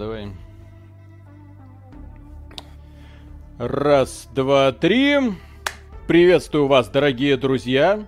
давай. 0.00 0.28
Раз, 3.58 4.28
два, 4.34 4.72
три. 4.72 5.18
Приветствую 6.08 6.68
вас, 6.68 6.88
дорогие 6.88 7.36
друзья. 7.36 8.06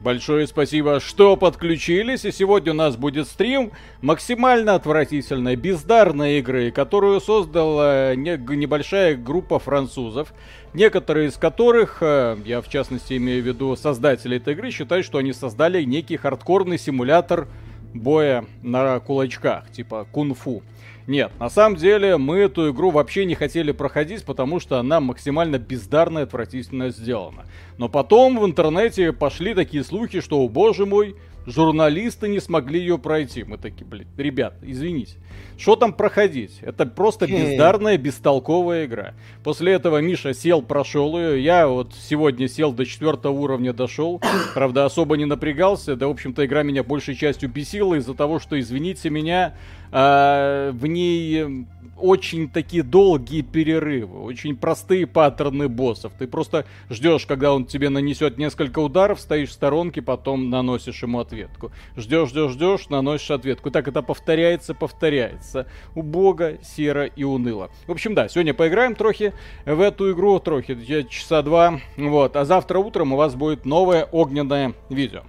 Большое 0.00 0.46
спасибо, 0.46 1.00
что 1.00 1.36
подключились. 1.38 2.26
И 2.26 2.32
сегодня 2.32 2.72
у 2.72 2.76
нас 2.76 2.96
будет 2.96 3.26
стрим 3.26 3.72
максимально 4.02 4.74
отвратительной, 4.74 5.56
бездарной 5.56 6.40
игры, 6.40 6.70
которую 6.70 7.20
создала 7.20 8.14
небольшая 8.14 9.16
группа 9.16 9.58
французов. 9.58 10.34
Некоторые 10.74 11.28
из 11.28 11.36
которых, 11.36 11.98
э, 12.02 12.36
я 12.44 12.60
в 12.60 12.68
частности 12.68 13.16
имею 13.16 13.42
в 13.42 13.46
виду 13.46 13.74
создатели 13.76 14.36
этой 14.36 14.52
игры, 14.52 14.70
считают, 14.70 15.06
что 15.06 15.18
они 15.18 15.32
создали 15.32 15.82
некий 15.84 16.18
хардкорный 16.18 16.78
симулятор 16.78 17.48
боя 17.94 18.44
на 18.62 19.00
кулачках, 19.00 19.70
типа 19.70 20.06
кунг-фу. 20.12 20.62
Нет, 21.10 21.32
на 21.40 21.50
самом 21.50 21.74
деле 21.74 22.18
мы 22.18 22.38
эту 22.38 22.70
игру 22.70 22.92
вообще 22.92 23.24
не 23.24 23.34
хотели 23.34 23.72
проходить, 23.72 24.24
потому 24.24 24.60
что 24.60 24.78
она 24.78 25.00
максимально 25.00 25.58
бездарно 25.58 26.20
и 26.20 26.22
отвратительно 26.22 26.90
сделана. 26.90 27.46
Но 27.78 27.88
потом 27.88 28.38
в 28.38 28.46
интернете 28.46 29.12
пошли 29.12 29.54
такие 29.54 29.82
слухи, 29.82 30.20
что, 30.20 30.38
о 30.38 30.48
боже 30.48 30.86
мой, 30.86 31.16
журналисты 31.46 32.28
не 32.28 32.38
смогли 32.38 32.78
ее 32.78 32.96
пройти. 32.96 33.42
Мы 33.42 33.58
такие, 33.58 33.84
блин, 33.84 34.06
ребят, 34.16 34.54
извините. 34.62 35.16
Что 35.58 35.74
там 35.74 35.92
проходить? 35.92 36.58
Это 36.62 36.86
просто 36.86 37.26
бездарная, 37.26 37.98
бестолковая 37.98 38.86
игра. 38.86 39.14
После 39.42 39.72
этого 39.72 40.00
Миша 40.00 40.32
сел, 40.32 40.62
прошел 40.62 41.18
ее. 41.18 41.42
Я 41.42 41.66
вот 41.66 41.92
сегодня 41.94 42.48
сел 42.48 42.72
до 42.72 42.86
четвертого 42.86 43.32
уровня, 43.32 43.72
дошел. 43.72 44.22
Правда, 44.54 44.84
особо 44.84 45.16
не 45.16 45.24
напрягался. 45.24 45.96
Да, 45.96 46.06
в 46.06 46.10
общем-то, 46.10 46.46
игра 46.46 46.62
меня 46.62 46.84
большей 46.84 47.16
частью 47.16 47.50
бесила 47.50 47.94
из-за 47.96 48.14
того, 48.14 48.38
что, 48.38 48.58
извините 48.58 49.10
меня, 49.10 49.54
э, 49.92 50.70
в 50.72 50.86
ней 50.86 51.66
очень 52.00 52.48
такие 52.48 52.82
долгие 52.82 53.42
перерывы, 53.42 54.20
очень 54.22 54.56
простые 54.56 55.06
паттерны 55.06 55.68
боссов. 55.68 56.12
Ты 56.18 56.26
просто 56.26 56.64
ждешь, 56.88 57.26
когда 57.26 57.52
он 57.52 57.66
тебе 57.66 57.88
нанесет 57.88 58.38
несколько 58.38 58.78
ударов, 58.80 59.20
стоишь 59.20 59.50
в 59.50 59.52
сторонке, 59.52 60.02
потом 60.02 60.50
наносишь 60.50 61.02
ему 61.02 61.20
ответку. 61.20 61.70
Ждешь, 61.96 62.30
ждешь, 62.30 62.52
ждешь, 62.52 62.88
наносишь 62.88 63.30
ответку. 63.30 63.70
Так 63.70 63.88
это 63.88 64.02
повторяется, 64.02 64.74
повторяется. 64.74 65.66
Убого, 65.94 66.54
серо 66.62 67.04
и 67.04 67.22
уныло. 67.22 67.70
В 67.86 67.92
общем, 67.92 68.14
да, 68.14 68.28
сегодня 68.28 68.54
поиграем 68.54 68.94
трохи 68.94 69.32
в 69.64 69.80
эту 69.80 70.12
игру, 70.12 70.38
трохи, 70.40 71.04
часа 71.08 71.42
два. 71.42 71.80
Вот, 71.96 72.36
а 72.36 72.44
завтра 72.44 72.78
утром 72.78 73.12
у 73.12 73.16
вас 73.16 73.34
будет 73.34 73.64
новое 73.64 74.04
огненное 74.04 74.74
видео. 74.88 75.22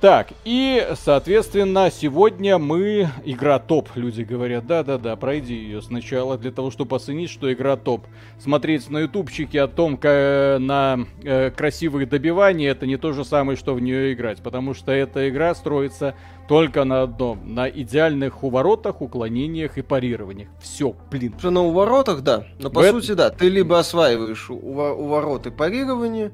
Так, 0.00 0.28
и, 0.46 0.88
соответственно, 0.94 1.90
сегодня 1.90 2.56
мы... 2.56 3.10
Игра 3.26 3.58
топ, 3.58 3.90
люди 3.96 4.22
говорят. 4.22 4.66
Да-да-да, 4.66 5.14
пройди 5.16 5.54
ее 5.54 5.82
сначала 5.82 6.38
для 6.38 6.50
того, 6.50 6.70
чтобы 6.70 6.96
оценить, 6.96 7.28
что 7.28 7.52
игра 7.52 7.76
топ. 7.76 8.06
Смотреть 8.38 8.88
на 8.88 9.00
ютубчике 9.00 9.60
о 9.60 9.68
том, 9.68 9.98
как 9.98 10.58
на 10.58 11.00
э, 11.22 11.50
красивых 11.50 12.08
добиваниях, 12.08 12.76
это 12.76 12.86
не 12.86 12.96
то 12.96 13.12
же 13.12 13.26
самое, 13.26 13.58
что 13.58 13.74
в 13.74 13.80
нее 13.80 14.14
играть. 14.14 14.38
Потому 14.42 14.72
что 14.72 14.90
эта 14.90 15.28
игра 15.28 15.54
строится 15.54 16.14
только 16.48 16.84
на 16.84 17.02
одном. 17.02 17.54
На 17.54 17.68
идеальных 17.68 18.42
уворотах, 18.42 19.02
уклонениях 19.02 19.76
и 19.76 19.82
парированиях. 19.82 20.48
Все, 20.62 20.96
блин. 21.10 21.34
Что 21.38 21.50
на 21.50 21.62
уворотах, 21.62 22.22
да. 22.22 22.46
Но 22.58 22.70
по 22.70 22.80
в 22.80 22.88
сути, 22.88 23.12
да. 23.12 23.28
Ты 23.28 23.50
либо 23.50 23.78
осваиваешь 23.78 24.48
увороты 24.48 25.50
парирования, 25.50 26.32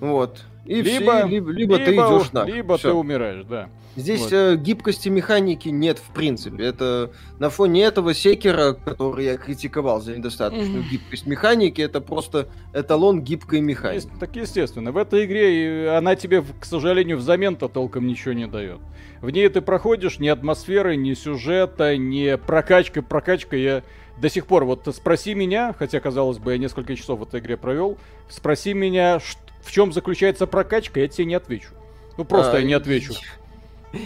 вот, 0.00 0.42
и 0.64 0.82
либо, 0.82 1.18
все, 1.18 1.26
либо, 1.26 1.50
либо, 1.50 1.76
либо 1.76 1.78
ты 1.78 1.94
идешь 1.94 2.32
на. 2.32 2.44
Либо 2.44 2.76
все. 2.76 2.90
ты 2.90 2.94
умираешь, 2.94 3.44
да. 3.44 3.68
Здесь 3.96 4.20
вот. 4.22 4.32
э, 4.32 4.56
гибкости 4.56 5.08
механики 5.08 5.68
нет 5.68 5.98
в 5.98 6.12
принципе. 6.14 6.64
Это 6.64 7.10
на 7.40 7.50
фоне 7.50 7.82
этого 7.82 8.14
секера, 8.14 8.74
который 8.74 9.24
я 9.24 9.36
критиковал 9.36 10.00
за 10.00 10.16
недостаточную 10.16 10.84
mm-hmm. 10.84 10.90
гибкость 10.90 11.26
механики, 11.26 11.80
это 11.80 12.00
просто 12.00 12.48
эталон 12.72 13.20
гибкой 13.20 13.60
механики. 13.60 14.08
Так 14.20 14.36
естественно. 14.36 14.92
В 14.92 14.96
этой 14.96 15.24
игре 15.24 15.90
она 15.90 16.14
тебе, 16.14 16.42
к 16.42 16.64
сожалению, 16.64 17.16
взамен-то 17.16 17.68
толком 17.68 18.06
ничего 18.06 18.32
не 18.32 18.46
дает. 18.46 18.78
В 19.20 19.30
ней 19.30 19.48
ты 19.48 19.60
проходишь 19.60 20.20
ни 20.20 20.28
атмосферы, 20.28 20.96
ни 20.96 21.14
сюжета, 21.14 21.96
ни 21.96 22.36
прокачка. 22.36 23.02
Прокачка 23.02 23.56
я 23.56 23.82
до 24.18 24.30
сих 24.30 24.46
пор, 24.46 24.66
вот 24.66 24.88
спроси 24.94 25.34
меня, 25.34 25.74
хотя, 25.76 25.98
казалось 25.98 26.38
бы, 26.38 26.52
я 26.52 26.58
несколько 26.58 26.94
часов 26.94 27.20
в 27.20 27.22
этой 27.24 27.40
игре 27.40 27.56
провел, 27.56 27.98
спроси 28.28 28.72
меня, 28.72 29.18
что 29.18 29.49
в 29.62 29.70
чем 29.72 29.92
заключается 29.92 30.46
прокачка, 30.46 31.00
я 31.00 31.08
тебе 31.08 31.26
не 31.26 31.34
отвечу. 31.34 31.70
Ну 32.16 32.24
просто 32.24 32.56
а, 32.56 32.60
я 32.60 32.66
не 32.66 32.74
отвечу. 32.74 33.14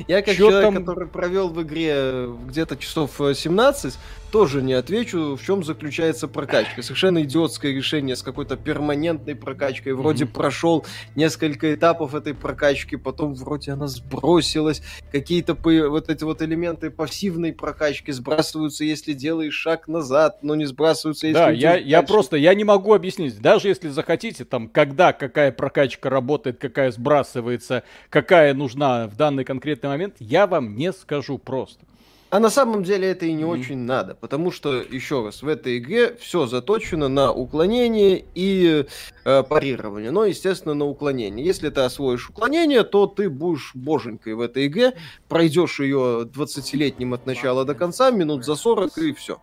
Я 0.09 0.23
как 0.23 0.35
Чё 0.35 0.49
человек, 0.51 0.63
там... 0.63 0.75
который 0.77 1.09
провел 1.09 1.49
в 1.51 1.63
игре 1.63 2.27
где-то 2.47 2.77
часов 2.77 3.17
17, 3.19 3.95
э, 3.95 3.97
тоже 4.35 4.63
не 4.63 4.73
отвечу, 4.73 5.37
в 5.37 5.43
чем 5.45 5.63
заключается 5.63 6.27
прокачка. 6.27 6.83
Совершенно 6.83 7.23
идиотское 7.23 7.71
решение 7.71 8.17
с 8.17 8.23
какой-то 8.25 8.57
перманентной 8.57 9.37
прокачкой. 9.37 9.93
Вроде 9.93 10.25
mm-hmm. 10.25 10.33
прошел 10.33 10.85
несколько 11.15 11.73
этапов 11.73 12.17
этой 12.17 12.35
прокачки, 12.35 12.97
потом 12.97 13.35
вроде 13.37 13.71
она 13.71 13.87
сбросилась. 13.87 14.83
Какие-то 15.13 15.55
вот 15.55 16.11
эти 16.11 16.25
вот 16.25 16.43
элементы 16.43 16.91
пассивной 16.91 17.53
прокачки 17.53 18.11
сбрасываются, 18.11 18.83
если 18.83 19.13
делаешь 19.13 19.55
шаг 19.55 19.87
назад, 19.87 20.43
но 20.43 20.57
не 20.57 20.65
сбрасываются, 20.65 21.29
если... 21.29 21.39
Да, 21.39 21.51
я, 21.51 21.77
я 21.77 22.03
просто, 22.03 22.37
я 22.37 22.55
не 22.55 22.65
могу 22.65 22.93
объяснить. 22.93 23.41
Даже 23.41 23.69
если 23.69 23.89
захотите, 23.89 24.45
там, 24.45 24.67
когда 24.67 25.13
какая 25.13 25.53
прокачка 25.53 26.11
работает, 26.11 26.59
какая 26.59 26.91
сбрасывается, 26.91 27.85
какая 28.11 28.53
нужна 28.53 29.07
в 29.07 29.15
данный 29.15 29.45
конкретный 29.45 29.91
момент, 29.91 30.17
я 30.19 30.49
вам 30.49 30.75
не 30.75 30.93
скажу 30.93 31.39
просто. 31.39 31.87
А 32.35 32.41
на 32.41 32.51
самом 32.51 32.83
деле 32.83 33.13
это 33.13 33.27
и 33.27 33.33
не 33.33 33.45
mm. 33.45 33.47
очень 33.47 33.79
надо, 33.79 34.17
потому 34.17 34.51
что, 34.51 34.83
еще 34.83 35.25
раз, 35.25 35.43
в 35.43 35.47
этой 35.47 35.79
игре 35.79 36.17
все 36.17 36.47
заточено 36.47 37.07
на 37.07 37.33
уклонение 37.33 38.25
и 38.35 38.87
э, 39.25 39.43
парирование. 39.45 40.11
Но, 40.11 40.25
естественно, 40.25 40.75
на 40.75 40.85
уклонение. 40.85 41.47
Если 41.47 41.71
ты 41.71 41.83
освоишь 41.83 42.29
уклонение, 42.29 42.83
то 42.83 43.07
ты 43.07 43.31
будешь 43.31 43.71
боженькой 43.77 44.35
в 44.35 44.41
этой 44.41 44.67
игре, 44.67 44.95
пройдешь 45.29 45.79
ее 45.79 46.29
20-летним 46.29 47.15
от 47.15 47.25
начала 47.25 47.65
до 47.65 47.77
конца, 47.77 48.11
минут 48.11 48.45
за 48.45 48.57
40 48.57 48.99
и 48.99 49.13
все. 49.13 49.39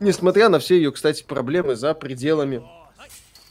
Несмотря 0.00 0.48
на 0.48 0.58
все 0.58 0.76
ее, 0.76 0.90
кстати, 0.90 1.22
проблемы 1.22 1.76
за 1.76 1.92
пределами 1.92 2.62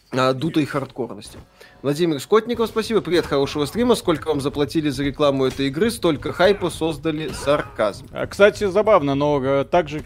а, 0.09 0.33
дутой 0.33 0.65
хардкорности. 0.65 1.37
Владимир 1.83 2.21
Скотников, 2.21 2.69
спасибо. 2.69 3.01
Привет, 3.01 3.25
хорошего 3.25 3.65
стрима. 3.65 3.95
Сколько 3.95 4.29
вам 4.29 4.39
заплатили 4.39 4.87
за 4.87 5.03
рекламу 5.03 5.43
этой 5.43 5.67
игры? 5.67 5.91
Столько 5.91 6.31
хайпа 6.31 6.69
создали 6.69 7.27
сарказм. 7.27 8.07
А, 8.13 8.25
кстати, 8.25 8.63
забавно, 8.67 9.15
но 9.15 9.43
э, 9.43 9.65
так 9.65 9.89
же... 9.89 10.01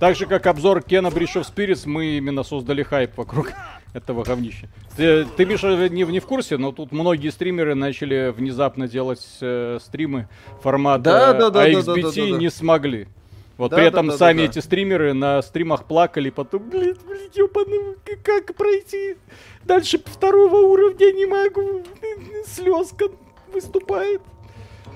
Так 0.00 0.16
же, 0.16 0.24
как 0.24 0.46
обзор 0.46 0.80
Кена 0.80 1.10
Бриш 1.10 1.36
of 1.36 1.46
Spirits, 1.46 1.82
мы 1.84 2.16
именно 2.16 2.42
создали 2.42 2.82
хайп 2.82 3.18
вокруг 3.18 3.52
этого 3.92 4.24
говнища. 4.24 4.70
Ты, 4.96 5.26
ты 5.26 5.44
Миша, 5.44 5.90
не, 5.90 6.04
не 6.04 6.20
в 6.20 6.26
курсе, 6.26 6.56
но 6.56 6.72
тут 6.72 6.90
многие 6.90 7.28
стримеры 7.28 7.74
начали 7.74 8.32
внезапно 8.34 8.88
делать 8.88 9.26
э, 9.42 9.76
стримы 9.82 10.26
формата 10.62 11.02
да, 11.02 11.32
да, 11.34 11.50
да, 11.50 11.68
AXBT 11.68 11.84
да, 11.84 11.94
да, 11.94 12.02
да, 12.02 12.10
да, 12.12 12.32
да. 12.32 12.38
не 12.38 12.50
смогли. 12.50 13.08
Вот 13.56 13.70
да, 13.70 13.76
при 13.76 13.86
этом 13.86 14.08
да, 14.08 14.18
сами 14.18 14.38
да, 14.38 14.44
эти 14.44 14.58
стримеры 14.58 15.14
на 15.14 15.40
стримах 15.40 15.84
плакали, 15.84 16.28
потом, 16.28 16.68
блин, 16.68 16.96
блин, 17.06 17.30
ёбаный, 17.34 17.96
как 18.22 18.54
пройти? 18.54 19.16
Дальше 19.64 19.98
второго 20.04 20.56
уровня 20.56 21.12
не 21.12 21.26
могу, 21.26 21.82
слезка 22.46 23.06
выступает. 23.52 24.20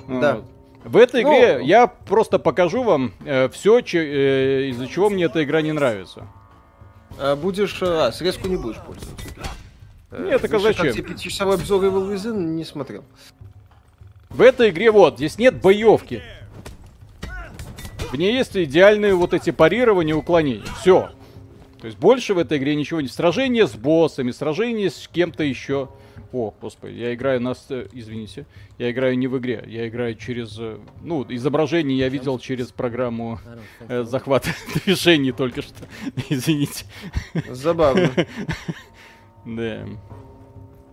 Да. 0.08 0.42
В 0.84 0.96
этой 0.96 1.22
ну, 1.22 1.30
игре 1.30 1.64
я 1.64 1.86
просто 1.86 2.38
покажу 2.38 2.82
вам 2.82 3.12
э, 3.24 3.48
все, 3.50 3.80
че, 3.80 3.98
э, 3.98 4.68
из-за 4.70 4.86
чего 4.86 5.10
мне 5.10 5.24
эта 5.24 5.44
игра 5.44 5.60
не 5.60 5.72
нравится. 5.72 6.26
А 7.18 7.36
будешь... 7.36 7.82
А, 7.82 8.10
срезку 8.12 8.48
не 8.48 8.56
будешь 8.56 8.78
пользоваться. 8.78 9.26
Нет, 10.10 10.40
так 10.40 10.52
а 10.54 10.58
зачем? 10.58 10.94
Как 10.94 11.06
пятичасовой 11.06 11.56
обзор 11.56 11.84
Evil 11.84 12.12
Within 12.12 12.36
не 12.36 12.64
смотрел. 12.64 13.04
В 14.30 14.40
этой 14.40 14.70
игре 14.70 14.90
вот, 14.90 15.16
здесь 15.16 15.38
нет 15.38 15.60
боевки. 15.60 16.22
В 18.10 18.16
ней 18.16 18.34
есть 18.34 18.56
идеальные 18.56 19.14
вот 19.14 19.34
эти 19.34 19.50
парирования 19.50 20.14
и 20.14 20.16
уклонения. 20.16 20.66
Все. 20.80 21.10
То 21.80 21.86
есть 21.86 21.98
больше 21.98 22.34
в 22.34 22.38
этой 22.38 22.58
игре 22.58 22.74
ничего 22.74 23.00
не. 23.00 23.08
Сражение 23.08 23.66
с 23.66 23.72
боссами, 23.72 24.32
сражение 24.32 24.90
с 24.90 25.08
кем-то 25.08 25.44
еще. 25.44 25.88
О, 26.32 26.52
господи, 26.60 26.94
я 26.94 27.14
играю 27.14 27.40
на... 27.40 27.52
Извините. 27.92 28.46
Я 28.78 28.90
играю 28.90 29.18
не 29.18 29.26
в 29.26 29.38
игре. 29.38 29.64
Я 29.66 29.88
играю 29.88 30.14
через... 30.14 30.56
Э, 30.58 30.78
ну, 31.02 31.24
изображение 31.28 31.98
я 31.98 32.08
видел 32.08 32.38
через 32.38 32.68
программу 32.68 33.40
э, 33.80 34.04
захвата 34.04 34.50
движений 34.84 35.32
только 35.32 35.62
что. 35.62 35.86
Извините. 36.28 36.84
Забавно. 37.48 38.10
Да. 39.46 39.86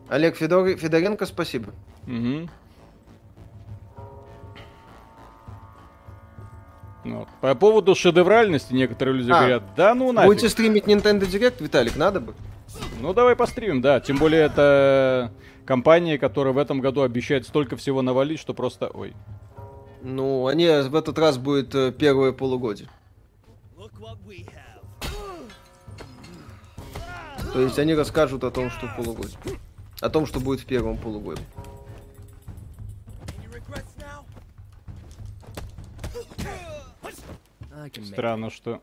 Олег 0.07 0.37
Федор... 0.37 0.77
Федоренко, 0.77 1.25
спасибо. 1.25 1.73
Угу. 2.07 2.49
Вот. 7.15 7.27
По 7.41 7.55
поводу 7.55 7.95
шедевральности 7.95 8.73
некоторые 8.73 9.17
люди 9.17 9.31
а, 9.31 9.39
говорят, 9.39 9.63
да 9.75 9.95
ну 9.95 10.11
нафиг. 10.11 10.27
Будете 10.27 10.49
стримить 10.49 10.85
Nintendo 10.85 11.21
Direct, 11.21 11.63
Виталик, 11.63 11.95
надо 11.95 12.19
бы? 12.19 12.33
Ну 12.99 13.13
давай 13.13 13.35
постримим, 13.35 13.81
да. 13.81 13.99
Тем 13.99 14.17
более 14.17 14.41
это 14.41 15.31
компания, 15.65 16.17
которая 16.17 16.53
в 16.53 16.57
этом 16.57 16.79
году 16.79 17.01
обещает 17.01 17.45
столько 17.45 17.75
всего 17.75 18.01
навалить, 18.01 18.39
что 18.39 18.53
просто... 18.53 18.87
Ой. 18.93 19.13
Ну, 20.01 20.47
они 20.47 20.67
в 20.67 20.95
этот 20.95 21.17
раз 21.17 21.37
будет 21.37 21.73
э, 21.75 21.91
первое 21.91 22.31
полугодие. 22.31 22.87
То 27.53 27.61
есть 27.61 27.79
они 27.79 27.95
расскажут 27.95 28.43
о 28.43 28.51
том, 28.51 28.69
что 28.69 28.87
в 28.87 28.95
полугодии. 28.95 29.37
О 29.99 30.09
том, 30.09 30.25
что 30.25 30.39
будет 30.39 30.61
в 30.61 30.65
первом 30.65 30.97
полугодии. 30.97 31.43
Странно, 38.05 38.49
что 38.49 38.81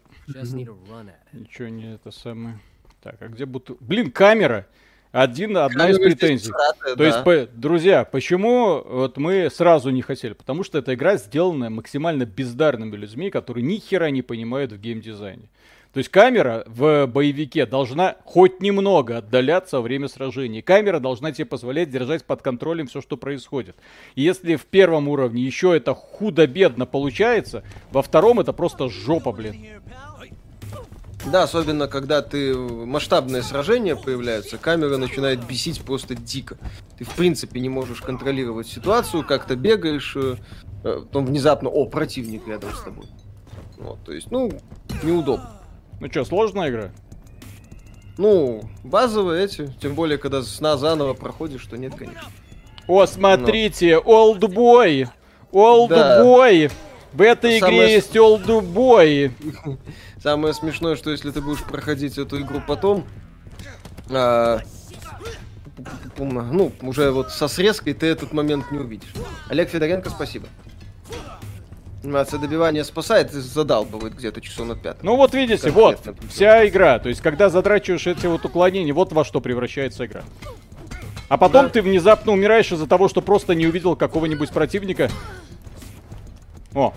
ничего 1.33 1.69
не 1.69 1.95
это 1.95 2.11
самое. 2.11 2.59
Так, 3.03 3.21
а 3.21 3.29
где 3.29 3.45
будто... 3.45 3.77
Блин, 3.81 4.11
камера! 4.11 4.67
Один, 5.13 5.57
одна 5.57 5.91
из 5.91 5.99
претензий. 5.99 6.51
То 6.51 6.97
да. 6.97 7.07
есть, 7.07 7.23
по, 7.23 7.47
друзья, 7.55 8.05
почему 8.05 8.83
вот 8.83 9.17
мы 9.17 9.49
сразу 9.49 9.91
не 9.91 10.03
хотели? 10.03 10.33
Потому 10.33 10.65
что 10.65 10.79
эта 10.79 10.95
игра 10.95 11.19
сделана 11.19 11.71
максимально 11.71 12.25
бездарными 12.25 12.97
людьми, 12.97 13.31
которые 13.31 13.65
ни 13.65 13.77
хера 13.77 14.11
не 14.11 14.23
понимают 14.23 14.73
в 14.73 14.81
геймдизайне. 14.81 15.49
То 15.95 15.99
есть 15.99 16.11
камера 16.11 16.65
в 16.67 17.07
боевике 17.07 17.67
должна 17.67 18.17
хоть 18.25 18.61
немного 18.61 19.19
отдаляться 19.19 19.77
во 19.77 19.83
время 19.83 20.09
сражений. 20.09 20.61
Камера 20.61 20.99
должна 20.99 21.31
тебе 21.31 21.45
позволять 21.45 21.89
держать 21.89 22.25
под 22.25 22.43
контролем 22.43 22.89
все, 22.89 23.01
что 23.01 23.17
происходит. 23.17 23.77
И 24.17 24.23
если 24.23 24.57
в 24.57 24.67
первом 24.67 25.09
уровне 25.09 25.41
еще 25.41 25.77
это 25.77 25.95
худо-бедно 25.95 26.85
получается, 26.85 27.63
во 27.93 28.03
втором 28.03 28.41
это 28.41 28.53
просто 28.53 28.89
жопа, 28.89 29.31
блин. 29.31 29.55
Да, 31.27 31.45
особенно 31.45 31.87
когда 31.87 32.23
ты 32.23 32.55
масштабные 32.57 33.45
сражения 33.45 33.95
появляются, 33.95 34.59
камера 34.59 34.97
начинает 34.97 35.47
бесить 35.47 35.81
просто 35.81 36.17
дико. 36.17 36.59
Ты 36.99 37.05
в 37.05 37.15
принципе 37.15 37.61
не 37.61 37.69
можешь 37.69 38.01
контролировать 38.01 38.67
ситуацию, 38.67 39.25
как-то 39.25 39.55
бегаешь, 39.55 40.17
э, 40.17 40.37
э, 40.83 41.01
потом 41.07 41.25
внезапно, 41.25 41.71
о, 41.71 41.87
противник 41.87 42.49
рядом 42.49 42.73
с 42.75 42.83
тобой. 42.83 43.07
Вот, 43.79 44.05
то 44.05 44.13
есть, 44.13 44.33
ну, 44.33 44.51
неудобно. 45.05 45.64
Ну 46.01 46.09
что, 46.11 46.25
сложная 46.25 46.71
игра? 46.71 46.91
Ну, 48.17 48.63
базовые 48.85 49.45
эти, 49.45 49.73
тем 49.81 49.95
более, 49.95 50.19
когда 50.19 50.43
сна 50.43 50.77
заново 50.77 51.15
проходишь, 51.15 51.63
что 51.63 51.77
нет, 51.77 51.95
конечно. 51.95 52.29
О, 52.87 53.07
смотрите, 53.07 53.99
олдбой! 53.99 55.09
Олдбой! 55.51 56.69
Да. 56.69 56.75
В 57.13 57.23
этой 57.23 57.59
Самое... 57.59 57.79
игре 57.79 57.93
есть 57.95 58.17
олдбой! 58.17 59.33
Самое 60.23 60.55
смешное, 60.55 60.97
что 60.97 61.11
если 61.11 61.31
ты 61.31 61.41
будешь 61.41 61.63
проходить 61.63 62.19
эту 62.19 62.41
игру 62.41 62.61
потом, 62.67 63.05
а, 64.11 64.61
ну, 66.19 66.73
уже 66.83 67.11
вот 67.11 67.31
со 67.31 67.49
срезкой 67.49 67.95
ты 67.95 68.07
этот 68.07 68.33
момент 68.33 68.71
не 68.71 68.79
увидишь. 68.79 69.13
Олег 69.49 69.71
Федоренко, 69.71 70.11
спасибо. 70.11 70.47
Анимация 72.05 72.39
добивания 72.39 72.85
спасает 72.85 73.33
и 73.33 73.41
задалбывает 73.41 74.15
где-то 74.15 74.43
часов 74.43 74.69
на 74.69 74.77
пятом. 74.77 75.01
Ну 75.03 75.17
вот 75.17 75.33
видите, 75.33 75.71
вот, 75.71 75.99
вся 76.29 76.69
игра. 76.69 76.99
То 76.99 77.09
есть, 77.09 77.23
когда 77.23 77.49
задрачиваешь 77.49 78.07
эти 78.07 78.27
вот 78.27 78.45
уклонения, 78.45 78.93
вот 78.93 79.13
во 79.15 79.25
что 79.25 79.41
превращается 79.41 80.05
игра. 80.05 80.23
А 81.31 81.39
потом 81.39 81.65
да. 81.65 81.71
ты 81.71 81.83
внезапно 81.83 82.33
умираешь 82.33 82.71
из-за 82.71 82.87
того, 82.87 83.09
что 83.09 83.23
просто 83.23 83.55
не 83.55 83.67
увидел 83.67 83.97
какого-нибудь 83.97 84.51
противника. 84.51 85.11
О, 86.75 86.93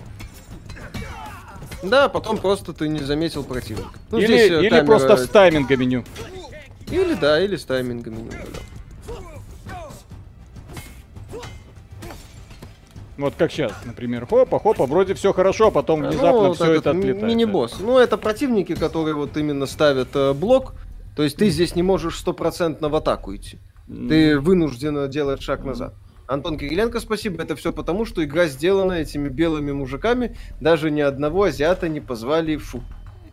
да, 1.82 2.08
потом 2.08 2.36
просто 2.36 2.74
ты 2.74 2.88
не 2.88 3.00
заметил 3.00 3.44
противника. 3.44 3.90
Ну, 4.10 4.18
или 4.18 4.26
здесь, 4.26 4.50
э, 4.50 4.60
или 4.60 4.68
камера... 4.68 4.84
просто 4.84 5.16
с 5.16 5.28
тайминга 5.28 5.76
меню. 5.76 6.04
Или 6.90 7.14
да, 7.14 7.40
или 7.40 7.56
с 7.56 7.64
тайминга 7.64 8.10
меню. 8.10 8.30
Вот 13.18 13.34
как 13.36 13.50
сейчас, 13.50 13.72
например, 13.84 14.26
хопа, 14.26 14.60
хопа, 14.60 14.86
вроде 14.86 15.14
все 15.14 15.32
хорошо, 15.32 15.66
а 15.66 15.70
потом 15.72 16.02
ну, 16.02 16.08
внезапно 16.08 16.42
ну, 16.48 16.54
все 16.54 16.74
это 16.74 16.92
отлетает. 16.92 17.22
Мини-босс. 17.24 17.80
Ну, 17.80 17.98
это 17.98 18.16
противники, 18.16 18.76
которые 18.76 19.16
вот 19.16 19.36
именно 19.36 19.66
ставят 19.66 20.14
э, 20.14 20.32
блок. 20.32 20.74
То 21.16 21.24
есть 21.24 21.36
ты 21.36 21.50
здесь 21.50 21.74
не 21.74 21.82
можешь 21.82 22.16
стопроцентно 22.16 22.88
в 22.88 22.94
атаку 22.94 23.34
идти. 23.34 23.58
Ты 23.88 24.38
вынужден 24.38 25.10
делать 25.10 25.42
шаг 25.42 25.64
назад. 25.64 25.94
Антон 26.28 26.58
Кириленко, 26.58 27.00
спасибо. 27.00 27.42
Это 27.42 27.56
все 27.56 27.72
потому, 27.72 28.04
что 28.04 28.22
игра 28.22 28.46
сделана 28.46 28.92
этими 28.92 29.28
белыми 29.28 29.72
мужиками. 29.72 30.36
Даже 30.60 30.92
ни 30.92 31.00
одного 31.00 31.44
азиата 31.44 31.88
не 31.88 32.00
позвали 32.00 32.56
фу. 32.56 32.82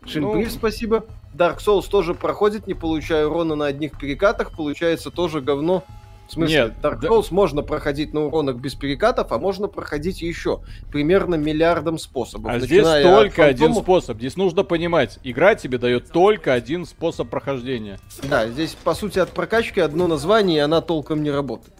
Шинбрив, 0.05 0.47
ну... 0.47 0.51
спасибо. 0.51 1.05
Dark 1.35 1.57
Souls 1.57 1.87
тоже 1.89 2.15
проходит, 2.15 2.65
не 2.65 2.73
получая 2.73 3.27
урона 3.27 3.55
на 3.55 3.65
одних 3.65 3.99
перекатах. 3.99 4.51
Получается 4.51 5.11
тоже 5.11 5.41
говно. 5.41 5.83
В 6.27 6.31
смысле, 6.31 6.55
Нет, 6.55 6.73
Dark 6.81 7.01
Souls 7.01 7.27
да... 7.29 7.35
можно 7.35 7.61
проходить 7.61 8.13
на 8.13 8.25
уронах 8.25 8.55
без 8.55 8.73
перекатов, 8.73 9.31
а 9.31 9.37
можно 9.37 9.67
проходить 9.67 10.21
еще 10.21 10.61
примерно 10.91 11.35
миллиардом 11.35 11.99
способов. 11.99 12.51
А 12.51 12.59
здесь 12.59 12.83
только 12.83 13.35
фантомов... 13.35 13.39
один 13.39 13.73
способ. 13.75 14.17
Здесь 14.17 14.35
нужно 14.35 14.63
понимать, 14.63 15.19
игра 15.23 15.55
тебе 15.55 15.77
дает 15.77 16.09
только 16.11 16.53
один 16.53 16.85
способ 16.85 17.29
прохождения. 17.29 17.99
Да, 18.23 18.47
здесь 18.47 18.75
по 18.83 18.95
сути 18.95 19.19
от 19.19 19.29
прокачки 19.29 19.79
одно 19.79 20.07
название, 20.07 20.57
и 20.57 20.61
она 20.61 20.81
толком 20.81 21.21
не 21.21 21.29
работает. 21.29 21.73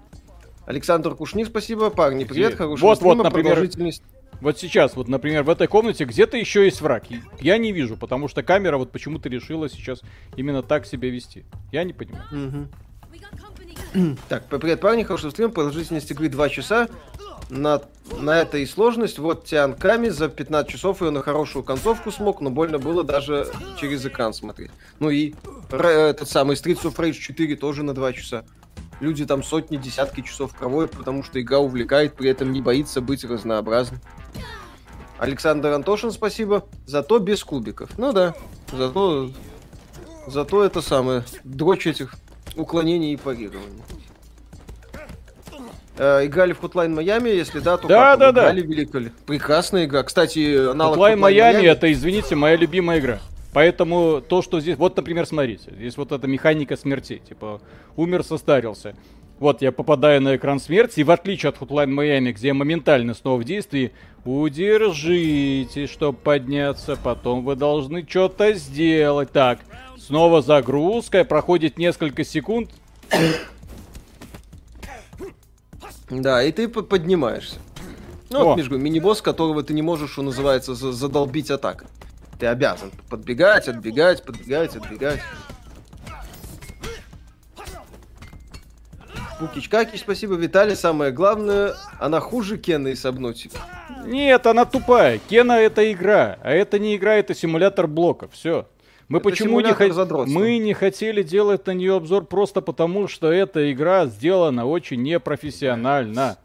Александр 0.65 1.15
Кушник, 1.15 1.47
спасибо. 1.47 1.89
Парни, 1.89 2.23
привет, 2.23 2.55
хорошего 2.55 2.89
вот, 2.89 2.97
стрима, 2.97 3.15
вот, 3.15 3.23
например, 3.23 3.69
Вот 4.41 4.59
сейчас, 4.59 4.95
вот, 4.95 5.07
например, 5.07 5.43
в 5.43 5.49
этой 5.49 5.67
комнате 5.67 6.05
где-то 6.05 6.37
еще 6.37 6.65
есть 6.65 6.81
враг. 6.81 7.03
Я 7.39 7.57
не 7.57 7.71
вижу, 7.71 7.97
потому 7.97 8.27
что 8.27 8.43
камера 8.43 8.77
вот 8.77 8.91
почему-то 8.91 9.29
решила 9.29 9.69
сейчас 9.69 10.01
именно 10.35 10.63
так 10.63 10.85
себя 10.85 11.09
вести. 11.09 11.45
Я 11.71 11.83
не 11.83 11.93
понимаю. 11.93 12.25
Угу. 12.31 12.67
Так, 14.29 14.47
привет, 14.47 14.81
парни, 14.81 15.03
хорошего 15.03 15.31
стрима. 15.31 15.51
Продолжительность 15.51 16.09
игры 16.11 16.29
2 16.29 16.49
часа. 16.49 16.87
На, 17.49 17.81
на 18.19 18.41
это 18.41 18.57
и 18.57 18.65
сложность. 18.65 19.19
Вот 19.19 19.45
Тиан 19.45 19.73
Ками 19.73 20.09
за 20.09 20.29
15 20.29 20.71
часов 20.71 21.01
ее 21.01 21.11
на 21.11 21.21
хорошую 21.21 21.63
концовку 21.63 22.11
смог, 22.11 22.41
но 22.41 22.49
больно 22.49 22.79
было 22.79 23.03
даже 23.03 23.47
через 23.79 24.05
экран 24.05 24.33
смотреть. 24.33 24.71
Ну 24.99 25.09
и 25.09 25.33
этот 25.69 26.29
самый 26.29 26.55
Streets 26.55 26.83
of 26.83 26.95
Rage 26.95 27.13
4 27.13 27.55
тоже 27.55 27.83
на 27.83 27.93
2 27.93 28.13
часа. 28.13 28.45
Люди 28.99 29.25
там 29.25 29.43
сотни, 29.43 29.77
десятки 29.77 30.21
часов 30.21 30.55
проводят, 30.55 30.91
потому 30.91 31.23
что 31.23 31.39
игра 31.41 31.59
увлекает, 31.59 32.15
при 32.15 32.29
этом 32.29 32.51
не 32.51 32.61
боится 32.61 33.01
быть 33.01 33.23
разнообразным. 33.25 33.99
Александр 35.17 35.69
Антошин, 35.69 36.11
спасибо. 36.11 36.65
Зато 36.85 37.19
без 37.19 37.43
кубиков. 37.43 37.97
Ну 37.97 38.11
да, 38.13 38.35
зато, 38.71 39.31
зато 40.27 40.63
это 40.63 40.81
самое, 40.81 41.23
дрочь 41.43 41.87
этих 41.87 42.15
уклонений 42.55 43.13
и 43.13 43.17
парирований. 43.17 43.81
Э, 45.97 46.25
играли 46.25 46.53
в 46.53 46.61
Hotline 46.61 46.93
Miami, 46.93 47.33
если 47.33 47.59
да, 47.59 47.77
то 47.77 47.87
да, 47.87 48.17
как? 48.17 48.19
да, 48.19 48.29
играли 48.31 48.61
да. 48.61 48.67
великолепно. 48.67 49.17
Прекрасная 49.25 49.85
игра. 49.85 50.03
Кстати, 50.03 50.69
аналог 50.71 50.97
Hotline, 50.97 51.15
Hotline 51.15 51.19
Miami, 51.19 51.61
Miami 51.61 51.71
это, 51.71 51.91
извините, 51.91 52.35
моя 52.35 52.57
любимая 52.57 52.99
игра. 52.99 53.19
Поэтому 53.53 54.19
то, 54.19 54.41
что 54.41 54.59
здесь... 54.59 54.77
Вот, 54.77 54.97
например, 54.97 55.25
смотрите. 55.25 55.71
Здесь 55.71 55.95
вот 55.95 56.11
эта 56.11 56.27
механика 56.27 56.75
смерти. 56.75 57.21
Типа, 57.25 57.61
умер, 57.95 58.25
состарился. 58.25 58.95
Вот 59.39 59.61
я 59.61 59.71
попадаю 59.71 60.21
на 60.21 60.35
экран 60.35 60.59
смерти, 60.59 61.01
и 61.01 61.03
в 61.03 61.11
отличие 61.11 61.49
от 61.49 61.57
Hotline 61.57 61.93
Miami, 61.93 62.31
где 62.31 62.47
я 62.47 62.53
моментально 62.53 63.13
снова 63.13 63.39
в 63.39 63.43
действии, 63.45 63.91
удержите, 64.25 65.87
чтобы 65.87 66.17
подняться, 66.17 66.97
потом 67.01 67.43
вы 67.43 67.55
должны 67.55 68.05
что-то 68.07 68.53
сделать. 68.53 69.31
Так, 69.31 69.59
снова 70.05 70.41
загрузка, 70.41 71.23
проходит 71.25 71.77
несколько 71.77 72.23
секунд. 72.23 72.69
Да, 76.09 76.43
и 76.43 76.51
ты 76.51 76.67
поднимаешься. 76.67 77.57
Ну, 78.29 78.41
О. 78.41 78.43
вот, 78.45 78.57
между 78.57 78.77
мини-босс, 78.77 79.21
которого 79.21 79.63
ты 79.63 79.73
не 79.73 79.81
можешь, 79.81 80.11
что 80.11 80.21
называется, 80.21 80.75
задолбить 80.75 81.49
атакой. 81.49 81.87
Ты 82.39 82.47
обязан 82.47 82.91
подбегать, 83.09 83.67
отбегать, 83.67 84.23
подбегать, 84.23 84.75
отбегать. 84.75 85.21
Пукич 89.39 89.67
Какич, 89.67 90.01
спасибо, 90.01 90.35
Виталий. 90.35 90.75
Самое 90.75 91.11
главное, 91.11 91.75
она 91.99 92.19
хуже 92.19 92.57
Кена 92.57 92.89
и 92.89 92.95
Сабнотика. 92.95 93.57
Нет, 94.05 94.45
она 94.47 94.65
тупая. 94.65 95.17
Кена 95.17 95.53
это 95.53 95.91
игра, 95.91 96.37
а 96.41 96.51
это 96.51 96.79
не 96.79 96.95
игра, 96.95 97.15
это 97.15 97.33
симулятор 97.35 97.87
блоков. 97.87 98.31
Все. 98.33 98.67
Мы 99.07 99.19
это 99.19 99.29
почему 99.29 99.59
не 99.59 99.73
хотели? 99.73 100.33
Мы 100.33 100.57
не 100.57 100.73
хотели 100.73 101.21
делать 101.23 101.67
на 101.67 101.71
нее 101.71 101.95
обзор 101.95 102.25
просто 102.25 102.61
потому, 102.61 103.07
что 103.07 103.31
эта 103.31 103.71
игра 103.71 104.07
сделана 104.07 104.65
очень 104.65 105.01
непрофессионально. 105.03 106.37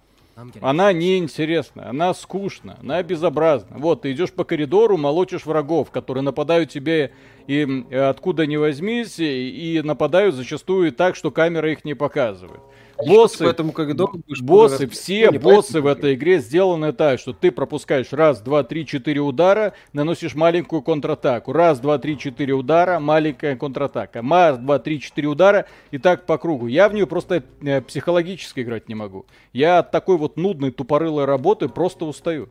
Она 0.63 0.93
неинтересна, 0.93 1.91
она 1.91 2.15
скучна, 2.15 2.79
она 2.81 3.03
безобразна. 3.03 3.77
Вот, 3.79 4.03
ты 4.03 4.13
идешь 4.13 4.33
по 4.33 4.45
коридору, 4.45 4.97
молочишь 4.97 5.45
врагов, 5.45 5.91
которые 5.91 6.23
нападают 6.23 6.71
тебе 6.71 7.13
и 7.47 7.85
откуда 7.93 8.47
ни 8.47 8.57
возьмись, 8.57 9.19
и 9.19 9.81
нападают 9.85 10.35
зачастую 10.35 10.93
так, 10.93 11.17
что 11.17 11.31
камера 11.31 11.71
их 11.71 11.85
не 11.85 11.95
показывает. 11.95 12.61
Боссы, 13.07 13.45
этому 13.45 13.73
коридору 13.73 14.21
боссы, 14.41 14.87
все 14.89 15.31
ну, 15.31 15.39
боссы 15.39 15.81
в 15.81 15.87
этой 15.87 16.15
игре 16.15 16.41
сделаны 16.41 16.93
так, 16.93 17.19
что 17.21 17.33
ты 17.33 17.51
пропускаешь 17.51 18.13
раз, 18.13 18.41
два, 18.41 18.63
три, 18.63 18.87
четыре 18.87 19.21
удара, 19.21 19.75
наносишь 19.93 20.35
маленькую 20.35 20.83
контратаку. 20.83 21.53
Раз, 21.53 21.81
два, 21.81 21.99
три, 21.99 22.19
четыре 22.19 22.55
удара, 22.55 23.01
маленькая 23.01 23.57
контратака. 23.57 24.23
Раз, 24.23 24.59
два, 24.59 24.79
три, 24.79 25.01
четыре 25.01 25.29
удара 25.29 25.67
и 25.91 25.99
так 25.99 26.27
по 26.27 26.39
кругу. 26.39 26.67
Я 26.67 26.89
в 26.89 26.95
нее 26.95 27.07
просто 27.07 27.43
э, 27.63 27.81
психологически 27.81 28.61
играть 28.61 28.89
не 28.89 28.95
могу. 28.95 29.27
Я 29.53 29.79
от 29.79 29.91
такой 29.91 30.17
вот 30.17 30.37
нудной, 30.37 30.71
тупорылой 30.71 31.25
работы 31.25 31.69
просто 31.69 32.05
устаю. 32.05 32.49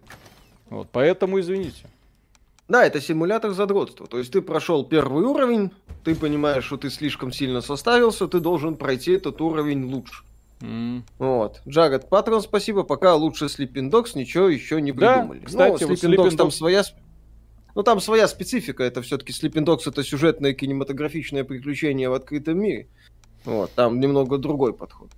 Вот, 0.70 0.88
поэтому 0.92 1.40
извините. 1.40 1.86
Да, 2.70 2.86
это 2.86 3.02
симулятор 3.02 3.52
задротства. 3.52 4.06
То 4.06 4.20
есть 4.20 4.32
ты 4.32 4.42
прошел 4.42 4.86
первый 4.86 5.26
уровень, 5.26 5.72
ты 6.04 6.14
понимаешь, 6.14 6.66
что 6.66 6.78
ты 6.78 6.92
слишком 6.92 7.32
сильно 7.32 7.62
составился, 7.62 8.28
ты 8.28 8.40
должен 8.40 8.76
пройти 8.76 9.14
этот 9.14 9.42
уровень 9.42 9.86
лучше. 9.86 10.24
Mm. 10.62 11.04
Вот. 11.18 11.62
Джаред 11.68 12.10
Патрон, 12.10 12.42
спасибо. 12.42 12.84
Пока 12.84 13.16
лучше 13.16 13.46
Sleeping 13.46 13.90
Dogs 13.90 14.12
ничего 14.16 14.48
еще 14.48 14.82
не 14.82 14.92
придумали. 14.92 15.40
Да, 15.40 15.46
кстати, 15.46 15.84
ну, 15.84 15.94
Sleeping, 15.94 16.16
Dogs, 16.16 16.30
Dogs 16.30 16.36
там 16.36 16.52
своя... 16.52 16.84
Ну, 17.76 17.84
там 17.84 18.00
своя 18.02 18.28
специфика. 18.28 18.84
Это 18.84 19.02
все-таки 19.02 19.32
Sleeping 19.32 19.66
Dogs 19.66 19.84
это 19.86 20.04
сюжетное 20.04 20.54
кинематографичное 20.54 21.44
приключение 21.44 22.10
в 22.10 22.14
открытом 22.14 22.60
мире. 22.60 22.88
Вот. 23.46 23.72
Там 23.72 24.00
немного 24.00 24.38
другой 24.38 24.74
подход. 24.74 25.12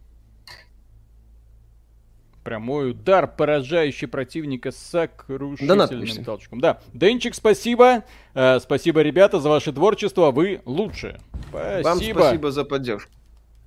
Прямой 2.43 2.91
удар, 2.91 3.27
поражающий 3.27 4.07
противника 4.07 4.71
сокрушительным 4.71 5.77
да, 5.77 6.23
толчком. 6.23 6.59
Да, 6.59 6.81
Денчик, 6.91 7.35
спасибо. 7.35 8.03
Э, 8.33 8.59
спасибо, 8.59 9.01
ребята, 9.01 9.39
за 9.39 9.47
ваше 9.47 9.71
творчество. 9.71 10.31
Вы 10.31 10.61
лучшие. 10.65 11.19
Спасибо. 11.49 11.87
Вам 11.87 11.99
спасибо 11.99 12.51
за 12.51 12.63
поддержку. 12.63 13.11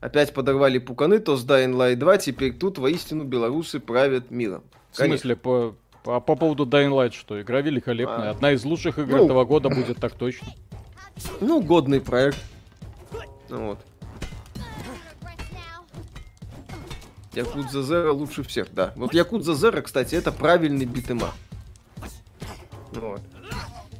Опять 0.05 0.35
подорвали 0.35 0.77
пуканы, 0.77 1.19
то 1.19 1.35
с 1.35 1.47
Dying 1.47 1.73
Light 1.73 1.97
2, 1.97 2.19
теперь 2.19 2.53
тут 2.53 2.77
воистину 2.77 3.25
белорусы 3.25 3.81
правят 3.81 4.31
миром. 4.31 4.63
В 4.91 4.97
смысле, 4.99 5.35
по, 5.35 5.75
по, 6.03 6.21
по 6.21 6.37
поводу 6.37 6.67
Dying 6.67 6.91
Light, 6.91 7.13
что 7.13 7.41
игра 7.41 7.63
великолепная. 7.63 8.29
А. 8.29 8.31
Одна 8.33 8.53
из 8.53 8.67
лучших 8.67 8.99
игр 8.99 9.17
ну, 9.17 9.25
этого 9.25 9.47
года 9.47 9.71
будет 9.71 9.97
так 9.97 10.13
точно. 10.13 10.49
Ну, 11.41 11.63
годный 11.63 12.03
проект. 12.03 12.37
Вот. 13.49 13.79
Якудза 17.33 17.83
Зера 17.83 18.13
лучше 18.13 18.43
всех, 18.43 18.75
да. 18.75 18.93
Вот 18.97 19.15
Якудза 19.15 19.55
Зера, 19.55 19.81
кстати, 19.81 20.17
это 20.17 20.33
правильный 20.33 20.85
битэма. 20.85 21.33
Вот. 22.93 23.23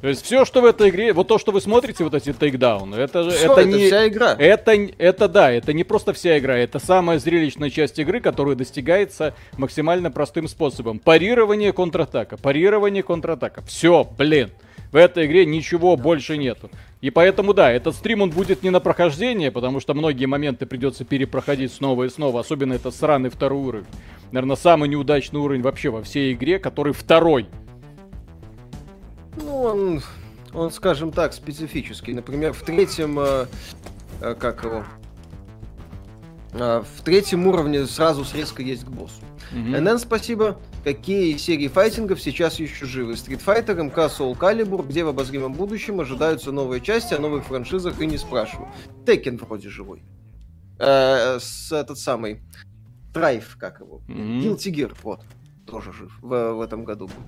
То 0.05 0.09
есть 0.09 0.23
все, 0.23 0.45
что 0.45 0.61
в 0.61 0.65
этой 0.65 0.89
игре, 0.89 1.13
вот 1.13 1.27
то, 1.27 1.39
что 1.39 1.51
вы 1.51 1.59
смотрите, 1.59 2.03
вот 2.03 2.13
эти 2.13 2.31
тейкдауны, 2.31 2.93
это 2.93 3.23
же 3.23 3.31
это, 3.31 3.53
это 3.53 3.63
не 3.63 3.87
вся 3.87 4.07
игра. 4.07 4.35
Это 4.37 4.73
это 4.99 5.27
да, 5.27 5.51
это 5.51 5.73
не 5.73 5.83
просто 5.83 6.13
вся 6.13 6.37
игра, 6.37 6.55
это 6.55 6.77
самая 6.77 7.17
зрелищная 7.17 7.71
часть 7.71 7.97
игры, 7.97 8.19
которая 8.19 8.53
достигается 8.53 9.33
максимально 9.57 10.11
простым 10.11 10.47
способом: 10.47 10.99
парирование 10.99 11.73
контратака, 11.73 12.37
парирование 12.37 13.01
контратака. 13.01 13.63
Все, 13.63 14.07
блин. 14.15 14.51
В 14.91 14.95
этой 14.95 15.25
игре 15.25 15.43
ничего 15.43 15.97
больше 15.97 16.37
нету. 16.37 16.69
И 17.01 17.09
поэтому, 17.09 17.55
да, 17.55 17.71
этот 17.71 17.95
стрим, 17.95 18.21
он 18.21 18.29
будет 18.29 18.61
не 18.61 18.69
на 18.69 18.79
прохождение, 18.79 19.49
потому 19.49 19.79
что 19.79 19.95
многие 19.95 20.27
моменты 20.27 20.67
придется 20.67 21.03
перепроходить 21.03 21.73
снова 21.73 22.03
и 22.03 22.09
снова. 22.09 22.41
Особенно 22.41 22.73
это 22.73 22.91
сраный 22.91 23.31
второй 23.31 23.59
уровень. 23.59 23.87
Наверное, 24.31 24.55
самый 24.55 24.87
неудачный 24.87 25.39
уровень 25.39 25.63
вообще 25.63 25.89
во 25.89 26.03
всей 26.03 26.33
игре, 26.33 26.59
который 26.59 26.93
второй. 26.93 27.47
Он, 29.65 30.01
он 30.53 30.71
скажем 30.71 31.11
так, 31.11 31.33
специфический. 31.33 32.13
Например, 32.13 32.53
в 32.53 32.61
третьем, 32.61 33.19
э, 33.19 33.45
э, 34.21 34.35
как 34.35 34.63
его, 34.63 34.85
э, 36.53 36.83
в 36.97 37.01
третьем 37.03 37.47
уровне 37.47 37.85
сразу 37.85 38.23
срезка 38.23 38.61
есть 38.61 38.85
к 38.85 38.89
боссу. 38.89 39.21
Mm-hmm. 39.51 39.79
НН, 39.79 39.99
спасибо. 39.99 40.59
Какие 40.83 41.37
серии 41.37 41.67
файтингов 41.67 42.21
сейчас 42.21 42.59
еще 42.59 42.85
живы? 42.85 43.13
Street 43.13 43.41
Fighter, 43.43 43.81
МК, 43.81 44.05
Soul 44.05 44.37
Calibur, 44.37 44.85
где 44.87 45.03
в 45.03 45.09
обозримом 45.09 45.53
будущем 45.53 45.99
ожидаются 45.99 46.51
новые 46.51 46.81
части, 46.81 47.13
о 47.13 47.19
новых 47.19 47.45
франшизах 47.45 48.01
и 48.01 48.05
не 48.05 48.17
спрашиваю. 48.17 48.69
Tekken 49.05 49.43
вроде 49.45 49.69
живой. 49.69 50.03
Э, 50.79 51.39
с 51.39 51.71
этот 51.71 51.97
самый... 51.97 52.41
Драйв, 53.13 53.55
как 53.57 53.79
его? 53.79 54.01
Mm-hmm. 54.09 54.41
Guilty 54.41 54.73
Gear, 54.73 54.97
вот. 55.01 55.21
Тоже 55.65 55.93
жив 55.93 56.11
в, 56.21 56.53
в 56.53 56.61
этом 56.61 56.83
году 56.83 57.07
был. 57.07 57.23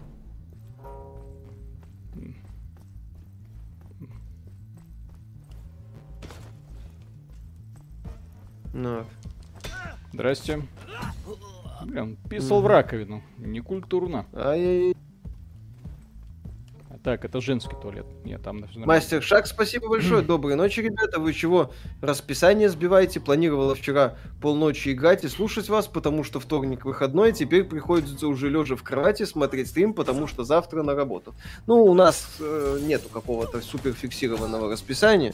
Ну. 8.78 9.06
Здрасте. 10.14 10.62
Блин, 11.84 12.16
писал 12.30 12.60
mm-hmm. 12.60 12.64
в 12.64 12.68
раковину. 12.68 13.24
Не 13.40 13.60
культурно. 13.60 14.28
Ай-яй-яй. 14.36 14.96
Так, 17.04 17.26
это 17.26 17.42
женский 17.42 17.76
туалет. 17.82 18.06
Нет, 18.24 18.44
там 18.44 18.66
Мастер 18.76 19.24
Шаг, 19.24 19.48
спасибо 19.48 19.90
большое. 19.90 20.22
Доброй 20.28 20.54
ночи, 20.54 20.82
ребята. 20.82 21.20
Вы 21.20 21.34
чего? 21.34 21.72
Расписание 22.02 22.70
сбиваете? 22.70 23.20
Планировала 23.20 23.74
вчера 23.74 24.16
полночи 24.42 24.92
играть 24.92 25.24
и 25.24 25.28
слушать 25.28 25.70
вас, 25.70 25.88
потому 25.88 26.24
что 26.24 26.40
вторник 26.40 26.86
выходной. 26.86 27.32
Теперь 27.32 27.64
приходится 27.64 28.28
уже 28.28 28.48
лежа 28.48 28.76
в 28.76 28.84
кровати 28.84 29.24
смотреть 29.24 29.70
стрим, 29.70 29.96
потому 29.96 30.28
что 30.28 30.44
завтра 30.44 30.84
на 30.84 30.94
работу. 30.94 31.34
Ну, 31.66 31.84
у 31.84 31.96
нас 31.96 32.38
э, 32.40 32.80
нету 32.84 33.10
какого-то 33.10 33.60
супер 33.62 33.94
фиксированного 33.94 34.72
расписания. 34.72 35.34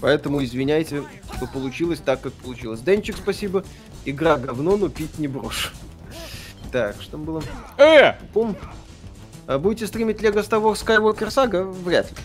Поэтому 0.00 0.44
извиняйте, 0.44 1.02
что 1.36 1.46
получилось 1.46 2.00
так, 2.04 2.20
как 2.20 2.32
получилось. 2.32 2.80
Денчик, 2.80 3.16
спасибо. 3.16 3.64
Игра 4.04 4.36
говно, 4.36 4.76
но 4.76 4.88
пить 4.88 5.18
не 5.18 5.28
брошу. 5.28 5.70
Так, 6.70 6.96
что 7.00 7.12
там 7.12 7.24
было? 7.24 7.42
Э! 7.78 8.14
Пум. 8.32 8.56
А 9.46 9.58
будете 9.58 9.86
стримить 9.86 10.20
Лего 10.20 10.40
Star 10.40 10.60
Wars 10.60 10.84
Skywalker 10.84 11.28
Saga? 11.28 11.64
Вряд 11.64 12.10
ли. 12.10 12.16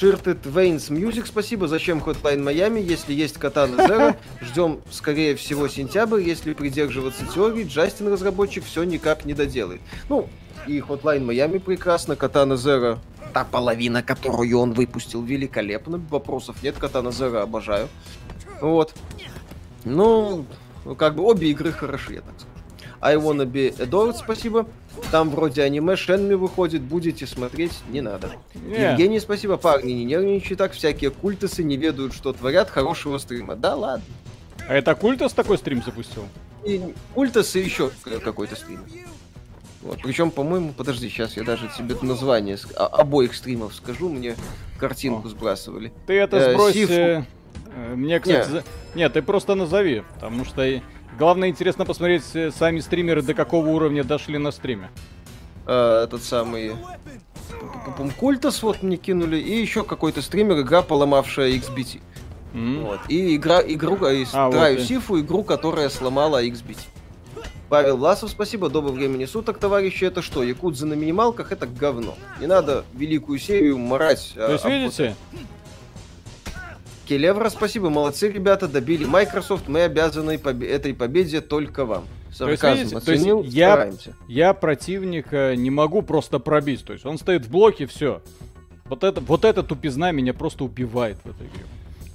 Shirted 0.00 0.42
Veins 0.42 0.90
Music, 0.90 1.26
спасибо. 1.26 1.66
Зачем 1.66 1.98
Hotline 1.98 2.42
Miami, 2.42 2.80
если 2.80 3.12
есть 3.12 3.36
Katana 3.36 3.76
Zero? 3.76 4.16
Ждем, 4.40 4.80
скорее 4.90 5.34
всего, 5.34 5.66
сентябрь. 5.66 6.20
Если 6.20 6.52
придерживаться 6.52 7.24
теории, 7.26 7.64
Джастин, 7.64 8.06
разработчик, 8.12 8.64
все 8.64 8.84
никак 8.84 9.24
не 9.24 9.34
доделает. 9.34 9.80
Ну, 10.08 10.28
и 10.68 10.78
Hotline 10.78 11.26
Miami 11.26 11.58
прекрасно, 11.58 12.12
Katana 12.12 12.54
Zero 12.54 12.98
та 13.28 13.44
половина, 13.44 14.02
которую 14.02 14.58
он 14.58 14.72
выпустил, 14.72 15.22
великолепно. 15.22 16.00
Вопросов 16.10 16.62
нет, 16.62 16.76
Катана 16.78 17.12
Зера 17.12 17.42
обожаю. 17.42 17.88
Вот. 18.60 18.94
Ну, 19.84 20.44
как 20.96 21.14
бы 21.14 21.22
обе 21.22 21.50
игры 21.50 21.72
хороши, 21.72 22.14
я 22.14 22.20
так 22.20 22.34
скажу. 22.38 22.48
I 23.00 23.16
wanna 23.16 23.44
be 23.44 23.76
adored, 23.78 24.16
спасибо. 24.18 24.66
Там 25.12 25.30
вроде 25.30 25.62
аниме 25.62 25.94
Шенми 25.94 26.34
выходит, 26.34 26.82
будете 26.82 27.26
смотреть, 27.26 27.72
не 27.90 28.00
надо. 28.00 28.32
Yeah. 28.54 28.90
Евгений, 28.90 29.20
спасибо, 29.20 29.56
парни, 29.56 29.92
не 29.92 30.04
нервничай 30.04 30.56
так, 30.56 30.72
всякие 30.72 31.10
культасы 31.10 31.62
не 31.62 31.76
ведают, 31.76 32.12
что 32.12 32.32
творят 32.32 32.70
хорошего 32.70 33.18
стрима. 33.18 33.54
Да 33.54 33.76
ладно. 33.76 34.04
А 34.68 34.74
это 34.74 34.94
Культас 34.94 35.32
такой 35.32 35.56
стрим 35.56 35.82
запустил? 35.82 36.24
И 36.64 36.94
Культас 37.14 37.56
и 37.56 37.60
еще 37.60 37.90
какой-то 38.22 38.54
стрим. 38.54 38.80
Вот. 39.82 40.00
Причем, 40.02 40.30
по-моему, 40.30 40.72
подожди, 40.72 41.08
сейчас 41.08 41.36
я 41.36 41.44
даже 41.44 41.70
тебе 41.76 41.94
название 42.02 42.58
а, 42.76 42.86
обоих 42.86 43.34
стримов 43.34 43.74
скажу, 43.74 44.08
мне 44.08 44.34
картинку 44.78 45.28
О. 45.28 45.30
сбрасывали. 45.30 45.92
Ты 46.06 46.14
это 46.14 46.36
э, 46.36 46.52
сбрось. 46.52 46.74
Сифу... 46.74 46.92
Э, 46.92 47.24
мне, 47.94 48.18
кстати, 48.18 48.36
Нет. 48.38 48.46
За... 48.48 48.64
Нет, 48.94 49.12
ты 49.12 49.22
просто 49.22 49.54
назови, 49.54 50.02
потому 50.14 50.44
что 50.44 50.66
главное 51.16 51.48
интересно 51.48 51.84
посмотреть 51.84 52.24
э, 52.34 52.50
сами 52.50 52.80
стримеры 52.80 53.22
до 53.22 53.34
какого 53.34 53.68
уровня 53.68 54.02
дошли 54.02 54.38
на 54.38 54.50
стриме. 54.50 54.90
Э, 55.66 56.02
этот 56.04 56.24
самый 56.24 56.72
Культас 58.18 58.62
вот 58.62 58.82
мне 58.82 58.96
кинули, 58.96 59.38
и 59.38 59.60
еще 59.60 59.84
какой-то 59.84 60.22
стример, 60.22 60.60
игра, 60.60 60.82
поломавшая 60.82 61.50
XBT. 61.52 62.00
Mm-hmm. 62.52 62.84
Вот. 62.84 63.00
И 63.08 63.36
игра, 63.36 63.60
игру, 63.60 63.98
а, 64.32 64.48
вот, 64.48 64.80
Сифу, 64.80 65.20
игру, 65.20 65.42
которая 65.42 65.88
сломала 65.88 66.44
XBT. 66.44 66.78
Павел 67.68 67.98
Власов, 67.98 68.30
спасибо. 68.30 68.70
Доброго 68.70 68.94
времени 68.94 69.26
суток, 69.26 69.58
товарищи. 69.58 70.04
Это 70.04 70.22
что, 70.22 70.42
Якудза 70.42 70.86
на 70.86 70.94
минималках? 70.94 71.52
Это 71.52 71.66
говно. 71.66 72.14
Не 72.40 72.46
надо 72.46 72.84
великую 72.94 73.38
серию 73.38 73.78
марать. 73.78 74.32
А, 74.36 74.46
То 74.46 74.52
есть, 74.52 74.64
а, 74.64 74.68
видите? 74.70 75.16
Келевра, 77.06 77.50
спасибо. 77.50 77.90
Молодцы, 77.90 78.30
ребята. 78.30 78.68
Добили 78.68 79.04
Microsoft. 79.04 79.68
Мы 79.68 79.82
обязаны 79.82 80.36
побе- 80.36 80.68
этой 80.68 80.94
победе 80.94 81.40
только 81.42 81.84
вам. 81.84 82.04
Сарказм 82.32 82.60
то 82.60 82.68
есть, 82.68 82.80
видите, 82.82 82.96
оценил, 82.96 83.40
то 83.40 83.44
есть 83.44 83.56
я, 83.56 83.92
я 84.28 84.54
противника 84.54 85.56
не 85.56 85.70
могу 85.70 86.02
просто 86.02 86.38
пробить. 86.38 86.84
То 86.84 86.92
есть 86.92 87.04
он 87.04 87.18
стоит 87.18 87.46
в 87.46 87.50
блоке, 87.50 87.86
все. 87.86 88.22
Вот 88.84 89.04
это, 89.04 89.20
вот 89.20 89.44
эта 89.44 89.62
тупизна 89.62 90.12
меня 90.12 90.32
просто 90.32 90.64
убивает 90.64 91.18
в 91.24 91.30
этой 91.30 91.46
игре. 91.46 91.64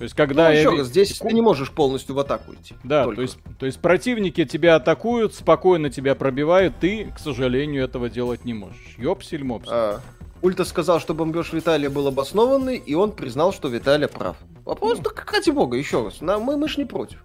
То 0.03 0.05
есть, 0.05 0.15
когда... 0.15 0.49
Ну, 0.49 0.53
еще 0.53 0.63
я... 0.63 0.71
раз, 0.71 0.87
здесь 0.87 1.17
ты 1.17 1.31
не 1.31 1.39
можешь 1.39 1.71
полностью 1.71 2.13
в 2.13 2.19
атаку 2.19 2.53
идти. 2.55 2.75
Да, 2.83 3.05
то 3.05 3.21
есть, 3.21 3.37
то 3.57 3.65
есть 3.65 3.79
противники 3.79 4.43
тебя 4.43 4.75
атакуют, 4.75 5.33
спокойно 5.33 5.89
тебя 5.89 6.13
пробивают, 6.13 6.75
ты, 6.81 7.13
к 7.15 7.19
сожалению, 7.19 7.85
этого 7.85 8.09
делать 8.09 8.43
не 8.43 8.53
можешь. 8.53 8.97
Ёпсель-мопсель. 8.97 9.71
А, 9.71 10.01
Ульта 10.41 10.65
сказал, 10.65 10.99
что 10.99 11.13
бомбеж 11.13 11.53
Виталия 11.53 11.89
был 11.89 12.05
обоснованный, 12.05 12.75
и 12.75 12.93
он 12.95 13.13
признал, 13.13 13.53
что 13.53 13.69
Виталий 13.69 14.09
прав. 14.09 14.35
Вопрос, 14.65 14.99
да, 14.99 15.11
ради 15.31 15.51
бога, 15.51 15.77
еще 15.77 16.03
раз, 16.03 16.19
мы, 16.19 16.57
мы 16.57 16.67
ж 16.67 16.75
не 16.75 16.83
против. 16.83 17.23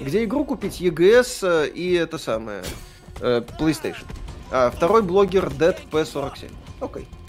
Где 0.00 0.24
игру 0.24 0.44
купить? 0.44 0.80
EGS 0.80 1.66
э, 1.66 1.68
и 1.68 1.92
это 1.92 2.18
самое, 2.18 2.64
э, 3.20 3.42
PlayStation. 3.60 4.06
А, 4.50 4.72
второй 4.72 5.02
блогер 5.02 5.52
Dead 5.56 5.76
P47. 5.92 6.50
Окей. 6.80 7.06
А 7.12 7.19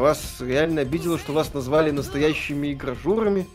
вас 0.00 0.36
реально 0.40 0.80
обидело, 0.80 1.18
что 1.18 1.32
вас 1.32 1.52
назвали 1.52 1.90
настоящими 1.90 2.72
игражурами? 2.72 3.46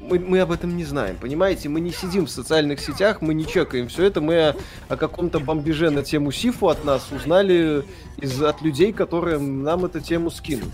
Мы, 0.00 0.18
мы 0.18 0.40
об 0.40 0.52
этом 0.52 0.76
не 0.76 0.84
знаем, 0.84 1.16
понимаете? 1.16 1.68
Мы 1.68 1.80
не 1.80 1.92
сидим 1.92 2.26
в 2.26 2.30
социальных 2.30 2.80
сетях, 2.80 3.22
мы 3.22 3.34
не 3.34 3.46
чекаем 3.46 3.88
все 3.88 4.04
это. 4.04 4.20
Мы 4.20 4.48
о, 4.48 4.56
о 4.88 4.96
каком-то 4.96 5.40
бомбеже 5.40 5.90
на 5.90 6.02
тему 6.02 6.30
Сифу 6.32 6.68
от 6.68 6.84
нас 6.84 7.10
узнали 7.10 7.84
из, 8.18 8.42
от 8.42 8.60
людей, 8.60 8.92
которые 8.92 9.38
нам 9.38 9.84
эту 9.84 10.00
тему 10.00 10.30
скинули. 10.30 10.72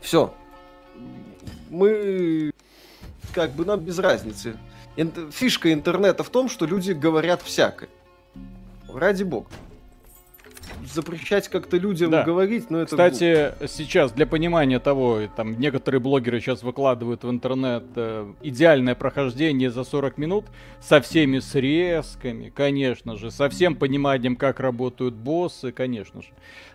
Все. 0.00 0.32
Мы 1.70 2.52
как 3.34 3.52
бы 3.52 3.64
нам 3.64 3.80
без 3.80 3.98
разницы. 3.98 4.56
Фишка 5.32 5.72
интернета 5.72 6.22
в 6.22 6.30
том, 6.30 6.48
что 6.48 6.66
люди 6.66 6.92
говорят 6.92 7.42
всякое. 7.42 7.88
Ради 8.88 9.22
бога 9.22 9.48
запрещать 10.92 11.48
как-то 11.48 11.76
людям 11.76 12.10
да. 12.10 12.22
говорить, 12.22 12.70
но 12.70 12.78
это... 12.78 12.90
Кстати, 12.90 13.52
сейчас 13.66 14.12
для 14.12 14.26
понимания 14.26 14.78
того, 14.78 15.20
там 15.36 15.58
некоторые 15.58 16.00
блогеры 16.00 16.40
сейчас 16.40 16.62
выкладывают 16.62 17.24
в 17.24 17.30
интернет 17.30 17.84
э, 17.96 18.32
идеальное 18.42 18.94
прохождение 18.94 19.70
за 19.70 19.84
40 19.84 20.18
минут 20.18 20.44
со 20.80 21.00
всеми 21.00 21.38
срезками, 21.40 22.52
конечно 22.54 23.16
же, 23.16 23.30
со 23.30 23.48
всем 23.48 23.76
пониманием, 23.76 24.36
как 24.36 24.60
работают 24.60 25.14
боссы, 25.14 25.72
конечно 25.72 26.22
же. 26.22 26.28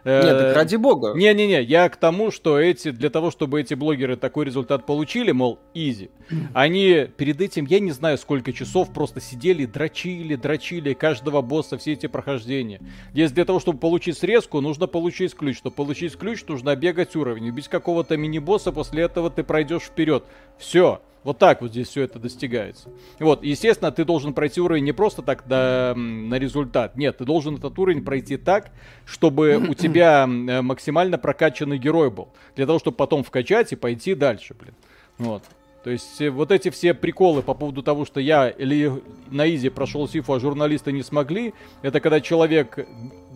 Нет, 0.06 0.24
так 0.24 0.42
э, 0.42 0.54
ради 0.54 0.76
бога. 0.76 1.14
Не-не-не, 1.16 1.62
я 1.64 1.90
к 1.90 1.96
тому, 1.96 2.30
что 2.30 2.60
эти, 2.60 2.92
для 2.92 3.10
того, 3.10 3.32
чтобы 3.32 3.62
эти 3.62 3.74
блогеры 3.74 4.18
такой 4.18 4.46
результат 4.46 4.86
получили, 4.86 5.32
мол, 5.32 5.60
изи, 5.74 6.12
они 6.54 7.08
перед 7.18 7.42
этим, 7.42 7.66
я 7.66 7.80
не 7.80 7.92
знаю, 7.92 8.18
сколько 8.18 8.54
часов 8.54 8.94
просто 8.94 9.22
сидели, 9.22 9.66
дрочили, 9.66 10.36
дрочили 10.36 10.94
каждого 10.94 11.42
босса, 11.42 11.78
все 11.78 11.94
эти 11.94 12.08
прохождения. 12.08 12.82
Здесь 13.14 13.32
для 13.32 13.46
того, 13.46 13.60
чтобы 13.60 13.80
получить 13.80 13.93
срезку, 14.00 14.62
нужно 14.62 14.88
получить 14.88 15.36
ключ. 15.36 15.58
Чтобы 15.58 15.76
получить 15.76 16.18
ключ, 16.18 16.44
нужно 16.48 16.76
бегать 16.76 17.16
уровень. 17.16 17.50
Убить 17.50 17.68
какого-то 17.68 18.18
мини-босса, 18.18 18.72
после 18.72 19.04
этого 19.04 19.30
ты 19.30 19.44
пройдешь 19.44 19.84
вперед. 19.84 20.24
Все. 20.58 21.02
Вот 21.24 21.38
так 21.38 21.62
вот 21.62 21.72
здесь 21.72 21.88
все 21.88 22.02
это 22.02 22.20
достигается. 22.20 22.90
Вот, 23.20 23.44
естественно, 23.44 23.92
ты 23.92 24.04
должен 24.04 24.34
пройти 24.34 24.60
уровень 24.60 24.84
не 24.84 24.92
просто 24.92 25.22
так 25.22 25.48
до, 25.48 25.94
на 25.96 26.38
результат. 26.38 26.98
Нет, 26.98 27.18
ты 27.18 27.26
должен 27.26 27.56
этот 27.56 27.80
уровень 27.80 28.04
пройти 28.04 28.38
так, 28.38 28.72
чтобы 29.06 29.56
у 29.56 29.74
тебя 29.76 30.24
э, 30.26 30.62
максимально 30.62 31.18
прокачанный 31.18 31.78
герой 31.78 32.12
был. 32.12 32.30
Для 32.56 32.66
того, 32.66 32.80
чтобы 32.80 32.98
потом 32.98 33.24
вкачать 33.24 33.72
и 33.72 33.78
пойти 33.78 34.16
дальше, 34.16 34.54
блин. 34.54 34.74
Вот. 35.18 35.44
То 35.84 35.90
есть 35.90 36.22
э, 36.22 36.30
вот 36.30 36.52
эти 36.52 36.70
все 36.70 36.94
приколы 36.94 37.42
по 37.42 37.54
поводу 37.54 37.84
того, 37.84 38.06
что 38.06 38.20
я 38.20 38.50
или 38.50 38.92
на 39.30 39.54
изи 39.54 39.70
прошел 39.70 40.08
сифу, 40.08 40.34
а 40.34 40.40
журналисты 40.40 40.92
не 40.92 41.04
смогли, 41.04 41.54
это 41.82 42.00
когда 42.00 42.22
человек 42.22 42.88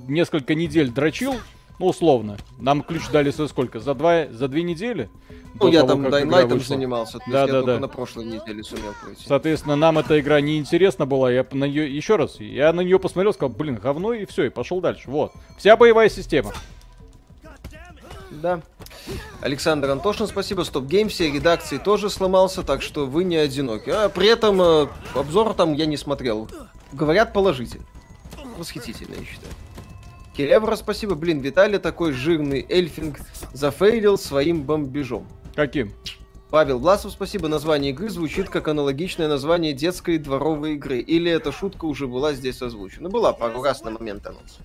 несколько 0.07 0.55
недель 0.55 0.89
дрочил, 0.89 1.35
ну, 1.79 1.87
условно. 1.87 2.37
Нам 2.57 2.81
ключ 2.81 3.07
дали 3.09 3.29
за 3.29 3.47
сколько? 3.47 3.79
За 3.79 3.93
два, 3.93 4.27
за 4.27 4.47
две 4.47 4.63
недели? 4.63 5.09
Ну, 5.59 5.71
я 5.71 5.81
того, 5.81 6.03
там 6.03 6.11
Дайнлайтом 6.11 6.59
занимался, 6.59 7.19
то 7.19 7.23
да, 7.31 7.41
есть 7.41 7.51
да, 7.51 7.59
я 7.59 7.65
да. 7.65 7.79
на 7.79 7.87
прошлой 7.87 8.25
неделе 8.25 8.63
сумел 8.63 8.93
пройти. 9.01 9.23
Соответственно, 9.27 9.75
нам 9.75 9.97
эта 9.97 10.19
игра 10.19 10.39
не 10.41 10.57
интересна 10.57 11.05
была, 11.05 11.31
я 11.31 11.45
на 11.51 11.65
нее, 11.65 11.95
еще 11.95 12.15
раз, 12.15 12.39
я 12.39 12.73
на 12.73 12.81
нее 12.81 12.99
посмотрел, 12.99 13.33
сказал, 13.33 13.49
блин, 13.49 13.75
говно, 13.75 14.13
и 14.13 14.25
все, 14.25 14.45
и 14.45 14.49
пошел 14.49 14.81
дальше. 14.81 15.09
Вот. 15.09 15.33
Вся 15.57 15.75
боевая 15.75 16.09
система. 16.09 16.51
Да. 18.29 18.61
Александр 19.41 19.89
Антошин, 19.89 20.27
спасибо. 20.27 20.63
Стоп 20.63 20.85
Гейм, 20.85 21.09
все 21.09 21.31
редакции 21.31 21.77
тоже 21.77 22.09
сломался, 22.09 22.61
так 22.61 22.81
что 22.81 23.05
вы 23.05 23.23
не 23.23 23.37
одиноки. 23.37 23.89
А 23.89 24.09
при 24.09 24.27
этом 24.27 24.61
э, 24.61 24.87
обзор 25.15 25.53
там 25.53 25.73
я 25.73 25.85
не 25.85 25.97
смотрел. 25.97 26.47
Говорят 26.91 27.33
положительно. 27.33 27.85
Восхитительно, 28.57 29.15
я 29.15 29.25
считаю. 29.25 29.53
Келевра, 30.37 30.75
спасибо. 30.75 31.15
Блин, 31.15 31.39
Виталий 31.39 31.79
такой 31.79 32.11
жирный 32.11 32.63
эльфинг 32.69 33.17
зафейлил 33.53 34.19
своим 34.19 34.61
бомбежом. 34.61 35.27
Каким? 35.55 35.91
Павел 36.51 36.77
Власов, 36.77 37.11
спасибо. 37.11 37.47
Название 37.47 37.91
игры 37.91 38.07
звучит 38.09 38.47
как 38.47 38.67
аналогичное 38.67 39.27
название 39.27 39.73
детской 39.73 40.19
дворовой 40.19 40.75
игры. 40.75 40.99
Или 40.99 41.31
эта 41.31 41.51
шутка 41.51 41.85
уже 41.85 42.05
была 42.05 42.33
здесь 42.33 42.61
озвучена? 42.61 43.09
Была 43.09 43.33
пару 43.33 43.63
раз 43.63 43.83
на 43.83 43.89
момент 43.89 44.27
анонса. 44.27 44.61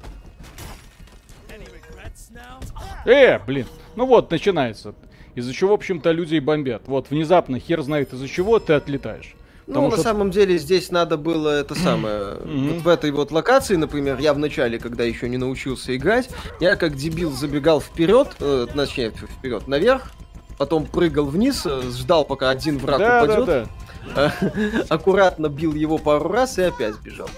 Э, 3.06 3.38
блин. 3.38 3.66
Ну 3.96 4.04
вот, 4.04 4.30
начинается. 4.30 4.94
Из-за 5.34 5.54
чего, 5.54 5.70
в 5.70 5.74
общем-то, 5.74 6.10
люди 6.10 6.34
и 6.34 6.40
бомбят. 6.40 6.82
Вот, 6.86 7.08
внезапно, 7.08 7.58
хер 7.58 7.80
знает 7.80 8.12
из-за 8.12 8.28
чего, 8.28 8.58
ты 8.58 8.74
отлетаешь. 8.74 9.34
Ну, 9.66 9.88
что... 9.88 9.96
на 9.96 10.02
самом 10.02 10.30
деле, 10.30 10.58
здесь 10.58 10.90
надо 10.90 11.16
было 11.16 11.60
это 11.60 11.74
самое... 11.74 12.36
вот 12.44 12.82
в 12.82 12.88
этой 12.88 13.10
вот 13.12 13.30
локации, 13.30 13.76
например, 13.76 14.18
я 14.18 14.34
в 14.34 14.38
начале, 14.38 14.78
когда 14.78 15.04
еще 15.04 15.28
не 15.28 15.36
научился 15.36 15.96
играть, 15.96 16.30
я 16.60 16.76
как 16.76 16.96
дебил 16.96 17.30
забегал 17.32 17.80
вперед, 17.80 18.28
э, 18.40 18.66
точнее, 18.74 19.10
вперед, 19.10 19.68
наверх, 19.68 20.10
потом 20.58 20.86
прыгал 20.86 21.26
вниз, 21.26 21.62
э, 21.64 21.82
ждал, 21.90 22.24
пока 22.24 22.50
один 22.50 22.78
враг 22.78 22.98
да, 22.98 23.22
упадет, 23.22 23.46
да, 23.46 23.66
да. 24.14 24.84
аккуратно 24.88 25.48
бил 25.48 25.74
его 25.74 25.98
пару 25.98 26.28
раз 26.28 26.58
и 26.58 26.62
опять 26.62 26.96
бежал. 27.00 27.28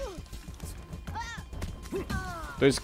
То 2.59 2.65
есть 2.65 2.81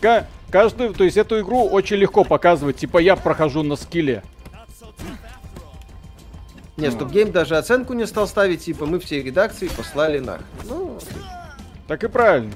каждую, 0.52 0.94
то 0.94 1.04
есть 1.04 1.18
эту 1.18 1.40
игру 1.40 1.68
очень 1.68 1.98
легко 1.98 2.24
показывать, 2.24 2.78
типа 2.78 3.00
я 3.00 3.16
прохожу 3.16 3.64
на 3.64 3.76
скилле. 3.76 4.24
Не, 6.82 6.90
Стоп 6.90 7.12
Гейм 7.12 7.32
даже 7.32 7.58
оценку 7.58 7.94
не 7.94 8.08
стал 8.08 8.28
ставить, 8.28 8.64
типа 8.66 8.88
мы 8.88 9.00
все 9.00 9.22
редакции 9.22 9.68
послали 9.68 10.18
нахрен. 10.18 10.48
Ну, 10.68 10.98
так 11.88 12.04
и 12.04 12.08
правильно. 12.08 12.52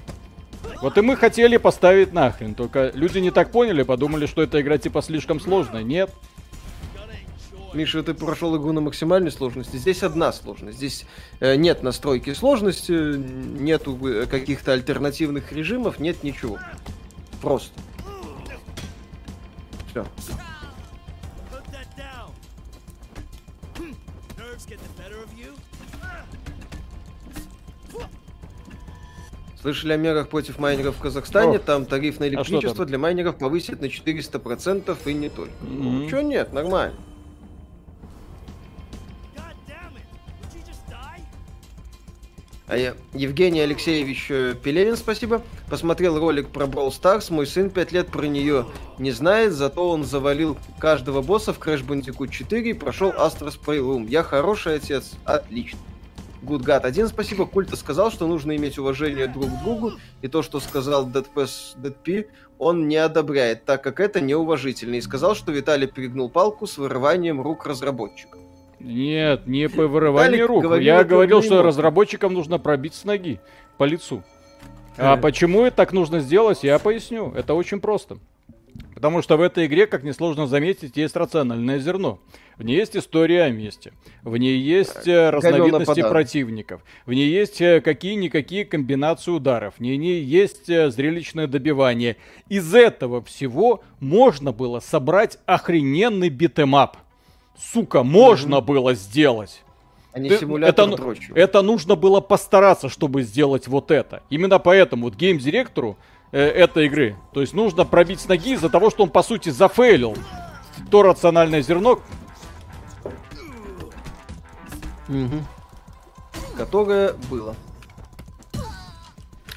Вот 0.82 0.98
и 0.98 1.02
мы 1.02 1.16
хотели 1.16 1.58
поставить 1.58 2.12
нахрен, 2.12 2.56
только 2.56 2.92
люди 2.96 3.20
не 3.20 3.30
так 3.30 3.52
поняли, 3.52 3.84
подумали, 3.84 4.26
что 4.26 4.42
эта 4.42 4.62
игра 4.62 4.80
типа 4.80 5.04
слишком 5.04 5.40
сложная. 5.40 5.84
Нет. 5.84 6.10
Миша, 7.76 8.02
ты 8.02 8.16
прошел 8.16 8.58
игру 8.58 8.72
на 8.72 8.82
максимальной 8.82 9.32
сложности. 9.32 9.76
Здесь 9.76 10.02
одна 10.02 10.34
сложность. 10.34 10.78
Здесь 10.78 11.06
э, 11.40 11.56
нет 11.56 11.84
настройки 11.84 12.34
сложности, 12.34 12.94
нету 12.94 14.00
э, 14.08 14.26
каких-то 14.26 14.74
альтернативных 14.74 15.52
режимов, 15.52 16.00
нет 16.00 16.24
ничего. 16.24 16.58
Просто. 17.42 17.80
Все. 19.92 20.06
Слышали 29.66 29.94
о 29.94 29.98
мерах 29.98 30.30
против 30.30 30.60
майнеров 30.60 30.96
в 30.96 31.00
Казахстане? 31.00 31.58
О, 31.58 31.60
Там 31.60 31.88
тариф 31.88 32.20
на 32.20 32.28
электричество 32.28 32.84
а 32.84 32.86
для 32.86 33.00
майнеров 33.00 33.36
повысит 33.36 33.82
на 33.82 33.86
400% 33.86 34.96
и 35.06 35.14
не 35.16 35.30
только. 35.30 35.54
Mm-hmm. 35.64 35.80
Ну, 35.82 36.08
чё 36.08 36.22
нет, 36.22 36.54
нормально. 36.54 36.94
А 42.68 42.78
я, 42.78 42.94
Евгений 43.16 43.62
Алексеевич 43.62 44.28
э, 44.30 44.54
Пелевин, 44.54 44.98
спасибо. 44.98 45.42
Посмотрел 45.68 46.20
ролик 46.20 46.50
про 46.50 46.66
Brawl 46.66 46.90
Stars. 46.90 47.34
Мой 47.34 47.48
сын 47.48 47.72
5 47.72 47.92
лет 47.92 48.08
про 48.10 48.28
нее 48.28 48.68
не 49.00 49.10
знает, 49.10 49.54
зато 49.54 49.90
он 49.90 50.04
завалил 50.04 50.60
каждого 50.78 51.24
босса 51.24 51.54
в 51.54 51.60
Crash 51.60 51.84
Bandicoot 51.84 52.30
4 52.30 52.70
и 52.70 52.74
прошел 52.74 53.10
Astro's 53.10 53.60
Playroom. 53.60 54.08
Я 54.08 54.22
хороший 54.22 54.76
отец. 54.76 55.14
Отлично. 55.26 55.80
Гудгад 56.46 56.86
1, 56.86 57.08
спасибо. 57.08 57.46
Культа 57.46 57.76
сказал, 57.76 58.12
что 58.12 58.28
нужно 58.28 58.56
иметь 58.56 58.78
уважение 58.78 59.28
друг 59.28 59.48
к 59.48 59.64
другу, 59.64 59.94
и 60.22 60.28
то, 60.28 60.44
что 60.44 60.60
сказал 60.60 61.10
Deadp, 61.10 62.28
он 62.60 62.88
не 62.88 62.98
одобряет, 62.98 63.66
так 63.66 63.84
как 63.84 64.00
это 64.00 64.22
неуважительно, 64.22 64.96
и 64.96 65.02
сказал, 65.02 65.36
что 65.36 65.52
Виталий 65.52 65.88
перегнул 65.88 66.30
палку 66.30 66.68
с 66.68 66.78
вырыванием 66.78 67.42
рук 67.42 67.66
разработчиков. 67.66 68.40
Нет, 68.80 69.48
не 69.48 69.68
по 69.68 69.88
вырыванию 69.88 70.48
рук. 70.48 70.64
Я 70.80 71.04
говорил, 71.04 71.42
что 71.42 71.64
разработчикам 71.64 72.34
нужно 72.34 72.60
пробить 72.60 72.94
с 72.94 73.04
ноги 73.04 73.40
по 73.78 73.84
лицу. 73.84 74.24
А 74.98 75.18
почему 75.18 75.64
это 75.66 75.78
так 75.78 75.92
нужно 75.92 76.20
сделать, 76.20 76.64
я 76.64 76.80
поясню. 76.80 77.34
Это 77.36 77.54
очень 77.54 77.82
просто. 77.82 78.18
Потому 78.94 79.22
что 79.22 79.38
в 79.38 79.42
этой 79.42 79.66
игре, 79.66 79.88
как 79.88 80.04
несложно 80.04 80.48
заметить, 80.48 80.96
есть 80.98 81.16
рациональное 81.16 81.80
зерно. 81.80 82.20
В 82.58 82.64
ней 82.64 82.78
есть 82.78 82.96
история 82.96 83.44
о 83.44 83.50
месте. 83.50 83.92
В 84.24 84.38
ней 84.38 84.58
есть 84.58 85.08
э, 85.08 85.30
разновидности 85.30 86.02
противников. 86.02 86.82
В 87.06 87.14
ней 87.14 87.30
есть 87.30 87.60
э, 87.60 87.82
какие-никакие 87.82 88.64
комбинации 88.64 89.32
ударов. 89.32 89.76
В 89.78 89.82
ней 89.82 90.24
есть 90.24 90.70
э, 90.70 90.90
зрелищное 90.90 91.48
добивание. 91.48 92.16
Из 92.48 92.74
этого 92.74 93.22
всего 93.22 93.84
можно 94.00 94.54
было 94.54 94.80
собрать 94.80 95.38
охрененный 95.46 96.30
beat 96.30 96.57
'em 96.57 96.78
up. 96.78 96.98
Сука, 97.58 98.04
можно 98.04 98.56
mm-hmm. 98.56 98.66
было 98.66 98.94
сделать. 98.94 99.62
А 100.14 100.20
не 100.20 100.30
симулятор 100.30 100.94
это, 100.94 101.08
это 101.36 101.62
нужно 101.62 101.96
было 101.96 102.22
постараться, 102.22 102.88
чтобы 102.88 103.24
сделать 103.24 103.68
вот 103.68 103.92
это. 103.92 104.24
Именно 104.30 104.60
поэтому 104.60 105.06
вот 105.06 105.16
game 105.16 105.41
директору 105.41 105.98
э, 106.36 106.50
этой 106.50 106.88
игры, 106.88 107.16
то 107.34 107.40
есть 107.40 107.54
нужно 107.54 107.86
пробить 107.86 108.20
с 108.20 108.28
ноги 108.28 108.54
из-за 108.54 108.70
того, 108.70 108.90
что 108.90 109.04
он 109.04 109.10
по 109.10 109.24
сути 109.24 109.50
зафейлил 109.50 110.18
то 110.92 111.02
рациональное 111.02 111.62
зерно, 111.62 112.02
Угу. 115.08 115.44
Которое 116.58 117.14
было. 117.30 117.56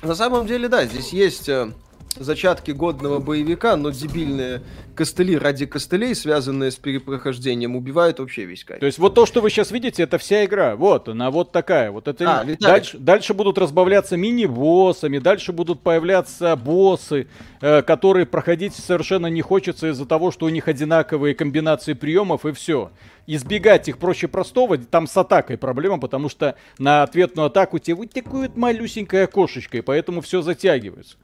На 0.03 0.15
самом 0.15 0.47
деле, 0.47 0.69
да, 0.69 0.85
здесь 0.85 1.13
есть 1.13 1.49
э, 1.49 1.73
зачатки 2.17 2.71
годного 2.71 3.19
боевика, 3.19 3.77
но 3.77 3.91
дебильные 3.91 4.63
костыли 4.95 5.39
ради 5.39 5.67
костылей, 5.67 6.15
связанные 6.15 6.71
с 6.71 6.77
перепрохождением, 6.77 7.77
убивают 7.77 8.19
вообще 8.19 8.45
весь 8.45 8.65
кайф. 8.65 8.81
То 8.81 8.87
есть 8.87 8.99
вот 8.99 9.15
то, 9.15 9.27
что 9.27 9.41
вы 9.41 9.51
сейчас 9.51 9.71
видите, 9.71 10.03
это 10.03 10.19
вся 10.19 10.45
игра. 10.45 10.75
Вот 10.75 11.09
она 11.09 11.31
вот 11.31 11.53
такая. 11.53 11.91
Вот 11.91 12.09
это 12.09 12.41
А, 12.41 12.45
дальше, 12.59 12.99
дальше 12.99 13.35
будут 13.35 13.59
разбавляться 13.59 14.17
мини-боссами, 14.17 15.19
дальше 15.19 15.53
будут 15.53 15.81
появляться 15.83 16.57
боссы, 16.57 17.29
э, 17.61 17.83
которые 17.83 18.27
проходить 18.27 18.75
совершенно 18.75 19.29
не 19.29 19.43
хочется 19.43 19.89
из-за 19.91 20.07
того, 20.07 20.31
что 20.31 20.47
у 20.47 20.49
них 20.49 20.67
одинаковые 20.67 21.35
комбинации 21.35 21.93
приемов 21.93 22.45
и 22.45 22.53
все. 22.53 22.91
Избегать 23.27 23.89
их 23.89 23.99
проще 23.99 24.27
простого, 24.27 24.79
там 24.79 25.07
с 25.07 25.17
атакой 25.17 25.59
проблема, 25.59 26.01
потому 26.01 26.29
что 26.29 26.57
на 26.79 27.03
ответную 27.03 27.47
атаку 27.47 27.79
тебе 27.79 27.95
вот 27.95 28.57
малюсенькое 28.57 29.25
окошечко, 29.25 29.79
и 29.79 29.81
поэтому 29.83 30.23
все 30.23 30.43
затягивается. 30.43 31.17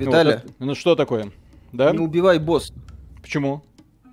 Виталий, 0.00 0.32
Вот 0.34 0.44
это- 0.44 0.52
ну 0.58 0.74
что 0.74 0.96
такое? 0.96 1.30
Да? 1.72 1.92
не 1.92 1.98
убивай 1.98 2.38
босс. 2.38 2.72
Почему? 3.22 3.62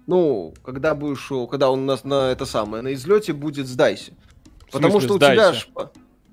Ну, 0.05 0.53
когда 0.63 0.95
будешь, 0.95 1.29
когда 1.49 1.69
он 1.69 1.79
у 1.79 1.85
нас 1.85 2.03
на 2.03 2.31
это 2.31 2.45
самое, 2.45 2.81
на 2.83 2.93
излете 2.93 3.33
будет, 3.33 3.67
сдайся. 3.67 4.13
Потому 4.71 4.99
что 5.01 5.15
у 5.15 5.17
тебя 5.17 5.33
сдайся? 5.33 5.59
ж, 5.59 5.67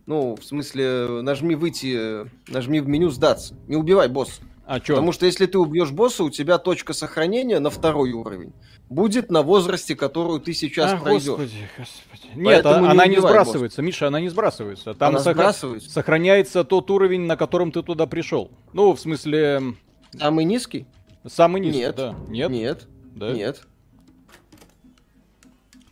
ну, 0.07 0.37
в 0.37 0.45
смысле, 0.45 1.23
нажми 1.23 1.55
выйти, 1.55 2.29
нажми 2.51 2.81
в 2.81 2.89
меню 2.89 3.11
сдаться. 3.11 3.55
Не 3.67 3.77
убивай 3.77 4.09
босса. 4.09 4.43
А 4.67 4.79
что? 4.79 4.95
Потому 4.95 5.13
что 5.13 5.27
если 5.27 5.47
ты 5.47 5.59
убьешь 5.59 5.91
босса, 5.91 6.25
у 6.25 6.31
тебя 6.31 6.59
точка 6.59 6.93
сохранения 6.93 7.61
на 7.61 7.71
второй 7.71 8.13
уровень 8.13 8.53
будет 8.89 9.31
на 9.31 9.43
возрасте, 9.43 9.97
которую 9.97 10.41
ты 10.41 10.53
сейчас 10.53 10.93
А, 10.93 10.97
пройдешь. 10.97 11.27
господи, 11.27 11.69
господи. 11.79 12.29
Нет, 12.35 12.63
Поэтому 12.65 12.85
не 12.87 12.91
она 12.91 13.07
не 13.07 13.17
убивай 13.17 13.33
сбрасывается, 13.33 13.83
Миша, 13.83 14.07
она 14.09 14.21
не 14.21 14.29
сбрасывается. 14.29 14.95
Там 14.95 15.11
Она 15.11 15.19
сохра- 15.21 15.33
сбрасывается. 15.35 15.91
сохраняется 15.91 16.65
тот 16.65 16.91
уровень, 16.91 17.23
на 17.23 17.37
котором 17.37 17.73
ты 17.73 17.83
туда 17.83 18.07
пришел. 18.07 18.51
Ну, 18.73 18.93
в 18.95 19.01
смысле, 19.01 19.75
Самый 20.19 20.45
низкий? 20.45 20.87
самый 21.27 21.61
низкий, 21.61 21.81
Нет. 21.81 21.97
да. 21.97 22.15
Нет? 22.29 22.51
Нет. 22.51 22.87
Да? 23.15 23.33
Нет. 23.33 23.63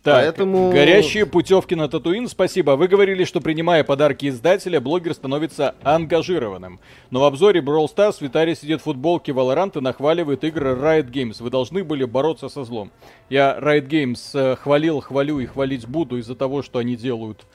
Так, 0.03 0.15
Поэтому- 0.15 0.69
горящие 0.69 1.25
путевки 1.25 1.75
на 1.75 1.87
Татуин, 1.87 2.27
спасибо. 2.27 2.71
Вы 2.71 2.89
говорили, 2.89 3.23
что 3.23 3.39
принимая 3.39 3.85
подарки 3.85 4.27
издателя, 4.27 4.81
блогер 4.81 5.13
становится 5.13 5.75
ангажированным. 5.81 6.81
Но 7.09 7.21
в 7.21 7.23
обзоре 7.23 7.61
Brawl 7.61 7.87
Stars 7.87 8.17
Виталий 8.19 8.53
сидит 8.53 8.81
в 8.81 8.83
футболке 8.83 9.31
Valorant 9.31 9.77
и 9.77 9.81
нахваливает 9.81 10.43
игры 10.43 10.71
Riot 10.73 11.09
Games. 11.09 11.41
Вы 11.41 11.49
должны 11.49 11.85
были 11.85 12.03
бороться 12.03 12.49
со 12.49 12.65
злом. 12.65 12.91
Я 13.29 13.57
Riot 13.57 13.87
Games 13.87 14.17
э, 14.33 14.57
хвалил, 14.57 14.99
хвалю 14.99 15.39
и 15.39 15.45
хвалить 15.45 15.87
буду 15.87 16.17
из-за 16.17 16.35
того, 16.35 16.63
что 16.63 16.79
они 16.79 16.97
делают 16.97 17.45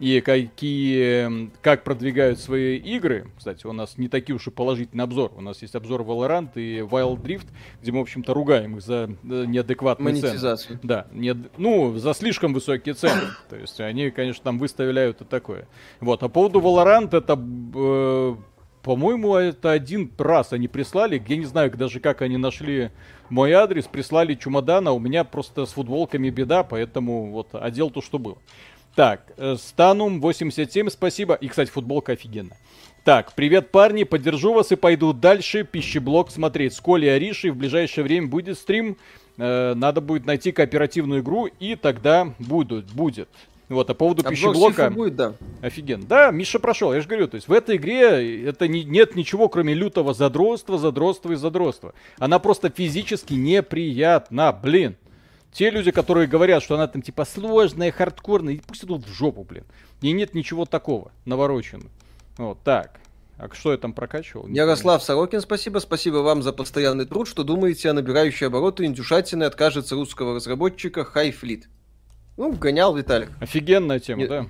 и 0.00 0.20
какие, 0.20 1.50
как 1.62 1.84
продвигают 1.84 2.38
свои 2.38 2.76
игры. 2.76 3.26
Кстати, 3.36 3.66
у 3.66 3.72
нас 3.72 3.96
не 3.98 4.08
такие 4.08 4.34
уж 4.34 4.46
и 4.46 4.50
положительный 4.50 5.04
обзор. 5.04 5.32
У 5.36 5.40
нас 5.40 5.62
есть 5.62 5.74
обзор 5.74 6.02
Valorant 6.02 6.50
и 6.56 6.78
Wild 6.80 7.22
Drift, 7.22 7.46
где 7.80 7.92
мы, 7.92 7.98
в 7.98 8.02
общем-то, 8.02 8.34
ругаем 8.34 8.76
их 8.76 8.82
за 8.82 9.08
э, 9.22 9.44
неадекватные 9.46 10.14
цены. 10.20 10.38
Да, 10.82 11.06
не, 11.12 11.36
ну, 11.56 11.96
за 11.96 12.14
слишком 12.14 12.52
высокие 12.52 12.94
цены. 12.94 13.22
То 13.48 13.56
есть 13.56 13.80
они, 13.80 14.10
конечно, 14.10 14.42
там 14.42 14.58
выставляют 14.58 15.20
и 15.20 15.24
такое. 15.24 15.68
Вот, 16.00 16.22
а 16.22 16.28
по 16.28 16.34
поводу 16.34 16.60
Valorant, 16.60 17.16
это, 17.16 17.38
э, 17.74 18.36
по-моему, 18.82 19.36
это 19.36 19.70
один 19.70 20.10
раз 20.18 20.52
они 20.52 20.68
прислали, 20.68 21.22
я 21.26 21.36
не 21.36 21.46
знаю 21.46 21.70
даже, 21.76 22.00
как 22.00 22.20
они 22.22 22.36
нашли 22.36 22.90
мой 23.30 23.52
адрес, 23.52 23.86
прислали 23.86 24.34
чемодан, 24.34 24.88
а 24.88 24.92
у 24.92 24.98
меня 24.98 25.24
просто 25.24 25.64
с 25.64 25.72
футболками 25.72 26.28
беда, 26.28 26.64
поэтому 26.64 27.30
вот 27.30 27.48
одел 27.52 27.90
то, 27.90 28.02
что 28.02 28.18
было. 28.18 28.36
Так, 28.94 29.32
э, 29.36 29.56
Станум 29.58 30.20
87, 30.20 30.88
спасибо. 30.88 31.34
И, 31.34 31.48
кстати, 31.48 31.70
футболка 31.70 32.12
офигенная. 32.12 32.56
Так, 33.02 33.32
привет, 33.34 33.70
парни, 33.70 34.04
поддержу 34.04 34.54
вас 34.54 34.72
и 34.72 34.76
пойду 34.76 35.12
дальше 35.12 35.64
пищеблок 35.64 36.30
смотреть. 36.30 36.74
С 36.74 36.80
Колей 36.80 37.14
Аришей 37.14 37.50
в 37.50 37.56
ближайшее 37.56 38.04
время 38.04 38.28
будет 38.28 38.56
стрим. 38.56 38.96
Э, 39.36 39.74
надо 39.74 40.00
будет 40.00 40.26
найти 40.26 40.52
кооперативную 40.52 41.20
игру, 41.22 41.46
и 41.46 41.74
тогда 41.74 42.32
будут, 42.38 42.86
будет. 42.92 43.28
Вот, 43.68 43.90
а 43.90 43.94
по 43.94 43.98
поводу 43.98 44.20
Обзор 44.20 44.52
пищеблока... 44.52 44.90
Будет, 44.90 45.16
да. 45.16 45.32
Офигенно. 45.60 46.04
Да, 46.06 46.30
Миша 46.30 46.58
прошел, 46.60 46.92
я 46.94 47.00
же 47.00 47.08
говорю, 47.08 47.26
то 47.28 47.34
есть 47.34 47.48
в 47.48 47.52
этой 47.52 47.76
игре 47.76 48.44
это 48.44 48.68
не, 48.68 48.84
нет 48.84 49.16
ничего, 49.16 49.48
кроме 49.48 49.74
лютого 49.74 50.14
задротства, 50.14 50.78
задротства 50.78 51.32
и 51.32 51.36
задротства. 51.36 51.94
Она 52.18 52.38
просто 52.38 52.70
физически 52.70 53.34
неприятна, 53.34 54.52
блин. 54.52 54.96
Те 55.54 55.70
люди, 55.70 55.92
которые 55.92 56.26
говорят, 56.26 56.64
что 56.64 56.74
она 56.74 56.88
там 56.88 57.00
типа 57.00 57.24
сложная, 57.24 57.92
хардкорная, 57.92 58.54
и 58.54 58.58
пусть 58.60 58.82
идут 58.82 59.06
в 59.06 59.12
жопу, 59.12 59.44
блин. 59.44 59.64
И 60.00 60.10
нет 60.10 60.34
ничего 60.34 60.64
такого, 60.66 61.12
навороченного. 61.24 61.90
Вот, 62.36 62.58
так. 62.64 62.98
А 63.38 63.48
что 63.52 63.70
я 63.70 63.78
там 63.78 63.92
прокачивал? 63.92 64.48
Не 64.48 64.56
Ярослав 64.56 65.02
Сорокин, 65.02 65.40
спасибо. 65.40 65.78
Спасибо 65.78 66.18
вам 66.18 66.42
за 66.42 66.52
постоянный 66.52 67.04
труд. 67.04 67.28
Что 67.28 67.44
думаете 67.44 67.88
о 67.90 67.92
набирающей 67.92 68.48
обороты 68.48 68.84
индюшатины 68.84 69.44
откажется 69.44 69.94
русского 69.94 70.34
разработчика 70.34 71.08
Highfleet? 71.14 71.64
Ну, 72.36 72.52
гонял 72.52 72.94
Виталик. 72.96 73.30
Офигенная 73.40 74.00
тема, 74.00 74.22
Нет. 74.22 74.28
да. 74.28 74.46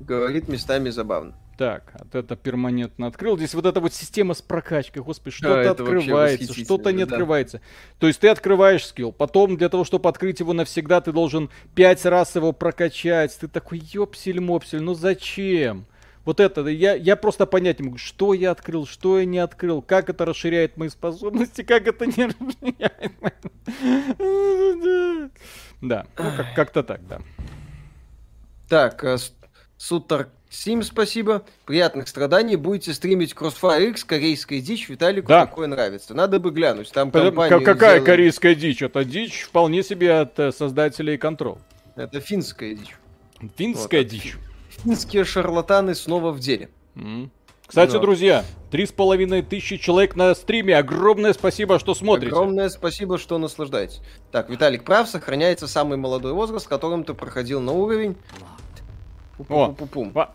Говорит 0.00 0.46
местами 0.46 0.90
забавно. 0.90 1.34
Так, 1.58 1.94
вот 1.98 2.14
это 2.14 2.34
перманентно 2.34 3.06
открыл. 3.06 3.36
Здесь 3.36 3.54
вот 3.54 3.66
эта 3.66 3.78
вот 3.80 3.92
система 3.92 4.34
с 4.34 4.40
прокачкой, 4.42 5.02
господи, 5.02 5.36
Да, 5.42 5.62
что-то 5.62 5.84
вообще 5.84 5.98
открывается, 5.98 6.54
что-то 6.54 6.92
не 6.92 7.04
да. 7.04 7.14
открывается. 7.14 7.60
То 7.98 8.06
есть 8.06 8.20
ты 8.20 8.28
открываешь 8.28 8.86
скилл, 8.86 9.12
потом 9.12 9.56
для 9.56 9.68
того, 9.68 9.84
чтобы 9.84 10.08
открыть 10.08 10.40
его 10.40 10.54
навсегда, 10.54 11.00
ты 11.02 11.12
должен 11.12 11.50
пять 11.74 12.04
раз 12.06 12.34
его 12.36 12.52
прокачать. 12.52 13.36
Ты 13.38 13.48
такой, 13.48 13.78
ёпсель-мопсель, 13.80 14.80
ну 14.80 14.94
зачем? 14.94 15.84
Вот 16.24 16.38
это, 16.40 16.64
я, 16.68 16.94
я 16.94 17.16
просто 17.16 17.46
понять 17.46 17.80
не 17.80 17.86
могу, 17.86 17.98
что 17.98 18.32
я 18.32 18.52
открыл, 18.52 18.86
что 18.86 19.18
я 19.18 19.24
не 19.26 19.38
открыл, 19.38 19.82
как 19.82 20.08
это 20.08 20.24
расширяет 20.24 20.76
мои 20.76 20.88
способности, 20.88 21.62
как 21.62 21.86
это 21.86 22.06
не 22.06 22.26
расширяет. 22.26 23.12
Да, 25.80 26.06
ну, 26.16 26.24
как- 26.36 26.54
как-то 26.54 26.82
так, 26.84 27.06
да. 27.08 27.20
Так, 28.68 29.02
э, 29.02 29.18
Сутар 29.86 30.28
Сим, 30.48 30.84
спасибо. 30.84 31.42
Приятных 31.66 32.06
страданий. 32.06 32.54
Будете 32.54 32.94
стримить 32.94 33.32
Crossfire 33.32 33.88
X, 33.90 34.04
корейская 34.04 34.60
дичь. 34.60 34.88
Виталику 34.88 35.26
Да. 35.26 35.44
такое 35.46 35.66
нравится. 35.66 36.14
Надо 36.14 36.38
бы 36.38 36.52
глянуть. 36.52 36.92
Там 36.92 37.10
компания 37.10 37.48
ка- 37.58 37.58
Какая 37.64 37.90
сделала- 37.94 38.06
корейская 38.06 38.54
дичь? 38.54 38.80
Это 38.82 39.04
дичь 39.04 39.42
вполне 39.42 39.82
себе 39.82 40.20
от 40.20 40.38
э, 40.38 40.52
создателей 40.52 41.16
Control. 41.16 41.58
Это 41.96 42.20
финская 42.20 42.74
дичь. 42.76 42.94
Финская 43.56 44.02
Вот, 44.02 44.08
дичь. 44.10 44.36
Финские 44.84 45.24
шарлатаны 45.24 45.96
снова 45.96 46.30
в 46.30 46.38
деле. 46.38 46.68
Кстати, 47.66 47.92
Да. 47.92 47.98
друзья, 47.98 48.44
три 48.70 48.86
с 48.86 48.92
половиной 48.92 49.42
тысячи 49.42 49.78
человек 49.78 50.14
на 50.14 50.32
стриме. 50.36 50.76
Огромное 50.76 51.32
спасибо, 51.32 51.80
что 51.80 51.94
смотрите. 51.94 52.32
Огромное 52.36 52.68
спасибо, 52.68 53.18
что 53.18 53.36
наслаждаетесь. 53.38 54.00
Так, 54.30 54.48
Виталик 54.48 54.84
прав, 54.84 55.08
сохраняется 55.08 55.66
самый 55.66 55.96
молодой 55.98 56.34
возраст, 56.34 56.68
которым 56.68 57.02
ты 57.02 57.14
проходил 57.14 57.60
на 57.60 57.72
уровень. 57.72 58.14
О. 59.48 59.74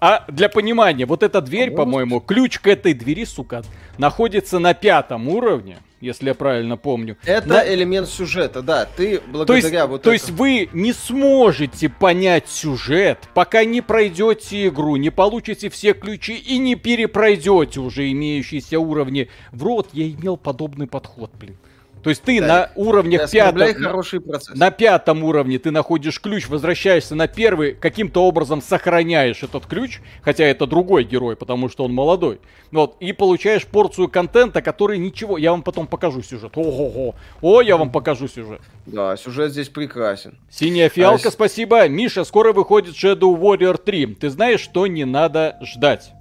А 0.01 0.25
для 0.27 0.49
понимания, 0.49 1.05
вот 1.05 1.23
эта 1.23 1.41
дверь, 1.41 1.71
По-моему, 1.71 2.19
ключ 2.19 2.59
к 2.59 2.67
этой 2.67 2.93
двери, 2.93 3.25
сука, 3.25 3.63
находится 3.97 4.59
на 4.59 4.73
пятом 4.73 5.27
уровне, 5.27 5.77
если 6.01 6.27
я 6.27 6.33
правильно 6.35 6.77
помню. 6.77 7.17
Это 7.25 7.47
На- 7.47 7.73
элемент 7.73 8.07
сюжета, 8.07 8.61
да. 8.61 8.85
Ты 8.85 8.95
То 8.95 9.03
есть, 9.03 9.23
благодаря 9.31 9.87
вот 9.87 10.01
то 10.03 10.13
этому- 10.13 10.13
есть 10.13 10.29
вы 10.31 10.69
не 10.73 10.93
сможете 10.93 11.89
понять 11.89 12.47
сюжет, 12.49 13.19
пока 13.33 13.65
не 13.65 13.81
пройдете 13.81 14.67
игру, 14.67 14.95
не 14.95 15.09
получите 15.09 15.69
все 15.69 15.93
ключи 15.93 16.35
и 16.35 16.57
не 16.57 16.75
перепройдете 16.75 17.79
уже 17.79 18.11
имеющиеся 18.11 18.79
уровни. 18.79 19.29
В 19.51 19.63
рот 19.63 19.89
я 19.93 20.07
имел 20.09 20.37
подобный 20.37 20.87
подход, 20.87 21.31
блин. 21.39 21.57
То 22.03 22.09
есть 22.09 22.21
ты 22.23 22.39
Да, 22.39 22.47
на 22.47 22.69
уровнях 22.75 23.21
Не 23.21 23.25
оскорбляй 23.25 23.69
пятом, 23.69 23.83
хороший 23.83 24.21
процесс. 24.21 24.55
на 24.55 24.71
пятом 24.71 25.23
уровне 25.23 25.59
ты 25.59 25.71
находишь 25.71 26.19
ключ, 26.21 26.47
возвращаешься 26.47 27.15
на 27.15 27.27
первый, 27.27 27.73
каким-то 27.73 28.23
образом 28.25 28.61
сохраняешь 28.61 29.43
этот 29.43 29.65
ключ, 29.65 29.99
хотя 30.21 30.45
это 30.45 30.67
другой 30.67 31.03
герой, 31.03 31.35
потому 31.35 31.69
что 31.69 31.85
он 31.85 31.93
молодой. 31.93 32.39
Вот, 32.71 32.97
и 32.99 33.13
получаешь 33.13 33.65
порцию 33.65 34.09
контента, 34.09 34.61
который 34.61 34.97
ничего. 34.97 35.37
Я 35.37 35.51
вам 35.51 35.63
потом 35.63 35.87
покажу 35.87 36.21
сюжет. 36.21 36.51
Ого-го. 36.55 37.15
О, 37.41 37.61
я 37.61 37.77
вам 37.77 37.91
покажу 37.91 38.27
сюжет. 38.27 38.61
Да, 38.85 39.15
сюжет 39.17 39.51
здесь 39.51 39.69
прекрасен. 39.69 40.37
Синяя 40.49 40.89
фиалка, 40.89 41.29
А 41.29 41.31
спасибо. 41.31 41.87
Миша, 41.87 42.23
скоро 42.23 42.53
выходит 42.53 42.95
Shadow 42.95 43.37
Warrior 43.39 43.77
3. 43.77 44.15
Ты 44.15 44.29
знаешь, 44.29 44.59
что 44.59 44.87
не 44.87 45.05
надо 45.05 45.57
ждать? 45.63 46.11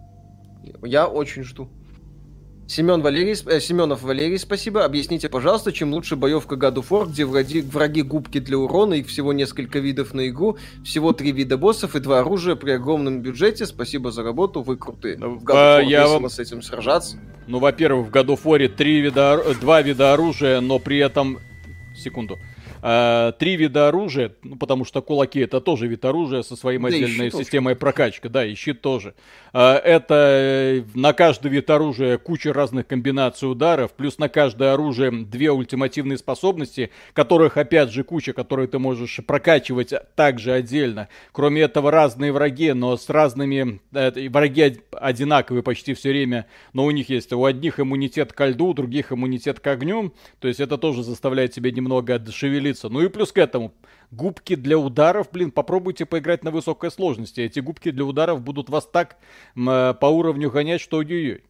Я 0.82 1.06
очень 1.06 1.42
жду. 1.44 1.68
Семен 2.68 3.00
Валерий, 3.00 3.37
э, 3.46 3.61
Семенов 3.61 4.02
Валерий, 4.02 4.38
спасибо. 4.38 4.85
Объясните, 4.85 5.29
пожалуйста, 5.29 5.72
чем 5.72 5.92
лучше 5.92 6.16
боевка 6.16 6.57
God 6.57 6.74
of 6.74 6.88
War, 6.90 7.09
где 7.09 7.24
враги, 7.24 7.61
враги 7.61 8.02
губки 8.02 8.40
для 8.40 8.59
урона, 8.59 8.94
их 8.94 9.07
всего 9.07 9.33
несколько 9.33 9.79
видов 9.79 10.14
на 10.14 10.29
игру, 10.29 10.59
всего 10.85 11.12
три 11.12 11.31
вида 11.31 11.57
боссов 11.59 11.94
и 11.94 12.00
два 12.00 12.20
оружия 12.20 12.57
при 12.57 12.72
огромном 12.72 13.22
бюджете. 13.22 13.66
Спасибо 13.66 14.11
за 14.11 14.24
работу, 14.24 14.62
вы 14.62 14.76
крутые. 14.76 15.16
Ну, 15.16 15.37
В 15.37 15.44
God 15.44 15.55
of 15.55 15.55
а, 15.55 15.81
War 15.81 15.85
я 15.87 16.09
вам- 16.09 16.29
с 16.29 16.40
этим 16.40 16.61
сражаться. 16.61 17.18
Ну, 17.46 17.61
во-первых, 17.61 18.09
в 18.09 18.11
God 18.11 18.26
of 18.26 18.40
War 18.42 18.66
три 18.68 19.00
вида, 19.00 19.40
два 19.61 19.81
вида 19.81 20.12
оружия, 20.12 20.61
но 20.61 20.81
при 20.81 20.98
этом... 20.98 21.38
Секунду. 21.94 22.38
Э, 22.82 23.32
три 23.38 23.56
вида 23.56 23.88
оружия, 23.88 24.32
ну, 24.42 24.56
потому 24.56 24.84
что 24.84 25.02
кулаки 25.02 25.40
это 25.40 25.60
тоже 25.60 25.86
вид 25.86 26.04
оружия 26.04 26.42
со 26.42 26.56
своим 26.56 26.82
да 26.82 26.88
отдельной 26.88 27.30
системой 27.30 27.74
тоже. 27.74 27.80
прокачки, 27.80 28.28
да, 28.28 28.44
и 28.44 28.54
щит 28.54 28.80
тоже. 28.80 29.14
Э, 29.52 29.74
это 29.74 30.14
э, 30.14 30.82
на 30.94 31.12
каждый 31.12 31.50
вид 31.50 31.68
оружия 31.70 32.18
куча 32.18 32.52
разных 32.52 32.86
комбинаций 32.86 33.50
ударов, 33.50 33.92
плюс 33.92 34.18
на 34.18 34.28
каждое 34.28 34.72
оружие 34.72 35.10
две 35.10 35.50
ультимативные 35.50 36.18
способности, 36.18 36.90
которых 37.12 37.56
опять 37.56 37.90
же 37.90 38.04
куча, 38.04 38.32
которые 38.32 38.68
ты 38.68 38.78
можешь 38.78 39.20
прокачивать 39.26 39.94
также 40.14 40.52
отдельно. 40.52 41.08
Кроме 41.32 41.62
этого 41.62 41.90
разные 41.90 42.32
враги, 42.32 42.72
но 42.72 42.96
с 42.96 43.08
разными 43.08 43.80
э, 43.92 44.28
враги 44.28 44.80
одинаковые 44.92 45.62
почти 45.62 45.94
все 45.94 46.10
время, 46.10 46.46
но 46.72 46.84
у 46.84 46.90
них 46.90 47.08
есть 47.08 47.32
у 47.32 47.44
одних 47.44 47.80
иммунитет 47.80 48.32
к 48.32 48.46
льду, 48.46 48.68
у 48.68 48.74
других 48.74 49.12
иммунитет 49.12 49.60
к 49.60 49.66
огню, 49.66 50.12
то 50.40 50.48
есть 50.48 50.60
это 50.60 50.78
тоже 50.78 51.02
заставляет 51.02 51.52
тебя 51.52 51.70
немного 51.70 52.14
отшевелиться. 52.76 52.88
Ну 52.88 53.00
и 53.00 53.08
плюс 53.08 53.32
к 53.32 53.38
этому, 53.38 53.72
губки 54.10 54.54
для 54.54 54.78
ударов, 54.78 55.28
блин, 55.32 55.50
попробуйте 55.50 56.06
поиграть 56.06 56.44
на 56.44 56.50
высокой 56.50 56.90
сложности. 56.90 57.40
Эти 57.40 57.60
губки 57.60 57.90
для 57.90 58.04
ударов 58.04 58.42
будут 58.42 58.68
вас 58.68 58.86
так 58.86 59.16
э, 59.56 59.94
по 60.00 60.06
уровню 60.06 60.50
гонять, 60.50 60.80
что 60.80 60.98
ой-ой-ой. 60.98 61.42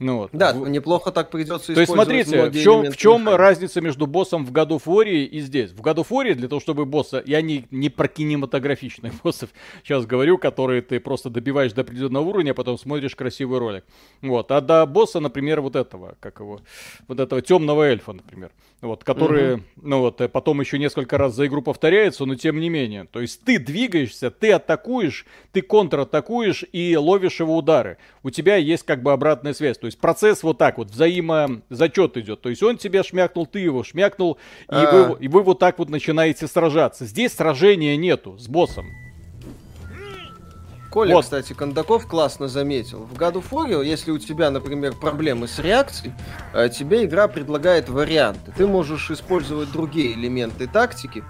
Ну, 0.00 0.18
вот. 0.18 0.30
Да, 0.32 0.52
в... 0.52 0.68
неплохо 0.68 1.12
так 1.12 1.30
придется 1.30 1.72
То 1.72 1.80
есть, 1.80 1.92
смотрите, 1.92 2.50
в 2.50 2.62
чем, 2.62 2.90
в 2.90 2.96
чем 2.96 3.28
разница 3.28 3.80
между 3.80 4.06
боссом 4.06 4.44
в 4.44 4.50
of 4.52 4.82
War 4.84 5.08
и 5.08 5.40
здесь? 5.40 5.70
В 5.70 5.80
of 5.80 6.08
War 6.10 6.34
для 6.34 6.48
того, 6.48 6.60
чтобы 6.60 6.84
босса... 6.84 7.22
Я 7.24 7.40
не, 7.42 7.66
не 7.70 7.90
про 7.90 8.08
кинематографичных 8.08 9.14
боссов 9.22 9.50
сейчас 9.84 10.04
говорю, 10.06 10.38
которые 10.38 10.82
ты 10.82 10.98
просто 10.98 11.30
добиваешь 11.30 11.72
до 11.72 11.82
определенного 11.82 12.24
уровня, 12.24 12.50
а 12.50 12.54
потом 12.54 12.76
смотришь 12.76 13.14
красивый 13.14 13.58
ролик. 13.58 13.84
Вот. 14.20 14.50
А 14.50 14.60
до 14.60 14.84
босса, 14.86 15.20
например, 15.20 15.60
вот 15.60 15.76
этого, 15.76 16.16
как 16.20 16.40
его, 16.40 16.60
вот 17.06 17.20
этого 17.20 17.40
темного 17.40 17.84
эльфа, 17.84 18.12
например. 18.12 18.50
Вот, 18.84 19.02
который, 19.02 19.54
угу. 19.54 19.62
ну 19.80 20.00
вот, 20.00 20.20
э, 20.20 20.28
потом 20.28 20.60
еще 20.60 20.78
несколько 20.78 21.16
раз 21.16 21.34
за 21.34 21.46
игру 21.46 21.62
повторяется, 21.62 22.26
но 22.26 22.34
тем 22.34 22.60
не 22.60 22.68
менее. 22.68 23.06
То 23.10 23.22
есть 23.22 23.42
ты 23.42 23.58
двигаешься, 23.58 24.30
ты 24.30 24.52
атакуешь, 24.52 25.24
ты 25.52 25.62
контратакуешь 25.62 26.66
и 26.70 26.94
ловишь 26.94 27.40
его 27.40 27.56
удары. 27.56 27.96
У 28.22 28.28
тебя 28.28 28.56
есть 28.56 28.82
как 28.84 29.02
бы 29.02 29.12
обратная 29.12 29.54
связь. 29.54 29.78
То 29.78 29.86
есть 29.86 29.98
процесс 29.98 30.42
вот 30.42 30.58
так 30.58 30.76
вот, 30.76 30.90
взаимозачет 30.90 32.18
идет. 32.18 32.42
То 32.42 32.50
есть 32.50 32.62
он 32.62 32.76
тебя 32.76 33.02
шмякнул, 33.02 33.46
ты 33.46 33.60
его 33.60 33.82
шмякнул, 33.82 34.36
и 34.70 34.74
вы, 34.74 35.16
и 35.18 35.28
вы 35.28 35.42
вот 35.42 35.58
так 35.58 35.78
вот 35.78 35.88
начинаете 35.88 36.46
сражаться. 36.46 37.06
Здесь 37.06 37.32
сражения 37.32 37.96
нету 37.96 38.36
с 38.36 38.48
боссом. 38.48 38.90
Коля, 40.94 41.16
вот. 41.16 41.24
кстати, 41.24 41.54
Кондаков 41.54 42.06
классно 42.06 42.46
заметил. 42.46 43.00
В 43.00 43.14
God 43.14 43.32
of 43.32 43.50
War, 43.50 43.84
если 43.84 44.12
у 44.12 44.18
тебя, 44.18 44.52
например, 44.52 44.94
проблемы 44.94 45.48
с 45.48 45.58
реакцией, 45.58 46.14
э, 46.52 46.68
тебе 46.68 47.04
игра 47.04 47.26
предлагает 47.26 47.88
варианты. 47.88 48.52
Ты 48.56 48.68
можешь 48.68 49.10
использовать 49.10 49.72
другие 49.72 50.12
элементы 50.12 50.68
тактики 50.68 51.24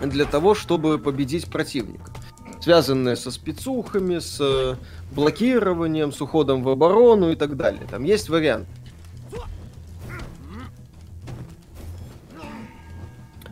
для 0.00 0.24
того, 0.24 0.54
чтобы 0.54 1.00
победить 1.00 1.50
противника. 1.50 2.12
Связанные 2.60 3.16
со 3.16 3.32
спецухами, 3.32 4.20
с 4.20 4.38
э, 4.40 4.76
блокированием, 5.10 6.12
с 6.12 6.20
уходом 6.20 6.62
в 6.62 6.68
оборону 6.68 7.32
и 7.32 7.34
так 7.34 7.56
далее. 7.56 7.88
Там 7.90 8.04
есть 8.04 8.28
вариант. 8.28 8.68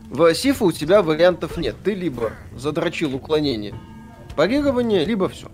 В 0.09 0.33
Сифу 0.33 0.67
у 0.67 0.71
тебя 0.71 1.01
вариантов 1.01 1.57
нет. 1.57 1.75
Ты 1.83 1.93
либо 1.93 2.31
задрочил 2.55 3.13
уклонение 3.13 3.75
парирование, 4.37 5.03
либо 5.03 5.27
все. 5.27 5.47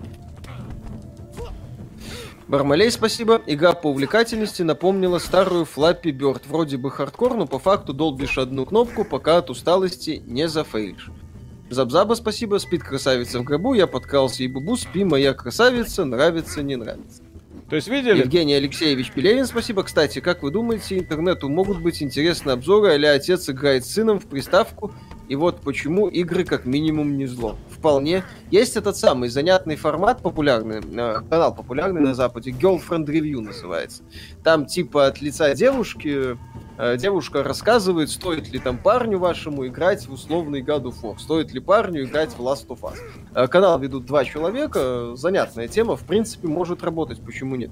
Бармалей, 2.48 2.91
спасибо. 2.91 3.41
Игра 3.48 3.72
по 3.72 3.88
увлекательности 3.88 4.62
напомнила 4.62 5.17
старую 5.17 5.63
Flappy 5.63 6.12
Bird. 6.12 6.41
Вроде 6.48 6.78
бы 6.78 6.91
хардкор, 6.91 7.34
но 7.34 7.48
по 7.48 7.58
факту 7.58 7.93
долбишь 7.93 8.38
одну 8.38 8.65
кнопку, 8.65 9.06
пока 9.06 9.38
от 9.38 9.50
усталости 9.50 10.22
не 10.28 10.48
зафейлишь. 10.50 11.10
Забзаба, 11.69 12.13
спасибо. 12.13 12.58
Спит 12.58 12.84
красавица 12.84 13.39
в 13.39 13.43
гробу, 13.43 13.74
я 13.74 13.88
подкался 13.88 14.43
и 14.43 14.48
бубу, 14.48 14.76
спи, 14.76 15.06
моя 15.06 15.34
красавица, 15.34 16.04
нравится, 16.04 16.62
не 16.62 16.76
нравится. 16.76 17.24
То 17.69 17.78
есть 17.78 17.88
видели? 17.88 18.19
Евгений 18.19 18.54
Алексеевич 18.54 19.12
Пелевин, 19.13 19.46
спасибо. 19.46 19.84
Кстати, 19.84 20.19
как 20.19 20.43
вы 20.43 20.52
думаете, 20.52 21.00
интернету 21.00 21.50
могут 21.50 21.82
быть 21.82 22.04
интересные 22.04 22.54
обзоры, 22.54 22.93
а 22.93 23.13
отец 23.13 23.50
играет 23.50 23.86
с 23.86 23.93
сыном 23.93 24.19
в 24.19 24.26
приставку 24.26 24.93
и 25.30 25.36
вот 25.36 25.62
почему 25.62 26.08
игры 26.08 26.43
как 26.43 26.65
минимум 26.65 27.17
не 27.17 27.26
зло. 27.26 27.58
Вполне. 27.84 28.24
Есть 28.50 28.78
этот 28.78 28.96
самый 28.96 29.28
занятный 29.28 29.76
формат 29.76 30.22
популярный, 30.22 30.78
э, 30.78 31.19
канал 31.30 31.54
популярный 31.54 32.00
на 32.00 32.13
Западе, 32.13 32.52
Girlfriend 32.52 33.08
Review 33.08 33.41
называется. 33.41 34.04
Там 34.41 34.67
типа 34.67 35.08
от 35.08 35.19
лица 35.19 35.54
девушки 35.54 36.38
э, 36.78 36.98
девушка 36.98 37.43
рассказывает, 37.43 38.10
стоит 38.10 38.50
ли 38.54 38.60
там 38.60 38.78
парню 38.78 39.19
вашему 39.19 39.67
играть 39.67 40.08
в 40.08 40.13
условный 40.13 40.62
God 40.62 40.84
of 40.84 40.96
War, 41.02 41.19
стоит 41.19 41.52
ли 41.52 41.60
парню 41.60 42.06
играть 42.06 42.30
в 42.32 42.39
Last 42.39 42.67
of 42.67 42.80
Us. 42.84 43.00
Э, 43.36 43.50
канал 43.50 43.78
ведут 43.80 44.06
два 44.06 44.24
человека, 44.24 45.17
занятная 45.17 45.67
тема, 45.67 45.98
в 45.98 46.06
принципе, 46.06 46.48
может 46.48 46.84
работать, 46.84 47.19
почему 47.19 47.58
нет. 47.58 47.72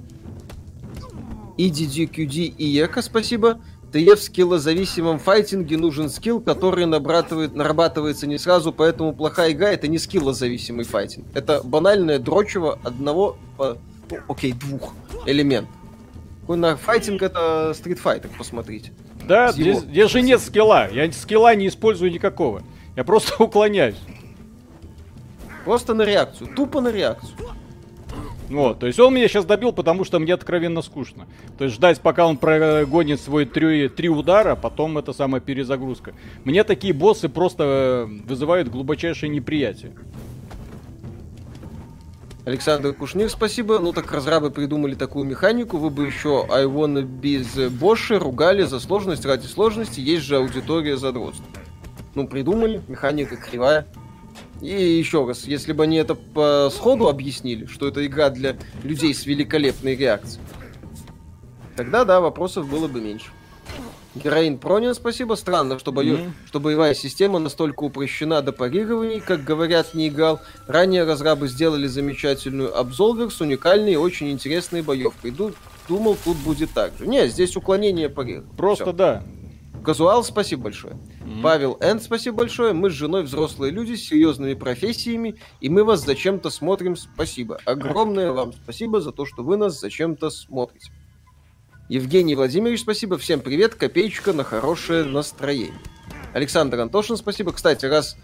EDDQD 1.57 2.53
и 2.57 2.65
Ека, 2.65 3.01
спасибо. 3.01 3.61
Ты 3.91 4.15
в 4.15 4.21
скиллозависимом 4.21 5.19
файтинге 5.19 5.77
нужен 5.77 6.09
скилл, 6.09 6.39
который 6.39 6.85
набратывает, 6.85 7.55
нарабатывается 7.55 8.25
не 8.25 8.37
сразу, 8.37 8.71
поэтому 8.71 9.13
плохая 9.13 9.51
игра 9.51 9.71
это 9.71 9.89
не 9.89 9.97
скиллозависимый 9.97 10.85
файтинг. 10.85 11.25
Это 11.33 11.61
банальное 11.61 12.17
дрочево 12.17 12.79
одного, 12.83 13.37
по, 13.57 13.77
ну, 14.09 14.17
окей, 14.29 14.53
двух 14.53 14.93
элементов. 15.25 15.75
На 16.47 16.77
файтинг 16.77 17.21
это 17.21 17.73
стритфайтер, 17.75 18.29
посмотрите. 18.37 18.91
Да, 19.25 19.51
здесь, 19.51 19.79
здесь 19.79 20.09
же 20.09 20.21
нет 20.21 20.41
скилла. 20.41 20.89
Я 20.91 21.11
скилла 21.11 21.53
не 21.55 21.67
использую 21.67 22.11
никакого. 22.11 22.63
Я 22.95 23.03
просто 23.03 23.35
уклоняюсь. 23.43 23.99
Просто 25.65 25.93
на 25.93 26.01
реакцию. 26.03 26.49
Тупо 26.55 26.81
на 26.81 26.91
реакцию. 26.91 27.37
Вот, 28.51 28.79
то 28.79 28.87
есть 28.87 28.99
он 28.99 29.13
меня 29.13 29.29
сейчас 29.29 29.45
добил, 29.45 29.71
потому 29.71 30.03
что 30.03 30.19
мне 30.19 30.33
откровенно 30.33 30.81
скучно. 30.81 31.25
То 31.57 31.63
есть 31.63 31.77
ждать, 31.77 32.01
пока 32.01 32.27
он 32.27 32.35
прогонит 32.35 33.21
свой 33.21 33.45
три, 33.45 33.87
три 33.87 34.09
удара, 34.09 34.57
потом 34.57 34.97
это 34.97 35.13
самая 35.13 35.39
перезагрузка. 35.39 36.13
Мне 36.43 36.65
такие 36.65 36.93
боссы 36.93 37.29
просто 37.29 37.63
э, 37.63 38.05
вызывают 38.27 38.67
глубочайшее 38.67 39.29
неприятие. 39.29 39.93
Александр 42.43 42.93
Кушнир, 42.93 43.29
спасибо. 43.29 43.79
Ну 43.79 43.93
так 43.93 44.11
разрабы 44.11 44.51
придумали 44.51 44.95
такую 44.95 45.25
механику, 45.25 45.77
вы 45.77 45.89
бы 45.89 46.05
еще 46.05 46.45
I 46.51 46.65
wanna 46.65 47.03
be 47.03 47.39
the 47.39 47.69
Bosch 47.69 48.13
ругали 48.17 48.63
за 48.63 48.81
сложность 48.81 49.25
ради 49.25 49.45
сложности, 49.45 50.01
есть 50.01 50.25
же 50.25 50.35
аудитория 50.35 50.97
задротств. 50.97 51.43
Ну, 52.15 52.27
придумали, 52.27 52.81
механика 52.89 53.37
кривая. 53.37 53.87
И 54.61 54.67
еще 54.67 55.25
раз, 55.25 55.45
если 55.45 55.73
бы 55.73 55.83
они 55.83 55.97
это 55.97 56.15
по 56.15 56.69
сходу 56.71 57.07
объяснили, 57.09 57.65
что 57.65 57.87
это 57.87 58.05
игра 58.05 58.29
для 58.29 58.57
людей 58.83 59.13
с 59.13 59.25
великолепной 59.25 59.95
реакцией, 59.95 60.43
тогда, 61.75 62.05
да, 62.05 62.21
вопросов 62.21 62.69
было 62.69 62.87
бы 62.87 63.01
меньше. 63.01 63.31
Героин 64.13 64.57
Пронин, 64.57 64.93
спасибо. 64.93 65.35
Странно, 65.35 65.79
что, 65.79 65.91
бою... 65.91 66.17
mm-hmm. 66.17 66.31
что 66.45 66.59
боевая 66.59 66.93
система 66.93 67.39
настолько 67.39 67.83
упрощена 67.83 68.41
до 68.41 68.51
парирований, 68.51 69.21
как 69.21 69.43
говорят, 69.43 69.93
не 69.93 70.09
играл. 70.09 70.41
Ранее 70.67 71.05
разрабы 71.05 71.47
сделали 71.47 71.87
замечательную 71.87 72.71
Absolver 72.77 73.29
с 73.29 73.39
уникальной 73.39 73.93
и 73.93 73.95
очень 73.95 74.29
интересной 74.29 74.81
боевкой. 74.81 75.33
Думал, 75.87 76.17
тут 76.23 76.37
будет 76.37 76.71
так 76.71 76.91
же. 76.99 77.07
Не, 77.07 77.27
здесь 77.29 77.55
уклонение 77.55 78.09
парир. 78.09 78.43
Просто 78.57 78.85
Всё. 78.85 78.93
да. 78.93 79.23
Казуал, 79.83 80.23
спасибо 80.23 80.63
большое. 80.63 80.93
Mm-hmm. 80.93 81.41
Павел 81.41 81.77
Н, 81.79 81.99
спасибо 81.99 82.37
большое. 82.37 82.73
Мы 82.73 82.89
с 82.89 82.93
женой 82.93 83.23
взрослые 83.23 83.71
люди 83.71 83.95
с 83.95 84.07
серьезными 84.07 84.53
профессиями, 84.53 85.39
и 85.59 85.69
мы 85.69 85.83
вас 85.83 86.05
зачем-то 86.05 86.49
смотрим. 86.51 86.95
Спасибо. 86.95 87.59
Огромное 87.65 88.31
вам 88.31 88.53
спасибо 88.53 89.01
за 89.01 89.11
то, 89.11 89.25
что 89.25 89.43
вы 89.43 89.57
нас 89.57 89.79
зачем-то 89.79 90.29
смотрите. 90.29 90.91
Евгений 91.89 92.35
Владимирович, 92.35 92.81
спасибо. 92.81 93.17
Всем 93.17 93.41
привет. 93.41 93.75
Копеечка 93.75 94.33
на 94.33 94.43
хорошее 94.43 95.03
настроение. 95.03 95.73
Александр 96.33 96.79
Антошин, 96.79 97.17
спасибо. 97.17 97.51
Кстати, 97.51 97.85
раз 97.85 98.15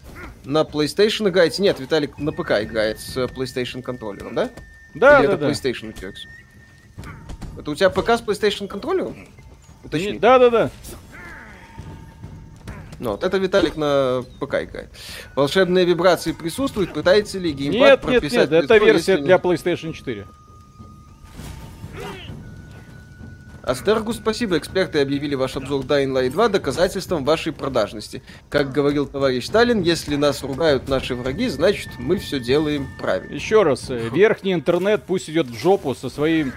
на 0.46 0.62
PlayStation 0.62 1.28
играете... 1.28 1.62
Нет, 1.62 1.80
Виталик 1.80 2.18
на 2.20 2.32
ПК 2.32 2.52
играет 2.62 3.00
с 3.00 3.18
PlayStation 3.18 3.82
контроллером, 3.82 4.36
да? 4.36 4.52
Да, 4.94 5.20
Или 5.20 5.28
да, 5.28 5.34
это 5.34 5.38
да. 5.38 5.50
PlayStation 5.50 5.92
тебя? 5.92 6.14
Это 7.58 7.72
у 7.72 7.76
тебя 7.76 7.90
ПК 7.90 8.12
с 8.12 8.22
PlayStation 8.22 8.68
контроллером? 8.68 9.28
Уточни. 9.84 10.18
Да, 10.18 10.40
да, 10.40 10.50
да. 10.50 10.72
Ну, 13.00 13.12
вот 13.12 13.24
это 13.24 13.38
Виталик 13.38 13.76
на 13.76 14.24
ПК 14.40 14.64
играет. 14.64 14.90
Волшебные 15.36 15.86
вибрации 15.86 16.32
присутствуют, 16.32 16.94
пытается 16.94 17.38
ли 17.38 17.52
геймпад 17.52 17.80
нет, 17.80 18.02
прописать? 18.02 18.50
Нет, 18.50 18.52
нет, 18.52 18.64
это 18.64 18.78
версия 18.78 19.18
для 19.18 19.36
PlayStation 19.36 19.94
4. 19.94 20.26
Астергу 23.68 24.14
спасибо, 24.14 24.58
эксперты 24.58 25.02
объявили 25.02 25.36
ваш 25.36 25.58
обзор 25.58 25.82
Dying 25.82 26.14
Light 26.14 26.30
2 26.30 26.48
доказательством 26.48 27.26
вашей 27.26 27.52
продажности. 27.52 28.24
Как 28.48 28.72
говорил 28.72 29.06
товарищ 29.06 29.46
Сталин, 29.46 29.82
если 29.82 30.16
нас 30.16 30.42
ругают 30.42 30.88
наши 30.88 31.16
враги, 31.16 31.50
значит 31.50 31.90
мы 32.00 32.18
все 32.18 32.40
делаем 32.40 32.88
правильно. 32.98 33.34
Еще 33.34 33.64
раз, 33.64 33.90
э, 33.90 34.08
верхний 34.14 34.54
интернет 34.54 35.04
пусть 35.06 35.30
идет 35.30 35.48
в 35.48 35.60
жопу 35.60 35.94
со 35.96 36.10
своим 36.10 36.54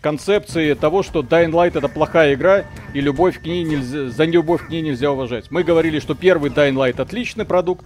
концепции 0.00 0.74
того, 0.74 1.02
что 1.02 1.20
Dying 1.20 1.50
Light 1.50 1.76
это 1.76 1.88
плохая 1.88 2.34
игра, 2.34 2.64
и 2.94 3.00
любовь 3.00 3.40
к 3.40 3.44
ней 3.44 3.64
нельзя, 3.64 4.08
за 4.08 4.24
любовь 4.24 4.66
к 4.66 4.70
ней 4.70 4.82
нельзя 4.82 5.10
уважать. 5.10 5.50
Мы 5.50 5.62
говорили, 5.62 5.98
что 5.98 6.14
первый 6.14 6.50
Dying 6.50 6.74
Light 6.74 7.00
отличный 7.00 7.44
продукт, 7.44 7.84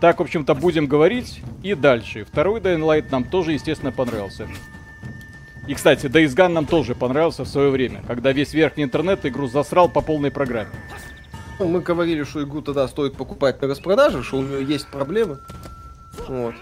так, 0.00 0.18
в 0.18 0.22
общем-то, 0.22 0.54
будем 0.54 0.86
говорить 0.86 1.42
и 1.62 1.74
дальше. 1.74 2.24
Второй 2.24 2.60
Dying 2.60 2.80
Light 2.80 3.06
нам 3.10 3.24
тоже, 3.24 3.52
естественно, 3.52 3.92
понравился. 3.92 4.48
И, 5.68 5.74
кстати, 5.74 6.06
Days 6.06 6.34
Gone 6.34 6.48
нам 6.48 6.66
тоже 6.66 6.96
понравился 6.96 7.44
в 7.44 7.48
свое 7.48 7.70
время, 7.70 8.02
когда 8.08 8.32
весь 8.32 8.52
верхний 8.52 8.82
интернет 8.82 9.24
игру 9.24 9.46
засрал 9.46 9.88
по 9.88 10.00
полной 10.00 10.32
программе. 10.32 10.70
Ну, 11.60 11.68
мы 11.68 11.80
говорили, 11.80 12.24
что 12.24 12.42
игру 12.42 12.62
тогда 12.62 12.88
стоит 12.88 13.14
покупать 13.14 13.62
на 13.62 13.68
распродаже, 13.68 14.24
что 14.24 14.38
у 14.38 14.42
нее 14.42 14.64
есть 14.64 14.88
проблемы. 14.88 15.38
Вот. 16.26 16.54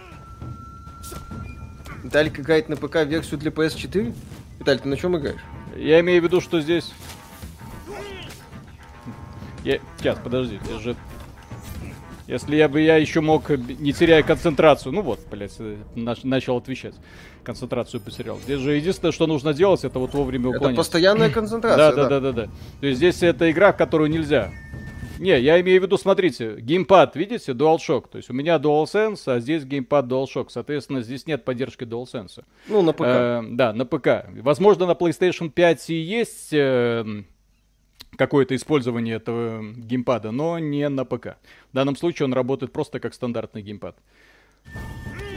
Виталик 2.02 2.40
играет 2.40 2.68
на 2.68 2.76
ПК 2.76 2.96
версию 3.06 3.40
для 3.40 3.50
PS4. 3.50 4.12
Виталий, 4.60 4.78
ты 4.78 4.88
на 4.88 4.96
чем 4.96 5.16
играешь? 5.16 5.40
Я 5.74 6.00
имею 6.00 6.20
в 6.20 6.24
виду, 6.24 6.42
что 6.42 6.60
здесь... 6.60 6.92
Я... 9.64 9.78
Сейчас, 9.98 10.18
подожди, 10.22 10.60
здесь 10.64 10.82
же... 10.82 10.96
Если 12.26 12.54
я 12.54 12.68
бы 12.68 12.80
я 12.80 12.96
еще 12.96 13.22
мог, 13.22 13.48
не 13.50 13.92
теряя 13.92 14.22
концентрацию, 14.22 14.92
ну 14.92 15.00
вот, 15.00 15.18
блядь, 15.30 15.56
э, 15.58 15.78
начал 15.96 16.58
отвечать, 16.58 16.94
концентрацию 17.42 18.00
потерял. 18.00 18.38
Здесь 18.38 18.60
же 18.60 18.76
единственное, 18.76 19.10
что 19.10 19.26
нужно 19.26 19.52
делать, 19.52 19.82
это 19.82 19.98
вот 19.98 20.12
вовремя 20.12 20.50
уклоняться. 20.50 20.68
Это 20.68 20.76
постоянная 20.76 21.30
концентрация, 21.30 21.92
да. 21.92 22.08
Да, 22.08 22.08
да, 22.08 22.20
да, 22.20 22.32
да. 22.32 22.52
То 22.80 22.86
есть 22.86 22.98
здесь 22.98 23.22
это 23.24 23.50
игра, 23.50 23.72
в 23.72 23.76
которую 23.78 24.10
нельзя 24.10 24.52
не, 25.20 25.38
я 25.38 25.60
имею 25.60 25.82
в 25.82 25.84
виду, 25.84 25.98
смотрите, 25.98 26.56
геймпад, 26.60 27.14
видите, 27.14 27.52
DualShock. 27.52 28.08
То 28.10 28.16
есть 28.16 28.30
у 28.30 28.32
меня 28.32 28.56
DualSense, 28.56 29.20
а 29.26 29.38
здесь 29.38 29.64
геймпад 29.64 30.06
DualShock. 30.06 30.46
Соответственно, 30.48 31.02
здесь 31.02 31.26
нет 31.26 31.44
поддержки 31.44 31.84
DualSense. 31.84 32.42
Ну, 32.68 32.80
на 32.80 32.94
ПК. 32.94 33.02
Э, 33.02 33.42
да, 33.50 33.74
на 33.74 33.84
ПК. 33.84 34.24
Возможно, 34.40 34.86
на 34.86 34.92
PlayStation 34.92 35.50
5 35.50 35.90
и 35.90 35.94
есть 35.94 36.54
э, 36.54 37.04
какое-то 38.16 38.56
использование 38.56 39.16
этого 39.16 39.62
геймпада, 39.62 40.30
но 40.30 40.58
не 40.58 40.88
на 40.88 41.04
ПК. 41.04 41.36
В 41.70 41.74
данном 41.74 41.96
случае 41.96 42.24
он 42.24 42.32
работает 42.32 42.72
просто 42.72 42.98
как 42.98 43.12
стандартный 43.12 43.60
геймпад. 43.60 43.96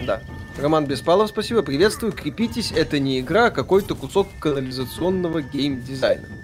Да. 0.05 0.21
Роман 0.57 0.85
Беспалов, 0.85 1.27
спасибо. 1.27 1.61
Приветствую. 1.61 2.13
Крепитесь, 2.13 2.71
это 2.71 2.99
не 2.99 3.19
игра, 3.19 3.47
а 3.47 3.51
какой-то 3.51 3.95
кусок 3.95 4.29
канализационного 4.39 5.41
геймдизайна. 5.41 6.42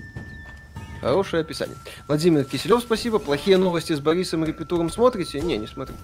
Хорошее 1.01 1.41
описание. 1.41 1.77
Владимир 2.07 2.43
Киселев, 2.43 2.81
спасибо. 2.81 3.19
Плохие 3.19 3.57
новости 3.57 3.93
с 3.93 3.99
Борисом 3.99 4.43
Репетуром 4.43 4.89
смотрите? 4.89 5.39
Не, 5.41 5.57
не 5.57 5.67
смотрю. 5.67 5.95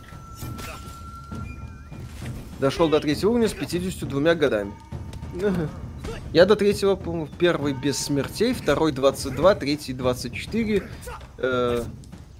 Дошел 2.59 2.87
до 2.87 2.99
третьего 2.99 3.31
уровня 3.31 3.49
с 3.49 3.53
52 3.53 4.35
годами. 4.35 4.73
Я 6.31 6.45
до 6.45 6.55
третьего, 6.55 6.95
по 6.95 7.27
первый 7.39 7.73
без 7.73 7.97
смертей, 7.97 8.53
второй 8.53 8.91
22, 8.91 9.55
третий 9.55 9.93
24, 9.93 10.83
э, 11.37 11.83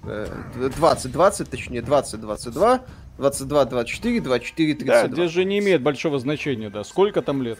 э, 0.04 0.70
20, 0.76 1.12
20, 1.12 1.50
точнее 1.50 1.82
20, 1.82 2.20
22, 2.20 2.84
22, 3.18 3.64
24, 3.64 4.20
24, 4.20 4.74
32. 4.74 5.02
Да, 5.02 5.12
здесь 5.12 5.30
же 5.30 5.44
не 5.44 5.58
имеет 5.58 5.82
большого 5.82 6.18
значения, 6.18 6.70
да. 6.70 6.84
Сколько 6.84 7.22
там 7.22 7.42
лет? 7.42 7.58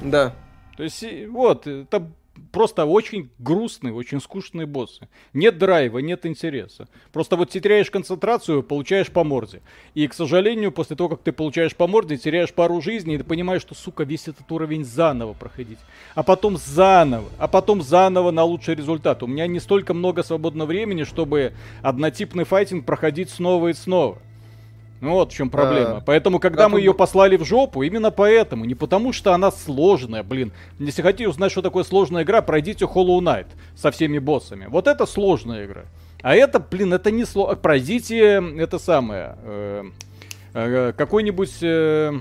Да. 0.00 0.34
То 0.76 0.84
есть, 0.84 1.04
вот, 1.28 1.66
это 1.66 2.08
просто 2.52 2.84
очень 2.84 3.30
грустные, 3.38 3.94
очень 3.94 4.20
скучные 4.20 4.66
боссы. 4.66 5.08
Нет 5.32 5.58
драйва, 5.58 5.98
нет 5.98 6.26
интереса. 6.26 6.88
Просто 7.12 7.36
вот 7.36 7.50
теряешь 7.50 7.90
концентрацию, 7.90 8.62
получаешь 8.62 9.10
по 9.10 9.24
морде. 9.24 9.62
И, 9.94 10.06
к 10.06 10.14
сожалению, 10.14 10.72
после 10.72 10.96
того, 10.96 11.10
как 11.10 11.22
ты 11.22 11.32
получаешь 11.32 11.74
по 11.74 11.86
морде, 11.86 12.16
теряешь 12.16 12.52
пару 12.52 12.80
жизней, 12.80 13.14
и 13.14 13.18
ты 13.18 13.24
понимаешь, 13.24 13.62
что, 13.62 13.74
сука, 13.74 14.04
весь 14.04 14.28
этот 14.28 14.50
уровень 14.50 14.84
заново 14.84 15.32
проходить. 15.32 15.78
А 16.14 16.22
потом 16.22 16.56
заново, 16.56 17.28
а 17.38 17.48
потом 17.48 17.82
заново 17.82 18.30
на 18.30 18.44
лучший 18.44 18.74
результат. 18.74 19.22
У 19.22 19.26
меня 19.26 19.46
не 19.46 19.60
столько 19.60 19.94
много 19.94 20.22
свободного 20.22 20.68
времени, 20.68 21.04
чтобы 21.04 21.52
однотипный 21.82 22.44
файтинг 22.44 22.86
проходить 22.86 23.30
снова 23.30 23.68
и 23.68 23.72
снова. 23.72 24.18
Ну 25.00 25.12
вот 25.12 25.32
в 25.32 25.34
чем 25.34 25.48
проблема. 25.48 25.96
А, 25.96 26.02
поэтому, 26.04 26.38
когда 26.38 26.68
мы 26.68 26.78
ее 26.78 26.92
послали 26.92 27.36
в 27.36 27.44
жопу, 27.44 27.82
именно 27.82 28.10
поэтому. 28.10 28.66
Не 28.66 28.74
потому, 28.74 29.12
что 29.12 29.32
она 29.32 29.50
сложная, 29.50 30.22
блин. 30.22 30.52
Если 30.78 31.00
хотите 31.00 31.28
узнать, 31.28 31.52
что 31.52 31.62
такое 31.62 31.84
сложная 31.84 32.22
игра, 32.22 32.42
пройдите 32.42 32.84
Hollow 32.84 33.18
Knight 33.20 33.46
со 33.74 33.90
всеми 33.90 34.18
боссами. 34.18 34.66
Вот 34.66 34.86
это 34.86 35.06
сложная 35.06 35.64
игра. 35.64 35.84
А 36.22 36.34
это, 36.34 36.60
блин, 36.60 36.92
это 36.92 37.10
не 37.10 37.24
сложно. 37.24 37.56
Пройдите 37.56 38.42
это 38.58 38.78
самое. 38.78 39.36
Э, 39.42 39.84
э, 40.52 40.92
какой-нибудь 40.94 41.62
э, 41.62 42.12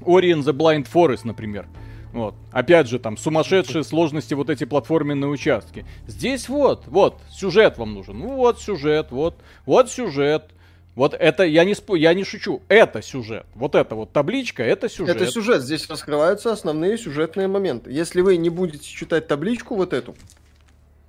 Ori 0.00 0.32
the 0.32 0.52
Blind 0.54 0.86
Forest, 0.90 1.20
например. 1.24 1.66
Вот. 2.12 2.34
Опять 2.50 2.88
же, 2.88 2.98
там 2.98 3.18
сумасшедшие 3.18 3.84
сложности 3.84 4.32
вот 4.32 4.48
эти 4.48 4.64
платформенные 4.64 5.28
участки. 5.28 5.84
Здесь 6.06 6.48
вот, 6.48 6.84
вот, 6.86 7.20
сюжет 7.30 7.76
вам 7.76 7.92
нужен. 7.92 8.18
Ну 8.18 8.36
вот 8.36 8.60
сюжет, 8.60 9.08
вот, 9.10 9.34
вот 9.66 9.90
сюжет. 9.90 10.50
Вот 10.98 11.14
это, 11.14 11.44
я 11.44 11.62
не, 11.62 11.76
спо, 11.76 11.94
я 11.94 12.12
не 12.12 12.24
шучу, 12.24 12.60
это 12.66 13.02
сюжет. 13.02 13.46
Вот 13.54 13.76
эта 13.76 13.94
вот 13.94 14.10
табличка, 14.12 14.64
это 14.64 14.88
сюжет. 14.88 15.14
Это 15.14 15.30
сюжет, 15.30 15.62
здесь 15.62 15.88
раскрываются 15.88 16.50
основные 16.50 16.98
сюжетные 16.98 17.46
моменты. 17.46 17.92
Если 17.92 18.20
вы 18.20 18.36
не 18.36 18.50
будете 18.50 18.82
читать 18.82 19.28
табличку 19.28 19.76
вот 19.76 19.92
эту, 19.92 20.16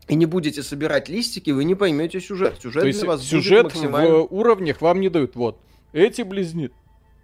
и 0.08 0.13
не 0.13 0.28
будете 0.28 0.62
собирать 0.62 1.10
листики, 1.10 1.49
вы 1.49 1.63
не 1.63 1.73
поймете 1.73 2.21
сюжет. 2.21 2.60
Сюжет 2.62 2.84
То 2.84 2.88
есть 2.88 2.99
для 2.99 3.08
вас 3.08 3.23
сюжет 3.23 3.63
максимально... 3.63 4.17
в 4.17 4.28
уровнях 4.32 4.80
вам 4.80 5.02
не 5.02 5.10
дают. 5.10 5.36
Вот, 5.36 5.60
эти 5.91 6.21
близни... 6.21 6.69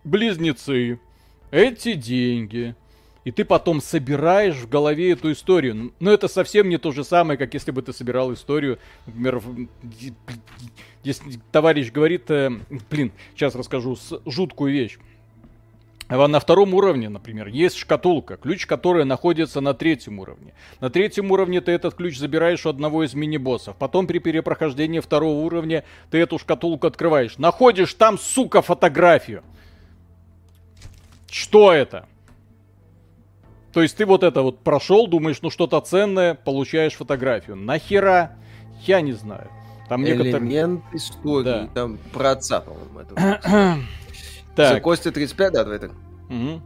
близнецы, 0.03 0.99
эти 1.51 1.93
деньги, 1.93 2.75
и 3.25 3.31
ты 3.31 3.43
потом 3.43 3.81
собираешь 3.81 4.55
в 4.55 4.69
голове 4.69 5.11
эту 5.11 5.31
историю. 5.31 5.91
Но 5.99 6.11
это 6.11 6.29
совсем 6.29 6.69
не 6.69 6.77
то 6.77 6.91
же 6.91 7.03
самое, 7.03 7.37
как 7.37 7.53
если 7.53 7.71
бы 7.71 7.81
ты 7.81 7.91
собирал 7.91 8.31
историю, 8.33 8.79
например, 9.07 9.41
если 11.03 11.39
товарищ 11.51 11.91
говорит, 11.91 12.29
э, 12.29 12.51
блин, 12.89 13.11
сейчас 13.35 13.55
расскажу 13.55 13.97
жуткую 14.25 14.71
вещь. 14.71 14.97
На 16.07 16.39
втором 16.39 16.75
уровне, 16.75 17.09
например, 17.09 17.47
есть 17.47 17.77
шкатулка, 17.77 18.37
ключ 18.37 18.67
которая 18.67 19.05
находится 19.05 19.59
на 19.59 19.73
третьем 19.73 20.19
уровне. 20.19 20.53
На 20.79 20.91
третьем 20.91 21.31
уровне 21.31 21.61
ты 21.61 21.71
этот 21.71 21.95
ключ 21.95 22.19
забираешь 22.19 22.63
у 22.67 22.69
одного 22.69 23.03
из 23.03 23.15
мини-боссов. 23.15 23.75
Потом 23.75 24.05
при 24.05 24.19
перепрохождении 24.19 24.99
второго 24.99 25.43
уровня 25.43 25.83
ты 26.11 26.19
эту 26.19 26.37
шкатулку 26.37 26.85
открываешь. 26.85 27.39
Находишь 27.39 27.95
там, 27.95 28.19
сука, 28.19 28.61
фотографию. 28.61 29.41
Что 31.27 31.73
это? 31.73 32.07
То 33.75 33.81
есть 33.81 33.97
ты 33.97 34.05
вот 34.05 34.23
это 34.23 34.41
вот 34.41 34.59
прошел, 34.59 35.05
думаешь, 35.05 35.41
ну 35.41 35.49
что-то 35.49 35.81
ценное, 35.81 36.33
получаешь 36.33 36.93
фотографию. 36.93 37.57
Нахера? 37.57 38.37
Я 38.83 39.01
не 39.01 39.11
знаю. 39.11 39.49
Там 39.89 40.01
некоторые... 40.01 40.31
Элемент 40.31 40.81
истории. 40.93 41.43
Да. 41.43 41.69
Там 41.73 41.97
про 42.13 42.31
отца, 42.31 42.61
по-моему, 42.61 42.99
это. 43.01 43.81
так. 44.55 44.81
Костя 44.81 45.11
35, 45.11 45.51
да, 45.51 45.63
давай 45.65 45.79
так. 45.79 45.91
Угу. 46.29 46.61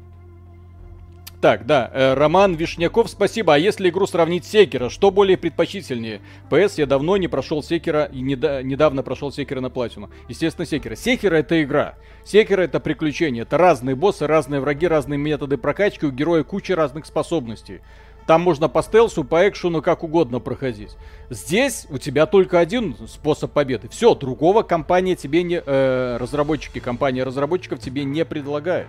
Так, 1.41 1.65
да, 1.65 1.89
э, 1.93 2.15
Роман 2.15 2.55
Вишняков, 2.55 3.09
спасибо. 3.09 3.55
А 3.55 3.57
если 3.57 3.87
игру 3.89 4.05
сравнить 4.07 4.43
с 4.43 4.49
Секера, 4.49 4.89
что 4.89 5.09
более 5.09 5.37
предпочтительнее? 5.37 6.19
ПС 6.49 6.77
я 6.77 6.85
давно 6.85 7.15
не 7.15 7.29
прошел 7.29 7.63
Секера 7.63 8.05
и 8.11 8.21
неда- 8.21 8.61
недавно 8.61 9.03
прошел 9.03 9.31
Секера 9.31 9.61
на 9.61 9.69
платину. 9.69 10.09
Естественно, 10.27 10.65
Секера. 10.65 10.97
Секера 10.97 11.35
это 11.35 11.63
игра. 11.63 11.95
Секера 12.25 12.63
это 12.63 12.81
приключение. 12.81 13.43
Это 13.43 13.57
разные 13.57 13.95
боссы, 13.95 14.27
разные 14.27 14.59
враги, 14.59 14.85
разные 14.85 15.17
методы 15.17 15.55
прокачки. 15.55 16.05
У 16.05 16.11
героя 16.11 16.43
куча 16.43 16.75
разных 16.75 17.05
способностей. 17.05 17.79
Там 18.27 18.41
можно 18.41 18.67
по 18.67 18.83
стелсу, 18.83 19.23
по 19.23 19.47
экшену, 19.47 19.81
как 19.81 20.03
угодно 20.03 20.39
проходить. 20.39 20.97
Здесь 21.29 21.87
у 21.89 21.97
тебя 21.97 22.25
только 22.25 22.59
один 22.59 22.95
способ 23.07 23.53
победы. 23.53 23.87
Все, 23.87 24.13
другого 24.13 24.61
компания 24.61 25.15
тебе 25.15 25.43
не... 25.43 25.63
Э, 25.65 26.17
разработчики, 26.19 26.79
компания 26.79 27.23
разработчиков 27.23 27.79
тебе 27.79 28.03
не 28.03 28.25
предлагает. 28.25 28.87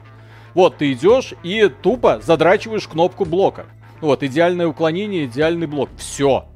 Вот, 0.54 0.78
ты 0.78 0.92
идешь 0.92 1.34
и 1.42 1.68
тупо 1.68 2.20
задрачиваешь 2.22 2.88
кнопку 2.88 3.24
блока. 3.24 3.66
Вот, 4.00 4.22
идеальное 4.22 4.66
уклонение, 4.66 5.26
идеальный 5.26 5.66
блок. 5.66 5.90
Все. 5.96 6.49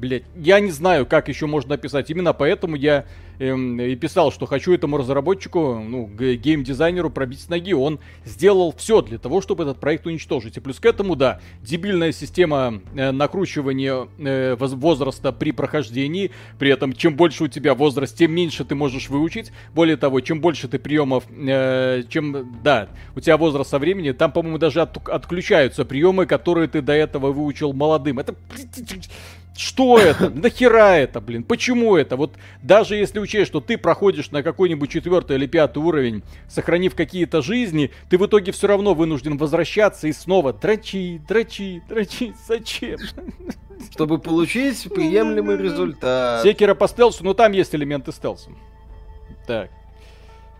Блять, 0.00 0.22
я 0.34 0.60
не 0.60 0.70
знаю, 0.70 1.04
как 1.04 1.28
еще 1.28 1.44
можно 1.44 1.74
описать. 1.74 2.08
Именно 2.08 2.32
поэтому 2.32 2.74
я 2.74 3.04
эм, 3.38 3.78
и 3.78 3.94
писал, 3.96 4.32
что 4.32 4.46
хочу 4.46 4.72
этому 4.72 4.96
разработчику, 4.96 5.78
ну, 5.78 6.06
геймдизайнеру 6.06 7.10
пробить 7.10 7.42
с 7.42 7.50
ноги. 7.50 7.74
Он 7.74 8.00
сделал 8.24 8.74
все 8.74 9.02
для 9.02 9.18
того, 9.18 9.42
чтобы 9.42 9.64
этот 9.64 9.78
проект 9.78 10.06
уничтожить. 10.06 10.56
И 10.56 10.60
плюс 10.60 10.80
к 10.80 10.86
этому, 10.86 11.16
да, 11.16 11.40
дебильная 11.60 12.12
система 12.12 12.80
э, 12.94 13.10
накручивания 13.10 14.08
э, 14.16 14.56
возраста 14.58 15.32
при 15.32 15.52
прохождении. 15.52 16.30
При 16.58 16.70
этом, 16.70 16.94
чем 16.94 17.14
больше 17.14 17.44
у 17.44 17.48
тебя 17.48 17.74
возраст, 17.74 18.16
тем 18.16 18.32
меньше 18.32 18.64
ты 18.64 18.74
можешь 18.74 19.10
выучить. 19.10 19.52
Более 19.74 19.98
того, 19.98 20.20
чем 20.20 20.40
больше 20.40 20.66
ты 20.66 20.78
приемов, 20.78 21.24
э, 21.28 22.04
чем, 22.08 22.58
да, 22.64 22.88
у 23.14 23.20
тебя 23.20 23.36
возраст 23.36 23.68
со 23.68 23.78
времени, 23.78 24.12
там, 24.12 24.32
по-моему, 24.32 24.56
даже 24.56 24.80
от, 24.80 24.96
отключаются 25.08 25.84
приемы, 25.84 26.24
которые 26.24 26.68
ты 26.68 26.80
до 26.80 26.94
этого 26.94 27.32
выучил 27.32 27.74
молодым. 27.74 28.18
Это 28.18 28.34
Что 29.60 29.98
это? 29.98 30.30
Нахера 30.30 30.96
это, 30.96 31.20
блин? 31.20 31.44
Почему 31.44 31.94
это? 31.94 32.16
Вот 32.16 32.36
даже 32.62 32.96
если 32.96 33.18
учесть, 33.18 33.48
что 33.48 33.60
ты 33.60 33.76
проходишь 33.76 34.30
на 34.30 34.42
какой-нибудь 34.42 34.90
четвертый 34.90 35.36
или 35.36 35.46
пятый 35.46 35.80
уровень, 35.80 36.22
сохранив 36.48 36.94
какие-то 36.94 37.42
жизни, 37.42 37.90
ты 38.08 38.16
в 38.16 38.24
итоге 38.24 38.52
все 38.52 38.68
равно 38.68 38.94
вынужден 38.94 39.36
возвращаться 39.36 40.08
и 40.08 40.12
снова 40.14 40.54
дрочи, 40.54 41.20
дрочи, 41.28 41.82
дрочи. 41.90 42.32
Зачем? 42.48 43.00
Чтобы 43.90 44.18
получить 44.18 44.82
приемлемый 44.94 45.58
результат. 45.58 46.42
Секера 46.42 46.74
по 46.74 46.88
стелсу, 46.88 47.22
но 47.22 47.34
там 47.34 47.52
есть 47.52 47.74
элементы 47.74 48.12
стелса. 48.12 48.50
Так. 49.46 49.70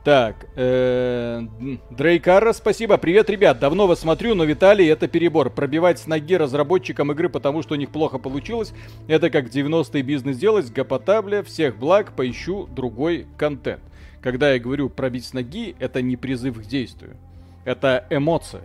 Так, 0.02 0.46
э, 0.56 1.46
Дрейкара, 1.90 2.54
спасибо. 2.54 2.96
Привет, 2.96 3.28
ребят. 3.28 3.58
Давно 3.58 3.86
вас 3.86 4.00
смотрю, 4.00 4.34
но 4.34 4.44
Виталий, 4.44 4.86
это 4.86 5.08
перебор. 5.08 5.50
Пробивать 5.50 5.98
с 5.98 6.06
ноги 6.06 6.36
разработчикам 6.36 7.12
игры, 7.12 7.28
потому 7.28 7.60
что 7.62 7.74
у 7.74 7.76
них 7.76 7.90
плохо 7.90 8.16
получилось. 8.16 8.72
Это 9.08 9.28
как 9.28 9.48
90-е 9.48 10.02
бизнес 10.02 10.38
делать. 10.38 10.72
Гапотабля, 10.72 11.42
всех 11.42 11.76
благ, 11.76 12.12
поищу 12.16 12.66
другой 12.66 13.26
контент. 13.36 13.82
Когда 14.22 14.54
я 14.54 14.58
говорю 14.58 14.88
пробить 14.88 15.26
с 15.26 15.34
ноги, 15.34 15.76
это 15.78 16.00
не 16.00 16.16
призыв 16.16 16.58
к 16.58 16.66
действию. 16.66 17.18
Это 17.66 18.06
эмоция. 18.08 18.62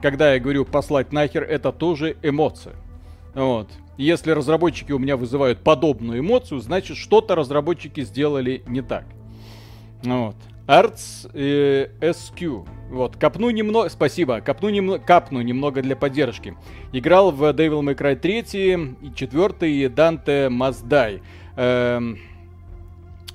Когда 0.00 0.34
я 0.34 0.38
говорю 0.38 0.64
послать 0.64 1.12
нахер, 1.12 1.42
это 1.42 1.72
тоже 1.72 2.16
эмоция. 2.22 2.76
Вот. 3.34 3.68
Если 3.96 4.30
разработчики 4.30 4.92
у 4.92 5.00
меня 5.00 5.16
вызывают 5.16 5.64
подобную 5.64 6.20
эмоцию, 6.20 6.60
значит 6.60 6.96
что-то 6.96 7.34
разработчики 7.34 8.02
сделали 8.02 8.62
не 8.68 8.82
так. 8.82 9.04
Вот. 10.02 10.36
Arts 10.68 11.30
э, 11.32 11.88
SQ. 12.00 12.68
Вот, 12.90 13.16
копну 13.16 13.48
немного, 13.48 13.88
спасибо, 13.88 14.42
копну 14.42 14.68
немного, 14.68 14.98
капну 15.02 15.40
немного 15.40 15.80
для 15.80 15.96
поддержки. 15.96 16.56
Играл 16.92 17.30
в 17.30 17.42
Devil 17.44 17.80
May 17.80 17.96
Cry 17.96 18.16
3 18.16 18.38
и 18.52 19.14
4 19.14 19.72
и 19.72 19.86
Dante 19.86 20.48
Must 20.48 20.86
Die. 20.86 21.22
Эм, 21.56 22.18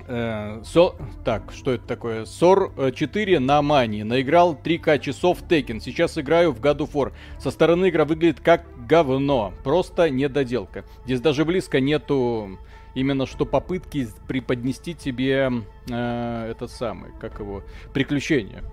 э, 0.07 0.61
со, 0.63 0.95
так, 1.25 1.51
что 1.51 1.71
это 1.71 1.87
такое? 1.87 2.25
Сор 2.25 2.71
4 2.93 3.39
на 3.39 3.63
Мани. 3.63 4.03
Наиграл 4.03 4.53
3К 4.53 4.99
часов 4.99 5.41
Tekken. 5.41 5.79
Сейчас 5.79 6.19
играю 6.19 6.51
в 6.51 6.61
God 6.61 6.77
of 6.77 6.91
War. 6.93 7.13
Со 7.39 7.49
стороны 7.49 7.89
игра 7.89 8.05
выглядит 8.05 8.41
как 8.41 8.65
говно. 8.87 9.53
Просто 9.63 10.11
недоделка. 10.11 10.85
Здесь 11.05 11.19
даже 11.19 11.45
близко 11.45 11.79
нету 11.79 12.59
именно 12.93 13.25
что 13.25 13.45
попытки 13.45 14.07
преподнести 14.27 14.93
тебе 14.93 15.51
э, 15.89 16.51
этот 16.51 16.71
самый, 16.71 17.11
как 17.19 17.39
его, 17.39 17.63
приключение. 17.93 18.63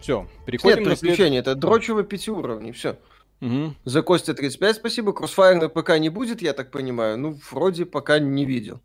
Все, 0.00 0.28
переходим 0.46 0.78
Нет, 0.78 0.88
на 0.88 0.96
приключения, 0.96 1.42
след... 1.42 1.46
это 1.48 1.54
дрочево 1.56 2.04
5 2.04 2.28
уровней, 2.28 2.72
все. 2.72 2.98
Угу. 3.40 3.74
За 3.84 4.02
Костя 4.02 4.34
35 4.34 4.76
спасибо. 4.76 5.12
Crossfire 5.12 5.54
на 5.54 5.68
ПК 5.68 5.98
не 5.98 6.08
будет, 6.08 6.42
я 6.42 6.52
так 6.52 6.70
понимаю. 6.70 7.18
Ну, 7.18 7.38
вроде 7.50 7.86
пока 7.86 8.18
не 8.18 8.44
видел. 8.44 8.80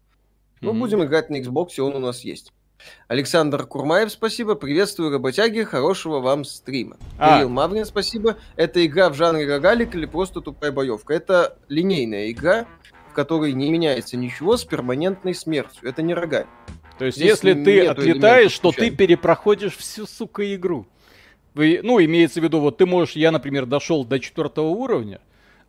Ну, 0.61 0.71
угу. 0.71 0.79
будем 0.79 1.03
играть 1.03 1.29
на 1.29 1.41
Xbox, 1.41 1.79
он 1.79 1.95
у 1.95 1.99
нас 1.99 2.21
есть. 2.21 2.51
Александр 3.07 3.65
Курмаев, 3.65 4.11
спасибо. 4.11 4.55
Приветствую, 4.55 5.11
работяги. 5.11 5.63
Хорошего 5.63 6.19
вам 6.19 6.43
стрима. 6.43 6.97
А. 7.17 7.37
Кирилл 7.37 7.49
Маврин, 7.49 7.85
спасибо. 7.85 8.37
Это 8.55 8.85
игра 8.85 9.09
в 9.09 9.13
жанре 9.13 9.47
рогалик 9.47 9.95
или 9.95 10.05
просто 10.05 10.41
тупая 10.41 10.71
боевка? 10.71 11.13
Это 11.13 11.57
линейная 11.69 12.29
игра 12.31 12.67
в 13.13 13.15
которой 13.15 13.53
не 13.53 13.69
меняется 13.69 14.17
ничего 14.17 14.57
с 14.57 14.65
перманентной 14.65 15.35
смертью. 15.35 15.87
Это 15.87 16.01
не 16.01 16.15
рога. 16.15 16.47
То 16.97 17.05
есть, 17.05 17.17
Здесь 17.17 17.29
если 17.29 17.53
ты 17.53 17.85
отлетаешь, 17.85 18.57
то 18.57 18.71
ты 18.71 18.89
перепроходишь 18.89 19.77
всю, 19.77 20.07
сука, 20.07 20.55
игру. 20.55 20.87
Ну, 21.53 22.03
имеется 22.03 22.41
в 22.41 22.43
виду, 22.43 22.59
вот 22.59 22.77
ты 22.77 22.87
можешь, 22.87 23.15
я, 23.15 23.29
например, 23.29 23.67
дошел 23.67 24.03
до 24.03 24.19
четвертого 24.19 24.69
уровня, 24.69 25.21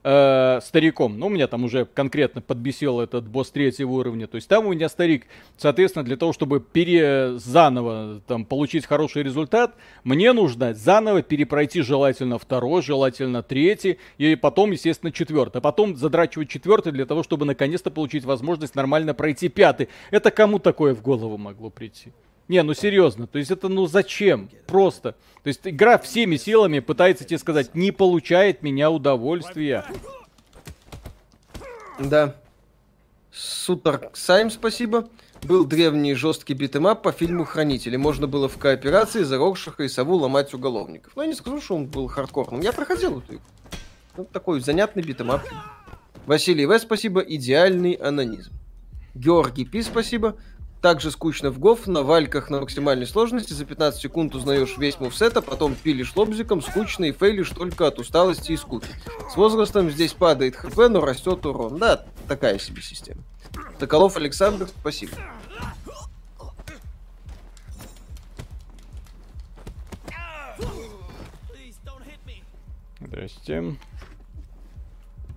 э, 0.05 0.61
стариком. 0.63 1.19
Ну, 1.19 1.29
меня 1.29 1.49
там 1.49 1.65
уже 1.65 1.87
конкретно 1.87 2.41
подбесил 2.41 3.01
этот 3.01 3.27
босс 3.27 3.51
третьего 3.51 3.91
уровня. 3.91 4.27
То 4.27 4.37
есть 4.37 4.49
там 4.49 4.67
у 4.67 4.73
меня 4.73 4.89
старик. 4.89 5.27
Соответственно, 5.57 6.05
для 6.05 6.17
того, 6.17 6.33
чтобы 6.33 6.61
пере 6.61 7.39
заново 7.39 8.21
там, 8.27 8.45
получить 8.45 8.87
хороший 8.87 9.23
результат, 9.23 9.75
мне 10.05 10.33
нужно 10.33 10.75
заново 10.75 11.23
перепройти 11.23 11.81
желательно 11.83 12.39
второй, 12.39 12.83
желательно 12.83 13.43
третий, 13.43 13.99
и 14.19 14.37
потом, 14.37 14.71
естественно, 14.71 15.11
четвертый. 15.11 15.59
А 15.59 15.61
потом 15.61 15.97
задрачивать 15.97 16.49
четвертый 16.49 16.93
для 16.93 17.07
того, 17.07 17.23
чтобы 17.23 17.47
наконец-то 17.47 17.91
получить 17.91 18.25
возможность 18.25 18.75
нормально 18.75 19.15
пройти 19.15 19.49
пятый. 19.49 19.89
Это 20.11 20.31
кому 20.31 20.59
такое 20.59 20.95
в 20.95 21.03
голову 21.03 21.39
могло 21.39 21.71
прийти? 21.71 22.13
Не, 22.49 22.63
ну 22.63 22.75
серьезно, 22.75 23.27
то 23.27 23.39
есть 23.39 23.51
это 23.51 23.69
ну 23.69 23.87
зачем? 23.87 24.51
Просто. 24.67 25.13
То 25.43 25.49
есть 25.49 25.61
игра 25.65 25.99
всеми 25.99 26.37
силами 26.37 26.81
пытается 26.81 27.25
тебе 27.25 27.39
сказать, 27.39 27.75
не 27.75 27.91
получай 27.91 28.48
от 28.48 28.63
меня 28.63 28.91
удовольствия. 28.91 29.85
Да. 31.99 32.37
Супер 33.33 34.11
Сайм, 34.13 34.51
спасибо. 34.51 35.09
Был 35.43 35.65
древний 35.65 36.15
жесткий 36.15 36.55
beat 36.55 36.76
'em 36.76 36.92
up 36.92 37.03
по 37.03 37.13
фильму 37.13 37.45
«Хранители». 37.45 37.97
Можно 37.97 38.27
было 38.27 38.49
в 38.49 38.57
кооперации 38.57 39.23
за 39.23 39.39
Роршаха 39.39 39.83
и 39.83 39.89
Сову 39.89 40.17
ломать 40.17 40.55
уголовников. 40.55 41.13
Но 41.17 41.23
я 41.23 41.29
не 41.29 41.35
скажу, 41.35 41.61
что 41.61 41.75
он 41.77 41.87
был 41.87 42.09
хардкорным. 42.09 42.61
Я 42.61 42.73
проходил 42.73 43.19
эту 43.19 43.35
игру. 43.35 43.45
Ну, 44.17 44.25
такой 44.25 44.61
занятный 44.61 45.03
beat 45.03 45.19
'em 45.19 45.31
up. 45.31 45.43
Василий 46.27 46.65
В, 46.65 46.79
спасибо. 46.79 47.21
Идеальный 47.21 47.93
онанизм. 47.93 48.53
Георгий 49.15 49.65
Пи, 49.65 49.83
спасибо 49.83 50.37
также 50.85 51.11
скучно 51.11 51.51
в 51.51 51.59
гоф, 51.59 51.87
на 51.87 52.03
вальках 52.03 52.51
на 52.51 52.61
максимальной 52.61 53.07
сложности, 53.07 53.55
за 53.55 53.65
15 53.65 54.03
секунд 54.03 54.35
узнаешь 54.35 54.77
весь 54.77 55.01
мувсет, 55.01 55.35
а 55.35 55.41
потом 55.41 55.75
пилишь 55.75 56.15
лобзиком, 56.15 56.61
скучно 56.61 57.07
и 57.07 57.13
фейлишь 57.13 57.49
только 57.49 57.87
от 57.87 57.99
усталости 57.99 58.53
и 58.53 58.57
скуки. 58.59 58.91
С 59.33 59.35
возрастом 59.35 59.91
здесь 59.91 60.13
падает 60.13 60.57
хп, 60.57 60.77
но 60.91 61.01
растет 61.01 61.47
урон. 61.47 61.79
Да, 61.79 62.05
такая 62.29 62.59
себе 62.59 62.83
система. 62.83 63.23
Соколов 63.81 64.19
Александр, 64.19 64.69
спасибо. 64.69 65.13
Здрасте. 73.01 73.75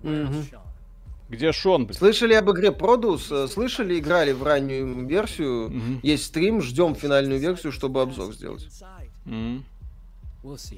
Угу. 0.02 0.67
Где 1.28 1.52
Шон? 1.52 1.86
Блин? 1.86 1.98
Слышали 1.98 2.34
об 2.34 2.50
игре 2.50 2.72
Продус? 2.72 3.30
Э, 3.30 3.48
слышали, 3.48 3.98
играли 3.98 4.32
в 4.32 4.42
раннюю 4.42 5.06
версию? 5.06 5.66
Угу. 5.66 6.00
Есть 6.02 6.24
стрим, 6.24 6.62
ждем 6.62 6.94
финальную 6.94 7.38
версию, 7.38 7.72
чтобы 7.72 8.00
обзор 8.00 8.32
сделать. 8.34 8.66
Угу. 9.26 9.62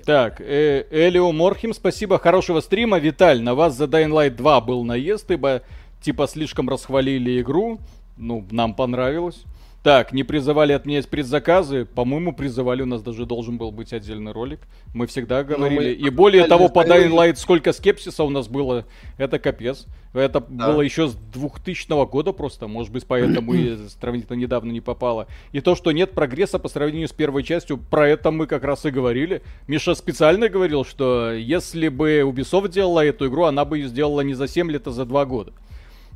Так, 0.05 0.41
э, 0.41 0.87
Элио 0.91 1.31
Морхим, 1.31 1.73
спасибо, 1.73 2.19
хорошего 2.19 2.61
стрима. 2.61 2.99
Виталь, 2.99 3.43
на 3.43 3.55
вас 3.55 3.77
за 3.77 3.85
Dying 3.85 4.11
Light 4.11 4.31
2 4.31 4.61
был 4.63 4.85
наезд, 4.85 5.31
ибо 5.31 5.63
типа 6.01 6.27
слишком 6.27 6.69
расхвалили 6.69 7.41
игру. 7.41 7.79
Ну, 8.17 8.45
нам 8.51 8.75
понравилось. 8.75 9.45
Так, 9.83 10.13
не 10.13 10.25
призывали 10.25 10.75
отменять 10.75 11.09
предзаказы. 11.09 11.87
По-моему, 11.87 12.35
призывали, 12.35 12.83
у 12.83 12.87
нас 12.87 13.03
даже 13.03 13.25
должен 13.25 13.57
был 13.57 13.71
быть 13.73 13.95
отдельный 13.95 14.33
ролик. 14.33 14.61
Мы 14.93 15.07
всегда 15.07 15.43
ну, 15.43 15.57
говорили. 15.57 15.79
Мы... 15.79 16.07
И 16.07 16.11
более 16.11 16.47
того, 16.47 16.69
по 16.69 16.85
Dying 16.85 17.11
Light 17.11 17.37
сколько 17.37 17.73
скепсиса 17.73 18.23
у 18.25 18.29
нас 18.29 18.47
было, 18.47 18.85
это 19.17 19.39
капец. 19.39 19.87
Это 20.13 20.45
да. 20.47 20.67
было 20.67 20.83
еще 20.83 21.09
с 21.09 21.15
2000 21.15 22.07
года 22.07 22.33
просто, 22.33 22.67
может 22.67 22.93
быть, 22.93 23.07
поэтому 23.07 23.55
и 23.55 23.77
сравнительно 24.01 24.37
недавно 24.37 24.71
не 24.71 24.83
попало. 24.83 25.29
И 25.53 25.61
то, 25.61 25.75
что 25.75 25.93
нет 25.93 26.11
прогресса 26.13 26.59
по 26.59 26.69
сравнению 26.69 27.09
с 27.09 27.13
первой 27.13 27.43
частью, 27.43 27.79
про 27.79 28.07
это 28.07 28.31
мы 28.31 28.47
как 28.47 28.65
раз 28.65 28.85
и 28.85 28.91
говорили. 28.91 29.41
Миша 29.67 29.95
специально 29.95 30.51
говорил, 30.51 30.85
что 30.85 31.33
если 31.33 31.89
бы 31.89 32.21
Ubisoft 32.21 32.69
делала 32.69 33.05
эту 33.05 33.29
игру, 33.29 33.45
она 33.45 33.65
бы 33.65 33.79
ее 33.79 33.89
сделала 33.89 34.21
не 34.21 34.35
за 34.35 34.47
7 34.47 34.71
лет, 34.71 34.87
а 34.89 34.91
за 34.91 35.07
2 35.07 35.25
года. 35.25 35.53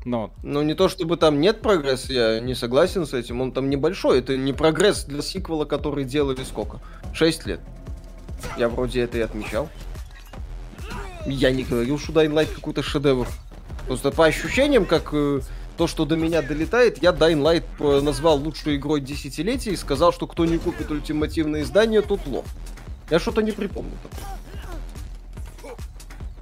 Но. 0.04 0.30
Ну, 0.42 0.62
не 0.62 0.74
то 0.74 0.88
чтобы 0.88 1.16
там 1.16 1.40
нет 1.40 1.62
прогресса, 1.62 2.12
я 2.12 2.40
не 2.40 2.54
согласен 2.54 3.06
с 3.06 3.14
этим. 3.14 3.40
Он 3.40 3.52
там 3.52 3.70
небольшой. 3.70 4.18
Это 4.18 4.36
не 4.36 4.52
прогресс 4.52 5.04
для 5.04 5.22
сиквела, 5.22 5.64
который 5.64 6.04
делали 6.04 6.44
сколько? 6.44 6.80
Шесть 7.14 7.46
лет. 7.46 7.60
Я 8.58 8.68
вроде 8.68 9.00
это 9.00 9.16
и 9.18 9.22
отмечал. 9.22 9.68
Я 11.26 11.50
не 11.50 11.64
говорил, 11.64 11.98
что 11.98 12.12
Dying 12.12 12.34
Light 12.34 12.54
какой-то 12.54 12.82
шедевр. 12.82 13.26
Просто 13.86 14.10
по 14.10 14.26
ощущениям, 14.26 14.84
как 14.84 15.10
э, 15.12 15.40
то, 15.78 15.86
что 15.86 16.04
до 16.04 16.16
меня 16.16 16.42
долетает, 16.42 17.02
я 17.02 17.10
Dying 17.10 17.40
Light 17.42 17.64
э, 17.78 18.00
назвал 18.02 18.38
лучшей 18.38 18.76
игрой 18.76 19.00
десятилетия 19.00 19.70
и 19.70 19.76
сказал, 19.76 20.12
что 20.12 20.26
кто 20.26 20.44
не 20.44 20.58
купит 20.58 20.90
ультимативное 20.90 21.62
издание, 21.62 22.02
тот 22.02 22.26
лох. 22.26 22.44
Я 23.10 23.18
что-то 23.18 23.40
не 23.40 23.52
припомню. 23.52 23.92
Там. 24.02 24.28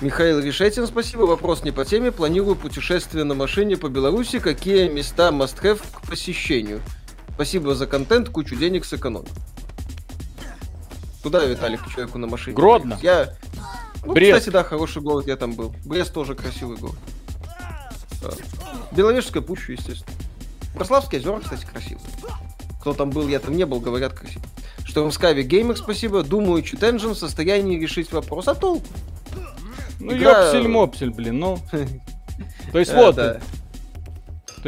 Михаил 0.03 0.41
Решетин, 0.41 0.89
спасибо. 0.89 1.23
Вопрос 1.23 1.63
не 1.63 1.71
по 1.71 1.85
теме. 1.85 2.11
Планирую 2.11 2.57
путешествие 2.57 3.23
на 3.23 3.35
машине 3.35 3.77
по 3.77 3.89
Беларуси. 3.89 4.41
Какие 4.41 4.89
места 4.89 5.29
must 5.29 5.63
have 5.63 5.81
к 5.93 6.09
посещению? 6.09 6.81
Спасибо 7.35 7.77
за 7.77 7.87
контент, 7.87 8.29
кучу 8.29 8.57
денег 8.57 8.85
сэкономил. 8.85 9.29
Куда, 11.23 11.45
Виталик, 11.45 11.81
человеку 11.89 12.19
на 12.19 12.27
машине? 12.27 12.57
Гродно. 12.57 12.99
Я... 13.01 13.35
Ну, 14.05 14.13
Брест. 14.15 14.41
кстати, 14.41 14.53
да, 14.53 14.65
хороший 14.65 15.01
город, 15.01 15.29
я 15.29 15.37
там 15.37 15.53
был. 15.53 15.73
Брест 15.85 16.13
тоже 16.13 16.35
красивый 16.35 16.77
город. 16.77 16.99
Да. 18.21 18.31
Беловежская 18.91 19.41
пуща, 19.41 19.73
естественно. 19.73 20.13
Прославские 20.75 21.21
озера, 21.21 21.39
кстати, 21.39 21.65
красивые. 21.65 22.05
Кто 22.81 22.93
там 22.93 23.11
был, 23.11 23.29
я 23.29 23.39
там 23.39 23.57
не 23.57 23.65
был, 23.65 23.79
говорят 23.79 24.15
красиво. 24.15 24.43
Что 24.85 25.07
в 25.07 25.15
Скаве 25.15 25.45
Геймер, 25.45 25.77
спасибо. 25.77 26.25
Думаю, 26.25 26.65
Engine 26.65 27.15
в 27.15 27.19
состоянии 27.19 27.79
решить 27.79 28.11
вопрос. 28.13 28.49
А 28.49 28.57
толку? 28.57 28.89
Ну, 30.03 30.17
Игра... 30.17 30.47
ёпсель-мопсель, 30.47 31.11
блин, 31.11 31.39
ну. 31.39 31.59
То 32.73 32.79
есть 32.79 32.93
вот. 32.93 33.15
То 33.15 33.41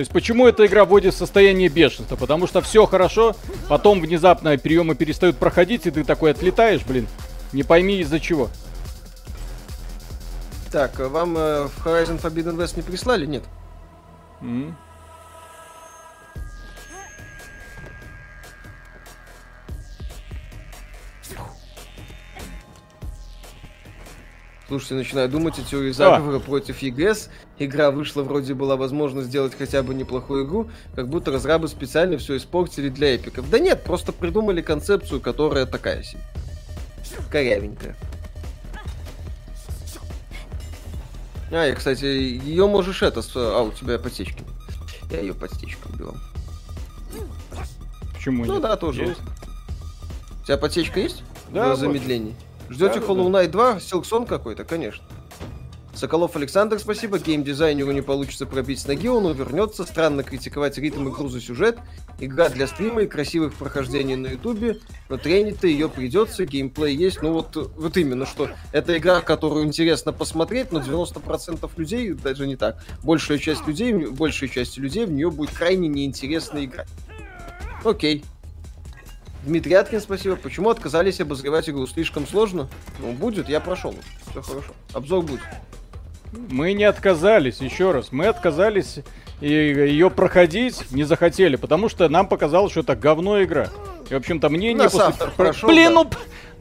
есть 0.00 0.10
почему 0.10 0.46
эта 0.46 0.66
игра 0.66 0.84
вводит 0.84 1.14
в 1.14 1.16
состояние 1.16 1.68
бешенства? 1.68 2.16
Потому 2.16 2.46
что 2.46 2.60
все 2.60 2.86
хорошо, 2.86 3.36
потом 3.68 4.00
внезапно 4.00 4.56
приемы 4.58 4.94
перестают 4.94 5.36
проходить, 5.36 5.86
и 5.86 5.90
ты 5.90 6.04
такой 6.04 6.32
отлетаешь, 6.32 6.82
блин. 6.84 7.06
Не 7.52 7.62
пойми 7.62 8.00
из-за 8.00 8.18
чего. 8.18 8.48
Так, 10.72 10.98
а 10.98 11.08
вам 11.08 11.36
э, 11.36 11.68
в 11.68 11.86
Horizon 11.86 12.20
Forbidden 12.20 12.56
West 12.56 12.74
не 12.76 12.82
прислали? 12.82 13.26
Нет. 13.26 13.44
Mm. 14.40 14.74
Слушайте, 24.74 24.94
начинаю 24.96 25.28
думать 25.28 25.56
о 25.56 25.62
теории 25.62 25.92
заговора 25.92 26.40
против 26.40 26.82
ЕГС. 26.82 27.28
Игра 27.60 27.92
вышла, 27.92 28.24
вроде 28.24 28.54
была 28.54 28.74
возможность 28.74 29.28
сделать 29.28 29.54
хотя 29.56 29.84
бы 29.84 29.94
неплохую 29.94 30.44
игру, 30.46 30.68
как 30.96 31.08
будто 31.08 31.30
разрабы 31.30 31.68
специально 31.68 32.18
все 32.18 32.36
испортили 32.38 32.88
для 32.88 33.14
эпиков. 33.14 33.48
Да 33.48 33.60
нет, 33.60 33.84
просто 33.84 34.10
придумали 34.12 34.62
концепцию, 34.62 35.20
которая 35.20 35.66
такая 35.66 36.02
себе. 36.02 36.20
Корявенькая. 37.30 37.94
А, 41.52 41.68
и, 41.68 41.72
кстати, 41.72 42.04
ее 42.04 42.66
можешь 42.66 43.00
это... 43.04 43.22
А, 43.36 43.62
у 43.62 43.70
тебя 43.70 43.96
подсечки. 44.00 44.42
Я 45.08 45.20
ее 45.20 45.34
подсечку 45.34 45.88
убил. 45.92 46.16
Почему 48.12 48.44
Ну 48.44 48.54
нет? 48.54 48.62
да, 48.62 48.74
тоже. 48.74 49.02
Есть. 49.04 49.20
У 50.42 50.46
тебя 50.46 50.58
подсечка 50.58 50.98
есть? 50.98 51.22
Да. 51.50 51.74
В 51.74 51.78
замедлении. 51.78 52.34
Ждете 52.68 53.00
да, 53.00 53.06
Hollow 53.06 53.30
Knight 53.30 53.48
2? 53.48 53.80
Силксон 53.80 54.26
какой-то, 54.26 54.64
конечно. 54.64 55.04
Соколов 55.94 56.34
Александр, 56.34 56.78
спасибо. 56.80 57.18
Геймдизайнеру 57.18 57.92
не 57.92 58.00
получится 58.00 58.46
пробить 58.46 58.80
с 58.80 58.86
ноги, 58.86 59.08
он 59.08 59.26
увернется. 59.26 59.84
Странно 59.84 60.24
критиковать 60.24 60.76
ритм 60.78 61.08
игру 61.08 61.28
за 61.28 61.40
сюжет. 61.40 61.78
Игра 62.18 62.48
для 62.48 62.66
стрима 62.66 63.02
и 63.02 63.06
красивых 63.06 63.54
прохождений 63.54 64.16
на 64.16 64.28
ютубе, 64.28 64.78
но 65.08 65.16
тренить-то 65.18 65.66
ее 65.66 65.88
придется, 65.88 66.46
геймплей 66.46 66.96
есть. 66.96 67.22
Ну 67.22 67.32
вот, 67.32 67.56
вот 67.76 67.96
именно, 67.96 68.26
что 68.26 68.50
это 68.72 68.96
игра, 68.96 69.20
которую 69.20 69.64
интересно 69.64 70.12
посмотреть, 70.12 70.72
но 70.72 70.80
90% 70.80 71.70
людей, 71.76 72.12
даже 72.12 72.46
не 72.46 72.56
так, 72.56 72.82
большая 73.02 73.38
часть 73.38 73.66
людей, 73.66 73.92
большая 73.92 74.48
часть 74.48 74.76
людей 74.78 75.06
в 75.06 75.12
нее 75.12 75.30
будет 75.30 75.50
крайне 75.50 75.88
неинтересно 75.88 76.64
играть. 76.64 76.88
Окей, 77.84 78.24
Дмитрий 79.44 79.74
Аткин, 79.74 80.00
спасибо. 80.00 80.36
Почему 80.36 80.70
отказались 80.70 81.20
обозревать 81.20 81.68
игру? 81.68 81.86
Слишком 81.86 82.26
сложно? 82.26 82.68
Ну, 82.98 83.12
будет, 83.12 83.48
я 83.48 83.60
прошел. 83.60 83.94
Все 84.30 84.42
хорошо. 84.42 84.72
Обзор 84.92 85.22
будет. 85.22 85.40
Мы 86.50 86.72
не 86.72 86.84
отказались, 86.84 87.60
еще 87.60 87.92
раз. 87.92 88.10
Мы 88.10 88.26
отказались 88.26 89.00
и 89.40 89.48
ее 89.48 90.10
проходить 90.10 90.90
не 90.92 91.04
захотели, 91.04 91.56
потому 91.56 91.88
что 91.88 92.08
нам 92.08 92.26
показалось, 92.26 92.72
что 92.72 92.80
это 92.80 92.96
говно 92.96 93.42
игра. 93.42 93.68
И, 94.08 94.14
в 94.14 94.16
общем-то, 94.16 94.48
мне 94.48 94.72
не 94.72 94.88
после... 94.88 95.12
прошел, 95.36 95.68
Блин, 95.68 95.94
да. 95.94 96.04
ну 96.04 96.10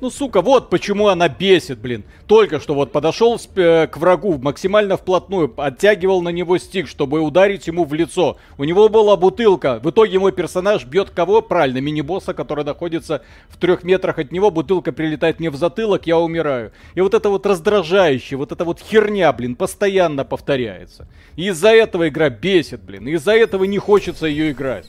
ну, 0.04 0.10
сука, 0.10 0.42
вот 0.42 0.70
почему 0.70 1.08
она 1.08 1.30
бесит, 1.30 1.80
блин. 1.80 2.04
Только 2.28 2.60
что 2.60 2.76
вот 2.76 2.92
подошел 2.92 3.40
э, 3.56 3.88
к 3.88 3.96
врагу 3.96 4.38
максимально 4.38 4.98
вплотную, 4.98 5.54
оттягивал 5.56 6.22
на 6.22 6.28
него 6.28 6.58
стик, 6.58 6.90
чтобы 6.90 7.22
ударить 7.22 7.68
ему 7.68 7.86
в 7.86 7.94
лицо. 7.94 8.36
У 8.58 8.66
него 8.66 8.90
была 8.90 9.16
бутылка. 9.16 9.80
В 9.82 9.90
итоге 9.92 10.20
мой 10.20 10.34
персонаж 10.34 10.84
бьет 10.84 11.10
кого? 11.10 11.42
Правильно, 11.42 11.78
мини-босса, 11.78 12.34
который 12.34 12.66
находится 12.66 13.22
в 13.48 13.58
трех 13.58 13.86
метрах 13.86 14.20
от 14.20 14.34
него. 14.34 14.52
Бутылка 14.52 14.92
прилетает 14.92 15.40
мне 15.40 15.50
в 15.50 15.56
затылок, 15.56 16.06
я 16.06 16.20
умираю. 16.20 16.74
И 16.96 17.00
вот 17.00 17.14
это 17.14 17.30
вот 17.30 17.46
раздражающее, 17.46 18.38
вот 18.38 18.52
эта 18.52 18.66
вот 18.66 18.82
херня, 18.82 19.32
блин, 19.32 19.56
постоянно 19.56 20.26
повторяется. 20.26 21.08
И 21.38 21.48
из-за 21.48 21.70
этого 21.70 22.10
игра 22.10 22.30
бесит, 22.30 22.82
блин. 22.82 23.08
Из-за 23.08 23.32
этого 23.32 23.64
не 23.64 23.78
хочется 23.78 24.28
ее 24.28 24.52
играть. 24.52 24.86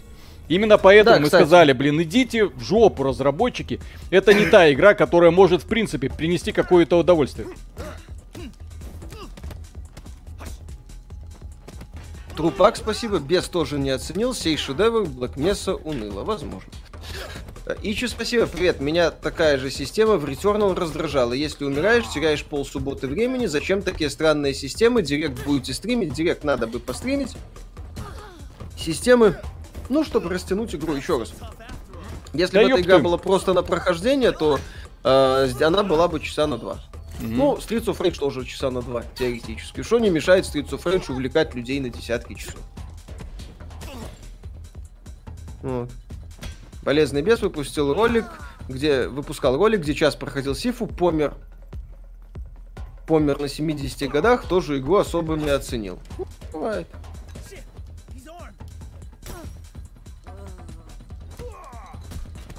Именно 0.49 0.77
поэтому 0.77 1.17
да, 1.17 1.23
мы 1.23 1.29
сказали, 1.29 1.73
блин, 1.73 2.03
идите 2.03 2.45
в 2.45 2.61
жопу, 2.61 3.03
разработчики. 3.03 3.81
Это 4.11 4.35
не 4.35 4.47
та 4.47 4.71
игра, 4.73 4.95
которая 4.95 5.31
может, 5.31 5.63
в 5.63 5.67
принципе, 5.67 6.11
принести 6.11 6.53
какое-то 6.53 6.99
удовольствие. 6.99 7.49
Трупак, 12.37 12.77
спасибо. 12.77 13.21
Без 13.21 13.49
тоже 13.49 13.79
не 13.79 13.91
оценил. 13.91 14.35
Сей 14.35 14.57
шедевр 14.57 15.03
Black 15.03 15.37
Mesa 15.37 15.75
уныло. 15.75 16.25
Возможно. 16.25 16.71
Ичи, 17.83 18.07
спасибо, 18.07 18.47
привет. 18.47 18.81
Меня 18.81 19.11
такая 19.11 19.57
же 19.57 19.71
система 19.71 20.17
в 20.17 20.25
Returnal 20.27 20.75
раздражала. 20.75 21.33
Если 21.33 21.65
умираешь, 21.65 22.05
теряешь 22.13 22.45
полсубботы 22.45 23.07
времени. 23.07 23.47
Зачем 23.47 23.81
такие 23.81 24.11
странные 24.11 24.53
системы? 24.53 25.01
Директ 25.01 25.43
будете 25.45 25.73
стримить, 25.73 26.13
директ 26.13 26.45
надо 26.45 26.67
бы 26.67 26.81
постримить. 26.81 27.35
Системы 28.77 29.41
ну, 29.89 30.05
чтобы 30.05 30.31
растянуть 30.31 30.75
игру 30.75 30.95
еще 30.95 31.19
раз. 31.19 31.33
Если 32.33 32.55
да 32.55 32.63
бы 32.65 32.71
эта 32.71 32.81
игра 32.81 32.99
была 32.99 33.17
просто 33.17 33.53
на 33.53 33.63
прохождение, 33.63 34.33
то 34.33 34.59
э, 35.05 35.51
она 35.61 35.83
была 35.83 36.09
бы 36.09 36.21
часа 36.21 36.47
на 36.47 36.59
два. 36.59 36.81
Mm-hmm. 37.21 37.29
Ну, 37.29 37.57
Streets 37.57 37.85
of 37.85 37.99
Rage 37.99 38.19
тоже 38.19 38.45
часа 38.45 38.71
на 38.71 38.83
два, 38.83 39.05
теоретически. 39.15 39.83
Что 39.83 39.99
не 39.99 40.11
мешает 40.11 40.45
Streets 40.45 40.71
of 40.71 40.83
Rage 40.85 41.13
увлекать 41.13 41.55
людей 41.55 41.79
на 41.81 41.91
десятки 41.91 42.35
часов? 42.35 42.61
Вот. 45.63 45.91
Полезный 46.85 47.23
бес 47.23 47.41
выпустил 47.41 47.95
ролик, 47.95 48.27
где 48.69 49.09
выпускал 49.09 49.57
ролик, 49.57 49.81
где 49.81 49.95
час 49.95 50.17
проходил 50.17 50.55
Сифу, 50.55 50.87
помер. 50.87 51.35
Помер 53.07 53.39
на 53.39 53.49
70 53.49 54.11
годах, 54.11 54.47
тоже 54.47 54.79
игру 54.79 54.97
особо 54.97 55.37
не 55.37 55.51
оценил. 55.51 55.99
бывает. 56.53 56.87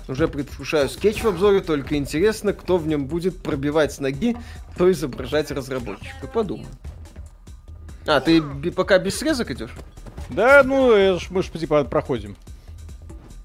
Уже 0.08 0.28
предвкушаю 0.28 0.88
скетч 0.88 1.24
в 1.24 1.28
обзоре, 1.28 1.62
только 1.62 1.96
интересно, 1.96 2.54
кто 2.54 2.78
в 2.78 2.88
нем 2.88 3.08
будет 3.08 3.42
пробивать 3.42 3.92
с 3.92 4.00
ноги, 4.00 4.38
кто 4.74 4.92
изображать 4.92 5.50
разработчика. 5.52 6.28
Подумай. 6.28 6.68
А, 8.06 8.22
ты 8.22 8.42
пока 8.72 9.00
без 9.00 9.18
срезок 9.18 9.50
идешь? 9.50 9.72
Да, 10.30 10.62
ну, 10.64 11.18
мы 11.30 11.44
же 11.44 11.50
типа 11.50 11.84
проходим. 11.86 12.36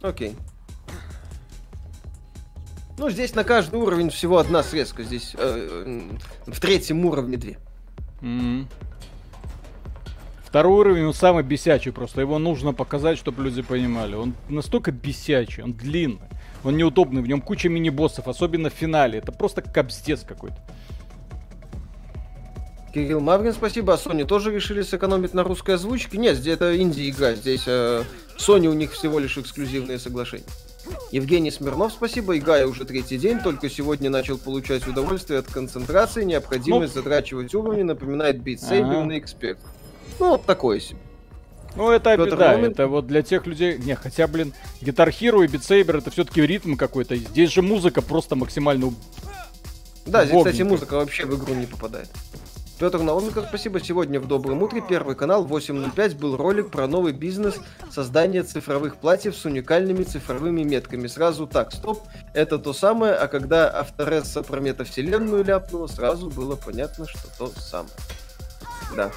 Окей. 0.02 0.36
Ну, 2.98 3.08
здесь 3.08 3.34
на 3.34 3.44
каждый 3.44 3.80
уровень 3.80 4.10
всего 4.10 4.36
одна 4.36 4.62
срезка. 4.62 5.02
Здесь 5.02 5.34
э, 5.38 6.02
в 6.46 6.60
третьем 6.60 7.06
уровне 7.06 7.38
две. 7.38 7.58
Mm-hmm. 8.20 8.66
Второй 10.44 10.80
уровень, 10.80 11.04
он 11.04 11.14
самый 11.14 11.42
бесячий 11.42 11.92
просто. 11.92 12.20
Его 12.20 12.38
нужно 12.38 12.74
показать, 12.74 13.16
чтобы 13.16 13.42
люди 13.44 13.62
понимали. 13.62 14.16
Он 14.16 14.34
настолько 14.50 14.90
бесячий, 14.92 15.62
он 15.62 15.72
длинный. 15.72 16.28
Он 16.64 16.76
неудобный, 16.76 17.22
в 17.22 17.26
нем 17.26 17.40
куча 17.40 17.68
мини-боссов, 17.68 18.28
особенно 18.28 18.70
в 18.70 18.74
финале. 18.74 19.18
Это 19.18 19.32
просто 19.32 19.62
капздец 19.62 20.22
какой-то. 20.26 20.56
Кирилл 22.92 23.20
Маврин, 23.20 23.52
спасибо. 23.52 23.94
А 23.94 23.96
Sony 23.96 24.24
тоже 24.26 24.52
решили 24.52 24.82
сэкономить 24.82 25.32
на 25.32 25.44
русской 25.44 25.76
озвучке? 25.76 26.18
Нет, 26.18 26.36
здесь 26.36 26.54
это 26.54 26.76
инди-игра. 26.76 27.34
Здесь 27.34 27.62
э, 27.66 28.02
Sony 28.36 28.66
у 28.66 28.72
них 28.72 28.92
всего 28.92 29.18
лишь 29.18 29.38
эксклюзивные 29.38 29.98
соглашения. 29.98 30.44
Евгений 31.12 31.52
Смирнов, 31.52 31.92
спасибо. 31.92 32.36
Играю 32.36 32.70
уже 32.70 32.84
третий 32.84 33.16
день, 33.16 33.38
только 33.38 33.70
сегодня 33.70 34.10
начал 34.10 34.38
получать 34.38 34.86
удовольствие 34.88 35.38
от 35.38 35.46
концентрации. 35.46 36.24
Необходимость 36.24 36.96
ну... 36.96 37.02
затрачивать 37.02 37.54
уровни 37.54 37.82
напоминает 37.82 38.36
Beat 38.38 38.58
Saber 38.58 38.98
ага. 38.98 39.04
на 39.04 39.18
Expert. 39.18 39.58
Ну, 40.18 40.30
вот 40.30 40.44
такое 40.44 40.80
себе. 40.80 40.98
Ну, 41.76 41.90
это 41.90 42.16
Петр 42.16 42.34
беда. 42.34 42.52
Ромин... 42.52 42.72
Это 42.72 42.86
вот 42.86 43.06
для 43.06 43.22
тех 43.22 43.46
людей... 43.46 43.78
Не, 43.78 43.94
хотя, 43.94 44.26
блин, 44.26 44.52
Guitar 44.80 45.08
Hero 45.08 45.44
и 45.44 45.48
Beat 45.48 45.60
Saber 45.60 45.98
это 45.98 46.10
все-таки 46.10 46.40
ритм 46.42 46.76
какой-то. 46.76 47.16
Здесь 47.16 47.50
же 47.50 47.62
музыка 47.62 48.02
просто 48.02 48.36
максимально... 48.36 48.92
Да, 50.06 50.24
здесь, 50.24 50.38
кстати, 50.38 50.62
музыка 50.62 50.94
вообще 50.94 51.26
в 51.26 51.36
игру 51.36 51.54
не 51.54 51.66
попадает. 51.66 52.08
Петр 52.80 52.98
Науменко, 52.98 53.44
спасибо. 53.46 53.78
Сегодня 53.78 54.18
в 54.20 54.26
Добром 54.26 54.62
утре 54.62 54.80
Первый 54.80 55.14
канал 55.14 55.46
8.05 55.46 56.16
был 56.16 56.38
ролик 56.38 56.70
про 56.70 56.86
новый 56.86 57.12
бизнес 57.12 57.56
создания 57.90 58.42
цифровых 58.42 58.96
платьев 58.96 59.36
с 59.36 59.44
уникальными 59.44 60.02
цифровыми 60.02 60.62
метками. 60.62 61.06
Сразу 61.06 61.46
так, 61.46 61.72
стоп, 61.72 62.00
это 62.32 62.58
то 62.58 62.72
самое, 62.72 63.12
а 63.12 63.28
когда 63.28 63.68
Авторесса 63.68 64.42
про 64.42 64.60
метавселенную 64.60 65.44
ляпнула, 65.44 65.88
сразу 65.88 66.30
было 66.30 66.56
понятно, 66.56 67.06
что 67.06 67.28
то 67.36 67.52
самое. 67.60 67.92
Да. 68.96 69.10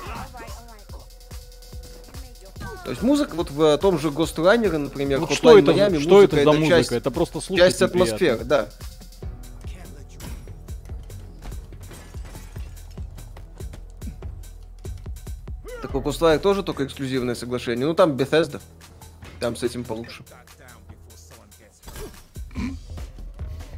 То 2.83 2.89
есть 2.89 3.01
музыка 3.01 3.35
вот 3.35 3.49
в 3.49 3.77
том 3.77 3.97
же 3.97 4.09
Ghost 4.09 4.35
Runner, 4.35 4.77
например, 4.77 5.21
вот 5.21 5.31
что 5.31 5.57
это, 5.57 5.71
Miami, 5.71 5.99
что 5.99 6.15
музыка, 6.15 6.35
это 6.35 6.43
за 6.43 6.51
музыка? 6.51 6.77
Часть, 6.77 6.91
это 6.91 7.11
просто 7.11 7.39
слушать 7.39 7.65
Часть 7.65 7.81
атмосферы, 7.81 8.43
да. 8.43 8.67
Так 15.81 15.95
у 15.95 16.01
Ghost 16.01 16.39
тоже 16.39 16.63
только 16.63 16.85
эксклюзивное 16.85 17.35
соглашение. 17.35 17.85
Ну 17.85 17.93
там 17.93 18.17
Bethesda. 18.17 18.61
Там 19.39 19.55
с 19.55 19.63
этим 19.63 19.85
получше. 19.85 20.23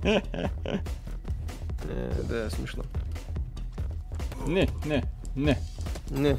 Э, 0.03 0.21
да, 2.29 2.49
смешно. 2.49 2.83
Не, 4.47 4.69
не, 4.85 5.03
не. 5.35 5.57
Не. 6.09 6.37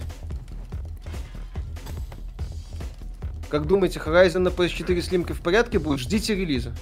Как 3.49 3.67
думаете, 3.67 4.01
Horizon 4.05 4.41
на 4.41 4.49
PS4 4.49 5.01
с 5.01 5.11
лимкой 5.13 5.37
в 5.37 5.41
порядке 5.41 5.79
будет? 5.79 6.01
Ждите 6.01 6.35
релиза. 6.35 6.75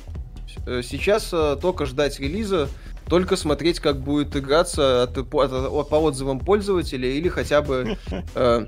Э, 0.66 0.82
сейчас 0.82 1.30
э, 1.32 1.56
только 1.60 1.86
ждать 1.86 2.18
релиза, 2.20 2.68
только 3.08 3.36
смотреть, 3.36 3.80
как 3.80 4.00
будет 4.00 4.34
играться 4.36 5.02
от, 5.02 5.18
от, 5.18 5.34
от, 5.34 5.88
по 5.88 5.96
отзывам 5.96 6.40
пользователей 6.40 7.18
или 7.18 7.28
хотя 7.28 7.60
бы 7.60 7.98
э, 8.34 8.66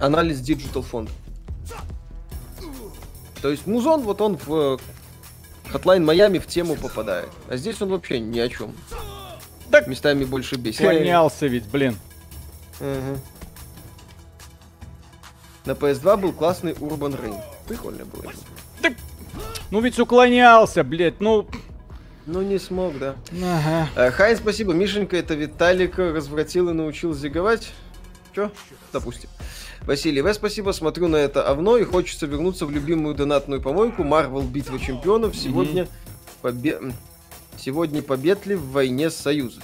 анализ 0.00 0.40
Digital 0.40 0.84
Fund. 0.90 1.10
То 3.42 3.50
есть 3.50 3.66
Музон, 3.66 4.02
вот 4.02 4.20
он 4.20 4.36
в 4.36 4.78
Hotline 5.72 6.04
Miami 6.04 6.38
в 6.38 6.46
тему 6.46 6.76
попадает. 6.76 7.28
А 7.48 7.56
здесь 7.56 7.80
он 7.82 7.90
вообще 7.90 8.20
ни 8.20 8.38
о 8.38 8.48
чем. 8.48 8.74
Так 9.70 9.86
местами 9.88 10.24
больше 10.24 10.56
бесит. 10.56 10.80
Склонялся 10.80 11.46
ведь, 11.46 11.66
блин. 11.68 11.96
Угу. 12.80 13.18
На 15.64 15.72
PS2 15.72 16.16
был 16.16 16.32
классный 16.32 16.72
Urban 16.72 17.20
Rain. 17.20 17.40
Прикольно 17.68 18.04
было. 18.04 18.32
Так, 18.80 18.94
ну 19.70 19.80
ведь 19.80 19.98
уклонялся, 19.98 20.82
блядь, 20.82 21.20
ну... 21.20 21.46
Ну 22.26 22.40
не 22.42 22.58
смог, 22.58 22.98
да. 22.98 23.16
Ага. 23.32 23.88
Э, 23.96 24.10
Хайн, 24.10 24.36
спасибо. 24.36 24.72
Мишенька, 24.72 25.16
это 25.16 25.34
Виталик 25.34 25.98
развратил 25.98 26.68
и 26.68 26.72
научил 26.72 27.14
зиговать. 27.14 27.72
Чё? 28.32 28.50
Допустим. 28.92 29.28
Василий 29.82 30.22
В, 30.22 30.32
спасибо. 30.32 30.70
Смотрю 30.70 31.08
на 31.08 31.16
это 31.16 31.42
овно 31.50 31.76
и 31.76 31.84
хочется 31.84 32.26
вернуться 32.26 32.66
в 32.66 32.70
любимую 32.70 33.14
донатную 33.14 33.60
помойку 33.60 34.02
Marvel 34.02 34.46
Битва 34.46 34.78
Чемпионов. 34.78 35.34
Сегодня, 35.36 35.82
mm-hmm. 35.82 35.88
побе... 36.42 36.78
Сегодня 37.58 38.02
победили 38.02 38.54
в 38.54 38.70
войне 38.70 39.10
с 39.10 39.16
Союзом. 39.16 39.62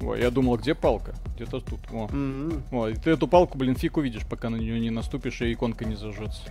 Ой, 0.00 0.20
я 0.20 0.30
думал, 0.30 0.56
где 0.56 0.74
палка? 0.74 1.14
Где-то 1.34 1.60
тут. 1.60 1.80
О. 1.92 2.06
Mm-hmm. 2.06 2.62
О, 2.72 2.90
ты 3.02 3.10
эту 3.10 3.28
палку, 3.28 3.56
блин, 3.56 3.76
фиг 3.76 3.96
увидишь, 3.96 4.26
пока 4.28 4.50
на 4.50 4.56
нее 4.56 4.78
не 4.78 4.90
наступишь, 4.90 5.40
и 5.40 5.52
иконка 5.52 5.84
не 5.84 5.94
зажжется. 5.94 6.42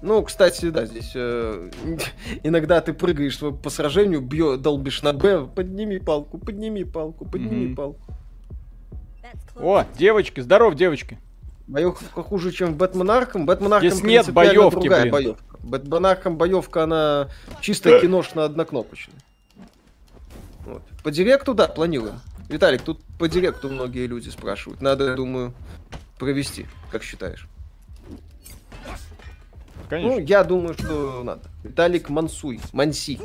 Ну, 0.00 0.22
кстати, 0.22 0.70
да, 0.70 0.84
здесь 0.86 1.12
э, 1.14 1.70
иногда 2.42 2.80
ты 2.80 2.92
прыгаешь 2.92 3.38
по 3.38 3.70
сражению, 3.70 4.20
бьё, 4.20 4.56
долбишь 4.56 5.02
на 5.02 5.12
Б, 5.12 5.46
подними 5.46 5.98
палку, 5.98 6.38
подними 6.38 6.84
палку, 6.84 7.24
подними 7.24 7.68
mm-hmm. 7.68 7.74
палку. 7.74 8.00
О, 9.56 9.84
девочки, 9.96 10.40
здоров, 10.40 10.74
девочки. 10.74 11.18
Боевка 11.66 12.22
хуже, 12.22 12.52
чем 12.52 12.74
в 12.74 12.76
Batman 12.76 13.10
Arkham. 13.10 13.46
Batman 13.46 13.72
Arkham, 13.72 13.90
Здесь 13.90 14.02
нет 14.02 14.30
боевки, 14.32 14.74
другая 14.80 15.02
блин. 15.02 15.12
боевка. 15.12 15.56
Бэтмен 15.60 16.06
Архам 16.06 16.36
боевка, 16.36 16.84
она 16.84 17.28
чисто 17.60 18.00
киношно-однокнопочная. 18.00 19.16
Вот. 20.66 20.82
По 21.02 21.10
директу, 21.10 21.54
да, 21.54 21.68
планируем. 21.68 22.20
Виталик, 22.54 22.82
тут 22.82 23.00
по 23.18 23.28
директу 23.28 23.68
многие 23.68 24.06
люди 24.06 24.28
спрашивают. 24.28 24.80
Надо, 24.80 25.08
я 25.08 25.14
думаю, 25.16 25.52
провести, 26.20 26.66
как 26.92 27.02
считаешь? 27.02 27.48
Конечно. 29.88 30.12
Ну, 30.12 30.20
я 30.20 30.44
думаю, 30.44 30.74
что 30.74 31.24
надо. 31.24 31.42
Виталик 31.64 32.08
Мансуй. 32.10 32.60
Манси. 32.72 33.18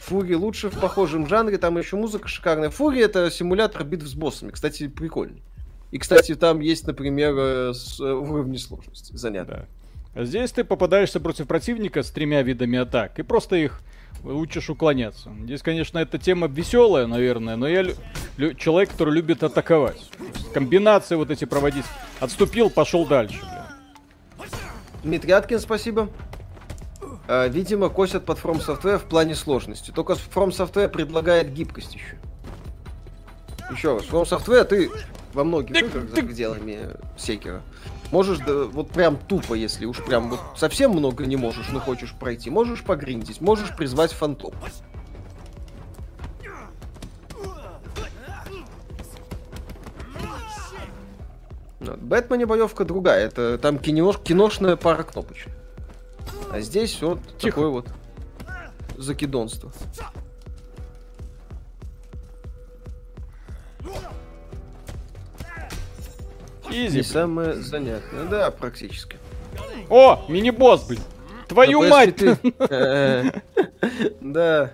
Фури 0.00 0.34
лучше 0.36 0.70
в 0.70 0.80
похожем 0.80 1.26
жанре, 1.26 1.58
там 1.58 1.76
еще 1.76 1.96
музыка 1.96 2.28
шикарная. 2.28 2.70
Фури 2.70 3.02
это 3.02 3.30
симулятор 3.30 3.84
битв 3.84 4.06
с 4.06 4.14
боссами. 4.14 4.50
Кстати, 4.50 4.88
прикольный. 4.88 5.42
И, 5.90 5.98
кстати, 5.98 6.34
там 6.34 6.60
есть, 6.60 6.86
например, 6.86 7.34
э, 7.36 7.74
с, 7.74 8.00
э, 8.00 8.10
уровни 8.10 8.56
сложности. 8.56 9.14
Занятно. 9.14 9.68
Да. 10.14 10.22
А 10.22 10.24
здесь 10.24 10.50
ты 10.52 10.64
попадаешься 10.64 11.20
против 11.20 11.46
противника 11.46 12.02
с 12.02 12.10
тремя 12.10 12.42
видами 12.42 12.78
атак 12.78 13.18
и 13.18 13.22
просто 13.22 13.56
их 13.56 13.82
учишь 14.24 14.70
уклоняться. 14.70 15.30
Здесь, 15.44 15.62
конечно, 15.62 15.98
эта 15.98 16.18
тема 16.18 16.46
веселая, 16.46 17.06
наверное, 17.06 17.56
но 17.56 17.68
я 17.68 17.82
лю- 18.36 18.54
человек, 18.54 18.90
который 18.90 19.14
любит 19.14 19.42
атаковать. 19.42 20.10
Комбинации 20.54 21.14
вот 21.16 21.30
эти 21.30 21.44
проводить. 21.44 21.84
Отступил, 22.20 22.70
пошел 22.70 23.06
дальше. 23.06 23.38
Бля. 23.40 23.66
Дмитрий 25.02 25.32
Аткин, 25.32 25.60
спасибо. 25.60 26.08
Э, 27.28 27.48
видимо, 27.48 27.88
косят 27.88 28.24
под 28.24 28.38
From 28.38 28.64
Software 28.64 28.98
в 28.98 29.04
плане 29.04 29.34
сложности. 29.34 29.90
Только 29.90 30.14
From 30.14 30.48
Software 30.48 30.88
предлагает 30.88 31.52
гибкость 31.52 31.94
еще. 31.94 32.16
Еще 33.70 33.94
раз, 33.94 34.04
From 34.04 34.24
Software 34.24 34.64
ты 34.64 34.90
во 35.34 35.44
многих 35.44 35.76
играх 35.76 36.08
за 36.08 36.16
пределами 36.16 36.78
секера 37.18 37.62
можешь, 38.10 38.38
да, 38.38 38.64
вот 38.64 38.90
прям 38.90 39.16
тупо, 39.16 39.54
если 39.54 39.86
уж 39.86 40.04
прям 40.04 40.30
вот 40.30 40.40
совсем 40.56 40.92
много 40.92 41.26
не 41.26 41.36
можешь, 41.36 41.68
но 41.70 41.80
хочешь 41.80 42.14
пройти, 42.14 42.50
можешь 42.50 42.82
погриндить, 42.82 43.40
можешь 43.40 43.74
призвать 43.76 44.12
фантом. 44.12 44.52
Бэтмене 51.80 52.46
боевка 52.46 52.84
другая, 52.84 53.26
это 53.26 53.58
там 53.58 53.78
кинош, 53.78 54.18
киношная 54.18 54.76
пара 54.76 55.02
кнопочек. 55.02 55.52
А 56.50 56.60
здесь 56.60 57.00
вот 57.02 57.20
Тихо. 57.38 57.56
такое 57.56 57.68
вот 57.68 57.88
закидонство. 58.96 59.72
Easy. 66.70 66.98
Не 66.98 67.02
самое 67.02 67.54
занятное, 67.54 68.24
да, 68.24 68.50
практически. 68.50 69.16
О, 69.88 70.24
мини-босс, 70.28 70.86
блин. 70.86 71.00
Твою 71.48 71.88
мать! 71.88 72.20
Да. 74.20 74.72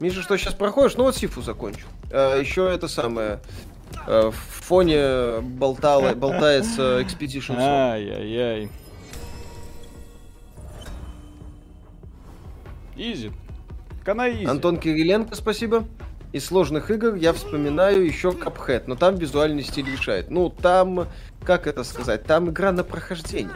Миша, 0.00 0.22
что 0.22 0.36
сейчас 0.36 0.54
проходишь? 0.54 0.96
Ну 0.96 1.04
вот 1.04 1.16
Сифу 1.16 1.42
закончил. 1.42 1.86
А, 2.10 2.38
еще 2.38 2.70
это 2.72 2.88
самое. 2.88 3.40
А, 4.06 4.30
в 4.30 4.34
фоне 4.34 5.40
болтало, 5.40 6.14
болтается 6.14 7.00
Expedition 7.00 7.56
Ай-яй-яй. 7.58 8.70
Easy. 12.96 13.32
Кана 14.04 14.30
easy. 14.30 14.44
Антон 14.44 14.78
Кириленко, 14.78 15.34
спасибо. 15.34 15.84
Из 16.32 16.44
сложных 16.44 16.90
игр 16.92 17.16
я 17.16 17.32
вспоминаю 17.32 18.04
еще 18.04 18.28
Cuphead, 18.28 18.84
но 18.86 18.94
там 18.94 19.16
визуальный 19.16 19.64
стиль 19.64 19.90
решает. 19.90 20.30
Ну, 20.30 20.48
там, 20.48 21.08
как 21.42 21.66
это 21.66 21.82
сказать, 21.82 22.24
там 22.24 22.50
игра 22.50 22.70
на 22.70 22.84
прохождение. 22.84 23.54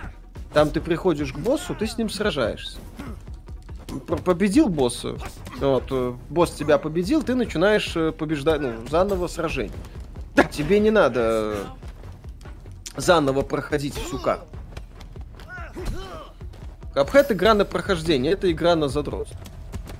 Там 0.52 0.70
ты 0.70 0.80
приходишь 0.80 1.32
к 1.32 1.38
боссу, 1.38 1.74
ты 1.74 1.86
с 1.86 1.96
ним 1.98 2.10
сражаешься. 2.10 2.78
Победил 4.24 4.68
босса, 4.68 5.16
вот, 5.60 5.84
э, 5.90 6.14
босс 6.28 6.50
тебя 6.50 6.78
победил, 6.78 7.22
ты 7.22 7.36
начинаешь 7.36 7.94
э, 7.94 8.10
побеждать, 8.10 8.60
ну, 8.60 8.72
заново 8.88 9.28
сражение. 9.28 9.72
Тебе 10.50 10.80
не 10.80 10.90
надо 10.90 11.56
заново 12.96 13.42
проходить 13.42 13.94
всю 13.94 14.18
карту. 14.18 14.46
Капхэт 16.92 17.32
игра 17.32 17.54
на 17.54 17.64
прохождение, 17.64 18.32
это 18.32 18.50
игра 18.50 18.74
на 18.74 18.88
задрот. 18.88 19.28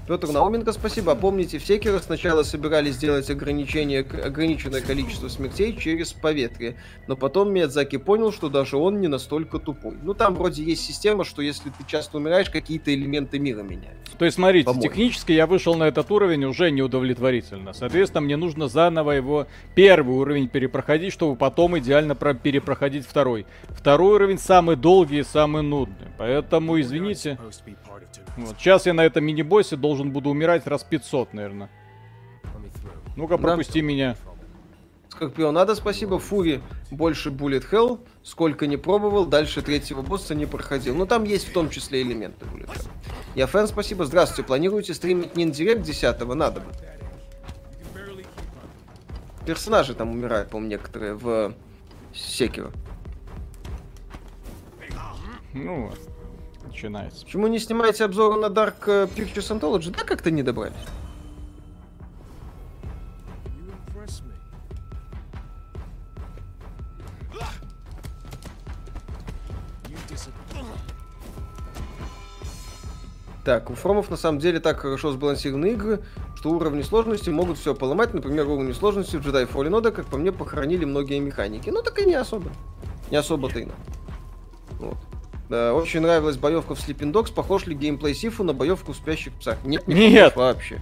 Петр 0.07 0.29
Науменко, 0.29 0.73
спасибо. 0.73 1.15
Помните, 1.15 1.59
в 1.59 1.65
Секеро 1.65 1.99
сначала 1.99 2.43
собирались 2.43 2.97
сделать 2.97 3.31
ограничение, 3.31 4.01
ограниченное 4.01 4.83
количество 4.83 5.29
смертей 5.29 5.75
через 5.79 6.13
поветрие, 6.13 6.77
но 7.07 7.17
потом 7.17 7.53
Миядзаки 7.55 7.97
понял, 7.97 8.31
что 8.31 8.51
даже 8.51 8.77
он 8.77 9.01
не 9.01 9.09
настолько 9.09 9.59
тупой. 9.59 9.95
Ну, 10.03 10.13
там 10.13 10.35
вроде 10.35 10.63
есть 10.63 10.85
система, 10.85 11.25
что 11.25 11.41
если 11.41 11.71
ты 11.71 11.85
часто 11.87 12.19
умираешь, 12.19 12.51
какие-то 12.51 12.93
элементы 12.95 13.39
мира 13.39 13.63
меняются. 13.63 13.95
То 14.19 14.27
есть, 14.27 14.35
смотрите, 14.37 14.67
По-моему. 14.67 14.83
технически 14.83 15.33
я 15.33 15.47
вышел 15.47 15.75
на 15.75 15.85
этот 15.85 16.11
уровень 16.11 16.45
уже 16.45 16.71
неудовлетворительно. 16.71 17.73
Соответственно, 17.73 18.21
мне 18.21 18.37
нужно 18.37 18.69
заново 18.69 19.13
его 19.13 19.47
первый 19.75 20.17
уровень 20.17 20.49
перепроходить, 20.49 21.15
чтобы 21.15 21.35
потом 21.35 21.79
идеально 21.79 22.15
про- 22.15 22.35
перепроходить 22.35 23.07
второй. 23.07 23.47
Второй 23.71 24.17
уровень 24.17 24.39
самый 24.39 24.77
долгий 24.77 25.21
и 25.21 25.25
самый 25.25 25.63
нудный. 25.63 26.09
Поэтому, 26.19 26.79
извините, 26.79 27.39
вот. 28.37 28.57
Сейчас 28.59 28.85
я 28.87 28.95
на 28.95 29.05
этом 29.05 29.25
мини-боссе 29.25 29.77
должен 29.77 29.94
буду 30.03 30.31
умирать 30.31 30.67
раз 30.67 30.85
500, 30.85 31.35
наверное. 31.35 31.71
Ну-ка, 33.17 33.39
пропусти 33.39 33.81
да. 33.81 33.87
меня. 33.87 34.17
Скорпион, 35.09 35.55
надо 35.55 35.77
спасибо. 35.77 36.19
Фури 36.19 36.61
больше 36.91 37.31
Bullet 37.31 37.65
Hell. 37.71 38.01
Сколько 38.23 38.67
не 38.67 38.77
пробовал, 38.77 39.27
дальше 39.27 39.63
третьего 39.63 40.03
босса 40.03 40.35
не 40.35 40.47
проходил. 40.47 40.95
Но 40.95 41.01
ну, 41.01 41.07
там 41.07 41.25
есть 41.25 41.49
в 41.49 41.53
том 41.53 41.71
числе 41.71 42.03
элементы 42.03 42.45
Bullet 42.47 42.67
Hell. 42.67 42.89
Я 43.37 43.47
фэн, 43.47 43.69
спасибо. 43.69 44.05
Здравствуйте. 44.05 44.47
Планируете 44.47 44.95
стримить 44.95 45.37
Ниндирект 45.37 45.83
10 45.83 46.21
Надо 46.35 46.61
бы. 46.61 46.67
Персонажи 49.47 49.95
там 49.95 50.11
умирают, 50.11 50.49
по-моему, 50.49 50.71
некоторые 50.71 51.15
в 51.15 51.55
Секиро. 52.15 52.73
Ну, 55.53 55.93
начинается. 56.75 57.25
Почему 57.25 57.47
не 57.47 57.59
снимаете 57.59 58.05
обзор 58.05 58.37
на 58.39 58.47
Dark 58.47 58.75
э, 58.87 59.07
Pictures 59.07 59.59
Anthology? 59.59 59.95
Да, 59.97 60.05
как-то 60.05 60.31
не 60.31 60.43
добрались. 60.43 60.75
Так, 73.45 73.69
у 73.69 73.75
Фромов 73.75 74.09
на 74.09 74.17
самом 74.17 74.39
деле 74.39 74.59
так 74.59 74.81
хорошо 74.81 75.13
сбалансированы 75.13 75.73
игры, 75.73 76.03
что 76.35 76.49
уровни 76.49 76.81
сложности 76.81 77.29
могут 77.29 77.59
все 77.59 77.75
поломать. 77.75 78.15
Например, 78.15 78.49
уровни 78.49 78.73
сложности 78.73 79.17
в 79.17 79.27
Jedi 79.27 79.47
Fallen 79.47 79.83
Order, 79.83 79.91
как 79.91 80.07
по 80.07 80.17
мне, 80.17 80.33
похоронили 80.33 80.87
многие 80.87 81.19
механики. 81.19 81.69
Ну, 81.69 81.83
так 81.83 81.99
и 81.99 82.07
не 82.07 82.15
особо. 82.15 82.51
Не 83.11 83.19
особо-то 83.19 83.59
и 83.59 83.69
Вот. 84.79 84.97
Да, 85.49 85.75
очень 85.75 86.01
нравилась 86.01 86.37
боевка 86.37 86.75
в 86.75 86.79
Sleeping 86.79 87.13
Dogs. 87.13 87.33
Похож 87.33 87.67
ли 87.67 87.75
геймплей 87.75 88.15
Сифу 88.15 88.45
на 88.45 88.53
боевку 88.53 88.93
в 88.93 88.97
спящих 88.97 89.35
псах? 89.35 89.59
Нет, 89.65 89.87
не 89.87 90.11
Нет. 90.11 90.37
вообще. 90.37 90.81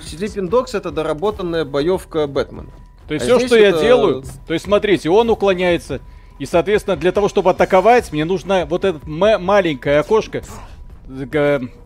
Sleeping 0.00 0.48
Dogs 0.48 0.76
это 0.76 0.90
доработанная 0.90 1.64
боевка 1.64 2.26
Бэтмена. 2.26 2.70
То 3.08 3.14
есть 3.14 3.28
а 3.28 3.38
все, 3.38 3.46
что 3.46 3.56
это... 3.56 3.76
я 3.76 3.82
делаю, 3.82 4.24
то 4.46 4.54
есть 4.54 4.64
смотрите, 4.64 5.10
он 5.10 5.28
уклоняется. 5.28 6.00
И, 6.38 6.46
соответственно, 6.46 6.96
для 6.96 7.12
того, 7.12 7.28
чтобы 7.28 7.50
атаковать, 7.50 8.10
мне 8.12 8.24
нужно 8.24 8.66
вот 8.66 8.84
это 8.84 8.98
маленькое 9.06 10.00
окошко, 10.00 10.42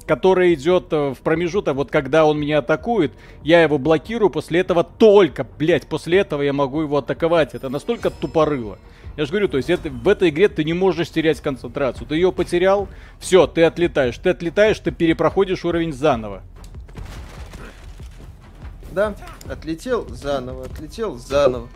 которое 0.06 0.54
идет 0.54 0.86
э, 0.92 1.14
в 1.14 1.18
промежуток, 1.18 1.74
вот 1.74 1.90
когда 1.90 2.24
он 2.24 2.38
меня 2.38 2.58
атакует, 2.58 3.12
я 3.42 3.62
его 3.62 3.76
блокирую, 3.76 4.30
после 4.30 4.60
этого 4.60 4.84
только, 4.84 5.44
блять, 5.58 5.86
после 5.86 6.18
этого 6.18 6.42
я 6.42 6.52
могу 6.52 6.82
его 6.82 6.98
атаковать. 6.98 7.54
Это 7.54 7.68
настолько 7.68 8.10
тупорыло. 8.10 8.78
Я 9.16 9.24
же 9.24 9.30
говорю, 9.30 9.48
то 9.48 9.56
есть 9.56 9.70
это, 9.70 9.88
в 9.88 10.08
этой 10.08 10.28
игре 10.28 10.48
ты 10.48 10.62
не 10.62 10.74
можешь 10.74 11.10
терять 11.10 11.40
концентрацию. 11.40 12.06
Ты 12.06 12.16
ее 12.16 12.32
потерял, 12.32 12.88
все, 13.18 13.46
ты 13.46 13.64
отлетаешь. 13.64 14.18
Ты 14.18 14.30
отлетаешь, 14.30 14.78
ты 14.78 14.90
перепроходишь 14.90 15.64
уровень 15.64 15.92
заново. 15.92 16.42
Да, 18.92 19.14
отлетел 19.48 20.06
заново, 20.08 20.66
отлетел 20.66 21.16
заново. 21.16 21.68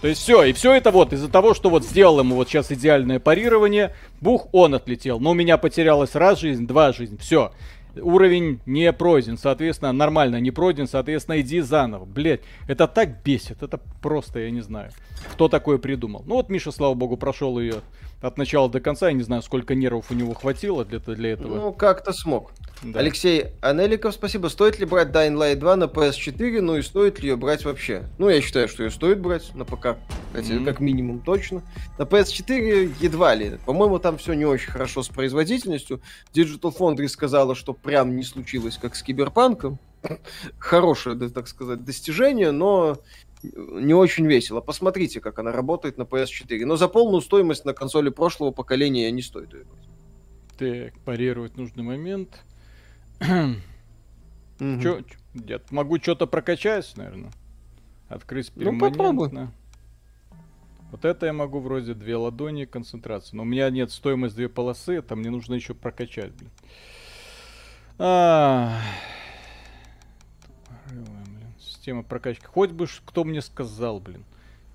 То 0.00 0.08
есть 0.08 0.20
все, 0.20 0.42
и 0.42 0.52
все 0.52 0.72
это 0.72 0.90
вот 0.90 1.12
из-за 1.12 1.28
того, 1.28 1.54
что 1.54 1.70
вот 1.70 1.84
сделал 1.84 2.18
ему 2.18 2.34
вот 2.34 2.48
сейчас 2.48 2.72
идеальное 2.72 3.20
парирование, 3.20 3.94
бух, 4.20 4.48
он 4.50 4.74
отлетел. 4.74 5.20
Но 5.20 5.30
у 5.30 5.34
меня 5.34 5.58
потерялась 5.58 6.16
раз 6.16 6.40
жизнь, 6.40 6.66
два 6.66 6.92
жизнь, 6.92 7.16
все 7.18 7.52
уровень 8.00 8.60
не 8.66 8.92
пройден, 8.92 9.36
соответственно, 9.36 9.92
нормально 9.92 10.40
не 10.40 10.50
пройден, 10.50 10.86
соответственно, 10.86 11.40
иди 11.40 11.60
заново. 11.60 12.04
Блять, 12.04 12.40
это 12.66 12.86
так 12.86 13.22
бесит, 13.22 13.62
это 13.62 13.80
просто, 14.00 14.40
я 14.40 14.50
не 14.50 14.60
знаю, 14.60 14.90
кто 15.32 15.48
такое 15.48 15.78
придумал. 15.78 16.22
Ну 16.26 16.36
вот 16.36 16.48
Миша, 16.48 16.72
слава 16.72 16.94
богу, 16.94 17.16
прошел 17.16 17.58
ее 17.58 17.82
от 18.20 18.38
начала 18.38 18.68
до 18.68 18.80
конца, 18.80 19.08
я 19.08 19.12
не 19.12 19.22
знаю, 19.22 19.42
сколько 19.42 19.74
нервов 19.74 20.10
у 20.10 20.14
него 20.14 20.34
хватило 20.34 20.84
для, 20.84 21.00
для 21.00 21.32
этого. 21.32 21.56
Ну, 21.56 21.72
как-то 21.72 22.12
смог. 22.12 22.52
Да. 22.82 22.98
Алексей 22.98 23.46
Анеликов, 23.60 24.14
спасибо. 24.14 24.48
Стоит 24.48 24.80
ли 24.80 24.86
брать 24.86 25.08
Dying 25.08 25.36
Light 25.36 25.56
2 25.56 25.76
на 25.76 25.84
PS4, 25.84 26.60
ну 26.60 26.76
и 26.76 26.82
стоит 26.82 27.20
ли 27.20 27.28
ее 27.28 27.36
брать 27.36 27.64
вообще? 27.64 28.04
Ну, 28.18 28.28
я 28.28 28.40
считаю, 28.40 28.66
что 28.68 28.82
ее 28.82 28.90
стоит 28.90 29.20
брать 29.20 29.54
на 29.54 29.64
ПК, 29.64 29.98
хотя, 30.32 30.54
mm-hmm. 30.54 30.64
как 30.64 30.80
минимум 30.80 31.20
точно. 31.20 31.62
На 31.98 32.02
PS4 32.02 32.92
едва 33.00 33.36
ли. 33.36 33.58
По-моему, 33.66 34.00
там 34.00 34.18
все 34.18 34.32
не 34.32 34.44
очень 34.44 34.70
хорошо 34.70 35.04
с 35.04 35.08
производительностью. 35.08 36.02
Digital 36.34 36.76
Foundry 36.76 37.06
сказала, 37.06 37.54
что 37.54 37.72
прям 37.72 38.16
не 38.16 38.24
случилось, 38.24 38.78
как 38.82 38.96
с 38.96 39.02
Киберпанком. 39.04 39.78
Хорошее, 40.58 41.16
так 41.28 41.46
сказать, 41.46 41.84
достижение, 41.84 42.50
но 42.50 42.98
не 43.42 43.94
очень 43.94 44.26
весело. 44.26 44.60
Посмотрите, 44.60 45.20
как 45.20 45.38
она 45.38 45.52
работает 45.52 45.98
на 45.98 46.02
PS4. 46.02 46.64
Но 46.64 46.76
за 46.76 46.88
полную 46.88 47.20
стоимость 47.20 47.64
на 47.64 47.74
консоли 47.74 48.10
прошлого 48.10 48.50
поколения 48.50 49.08
не 49.12 49.22
стоит 49.22 49.52
ее 49.52 49.64
брать. 49.64 49.88
Так, 50.58 50.98
парировать 51.04 51.56
нужный 51.56 51.84
момент. 51.84 52.42
Чё, 54.58 55.02
я 55.34 55.60
могу 55.70 55.98
что-то 55.98 56.26
прокачать, 56.26 56.92
наверное. 56.96 57.32
Открыть 58.08 58.52
перманентно. 58.52 58.88
Ну, 58.88 58.90
попробуй. 58.90 59.48
Вот 60.90 61.04
это 61.06 61.26
я 61.26 61.32
могу 61.32 61.60
вроде 61.60 61.94
две 61.94 62.16
ладони, 62.16 62.66
концентрация. 62.66 63.36
Но 63.36 63.44
у 63.44 63.46
меня 63.46 63.70
нет 63.70 63.90
стоимость 63.90 64.36
две 64.36 64.48
полосы, 64.50 64.96
это 64.96 65.16
мне 65.16 65.30
нужно 65.30 65.54
еще 65.54 65.74
прокачать, 65.74 66.32
блин. 66.32 66.50
А... 67.98 68.78
Система 71.58 72.02
прокачки. 72.02 72.44
Хоть 72.44 72.70
бы 72.70 72.86
кто 73.06 73.24
мне 73.24 73.40
сказал, 73.40 74.00
блин. 74.00 74.24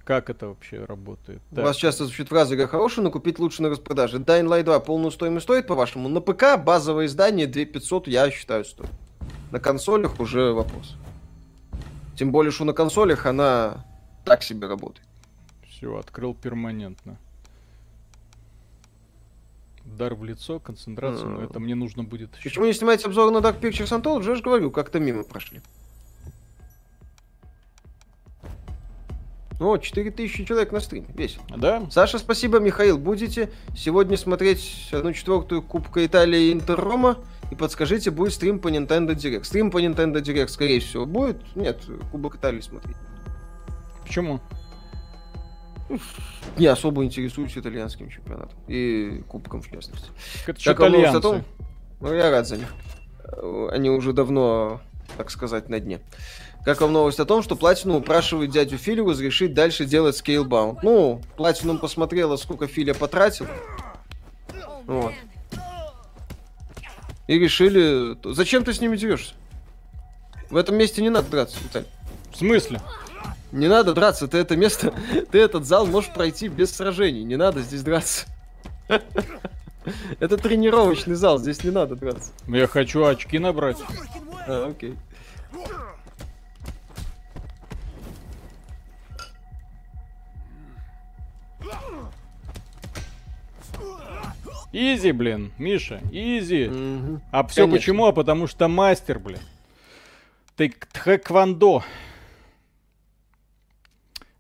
Как 0.08 0.30
это 0.30 0.48
вообще 0.48 0.86
работает? 0.86 1.42
У 1.52 1.60
вас 1.60 1.76
часто 1.76 2.06
звучит 2.06 2.30
фраза 2.30 2.56
«Игра 2.56 2.68
хорошая, 2.68 3.04
но 3.04 3.12
купить 3.12 3.40
лучше 3.40 3.62
на 3.62 3.68
распродаже». 3.68 4.20
Dying 4.20 4.48
Light 4.48 4.64
2 4.64 4.80
полную 4.80 5.12
стоимость 5.12 5.44
стоит, 5.44 5.68
по-вашему? 5.68 6.08
На 6.08 6.22
ПК 6.22 6.58
базовое 6.58 7.08
издание 7.08 7.46
2500, 7.46 8.08
я 8.08 8.32
считаю, 8.32 8.64
стоит. 8.64 8.90
На 9.52 9.60
консолях 9.60 10.18
уже 10.22 10.54
вопрос. 10.54 10.96
Тем 12.18 12.32
более, 12.32 12.54
что 12.54 12.64
на 12.64 12.72
консолях 12.72 13.26
она 13.26 13.86
так 14.24 14.44
себе 14.44 14.68
работает. 14.68 15.06
Все, 15.68 15.98
открыл 15.98 16.34
перманентно. 16.34 17.18
Удар 19.86 20.16
в 20.16 20.24
лицо, 20.24 20.62
концентрацию, 20.62 21.32
но 21.32 21.42
это 21.42 21.60
мне 21.60 21.76
нужно 21.76 22.06
будет 22.06 22.34
еще. 22.38 22.48
Почему 22.48 22.66
не 22.66 22.72
снимаете 22.72 23.08
обзор 23.08 23.30
на 23.32 23.40
Dark 23.40 23.60
Pictures 23.60 23.92
Untold? 23.92 24.20
Уже 24.20 24.38
же 24.38 24.42
говорю, 24.42 24.72
как-то 24.72 25.02
мимо 25.02 25.24
прошли. 25.26 25.60
О, 29.60 29.78
4000 29.78 30.46
человек 30.46 30.72
на 30.72 30.80
стриме. 30.80 31.08
Весело. 31.16 31.44
Да. 31.58 31.88
Саша, 31.90 32.20
спасибо. 32.20 32.60
Михаил, 32.60 32.98
будете 32.98 33.50
сегодня 33.76 34.16
смотреть 34.16 34.90
одну 34.92 35.14
четвертую 35.14 35.64
Кубка 35.64 36.06
Италии 36.06 36.54
Интер 36.54 36.80
Рома? 36.80 37.18
И 37.50 37.56
подскажите, 37.56 38.12
будет 38.12 38.34
стрим 38.34 38.60
по 38.60 38.68
Nintendo 38.68 39.16
Direct. 39.16 39.46
Стрим 39.46 39.72
по 39.72 39.82
Nintendo 39.82 40.22
Direct, 40.22 40.50
скорее 40.50 40.80
всего, 40.80 41.06
будет? 41.06 41.38
Нет, 41.56 41.82
Кубок 42.12 42.36
Италии 42.36 42.62
смотреть. 42.62 42.98
Почему? 44.04 44.40
Не 46.58 46.68
особо 46.68 47.04
интересуюсь 47.04 47.58
итальянским 47.58 48.10
чемпионатом. 48.10 48.58
И 48.68 49.24
кубком, 49.28 49.62
в 49.62 49.72
частности. 49.72 50.10
Это 50.46 50.60
что, 50.60 50.74
итальянцы? 50.74 51.22
Том, 51.22 51.44
ну, 52.02 52.14
я 52.14 52.30
рад 52.30 52.48
за 52.48 52.58
них. 52.58 52.74
Они 53.72 53.90
уже 53.90 54.14
давно, 54.14 54.82
так 55.18 55.32
сказать, 55.32 55.70
на 55.70 55.80
дне. 55.80 56.02
Как 56.68 56.82
вам 56.82 56.92
новость 56.92 57.18
о 57.22 57.24
том, 57.24 57.44
что 57.44 57.56
Платину 57.56 57.96
упрашивает 57.96 58.52
дядю 58.52 58.78
Филю 58.78 59.10
разрешить 59.10 59.54
дальше 59.54 59.86
делать 59.86 60.18
скейлбаунд? 60.18 60.84
Ну, 60.84 61.22
Платинум 61.38 61.78
посмотрела, 61.78 62.36
сколько 62.36 62.68
Филя 62.68 62.94
потратил. 62.94 63.48
Вот. 64.86 65.14
И 67.30 67.40
решили... 67.40 68.18
Зачем 68.34 68.66
ты 68.66 68.74
с 68.74 68.82
ними 68.82 68.98
дерешься? 68.98 69.34
В 70.50 70.58
этом 70.58 70.76
месте 70.76 71.02
не 71.02 71.10
надо 71.10 71.30
драться, 71.30 71.56
Виталий. 71.64 71.88
В 72.34 72.38
смысле? 72.38 72.82
Не 73.54 73.70
надо 73.70 73.94
драться, 73.94 74.28
ты 74.28 74.38
это 74.38 74.58
место, 74.58 74.94
ты 75.32 75.40
этот 75.40 75.66
зал 75.66 75.86
можешь 75.86 76.12
пройти 76.12 76.50
без 76.50 76.76
сражений, 76.76 77.24
не 77.24 77.38
надо 77.38 77.62
здесь 77.62 77.82
драться. 77.82 78.26
Это 80.20 80.36
тренировочный 80.36 81.16
зал, 81.16 81.40
здесь 81.40 81.64
не 81.64 81.72
надо 81.72 81.96
драться. 81.96 82.34
Я 82.46 82.68
хочу 82.68 83.06
очки 83.06 83.40
набрать. 83.40 83.78
А, 84.46 84.68
окей. 84.68 84.98
Изи, 94.72 95.12
блин, 95.12 95.54
Миша, 95.58 96.02
изи. 96.12 96.68
Угу. 96.68 97.22
А 97.32 97.48
все 97.48 97.62
Конечно. 97.62 97.78
почему? 97.78 98.06
А 98.06 98.12
потому 98.12 98.48
что 98.48 98.68
мастер, 98.68 99.20
блин. 99.20 99.40
Ты 100.56 100.74
тхэквондо. 100.92 101.84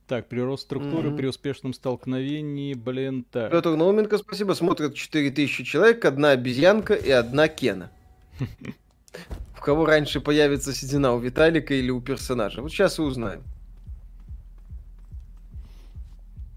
Так, 0.08 0.28
прирост 0.28 0.64
структуры 0.64 1.10
mm 1.10 1.18
при 1.18 1.28
успешном 1.28 1.74
столкновении, 1.74 2.74
блин, 2.74 3.26
так. 3.30 3.52
Петр 3.52 3.76
Науменко, 3.76 4.18
спасибо. 4.18 4.54
Смотрят 4.54 4.96
4000 4.96 5.64
человек, 5.64 6.06
одна 6.06 6.32
обезьянка 6.32 6.94
и 6.94 7.12
одна 7.12 7.48
Кена. 7.50 7.92
В 9.54 9.60
кого 9.60 9.86
раньше 9.86 10.22
появится 10.22 10.74
седина, 10.74 11.14
у 11.14 11.20
Виталика 11.20 11.74
или 11.74 11.90
у 11.90 12.00
персонажа? 12.00 12.62
Вот 12.62 12.72
сейчас 12.72 13.00
и 13.00 13.02
узнаем. 13.02 13.44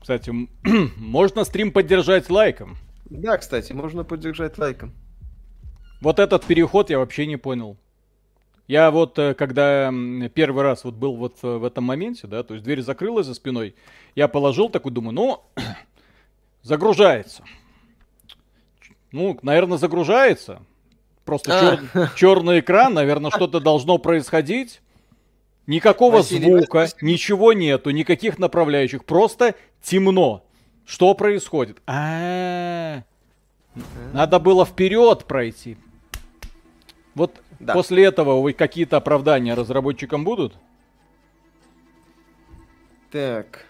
Кстати, 0.00 0.32
можно 0.96 1.44
стрим 1.44 1.72
поддержать 1.72 2.30
лайком. 2.30 2.76
Да, 3.10 3.36
кстати, 3.36 3.72
можно 3.72 4.04
поддержать 4.04 4.56
лайком. 4.58 4.94
Вот 6.00 6.18
этот 6.18 6.44
переход 6.44 6.90
я 6.90 6.98
вообще 6.98 7.26
не 7.26 7.36
понял. 7.36 7.76
Я 8.68 8.92
вот, 8.92 9.18
э, 9.18 9.34
когда 9.34 9.92
первый 10.32 10.62
раз 10.62 10.84
вот 10.84 10.94
был 10.94 11.16
вот 11.16 11.42
в 11.42 11.64
этом 11.64 11.84
моменте, 11.84 12.28
да, 12.28 12.44
то 12.44 12.54
есть 12.54 12.64
дверь 12.64 12.82
закрылась 12.82 13.26
за 13.26 13.34
спиной, 13.34 13.74
я 14.14 14.28
положил 14.28 14.68
такой, 14.68 14.92
думаю, 14.92 15.12
ну, 15.12 15.42
загружается. 16.62 17.42
Ну, 19.10 19.36
наверное, 19.42 19.76
загружается. 19.76 20.62
Просто 21.24 21.50
а. 21.52 21.76
чер- 21.94 22.10
черный 22.16 22.60
экран, 22.60 22.94
наверное, 22.94 23.32
что-то 23.32 23.58
должно 23.58 23.98
происходить. 23.98 24.80
Никакого 25.66 26.18
Василий, 26.18 26.58
звука, 26.58 26.88
ничего 27.00 27.52
нету, 27.52 27.90
никаких 27.90 28.38
направляющих, 28.38 29.04
просто 29.04 29.54
темно. 29.82 30.44
Что 30.90 31.14
происходит? 31.14 31.80
А, 31.86 33.04
надо 34.12 34.40
было 34.40 34.66
вперед 34.66 35.24
пройти. 35.24 35.76
Вот 37.14 37.40
да. 37.60 37.74
после 37.74 38.06
этого 38.06 38.42
вы 38.42 38.54
какие-то 38.54 38.96
оправдания 38.96 39.54
разработчикам 39.54 40.24
будут? 40.24 40.52
Так. 43.12 43.66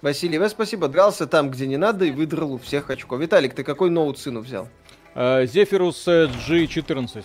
Василий, 0.00 0.38
вы 0.38 0.48
спасибо. 0.48 0.88
Дрался 0.88 1.26
там, 1.26 1.50
где 1.50 1.66
не 1.66 1.76
надо, 1.76 2.06
и 2.06 2.10
выдрал 2.10 2.54
у 2.54 2.58
всех 2.58 2.88
очков. 2.88 3.20
Виталик, 3.20 3.52
ты 3.52 3.62
какой 3.62 3.90
ноут 3.90 4.18
сыну 4.18 4.40
взял? 4.40 4.70
Зефирус 5.14 6.08
G14. 6.08 7.22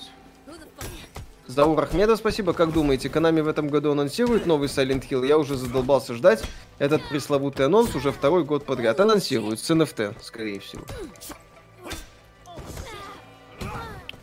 Заур 1.51 1.83
Ахмедов, 1.83 2.17
спасибо. 2.17 2.53
Как 2.53 2.71
думаете, 2.71 3.09
Канами 3.09 3.41
в 3.41 3.47
этом 3.47 3.67
году 3.67 3.91
анонсирует 3.91 4.45
новый 4.45 4.69
Silent 4.69 5.05
Hill? 5.09 5.27
Я 5.27 5.37
уже 5.37 5.57
задолбался 5.57 6.13
ждать 6.13 6.41
этот 6.79 7.01
пресловутый 7.09 7.65
анонс 7.65 7.93
уже 7.93 8.13
второй 8.13 8.45
год 8.45 8.65
подряд. 8.65 9.01
Анонсируют 9.01 9.59
с 9.59 9.69
NFT, 9.69 10.15
скорее 10.21 10.61
всего. 10.61 10.83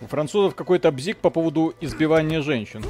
У 0.00 0.06
французов 0.06 0.54
какой-то 0.54 0.90
бзик 0.90 1.18
по 1.18 1.28
поводу 1.28 1.74
избивания 1.82 2.40
женщин. 2.40 2.82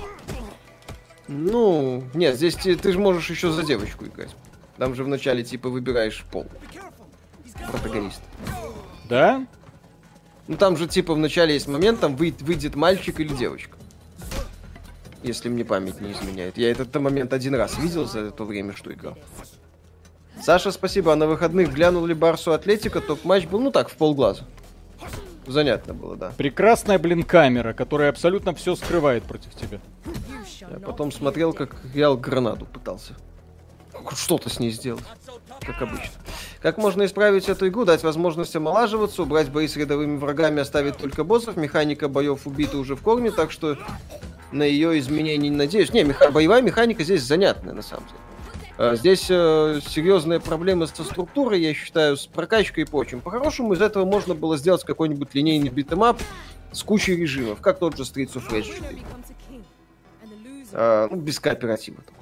Ну, 1.26 2.05
нет, 2.14 2.36
здесь 2.36 2.55
ты, 2.55 2.76
ты 2.76 2.93
же 2.93 2.99
можешь 3.01 3.28
еще 3.30 3.51
за 3.51 3.64
девочку 3.64 4.05
играть. 4.05 4.36
Там 4.76 4.95
же 4.95 5.03
вначале 5.03 5.43
типа 5.43 5.68
выбираешь 5.68 6.24
пол. 6.30 6.47
Протагонист. 7.72 8.22
Да? 9.09 9.45
Ну 10.47 10.57
там 10.57 10.76
же 10.76 10.86
типа 10.86 11.14
вначале 11.14 11.55
есть 11.55 11.66
момент, 11.66 11.99
там 11.99 12.14
выйдет 12.14 12.76
мальчик 12.76 13.18
или 13.18 13.34
девочка 13.34 13.78
если 15.22 15.48
мне 15.48 15.64
память 15.64 16.00
не 16.00 16.12
изменяет. 16.12 16.58
Я 16.58 16.70
этот 16.70 16.94
момент 16.96 17.32
один 17.32 17.54
раз 17.54 17.78
видел 17.78 18.06
за 18.06 18.30
то 18.30 18.44
время, 18.44 18.74
что 18.74 18.92
играл. 18.92 19.16
Саша, 20.42 20.70
спасибо. 20.70 21.12
А 21.12 21.16
на 21.16 21.26
выходных 21.26 21.72
глянул 21.72 22.06
ли 22.06 22.14
Барсу 22.14 22.52
Атлетика? 22.52 23.00
Топ-матч 23.00 23.46
был, 23.46 23.60
ну 23.60 23.70
так, 23.70 23.88
в 23.88 23.96
полглаза. 23.96 24.44
Занятно 25.46 25.94
было, 25.94 26.16
да. 26.16 26.32
Прекрасная, 26.36 26.98
блин, 26.98 27.22
камера, 27.22 27.72
которая 27.72 28.10
абсолютно 28.10 28.54
все 28.54 28.76
скрывает 28.76 29.24
против 29.24 29.54
тебя. 29.54 29.80
Я 30.60 30.78
потом 30.78 31.10
смотрел, 31.10 31.52
как 31.52 31.76
Реал 31.94 32.16
гранату 32.16 32.66
пытался. 32.66 33.14
Что-то 34.14 34.50
с 34.50 34.60
ней 34.60 34.70
сделать. 34.70 35.04
Как 35.61 35.82
обычно. 35.82 36.12
Как 36.61 36.78
можно 36.78 37.04
исправить 37.04 37.48
эту 37.48 37.68
игру? 37.68 37.84
Дать 37.84 38.02
возможность 38.02 38.54
омолаживаться, 38.56 39.22
убрать 39.22 39.50
бои 39.50 39.68
с 39.68 39.76
рядовыми 39.76 40.16
врагами, 40.16 40.61
оставить 40.61 40.96
только 40.96 41.24
боссов. 41.24 41.56
Механика 41.56 42.09
боев 42.09 42.46
убита 42.46 42.78
уже 42.78 42.96
в 42.96 43.02
корне, 43.02 43.30
так 43.30 43.50
что 43.50 43.76
на 44.52 44.62
ее 44.62 44.98
изменение 44.98 45.50
не 45.50 45.56
надеюсь. 45.56 45.92
Не, 45.92 46.04
меха... 46.04 46.30
боевая 46.30 46.62
механика 46.62 47.04
здесь 47.04 47.22
занятная, 47.22 47.74
на 47.74 47.82
самом 47.82 48.04
деле. 48.06 48.18
А, 48.78 48.94
здесь 48.94 49.26
э, 49.28 49.80
серьезные 49.86 50.40
проблемы 50.40 50.86
со 50.86 51.02
структурой, 51.02 51.61
я 51.61 51.74
считаю, 51.74 52.16
с 52.16 52.26
прокачкой 52.26 52.84
и 52.84 52.86
прочим. 52.86 53.20
По-хорошему, 53.20 53.72
из 53.72 53.82
этого 53.82 54.04
можно 54.04 54.34
было 54.34 54.56
сделать 54.56 54.84
какой-нибудь 54.84 55.34
линейный 55.34 55.68
beat 55.68 55.92
'em 55.92 56.09
up 56.09 56.20
с 56.72 56.82
кучей 56.82 57.16
режимов, 57.16 57.61
как 57.61 57.80
тот 57.80 57.96
же 57.96 58.04
Streets 58.04 58.34
of 58.34 58.48
Rage 58.50 58.74
4. 58.74 58.98
А, 60.72 61.09
ну, 61.11 61.16
без 61.16 61.40
кооператива. 61.40 61.98
Только. 62.02 62.17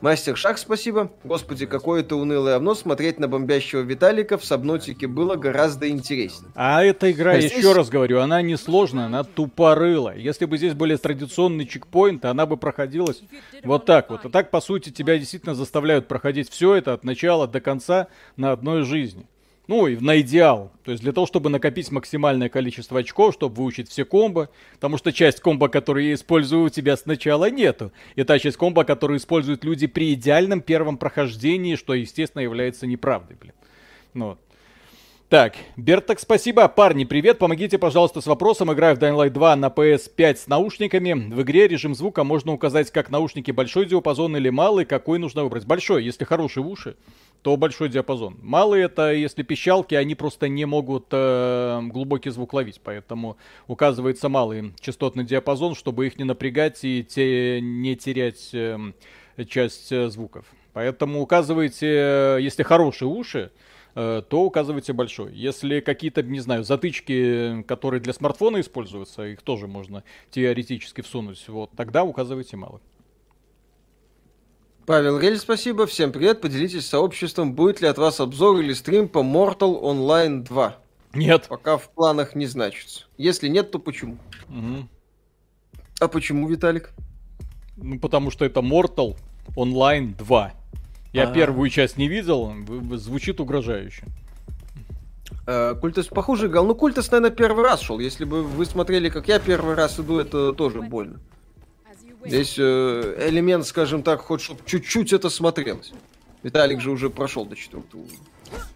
Мастер 0.00 0.36
Шах, 0.36 0.58
спасибо. 0.58 1.10
Господи, 1.24 1.66
какое 1.66 2.02
это 2.02 2.14
унылое 2.14 2.56
овно. 2.56 2.74
Смотреть 2.74 3.18
на 3.18 3.26
бомбящего 3.26 3.80
Виталика 3.80 4.38
в 4.38 4.44
Сабнавтике 4.44 5.08
было 5.08 5.34
гораздо 5.34 5.88
интереснее. 5.88 6.52
А 6.54 6.84
эта 6.84 7.10
игра, 7.10 7.32
а 7.32 7.40
здесь... 7.40 7.58
еще 7.58 7.72
раз 7.72 7.88
говорю, 7.88 8.20
она 8.20 8.40
не 8.40 8.56
сложная, 8.56 9.06
она 9.06 9.24
тупорылая. 9.24 10.16
Если 10.16 10.44
бы 10.44 10.56
здесь 10.56 10.74
были 10.74 10.94
традиционные 10.94 11.66
чекпоинты, 11.66 12.28
она 12.28 12.46
бы 12.46 12.56
проходилась 12.56 13.22
вот 13.64 13.86
так 13.86 14.10
вот. 14.10 14.24
А 14.24 14.28
так, 14.28 14.52
по 14.52 14.60
сути, 14.60 14.90
тебя 14.90 15.18
действительно 15.18 15.56
заставляют 15.56 16.06
проходить 16.06 16.48
все 16.48 16.76
это 16.76 16.92
от 16.92 17.02
начала 17.02 17.48
до 17.48 17.60
конца 17.60 18.06
на 18.36 18.52
одной 18.52 18.84
жизни. 18.84 19.26
Ну, 19.68 19.86
и 19.86 19.98
на 19.98 20.18
идеал. 20.22 20.72
То 20.82 20.92
есть 20.92 21.02
для 21.02 21.12
того, 21.12 21.26
чтобы 21.26 21.50
накопить 21.50 21.92
максимальное 21.92 22.48
количество 22.48 23.00
очков, 23.00 23.34
чтобы 23.34 23.54
выучить 23.54 23.90
все 23.90 24.06
комбо. 24.06 24.48
Потому 24.74 24.96
что 24.96 25.12
часть 25.12 25.40
комбо, 25.40 25.68
которые 25.68 26.08
я 26.08 26.14
использую, 26.14 26.64
у 26.64 26.68
тебя 26.70 26.96
сначала 26.96 27.50
нету. 27.50 27.92
И 28.16 28.24
та 28.24 28.38
часть 28.38 28.56
комбо, 28.56 28.84
которую 28.84 29.18
используют 29.18 29.64
люди 29.64 29.86
при 29.86 30.14
идеальном 30.14 30.62
первом 30.62 30.96
прохождении, 30.96 31.76
что, 31.76 31.92
естественно, 31.92 32.40
является 32.40 32.86
неправдой, 32.86 33.36
блин. 33.38 33.52
Ну, 34.14 34.28
вот. 34.28 34.38
Так, 35.28 35.56
Берток, 35.76 36.20
спасибо. 36.20 36.66
Парни, 36.68 37.04
привет. 37.04 37.38
Помогите, 37.38 37.76
пожалуйста, 37.76 38.22
с 38.22 38.26
вопросом. 38.26 38.72
Играю 38.72 38.96
в 38.96 38.98
Dying 38.98 39.14
Light 39.14 39.28
2 39.28 39.56
на 39.56 39.66
PS5 39.66 40.36
с 40.36 40.46
наушниками. 40.46 41.12
В 41.12 41.42
игре 41.42 41.68
режим 41.68 41.94
звука 41.94 42.24
можно 42.24 42.54
указать, 42.54 42.90
как 42.90 43.10
наушники 43.10 43.50
большой 43.50 43.84
диапазон 43.84 44.38
или 44.38 44.48
малый, 44.48 44.86
какой 44.86 45.18
нужно 45.18 45.44
выбрать. 45.44 45.66
Большой, 45.66 46.02
если 46.02 46.24
хорошие 46.24 46.64
уши 46.64 46.96
то 47.42 47.56
большой 47.56 47.90
диапазон. 47.90 48.36
Малые 48.42 48.86
это, 48.86 49.12
если 49.12 49.42
пищалки, 49.42 49.94
они 49.94 50.14
просто 50.14 50.48
не 50.48 50.64
могут 50.64 51.06
э, 51.12 51.80
глубокий 51.84 52.30
звук 52.30 52.52
ловить, 52.52 52.80
поэтому 52.82 53.36
указывается 53.68 54.28
малый 54.28 54.72
частотный 54.80 55.24
диапазон, 55.24 55.76
чтобы 55.76 56.08
их 56.08 56.18
не 56.18 56.24
напрягать 56.24 56.82
и 56.82 57.04
те, 57.04 57.60
не 57.60 57.94
терять 57.94 58.50
э, 58.52 58.76
часть 59.48 59.92
э, 59.92 60.08
звуков. 60.08 60.46
Поэтому 60.72 61.20
указывайте, 61.20 61.86
э, 61.86 62.38
если 62.40 62.64
хорошие 62.64 63.08
уши, 63.08 63.52
то 63.98 64.42
указывайте 64.42 64.92
большой. 64.92 65.34
Если 65.34 65.80
какие-то, 65.80 66.22
не 66.22 66.38
знаю, 66.38 66.62
затычки, 66.62 67.62
которые 67.62 68.00
для 68.00 68.12
смартфона 68.12 68.60
используются, 68.60 69.26
их 69.26 69.42
тоже 69.42 69.66
можно 69.66 70.04
теоретически 70.30 71.00
всунуть, 71.00 71.42
вот 71.48 71.70
тогда 71.76 72.04
указывайте 72.04 72.56
малый. 72.56 72.80
Павел 74.86 75.18
Рель, 75.18 75.36
спасибо. 75.36 75.86
Всем 75.86 76.12
привет. 76.12 76.40
Поделитесь 76.40 76.86
сообществом, 76.86 77.52
будет 77.52 77.82
ли 77.82 77.88
от 77.88 77.98
вас 77.98 78.20
обзор 78.20 78.60
или 78.60 78.72
стрим 78.72 79.06
по 79.08 79.18
Mortal 79.18 79.82
Online 79.82 80.44
2. 80.44 80.76
Нет. 81.12 81.46
Пока 81.48 81.76
в 81.76 81.90
планах 81.90 82.34
не 82.34 82.46
значится. 82.46 83.04
Если 83.18 83.48
нет, 83.48 83.70
то 83.70 83.78
почему? 83.78 84.16
Угу. 84.48 84.88
А 86.00 86.08
почему, 86.08 86.48
Виталик? 86.48 86.94
Ну, 87.76 87.98
потому 87.98 88.30
что 88.30 88.46
это 88.46 88.60
Mortal 88.60 89.16
Online 89.56 90.16
2. 90.16 90.54
Я 91.12 91.24
А-а-а. 91.24 91.34
первую 91.34 91.70
часть 91.70 91.96
не 91.96 92.08
видел, 92.08 92.52
звучит 92.96 93.40
угрожающе. 93.40 94.04
Э, 95.46 95.74
Культас 95.80 96.06
похуже 96.06 96.48
играл. 96.48 96.66
Ну, 96.66 96.74
Культас, 96.74 97.10
наверное, 97.10 97.34
первый 97.34 97.64
раз 97.64 97.80
шел. 97.80 97.98
Если 97.98 98.24
бы 98.24 98.42
вы 98.42 98.66
смотрели, 98.66 99.08
как 99.08 99.28
я 99.28 99.38
первый 99.38 99.74
раз 99.74 99.98
иду, 99.98 100.18
это 100.18 100.52
тоже 100.52 100.82
больно. 100.82 101.20
Здесь 102.24 102.56
э, 102.58 103.28
элемент, 103.28 103.66
скажем 103.66 104.02
так, 104.02 104.20
хоть 104.20 104.42
чтобы 104.42 104.60
чуть-чуть 104.66 105.12
это 105.12 105.30
смотрелось. 105.30 105.92
Виталик 106.42 106.80
же 106.80 106.90
уже 106.90 107.08
прошел 107.08 107.46
до 107.46 107.56
четвертого 107.56 108.02
уровня. 108.02 108.18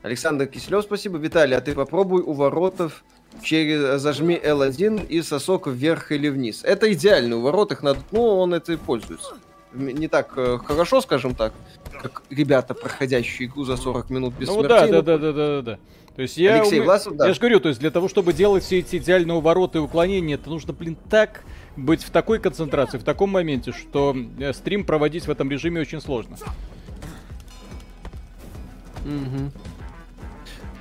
Александр 0.03 0.47
Киселев, 0.47 0.85
спасибо. 0.85 1.19
Виталий, 1.19 1.57
а 1.57 1.61
ты 1.61 1.75
попробуй 1.75 2.23
у 2.23 2.33
воротов 2.33 3.05
через 3.43 4.01
зажми 4.01 4.35
L1 4.35 5.07
и 5.07 5.23
сосок 5.23 5.67
вверх 5.67 6.13
или 6.13 6.29
вниз. 6.29 6.63
Это 6.65 6.93
идеально, 6.93 7.37
у 7.37 7.41
ворот 7.41 7.73
их 7.73 7.83
надо, 7.83 8.01
ну, 8.11 8.23
он 8.23 8.55
это 8.55 8.73
и 8.73 8.77
пользуется. 8.77 9.37
Не 9.75 10.09
так 10.09 10.33
э, 10.37 10.59
хорошо, 10.65 11.01
скажем 11.01 11.35
так, 11.35 11.53
как 12.03 12.23
ребята, 12.31 12.75
проходящие 12.75 13.49
игру 13.49 13.65
за 13.65 13.77
40 13.77 14.11
минут 14.11 14.35
без 14.35 14.49
ну, 14.49 14.61
смертей. 14.61 14.93
Да, 14.93 15.03
да, 15.03 15.19
да, 15.19 15.19
да, 15.19 15.33
да, 15.33 15.63
да. 15.63 15.79
То 16.15 16.23
есть 16.23 16.37
я, 16.37 16.57
Алексей 16.57 16.79
уме... 16.79 16.87
Власов, 16.87 17.17
да. 17.17 17.27
я 17.27 17.33
же 17.33 17.41
говорю, 17.41 17.59
то 17.61 17.69
есть 17.69 17.81
для 17.81 17.91
того, 17.91 18.09
чтобы 18.09 18.35
делать 18.35 18.65
все 18.65 18.81
эти 18.81 18.97
идеальные 18.97 19.35
увороты 19.37 19.79
и 19.79 19.81
уклонения, 19.81 20.35
это 20.35 20.51
нужно, 20.51 20.75
блин, 20.75 20.97
так 21.09 21.43
быть 21.77 22.03
в 22.03 22.11
такой 22.11 22.39
концентрации, 22.39 22.99
в 22.99 23.05
таком 23.05 23.31
моменте, 23.31 23.73
что 23.73 24.15
э, 24.39 24.53
стрим 24.53 24.85
проводить 24.85 25.27
в 25.27 25.31
этом 25.31 25.51
режиме 25.51 25.81
очень 25.81 26.03
сложно. 26.03 26.37
Угу. 29.05 29.72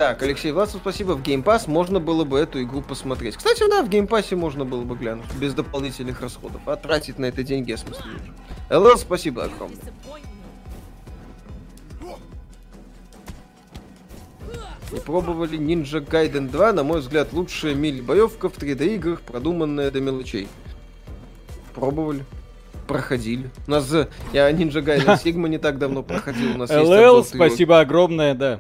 Так, 0.01 0.23
Алексей 0.23 0.51
Власов, 0.51 0.81
спасибо. 0.81 1.11
В 1.11 1.21
Game 1.21 1.43
Pass 1.43 1.69
можно 1.69 1.99
было 1.99 2.23
бы 2.23 2.39
эту 2.39 2.59
игру 2.63 2.81
посмотреть. 2.81 3.35
Кстати, 3.35 3.69
да, 3.69 3.83
в 3.83 3.87
Game 3.87 4.07
Pass 4.07 4.35
можно 4.35 4.65
было 4.65 4.81
бы 4.81 4.95
глянуть, 4.95 5.31
без 5.39 5.53
дополнительных 5.53 6.21
расходов. 6.21 6.59
А 6.65 6.75
тратить 6.75 7.19
на 7.19 7.25
это 7.25 7.43
деньги, 7.43 7.71
в 7.73 7.77
смысле, 7.77 8.05
уже. 8.69 8.79
ЛЛ, 8.79 8.97
спасибо 8.97 9.43
огромное. 9.43 9.77
Не 14.91 14.99
пробовали 15.01 15.59
Ninja 15.59 16.03
Gaiden 16.03 16.49
2, 16.49 16.73
на 16.73 16.83
мой 16.83 17.01
взгляд, 17.01 17.31
лучшая 17.31 17.75
миль-боевка 17.75 18.49
в 18.49 18.57
3D 18.57 18.95
играх, 18.95 19.21
продуманная 19.21 19.91
до 19.91 20.01
мелочей. 20.01 20.47
Пробовали. 21.75 22.25
Проходили. 22.87 23.51
У 23.67 23.71
нас 23.71 23.87
я 24.33 24.51
Ninja 24.51 24.83
Gaiden 24.83 25.21
Sigma 25.23 25.47
не 25.47 25.59
так 25.59 25.77
давно 25.77 26.01
проходил. 26.01 26.55
У 26.55 26.57
нас 26.57 26.71
ЛЛ, 26.71 27.23
спасибо 27.23 27.79
огромное, 27.79 28.33
да. 28.33 28.59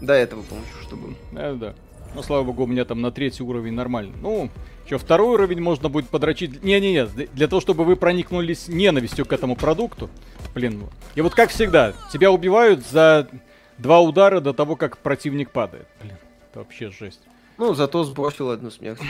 До 0.00 0.12
этого, 0.12 0.42
помню, 0.42 0.64
что 0.82 0.96
было. 0.96 1.14
Да, 1.32 1.52
да. 1.54 1.74
Ну, 2.14 2.22
слава 2.22 2.44
богу, 2.44 2.64
у 2.64 2.66
меня 2.66 2.84
там 2.84 3.00
на 3.00 3.10
третий 3.10 3.42
уровень 3.42 3.74
нормально. 3.74 4.14
Ну, 4.20 4.50
что, 4.86 4.98
второй 4.98 5.34
уровень 5.34 5.60
можно 5.60 5.88
будет 5.88 6.08
подрочить. 6.08 6.62
Не-не-не, 6.62 7.06
для 7.06 7.48
того, 7.48 7.60
чтобы 7.60 7.84
вы 7.84 7.96
проникнулись 7.96 8.68
ненавистью 8.68 9.26
к 9.26 9.32
этому 9.32 9.56
продукту. 9.56 10.08
Блин. 10.54 10.84
И 11.14 11.20
вот 11.20 11.34
как 11.34 11.50
всегда, 11.50 11.92
тебя 12.12 12.32
убивают 12.32 12.86
за 12.86 13.28
два 13.76 14.00
удара 14.00 14.40
до 14.40 14.54
того, 14.54 14.76
как 14.76 14.98
противник 14.98 15.50
падает. 15.50 15.86
Блин, 16.02 16.16
это 16.48 16.60
вообще 16.60 16.90
жесть. 16.90 17.20
Ну, 17.58 17.74
зато 17.74 18.04
сбросил 18.04 18.50
одну 18.50 18.70
смерть. 18.70 19.00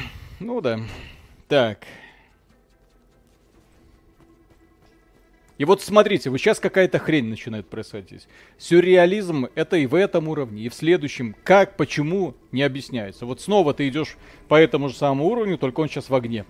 Ну 0.41 0.61
да. 0.61 0.81
Так, 1.47 1.79
И 5.59 5.65
вот 5.65 5.83
смотрите, 5.83 6.31
вот 6.31 6.39
сейчас 6.39 6.61
какая-то 6.61 6.99
хрень 7.01 7.29
начинает 7.29 7.69
происходить. 7.69 8.29
Сюрреализм 8.59 9.49
это 9.57 9.77
и 9.77 9.87
в 9.87 9.95
этом 9.97 10.29
уровне, 10.29 10.63
и 10.63 10.69
в 10.69 10.75
следующем. 10.75 11.35
Как, 11.43 11.77
почему, 11.77 12.35
не 12.53 12.63
объясняется. 12.63 13.27
Вот 13.27 13.41
снова 13.41 13.75
ты 13.75 13.89
идешь 13.89 14.17
по 14.47 14.55
этому 14.55 14.89
же 14.89 14.95
самому 14.95 15.27
уровню, 15.27 15.59
только 15.59 15.81
он 15.81 15.89
сейчас 15.89 16.09
в 16.09 16.15
огне. 16.15 16.47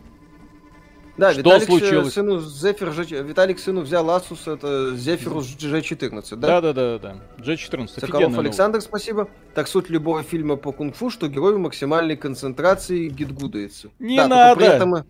Да, 1.17 1.33
что 1.33 1.41
Виталик 1.41 1.65
случилось? 1.65 2.13
Сыну 2.13 2.41
Зефир, 2.41 2.91
Виталик 3.25 3.59
сыну 3.59 3.81
взял 3.81 4.09
Asus, 4.09 4.53
это 4.53 4.95
Зефирус 4.95 5.47
G14, 5.57 6.37
да? 6.37 6.61
Да, 6.61 6.73
да, 6.73 6.73
да, 6.73 6.99
да. 6.99 7.17
G14. 7.39 8.01
Соколов 8.01 8.39
Александр, 8.39 8.81
спасибо. 8.81 9.29
Так 9.55 9.67
суть 9.67 9.91
любого 9.91 10.23
фильма 10.23 10.55
по 10.55 10.71
кунг-фу, 10.71 11.11
что 11.11 11.27
герой 11.27 11.55
в 11.55 11.59
максимальной 11.59 12.17
концентрации 12.17 13.09
гидгудается. 13.09 13.89
Не 13.99 14.19
да, 14.19 14.29
надо! 14.29 14.61
При 14.61 14.69
этом 14.69 15.05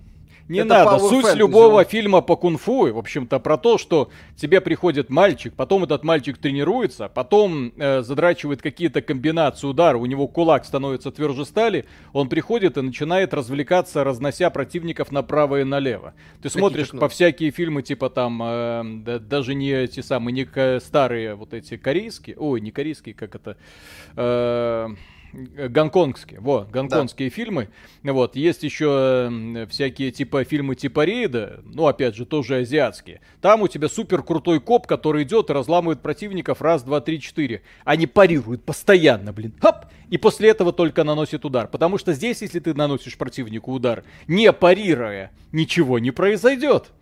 Не 0.49 0.61
это 0.61 0.69
надо. 0.69 0.99
Суть 0.99 1.27
fantasy. 1.27 1.37
любого 1.37 1.85
фильма 1.85 2.21
по 2.21 2.37
кунг-фу, 2.37 2.93
в 2.93 2.99
общем-то, 2.99 3.39
про 3.39 3.59
то, 3.59 3.77
что 3.77 4.11
тебе 4.37 4.61
приходит 4.61 5.11
мальчик, 5.11 5.55
потом 5.55 5.85
этот 5.85 6.05
мальчик 6.05 6.39
тренируется, 6.39 7.09
потом 7.09 7.73
э, 7.77 8.03
задрачивает 8.03 8.63
какие-то 8.63 9.03
комбинации 9.03 9.67
удара, 9.67 9.99
у 9.99 10.07
него 10.07 10.27
кулак 10.27 10.65
становится 10.65 11.11
тверже 11.11 11.45
стали, 11.45 11.85
он 12.13 12.29
приходит 12.29 12.79
и 12.79 12.81
начинает 12.81 13.35
развлекаться, 13.35 14.05
разнося 14.05 14.49
противников 14.51 15.13
направо 15.13 15.61
и 15.61 15.65
налево. 15.65 16.15
Ты 16.43 16.49
смотришь 16.49 16.91
по 16.91 17.09
всякие 17.09 17.51
фильмы, 17.51 17.83
типа 17.83 18.09
там, 18.09 18.43
э, 18.43 18.83
да, 19.05 19.19
даже 19.19 19.55
не 19.55 19.71
эти 19.71 20.01
самые, 20.01 20.33
не 20.33 20.81
старые 20.81 21.35
вот 21.35 21.53
эти 21.53 21.77
корейские, 21.77 22.37
ой, 22.39 22.61
не 22.61 22.71
корейские, 22.71 23.15
как 23.15 23.35
это... 23.35 23.57
Э, 24.17 24.89
гонконгские, 25.33 26.41
во, 26.41 26.63
гонконгские 26.65 27.29
да. 27.31 27.35
фильмы. 27.35 27.69
Вот, 28.03 28.37
есть 28.37 28.63
еще 28.63 29.67
всякие 29.71 30.11
типа 30.11 30.45
фильмы 30.45 30.75
типа 30.75 31.05
Рейда, 31.05 31.61
ну, 31.65 31.87
опять 31.87 32.17
же, 32.17 32.27
тоже 32.27 32.57
азиатские. 32.57 33.21
Там 33.41 33.63
у 33.63 33.69
тебя 33.69 33.89
супер 33.89 34.23
крутой 34.23 34.61
коп, 34.61 34.87
который 34.87 35.25
идет 35.25 35.51
и 35.51 35.53
разламывает 35.53 36.01
противников 36.01 36.63
раз, 36.63 36.83
два, 36.83 37.01
три, 37.01 37.21
четыре. 37.21 37.63
Они 37.85 38.07
парируют 38.07 38.65
постоянно, 38.65 39.33
блин. 39.33 39.55
Хоп! 39.61 39.87
И 40.11 40.17
после 40.17 40.51
этого 40.51 40.73
только 40.73 41.05
наносит 41.05 41.45
удар. 41.45 41.69
Потому 41.69 41.99
что 41.99 42.13
здесь, 42.15 42.41
если 42.41 42.61
ты 42.61 42.75
наносишь 42.75 43.19
противнику 43.19 43.73
удар, 43.73 44.05
не 44.27 44.53
парируя, 44.53 45.33
ничего 45.53 45.99
не 45.99 46.11
произойдет. 46.11 46.93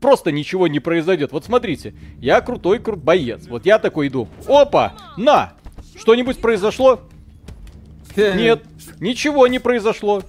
Просто 0.00 0.32
ничего 0.32 0.66
не 0.66 0.80
произойдет. 0.80 1.32
Вот 1.32 1.44
смотрите, 1.44 1.94
я 2.18 2.40
крутой 2.40 2.78
крут 2.78 3.02
боец. 3.02 3.46
Вот 3.46 3.64
я 3.64 3.78
такой 3.78 4.08
иду. 4.08 4.28
Опа! 4.46 4.94
На! 5.16 5.54
Что-нибудь 5.96 6.38
произошло? 6.38 7.00
Нет, 8.18 8.64
ничего 9.00 9.46
не 9.46 9.58
произошло. 9.58 10.22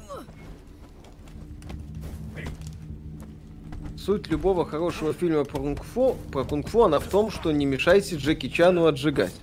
Суть 3.97 4.27
любого 4.27 4.65
хорошего 4.65 5.13
фильма 5.13 5.43
про 5.43 5.59
кунг-фу, 5.59 6.17
про 6.31 6.43
кунг-фу, 6.43 6.83
она 6.83 6.99
в 6.99 7.07
том, 7.07 7.31
что 7.31 7.51
не 7.51 7.65
мешайте 7.65 8.15
Джеки 8.15 8.49
Чану 8.49 8.85
отжигать. 8.85 9.33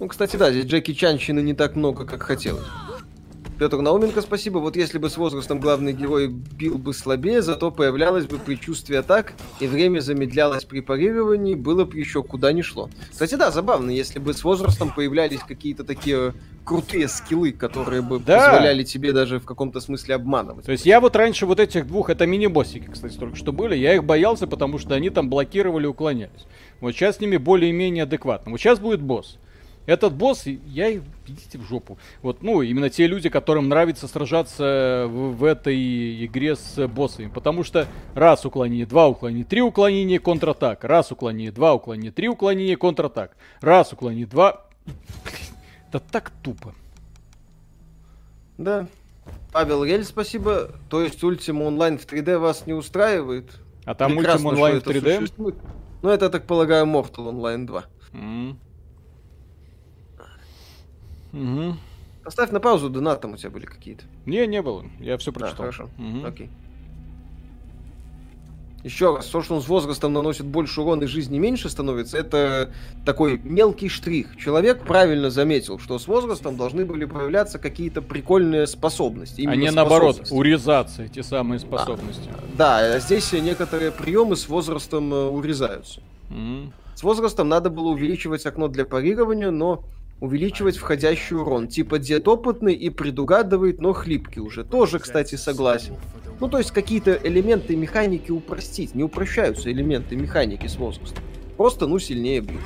Ну, 0.00 0.08
кстати, 0.08 0.36
да, 0.36 0.50
здесь 0.50 0.64
Джеки 0.66 0.94
Чанщины 0.94 1.40
не 1.40 1.54
так 1.54 1.76
много, 1.76 2.04
как 2.06 2.22
хотелось. 2.22 2.66
Петр 3.58 3.78
Науменко, 3.78 4.22
спасибо. 4.22 4.58
Вот 4.58 4.76
если 4.76 4.98
бы 4.98 5.10
с 5.10 5.16
возрастом 5.16 5.58
главный 5.58 5.92
герой 5.92 6.28
бил 6.28 6.78
бы 6.78 6.94
слабее, 6.94 7.42
зато 7.42 7.72
появлялось 7.72 8.26
бы 8.26 8.38
предчувствие 8.38 9.00
атак, 9.00 9.32
и 9.58 9.66
время 9.66 9.98
замедлялось 9.98 10.64
при 10.64 10.80
парировании, 10.80 11.56
было 11.56 11.84
бы 11.84 11.98
еще 11.98 12.22
куда 12.22 12.52
ни 12.52 12.62
шло. 12.62 12.88
Кстати, 13.10 13.34
да, 13.34 13.50
забавно, 13.50 13.90
если 13.90 14.20
бы 14.20 14.32
с 14.32 14.44
возрастом 14.44 14.92
появлялись 14.94 15.40
какие-то 15.40 15.82
такие 15.82 16.34
крутые 16.64 17.08
скиллы, 17.08 17.50
которые 17.50 18.00
бы 18.00 18.20
да. 18.20 18.50
позволяли 18.50 18.84
тебе 18.84 19.12
даже 19.12 19.40
в 19.40 19.44
каком-то 19.44 19.80
смысле 19.80 20.14
обманывать. 20.14 20.66
То 20.66 20.72
есть 20.72 20.86
я 20.86 21.00
вот 21.00 21.16
раньше 21.16 21.44
вот 21.44 21.58
этих 21.58 21.88
двух, 21.88 22.10
это 22.10 22.26
мини-боссики, 22.26 22.88
кстати, 22.92 23.16
только 23.16 23.36
что 23.36 23.52
были, 23.52 23.74
я 23.74 23.94
их 23.94 24.04
боялся, 24.04 24.46
потому 24.46 24.78
что 24.78 24.94
они 24.94 25.10
там 25.10 25.28
блокировали, 25.28 25.86
уклонялись. 25.86 26.46
Вот 26.80 26.92
сейчас 26.92 27.16
с 27.16 27.20
ними 27.20 27.38
более-менее 27.38 28.04
адекватно. 28.04 28.52
Вот 28.52 28.60
сейчас 28.60 28.78
будет 28.78 29.00
босс. 29.00 29.38
Этот 29.88 30.12
босс, 30.12 30.44
я 30.44 30.94
идите 30.94 31.56
в 31.56 31.62
жопу. 31.62 31.96
Вот, 32.20 32.42
ну, 32.42 32.60
именно 32.60 32.90
те 32.90 33.06
люди, 33.06 33.30
которым 33.30 33.70
нравится 33.70 34.06
сражаться 34.06 35.06
в, 35.08 35.32
в 35.38 35.44
этой 35.44 36.26
игре 36.26 36.56
с 36.56 36.86
боссами. 36.88 37.28
Потому 37.28 37.64
что 37.64 37.88
раз 38.14 38.44
уклонение, 38.44 38.84
два 38.84 39.08
уклонения, 39.08 39.46
три 39.46 39.62
уклонения, 39.62 40.18
контратак. 40.18 40.84
Раз 40.84 41.10
уклонение, 41.10 41.52
два 41.52 41.72
уклонения, 41.72 42.12
три 42.12 42.28
уклонения, 42.28 42.76
контратак. 42.76 43.34
Раз 43.62 43.94
уклонение, 43.94 44.26
два... 44.26 44.66
Это 45.88 46.00
так 46.00 46.32
тупо. 46.42 46.74
Да. 48.58 48.88
Павел 49.54 49.84
Рель, 49.84 50.04
спасибо. 50.04 50.72
То 50.90 51.02
есть 51.02 51.22
Ultima 51.22 51.66
Online 51.66 51.96
в 51.96 52.04
3D 52.04 52.36
вас 52.36 52.66
не 52.66 52.74
устраивает? 52.74 53.58
А 53.86 53.94
там 53.94 54.18
Прекрасно, 54.18 54.48
Ultima 54.48 54.54
Online 54.54 54.80
в 54.80 54.86
3D? 54.86 55.54
Ну, 56.02 56.10
это, 56.10 56.28
так 56.28 56.46
полагаю, 56.46 56.84
Mortal 56.84 57.32
Online 57.32 57.64
2. 57.64 57.84
Mm. 58.12 58.56
Угу. 61.32 61.76
Поставь 62.24 62.50
на 62.50 62.60
паузу, 62.60 62.90
донат 62.90 63.20
там 63.20 63.32
у 63.32 63.36
тебя 63.36 63.50
были 63.50 63.64
какие-то. 63.64 64.04
Не, 64.26 64.46
не 64.46 64.60
было. 64.60 64.84
Я 65.00 65.16
все 65.18 65.32
прочитал. 65.32 65.54
А, 65.66 65.72
хорошо. 65.72 65.88
Угу. 65.98 66.26
Окей. 66.26 66.50
Еще 68.84 69.14
раз, 69.14 69.26
то, 69.26 69.42
что 69.42 69.56
он 69.56 69.62
с 69.62 69.68
возрастом 69.68 70.12
наносит 70.12 70.46
больше 70.46 70.80
урона 70.80 71.04
и 71.04 71.06
жизни 71.06 71.38
меньше 71.38 71.68
становится, 71.68 72.16
это 72.16 72.70
такой 73.04 73.40
мелкий 73.42 73.88
штрих. 73.88 74.36
Человек 74.36 74.84
правильно 74.84 75.30
заметил, 75.30 75.80
что 75.80 75.98
с 75.98 76.06
возрастом 76.06 76.56
должны 76.56 76.84
были 76.84 77.04
появляться 77.04 77.58
какие-то 77.58 78.02
прикольные 78.02 78.68
способности. 78.68 79.44
А 79.46 79.56
не 79.56 79.72
наоборот, 79.72 80.28
урезаться 80.30 81.02
эти 81.02 81.22
самые 81.22 81.58
способности. 81.58 82.30
А, 82.30 82.56
да, 82.56 82.98
здесь 83.00 83.32
некоторые 83.32 83.90
приемы 83.90 84.36
с 84.36 84.48
возрастом 84.48 85.12
э, 85.12 85.28
урезаются. 85.28 86.00
Mm. 86.30 86.70
С 86.94 87.02
возрастом 87.02 87.48
надо 87.48 87.70
было 87.70 87.88
увеличивать 87.88 88.46
окно 88.46 88.68
для 88.68 88.84
парирования, 88.84 89.50
но 89.50 89.84
увеличивать 90.20 90.76
входящий 90.76 91.36
урон. 91.36 91.68
Типа 91.68 91.98
дед 91.98 92.26
опытный 92.28 92.74
и 92.74 92.90
предугадывает, 92.90 93.80
но 93.80 93.92
хлипкий 93.92 94.40
уже. 94.40 94.64
Тоже, 94.64 94.98
кстати, 94.98 95.36
согласен. 95.36 95.96
Ну, 96.40 96.48
то 96.48 96.58
есть 96.58 96.70
какие-то 96.70 97.18
элементы 97.22 97.76
механики 97.76 98.30
упростить. 98.30 98.94
Не 98.94 99.02
упрощаются 99.02 99.70
элементы 99.70 100.16
механики 100.16 100.66
с 100.66 100.76
возрастом. 100.76 101.22
Просто, 101.56 101.86
ну, 101.86 101.98
сильнее 101.98 102.40
бьют. 102.40 102.62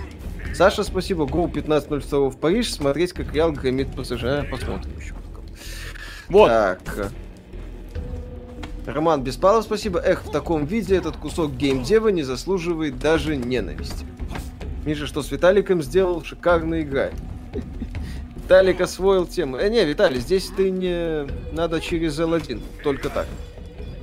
Саша, 0.54 0.84
спасибо. 0.84 1.26
Гру 1.26 1.46
15.02 1.46 2.30
в 2.30 2.36
Париж. 2.38 2.72
Смотреть, 2.72 3.12
как 3.12 3.32
Реал 3.34 3.52
громит 3.52 3.88
ПСЖ. 3.94 4.48
Посмотрим 4.50 4.98
еще. 4.98 5.14
Вот. 6.28 6.48
Так. 6.48 7.12
Роман 8.84 9.22
Беспалов, 9.22 9.64
спасибо. 9.64 10.00
Эх, 10.00 10.24
в 10.24 10.30
таком 10.30 10.66
виде 10.66 10.96
этот 10.96 11.16
кусок 11.16 11.52
геймдева 11.52 12.08
не 12.08 12.24
заслуживает 12.24 12.98
даже 12.98 13.36
ненависти. 13.36 14.04
Миша, 14.84 15.06
что 15.06 15.22
с 15.22 15.30
Виталиком 15.30 15.82
сделал? 15.82 16.24
Шикарная 16.24 16.82
игра. 16.82 17.10
Виталик 18.36 18.80
освоил 18.80 19.26
тему. 19.26 19.56
Э, 19.56 19.68
не, 19.68 19.84
Виталий, 19.84 20.20
здесь 20.20 20.50
ты 20.56 20.70
не... 20.70 21.26
Надо 21.52 21.80
через 21.80 22.18
L1. 22.18 22.60
Только 22.82 23.08
так. 23.08 23.26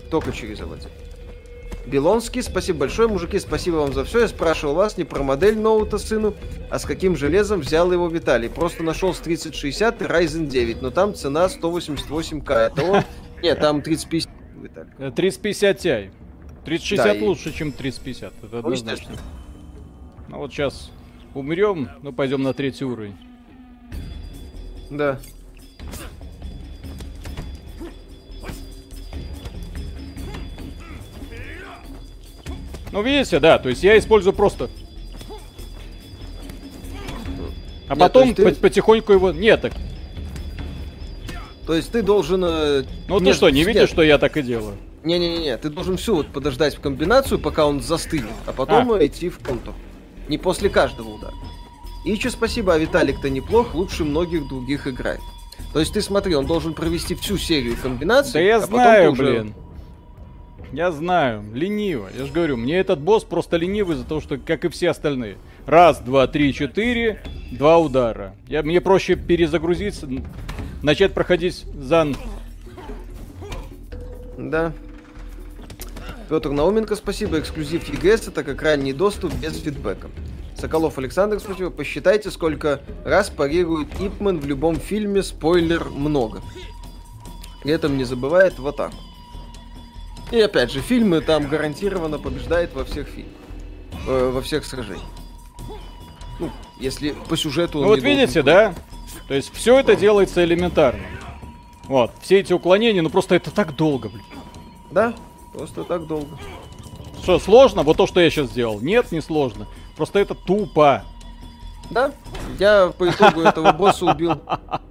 Только 0.10 0.32
через 0.32 0.60
L1. 0.60 0.88
Белонский, 1.86 2.44
спасибо 2.44 2.80
большое, 2.80 3.08
мужики, 3.08 3.40
спасибо 3.40 3.78
вам 3.78 3.94
за 3.94 4.04
все. 4.06 4.22
Я 4.22 4.28
спрашивал 4.28 4.76
вас 4.76 4.98
не 4.98 5.04
про 5.04 5.24
модель 5.24 5.58
ноута 5.58 5.98
сыну, 5.98 6.36
а 6.70 6.78
с 6.78 6.86
каким 6.86 7.16
железом 7.16 7.62
взял 7.62 7.92
его 7.92 8.08
Виталий. 8.08 8.50
Просто 8.50 8.84
нашел 8.84 9.14
с 9.14 9.20
3060 9.20 10.02
и 10.02 10.06
Ryzen 10.06 10.48
9, 10.48 10.82
но 10.82 10.92
там 10.92 11.16
цена 11.16 11.46
188к. 11.46 12.54
Это 12.54 12.84
он... 12.84 13.04
Нет, 13.42 13.60
там 13.60 13.82
3050 13.82 14.32
Виталий. 14.62 15.12
3050 15.12 15.78
Ti. 15.78 16.12
3060 16.66 17.20
да, 17.20 17.26
лучше, 17.26 17.50
и... 17.50 17.54
чем 17.54 17.72
3050. 17.72 18.34
Это 18.44 18.48
ну, 18.52 18.60
однозначно. 18.60 19.16
Ну 20.28 20.38
вот 20.38 20.52
сейчас 20.52 20.92
умрем, 21.34 21.90
ну 22.02 22.14
пойдем 22.14 22.44
на 22.44 22.54
третий 22.54 22.86
уровень. 22.86 23.16
Да. 24.90 25.20
Ну, 32.92 33.04
видите, 33.04 33.40
да, 33.40 33.60
то 33.60 33.70
есть 33.70 33.84
я 33.84 33.98
использую 33.98 34.34
просто... 34.34 34.70
А 37.88 37.94
Нет, 37.94 38.00
потом 38.00 38.34
ты... 38.34 38.52
потихоньку 38.54 39.14
его... 39.14 39.32
Нет, 39.32 39.62
так... 39.62 39.74
То 41.66 41.76
есть 41.76 41.92
ты 41.92 42.02
должен... 42.02 42.44
Э, 42.44 42.84
ну 43.08 43.20
ты 43.20 43.34
что, 43.34 43.50
не 43.50 43.64
видишь, 43.64 43.90
что 43.90 44.02
я 44.02 44.18
так 44.18 44.38
и 44.38 44.42
делаю? 44.42 44.78
Не-не-не, 45.04 45.58
ты 45.58 45.70
должен 45.70 45.98
всю 45.98 46.16
вот 46.16 46.28
подождать 46.28 46.76
в 46.76 46.82
комбинацию, 46.82 47.40
пока 47.40 47.66
он 47.66 47.82
застынет, 47.82 48.26
а 48.46 48.54
потом 48.54 48.92
а. 48.92 49.06
идти 49.06 49.30
в 49.30 49.40
контур. 49.40 49.74
Не 50.28 50.38
после 50.38 50.70
каждого 50.70 51.10
удара. 51.10 51.34
Еще 52.10 52.30
спасибо, 52.32 52.74
а 52.74 52.78
Виталик-то 52.78 53.30
неплох, 53.30 53.76
лучше 53.76 54.04
многих 54.04 54.48
других 54.48 54.88
играет. 54.88 55.22
То 55.74 55.80
есть 55.80 55.94
ты 55.94 56.02
смотри, 56.02 56.36
он 56.36 56.48
должен 56.48 56.74
провести 56.74 57.14
всю 57.16 57.38
серию 57.38 57.78
комбинаций. 57.82 58.34
Да 58.34 58.40
я 58.40 58.58
а 58.58 58.60
знаю, 58.62 59.12
уже... 59.12 59.24
блин. 59.24 59.54
Я 60.72 60.92
знаю, 60.92 61.44
лениво. 61.54 62.10
Я 62.16 62.26
же 62.26 62.32
говорю, 62.32 62.58
мне 62.58 62.78
этот 62.78 63.00
босс 63.00 63.24
просто 63.24 63.58
ленивый 63.58 63.96
за 63.96 64.04
то, 64.04 64.22
что, 64.22 64.38
как 64.38 64.66
и 64.66 64.70
все 64.70 64.90
остальные. 64.90 65.38
Раз, 65.66 66.00
два, 66.00 66.28
три, 66.28 66.54
четыре, 66.54 67.22
два 67.52 67.78
удара. 67.78 68.36
Я, 68.48 68.64
мне 68.64 68.82
проще 68.82 69.16
перезагрузиться, 69.16 70.08
начать 70.82 71.14
проходить 71.14 71.66
зан. 71.76 72.16
Да. 74.38 74.74
Петр 76.30 76.50
Науменко, 76.50 76.96
спасибо. 76.96 77.40
Эксклюзив 77.40 77.88
ЕГС 77.88 78.28
это 78.28 78.44
как 78.44 78.62
ранний 78.62 78.94
доступ 78.94 79.34
без 79.36 79.58
фидбэка. 79.60 80.10
Соколов 80.60 80.98
Александр, 80.98 81.40
спасибо. 81.40 81.70
Посчитайте, 81.70 82.32
сколько 82.32 82.82
раз 83.06 83.30
парирует 83.30 83.88
Ипман 84.00 84.40
в 84.40 84.46
любом 84.46 84.76
фильме. 84.76 85.24
Спойлер 85.24 85.86
много. 85.86 86.42
При 87.64 87.72
этом 87.72 87.98
не 87.98 88.04
забывает 88.04 88.60
в 88.60 88.68
атаку. 88.68 88.96
И 90.32 90.40
опять 90.40 90.72
же, 90.72 90.82
фильмы 90.82 91.22
там 91.22 91.48
гарантированно 91.48 92.20
побеждает 92.20 92.74
во 92.76 92.86
всех 92.86 93.08
фильмах. 93.08 93.34
Э, 94.08 94.32
во 94.34 94.42
всех 94.42 94.66
сражениях. 94.66 95.06
Ну, 96.40 96.52
если 96.80 97.16
по 97.28 97.36
сюжету... 97.36 97.82
Ну 97.82 97.88
вот 97.88 98.02
видите, 98.02 98.44
да? 98.44 98.76
То 99.28 99.34
есть 99.34 99.52
все 99.54 99.80
это 99.80 99.96
делается 99.96 100.44
элементарно. 100.44 101.02
Вот, 101.86 102.12
все 102.22 102.40
эти 102.40 102.54
уклонения, 102.54 103.02
ну 103.02 103.10
просто 103.10 103.36
это 103.36 103.50
так 103.50 103.76
долго, 103.76 104.10
блин. 104.10 104.24
Да? 104.92 105.16
Просто 105.54 105.84
так 105.84 106.06
долго. 106.06 106.38
Что, 107.24 107.40
сложно? 107.40 107.84
Вот 107.84 107.98
то, 107.98 108.08
что 108.08 108.20
я 108.20 108.30
сейчас 108.30 108.50
сделал. 108.50 108.80
Нет, 108.80 109.12
не 109.12 109.22
сложно. 109.22 109.68
Просто 110.00 110.20
это 110.20 110.34
тупо. 110.34 111.04
Да, 111.90 112.14
я 112.58 112.94
по 112.98 113.10
итогу 113.10 113.42
этого 113.42 113.74
босса 113.74 114.06
убил. 114.06 114.42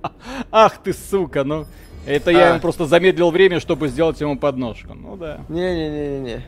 Ах 0.52 0.82
ты, 0.82 0.92
сука, 0.92 1.44
ну... 1.44 1.64
Это 2.04 2.30
я 2.30 2.48
а. 2.48 2.50
ему 2.50 2.60
просто 2.60 2.84
замедлил 2.84 3.30
время, 3.30 3.58
чтобы 3.58 3.88
сделать 3.88 4.20
ему 4.20 4.38
подножку. 4.38 4.92
Ну 4.92 5.16
да. 5.16 5.40
Не-не-не-не. 5.48 6.42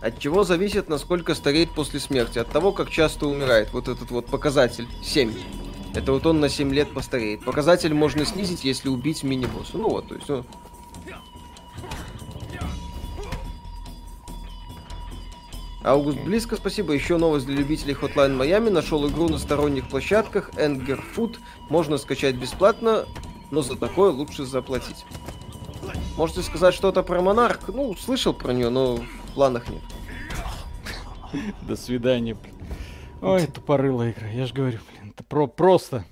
От 0.00 0.18
чего 0.18 0.44
зависит, 0.44 0.88
насколько 0.88 1.34
стареет 1.34 1.68
после 1.74 2.00
смерти? 2.00 2.38
От 2.38 2.48
того, 2.48 2.72
как 2.72 2.88
часто 2.88 3.26
умирает. 3.26 3.70
Вот 3.74 3.88
этот 3.88 4.10
вот 4.10 4.28
показатель 4.28 4.88
7. 5.04 5.30
Это 5.94 6.12
вот 6.12 6.24
он 6.24 6.40
на 6.40 6.48
7 6.48 6.72
лет 6.72 6.90
постареет. 6.94 7.44
Показатель 7.44 7.92
можно 7.92 8.24
снизить, 8.24 8.64
если 8.64 8.88
убить 8.88 9.22
мини-босса. 9.22 9.76
Ну 9.76 9.90
вот, 9.90 10.08
то 10.08 10.14
есть, 10.14 10.28
ну, 10.30 10.46
Аугуст 15.82 16.18
Близко, 16.20 16.56
спасибо. 16.56 16.92
Еще 16.92 17.18
новость 17.18 17.46
для 17.46 17.56
любителей 17.56 17.94
Hotline 17.94 18.36
Miami. 18.36 18.70
Нашел 18.70 19.08
игру 19.08 19.28
на 19.28 19.38
сторонних 19.38 19.88
площадках. 19.88 20.50
Anger 20.50 21.00
Food. 21.14 21.36
Можно 21.70 21.98
скачать 21.98 22.34
бесплатно, 22.34 23.06
но 23.50 23.62
за 23.62 23.76
такое 23.76 24.10
лучше 24.10 24.44
заплатить. 24.44 25.04
Можете 26.16 26.42
сказать 26.42 26.74
что-то 26.74 27.04
про 27.04 27.22
Монарх? 27.22 27.68
Ну, 27.68 27.94
слышал 27.94 28.34
про 28.34 28.52
нее, 28.52 28.70
но 28.70 28.96
в 28.96 29.34
планах 29.34 29.68
нет. 29.68 29.82
До 31.62 31.76
свидания. 31.76 32.36
Ой, 33.22 33.46
тупорылая 33.46 34.12
игра, 34.12 34.28
я 34.28 34.46
же 34.46 34.54
говорю, 34.54 34.78
блин, 34.90 35.12
это 35.14 35.22
про 35.24 35.46
просто. 35.46 36.04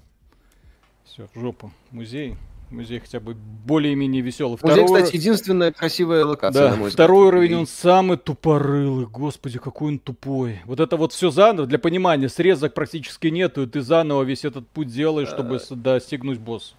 Все, 1.05 1.29
в 1.35 1.41
жопу. 1.41 1.73
Музей. 1.91 2.37
Музей 2.71 2.99
хотя 2.99 3.21
бы 3.21 3.35
более-менее 3.35 4.23
веселый. 4.23 4.59
Музей, 4.61 4.85
второй... 4.85 5.03
кстати, 5.03 5.17
единственная 5.17 5.73
красивая 5.73 6.25
локация, 6.25 6.65
да, 6.65 6.71
на 6.71 6.77
мой 6.77 6.89
взгляд. 6.89 6.93
Второй 6.95 7.27
уровень, 7.29 7.55
он 7.55 7.67
самый 7.67 8.17
тупорылый. 8.17 9.07
Господи, 9.07 9.59
какой 9.59 9.93
он 9.93 9.99
тупой. 9.99 10.61
Вот 10.65 10.81
это 10.81 10.97
вот 10.97 11.13
все 11.13 11.31
заново, 11.31 11.69
для 11.69 11.79
понимания, 11.79 12.29
срезок 12.29 12.75
практически 12.75 13.29
нету, 13.29 13.63
и 13.63 13.67
ты 13.67 13.83
заново 13.83 14.25
весь 14.25 14.45
этот 14.45 14.67
путь 14.69 14.89
делаешь, 14.89 15.29
чтобы 15.29 15.57
а... 15.57 15.75
достигнуть 15.75 16.39
босса. 16.39 16.75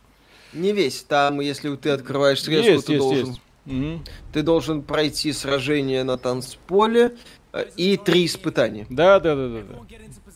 Не 0.53 0.73
весь. 0.73 1.03
Там, 1.03 1.39
если 1.39 1.73
ты 1.75 1.91
открываешь 1.91 2.41
срезку, 2.41 2.71
есть, 2.71 2.85
ты 2.85 2.93
есть, 2.93 3.03
должен... 3.03 3.27
Есть. 3.27 3.41
Угу. 3.65 3.99
Ты 4.33 4.43
должен 4.43 4.81
пройти 4.81 5.33
сражение 5.33 6.03
на 6.03 6.17
танцполе 6.17 7.15
э, 7.51 7.65
и 7.75 7.97
три 7.97 8.25
испытания. 8.25 8.87
Да, 8.89 9.19
да, 9.19 9.35
да, 9.35 9.49
да, 9.49 9.61
да. 9.61 9.75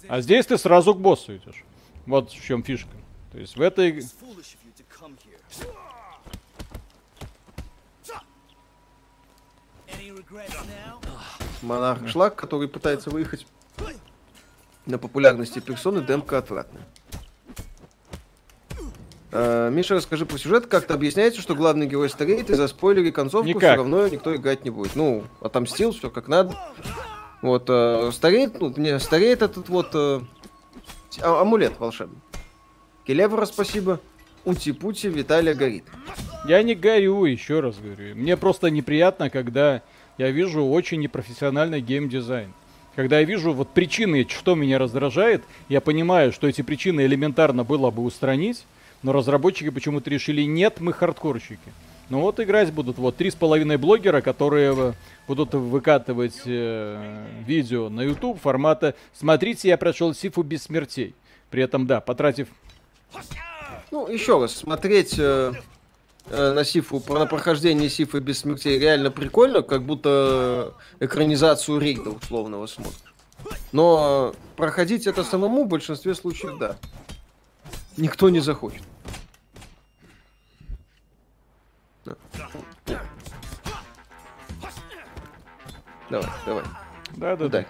А 0.09 0.21
здесь 0.21 0.45
ты 0.45 0.57
сразу 0.57 0.93
к 0.93 0.99
боссу 0.99 1.37
идешь. 1.37 1.63
Вот 2.05 2.31
в 2.31 2.45
чем 2.45 2.61
фишка. 2.61 2.89
То 3.31 3.39
есть 3.39 3.55
в 3.55 3.61
этой 3.61 4.03
Монарх 11.61 12.07
Шлак, 12.07 12.35
который 12.35 12.67
пытается 12.67 13.09
выехать 13.09 13.45
на 14.85 14.97
популярности 14.97 15.59
персоны, 15.59 16.01
демка 16.01 16.39
отвратная. 16.39 16.83
А, 19.31 19.69
Миша, 19.69 19.95
расскажи 19.95 20.25
про 20.25 20.37
сюжет, 20.37 20.67
как 20.67 20.85
то 20.85 20.93
объясняется, 20.93 21.41
что 21.41 21.55
главный 21.55 21.87
герой 21.87 22.09
стареет, 22.09 22.49
и 22.49 22.55
за 22.55 22.67
спойлеры 22.67 23.11
концовку 23.11 23.47
Никак. 23.47 23.61
все 23.61 23.75
равно 23.75 24.07
никто 24.07 24.35
играть 24.35 24.65
не 24.65 24.69
будет. 24.69 24.95
Ну, 24.95 25.23
отомстил, 25.39 25.91
все 25.91 26.09
как 26.09 26.27
надо. 26.27 26.55
Вот, 27.41 27.65
э, 27.69 28.11
стареет, 28.11 28.59
ну, 28.59 28.73
не, 28.75 28.99
стареет 28.99 29.41
этот 29.41 29.69
вот 29.69 29.89
э, 29.93 30.21
а, 31.21 31.41
амулет 31.41 31.79
волшебный. 31.79 32.19
Келевра, 33.05 33.45
спасибо. 33.45 33.99
Ути-пути, 34.43 35.07
Виталия 35.07 35.53
горит. 35.53 35.85
Я 36.47 36.61
не 36.63 36.75
горю, 36.75 37.25
еще 37.25 37.59
раз 37.59 37.77
говорю. 37.77 38.15
Мне 38.15 38.35
просто 38.37 38.69
неприятно, 38.69 39.29
когда 39.29 39.81
я 40.21 40.29
вижу 40.29 40.63
очень 40.63 40.99
непрофессиональный 40.99 41.81
геймдизайн. 41.81 42.53
Когда 42.95 43.19
я 43.19 43.25
вижу 43.25 43.53
вот 43.53 43.69
причины, 43.69 44.27
что 44.29 44.53
меня 44.53 44.77
раздражает, 44.77 45.41
я 45.67 45.81
понимаю, 45.81 46.31
что 46.31 46.47
эти 46.47 46.61
причины 46.61 47.01
элементарно 47.01 47.63
было 47.63 47.89
бы 47.89 48.03
устранить, 48.03 48.67
но 49.01 49.13
разработчики 49.13 49.71
почему-то 49.71 50.11
решили, 50.11 50.43
нет, 50.43 50.79
мы 50.79 50.93
хардкорщики. 50.93 51.73
Ну 52.09 52.19
вот 52.19 52.39
играть 52.39 52.71
будут 52.71 52.99
вот 52.99 53.15
три 53.17 53.31
с 53.31 53.35
половиной 53.35 53.77
блогера, 53.77 54.21
которые 54.21 54.75
э, 54.77 54.93
будут 55.27 55.55
выкатывать 55.55 56.41
э, 56.45 57.25
видео 57.47 57.89
на 57.89 58.01
YouTube 58.01 58.39
формата 58.39 58.93
«Смотрите, 59.13 59.69
я 59.69 59.77
прошел 59.77 60.13
Сифу 60.13 60.43
без 60.43 60.63
смертей». 60.63 61.15
При 61.49 61.63
этом, 61.63 61.87
да, 61.87 61.99
потратив 61.99 62.47
ну, 63.89 64.07
еще 64.07 64.39
раз, 64.39 64.55
смотреть 64.55 65.15
э, 65.17 65.53
на 66.29 66.63
Сифу, 66.63 67.01
на 67.09 67.25
прохождение 67.25 67.89
Сифы 67.89 68.19
без 68.19 68.39
смертей 68.39 68.79
реально 68.79 69.11
прикольно, 69.11 69.61
как 69.61 69.83
будто 69.83 70.73
экранизацию 70.99 71.79
рейда 71.79 72.11
условного 72.11 72.67
смотришь. 72.67 73.13
Но 73.71 74.33
проходить 74.55 75.07
это 75.07 75.23
самому 75.23 75.65
в 75.65 75.67
большинстве 75.67 76.13
случаев, 76.15 76.57
да. 76.59 76.77
Никто 77.97 78.29
не 78.29 78.39
захочет. 78.39 78.83
Давай, 86.09 86.29
давай. 86.45 86.63
Да, 87.15 87.35
да, 87.37 87.47
да. 87.47 87.65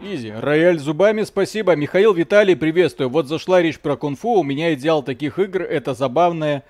Изи. 0.00 0.30
Рояль 0.32 0.78
зубами, 0.78 1.22
спасибо. 1.22 1.74
Михаил 1.76 2.12
Виталий, 2.12 2.56
приветствую. 2.56 3.08
Вот 3.08 3.26
зашла 3.28 3.62
речь 3.62 3.78
про 3.78 3.96
кунг-фу. 3.96 4.40
У 4.40 4.42
меня 4.42 4.74
идеал 4.74 5.02
таких 5.02 5.38
игр 5.38 5.62
это 5.62 5.94
забавная 5.94 6.58
э, 6.58 6.62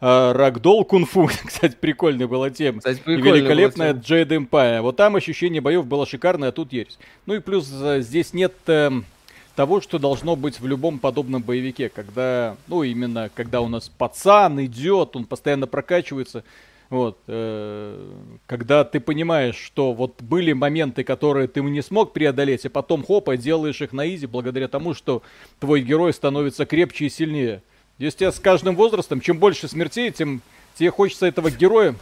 Рагдол 0.00 0.84
кунг-фу. 0.84 1.28
Кстати, 1.44 1.76
прикольная 1.78 2.26
была 2.26 2.50
тема. 2.50 2.78
Кстати, 2.78 3.02
и 3.06 3.16
великолепная 3.16 3.92
Джейд 3.92 4.32
Эмпайр. 4.32 4.82
Вот 4.82 4.96
там 4.96 5.16
ощущение 5.16 5.60
боев 5.60 5.86
было 5.86 6.06
шикарное, 6.06 6.48
а 6.48 6.52
тут 6.52 6.72
ересь. 6.72 6.98
Ну 7.26 7.34
и 7.34 7.40
плюс 7.40 7.70
э, 7.72 8.00
здесь 8.00 8.32
нет 8.32 8.54
э, 8.66 8.90
того, 9.56 9.82
что 9.82 9.98
должно 9.98 10.36
быть 10.36 10.58
в 10.58 10.66
любом 10.66 10.98
подобном 10.98 11.42
боевике. 11.42 11.90
Когда, 11.90 12.56
ну 12.66 12.82
именно, 12.82 13.30
когда 13.34 13.60
у 13.60 13.68
нас 13.68 13.90
пацан 13.90 14.64
идет, 14.64 15.16
он 15.16 15.26
постоянно 15.26 15.66
прокачивается. 15.66 16.44
Вот, 16.88 17.18
э, 17.28 18.12
когда 18.46 18.84
ты 18.84 18.98
понимаешь, 19.00 19.54
что 19.54 19.92
вот 19.92 20.22
были 20.22 20.52
моменты, 20.54 21.04
которые 21.04 21.46
ты 21.46 21.60
не 21.60 21.82
смог 21.82 22.12
преодолеть, 22.12 22.64
и 22.64 22.68
потом 22.68 23.04
хопа, 23.04 23.36
делаешь 23.36 23.80
их 23.80 23.92
на 23.92 24.12
изи 24.12 24.26
благодаря 24.26 24.66
тому, 24.66 24.94
что 24.94 25.22
твой 25.60 25.82
герой 25.82 26.12
становится 26.12 26.64
крепче 26.66 27.04
и 27.04 27.10
сильнее. 27.10 27.62
Если 28.00 28.30
с 28.30 28.40
каждым 28.40 28.76
возрастом, 28.76 29.20
чем 29.20 29.38
больше 29.38 29.68
смертей, 29.68 30.10
тем 30.10 30.40
тебе 30.74 30.90
хочется 30.90 31.26
этого 31.26 31.50
героя 31.50 31.94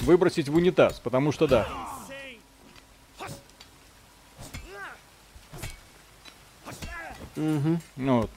выбросить 0.00 0.50
в 0.50 0.54
унитаз, 0.54 1.00
потому 1.02 1.32
что 1.32 1.46
да. 1.46 1.66
Угу. 7.34 7.80
Ну 7.96 8.20
вот. 8.20 8.30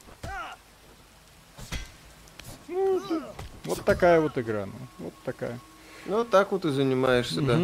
Ну, 2.69 3.01
вот 3.65 3.83
такая 3.83 4.21
вот 4.21 4.37
игра, 4.37 4.67
ну, 4.67 4.73
вот 4.99 5.13
такая. 5.25 5.59
Ну, 6.05 6.23
так 6.23 6.53
вот 6.53 6.63
и 6.63 6.69
занимаешься, 6.69 7.39
угу. 7.39 7.47
да. 7.47 7.59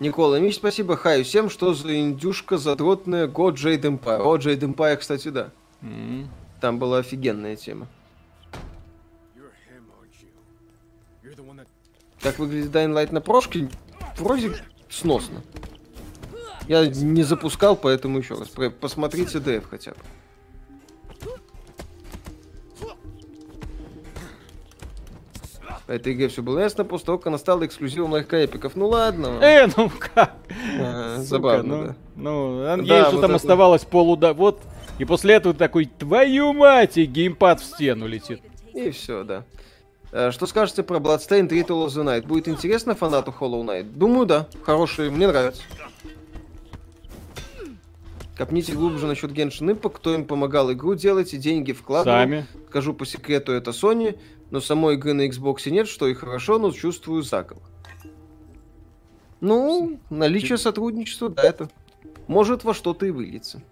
Никола 0.00 0.40
Мич, 0.40 0.56
спасибо. 0.56 0.96
Хай 0.96 1.22
всем, 1.22 1.50
что 1.50 1.74
за 1.74 2.00
индюшка 2.00 2.56
задротная 2.56 3.28
God 3.28 3.54
Jade 3.54 3.82
Empire. 3.82 4.22
О, 4.22 4.38
Jade 4.38 4.60
Empire, 4.60 4.96
кстати, 4.96 5.28
да. 5.28 5.50
Mm. 5.82 6.26
Там 6.60 6.78
была 6.78 6.98
офигенная 6.98 7.56
тема. 7.56 7.86
Как 12.22 12.38
выглядит 12.38 12.70
Dying 12.70 12.92
Light 12.92 13.12
на 13.12 13.20
прошке? 13.20 13.68
Вроде 14.18 14.52
сносно. 14.90 15.42
Я 16.68 16.86
не 16.86 17.22
запускал, 17.22 17.76
поэтому 17.76 18.18
еще 18.18 18.34
раз. 18.34 18.48
Посмотрите 18.80 19.38
DF 19.38 19.64
хотя 19.68 19.92
бы. 19.92 19.96
Этой 25.90 26.12
игре 26.12 26.28
все 26.28 26.42
было 26.42 26.60
ясно, 26.60 26.84
после 26.84 27.06
того, 27.06 27.18
как 27.18 27.28
она 27.28 27.38
стала 27.38 27.66
эксклюзивом 27.66 28.12
лайка-эпиков. 28.12 28.76
Ну 28.76 28.88
ладно. 28.88 29.38
Э, 29.42 29.66
ну 29.76 29.90
как? 29.98 30.36
забавно, 31.18 31.76
ну, 31.76 31.84
да. 31.84 31.96
Ну, 32.16 32.62
да, 32.62 32.76
ей 32.76 33.10
же 33.10 33.20
там 33.20 33.34
оставалось 33.34 33.84
полуда... 33.84 34.32
Вот, 34.32 34.60
и 34.98 35.04
после 35.04 35.34
этого 35.34 35.54
такой, 35.54 35.86
твою 35.86 36.52
мать, 36.52 36.98
и 36.98 37.06
геймпад 37.06 37.60
в 37.60 37.64
стену 37.64 38.06
летит. 38.06 38.40
И 38.74 38.90
все, 38.90 39.24
да. 39.24 39.44
Э, 40.12 40.30
что 40.30 40.46
скажете 40.46 40.82
про 40.82 40.98
Bloodstained 40.98 41.48
Ritual 41.48 41.86
of 41.86 41.88
the 41.88 42.04
Night? 42.04 42.26
Будет 42.26 42.48
интересно 42.48 42.94
фанату 42.94 43.34
Hollow 43.38 43.64
Knight? 43.64 43.90
Думаю, 43.94 44.26
да. 44.26 44.46
Хороший, 44.62 45.10
мне 45.10 45.26
нравится. 45.26 45.62
Копните 48.36 48.72
глубже 48.72 49.06
насчет 49.06 49.32
Genshin 49.32 49.74
Impact, 49.74 49.92
кто 49.96 50.14
им 50.14 50.24
помогал 50.24 50.72
игру 50.72 50.94
делать 50.94 51.34
и 51.34 51.36
деньги 51.36 51.72
вкладывал. 51.72 52.18
Сами. 52.18 52.46
Скажу 52.68 52.94
по 52.94 53.04
секрету, 53.04 53.52
это 53.52 53.70
Sony 53.72 54.18
но 54.50 54.60
самой 54.60 54.94
игры 54.94 55.12
на 55.12 55.26
Xbox 55.26 55.70
нет, 55.70 55.88
что 55.88 56.08
и 56.08 56.14
хорошо, 56.14 56.58
но 56.58 56.72
чувствую 56.72 57.22
закол. 57.22 57.58
Ну, 59.40 59.98
наличие 60.10 60.58
сотрудничества, 60.58 61.30
да, 61.30 61.42
это 61.42 61.70
может 62.26 62.64
во 62.64 62.74
что-то 62.74 63.06
и 63.06 63.10
выльется. 63.10 63.62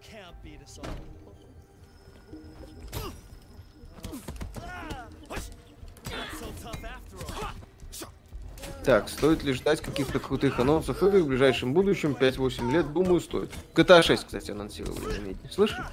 Так, 8.84 9.10
стоит 9.10 9.42
ли 9.42 9.52
ждать 9.52 9.82
каких-то 9.82 10.18
крутых 10.18 10.58
анонсов 10.58 11.02
игр 11.02 11.18
в 11.18 11.26
ближайшем 11.26 11.74
будущем, 11.74 12.16
5-8 12.18 12.72
лет, 12.72 12.90
думаю, 12.94 13.20
стоит. 13.20 13.50
GTA 13.74 14.02
6, 14.02 14.24
кстати, 14.24 14.50
анонсировали, 14.50 15.12
заметьте. 15.12 15.46
Слышали? 15.50 15.84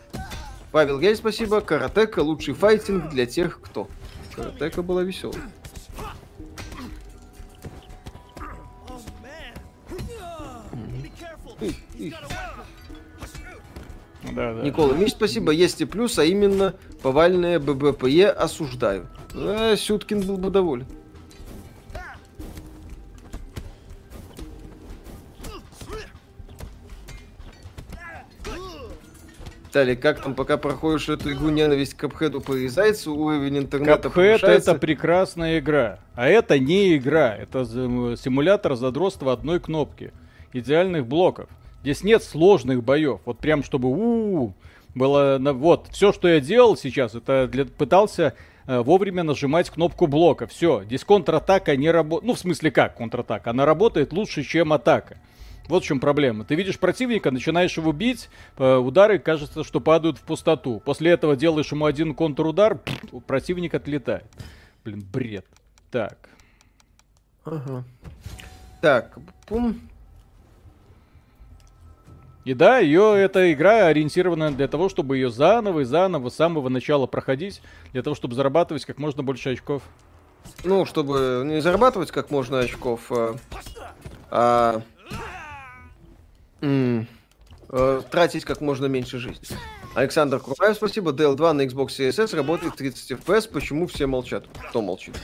Павел 0.71 0.99
Гель, 0.99 1.17
спасибо. 1.17 1.59
Каратека, 1.59 2.21
лучший 2.21 2.53
файтинг 2.53 3.09
для 3.09 3.25
тех, 3.25 3.59
кто. 3.59 3.89
Каратека 4.35 4.81
была 4.83 5.03
веселой. 5.03 5.39
Да, 14.35 14.53
да. 14.53 14.61
Никола 14.63 14.93
Миш, 14.95 15.11
спасибо. 15.11 15.51
Есть 15.51 15.81
и 15.81 15.85
плюс, 15.85 16.19
а 16.19 16.25
именно 16.25 16.75
повальное 17.01 17.59
ББПЕ 17.59 18.29
осуждаю. 18.29 19.07
А, 19.33 19.75
Сюткин 19.77 20.21
был 20.21 20.37
бы 20.37 20.49
доволен. 20.49 20.87
Виталий, 29.75 29.97
как 29.97 30.21
там, 30.21 30.35
пока 30.35 30.55
проходишь 30.55 31.09
эту 31.09 31.33
игру 31.33 31.49
ненависть 31.49 31.95
к 31.95 31.99
Капхеду 31.99 32.39
порезается, 32.39 33.11
уровень 33.11 33.57
интернета 33.57 34.03
Капхед 34.03 34.41
это 34.41 34.75
прекрасная 34.75 35.59
игра, 35.59 35.99
а 36.13 36.29
это 36.29 36.57
не 36.57 36.95
игра, 36.95 37.35
это 37.35 37.65
симулятор 37.65 38.75
задротства 38.75 39.33
одной 39.33 39.59
кнопки, 39.59 40.13
идеальных 40.53 41.05
блоков. 41.05 41.49
Здесь 41.81 42.05
нет 42.05 42.23
сложных 42.23 42.85
боев, 42.85 43.19
вот 43.25 43.39
прям 43.39 43.63
чтобы 43.63 43.89
у, 43.89 43.95
-у, 43.95 44.47
-у 44.47 44.53
было, 44.95 45.37
вот, 45.41 45.89
все, 45.91 46.13
что 46.13 46.29
я 46.29 46.39
делал 46.39 46.77
сейчас, 46.77 47.13
это 47.13 47.49
для, 47.51 47.65
пытался 47.65 48.33
э, 48.67 48.79
вовремя 48.79 49.23
нажимать 49.23 49.69
кнопку 49.69 50.07
блока. 50.07 50.47
Все, 50.47 50.85
здесь 50.85 51.03
контратака 51.03 51.75
не 51.75 51.91
работает. 51.91 52.25
Ну, 52.25 52.33
в 52.33 52.39
смысле 52.39 52.71
как 52.71 52.95
контратака? 52.95 53.49
Она 53.49 53.65
работает 53.65 54.13
лучше, 54.13 54.43
чем 54.43 54.71
атака. 54.71 55.17
Вот 55.67 55.83
в 55.83 55.85
чем 55.85 55.99
проблема. 55.99 56.45
Ты 56.45 56.55
видишь 56.55 56.79
противника, 56.79 57.31
начинаешь 57.31 57.75
его 57.77 57.91
бить, 57.91 58.29
э, 58.57 58.75
удары 58.75 59.19
кажется, 59.19 59.63
что 59.63 59.79
падают 59.79 60.17
в 60.17 60.21
пустоту. 60.21 60.79
После 60.79 61.11
этого 61.11 61.35
делаешь 61.35 61.71
ему 61.71 61.85
один 61.85 62.13
контрудар, 62.13 62.79
противник 63.25 63.73
отлетает. 63.73 64.25
Блин, 64.83 65.03
бред. 65.11 65.45
Так. 65.89 66.29
Ага. 67.43 67.83
Так, 68.81 69.17
пум. 69.47 69.79
И 72.43 72.53
да, 72.53 72.77
ее 72.77 73.15
эта 73.17 73.51
игра 73.51 73.87
ориентирована 73.87 74.51
для 74.51 74.67
того, 74.67 74.87
чтобы 74.87 75.17
ее 75.17 75.31
заново 75.31 75.79
и 75.79 75.83
заново 75.83 76.29
с 76.29 76.35
самого 76.35 76.69
начала 76.69 77.07
проходить, 77.07 77.61
для 77.91 78.03
того, 78.03 78.15
чтобы 78.15 78.35
зарабатывать 78.35 78.85
как 78.85 78.99
можно 78.99 79.23
больше 79.23 79.49
очков. 79.53 79.81
Ну, 80.63 80.85
чтобы 80.85 81.41
не 81.43 81.59
зарабатывать 81.59 82.11
как 82.11 82.29
можно 82.29 82.59
очков, 82.59 83.11
а, 83.11 83.35
а 84.29 84.81
Mm. 86.65 88.09
тратить 88.09 88.43
как 88.45 88.61
можно 88.61 88.87
меньше 88.87 89.19
жизни. 89.19 89.57
Александр 89.93 90.39
Кураев, 90.39 90.75
спасибо. 90.75 91.11
DL2 91.11 91.51
на 91.53 91.61
Xbox 91.61 91.87
Series 91.87 92.23
S 92.23 92.33
работает 92.33 92.75
30 92.75 93.11
FPS. 93.11 93.49
Почему 93.49 93.87
все 93.87 94.07
молчат? 94.07 94.45
Кто 94.69 94.81
молчит? 94.81 95.15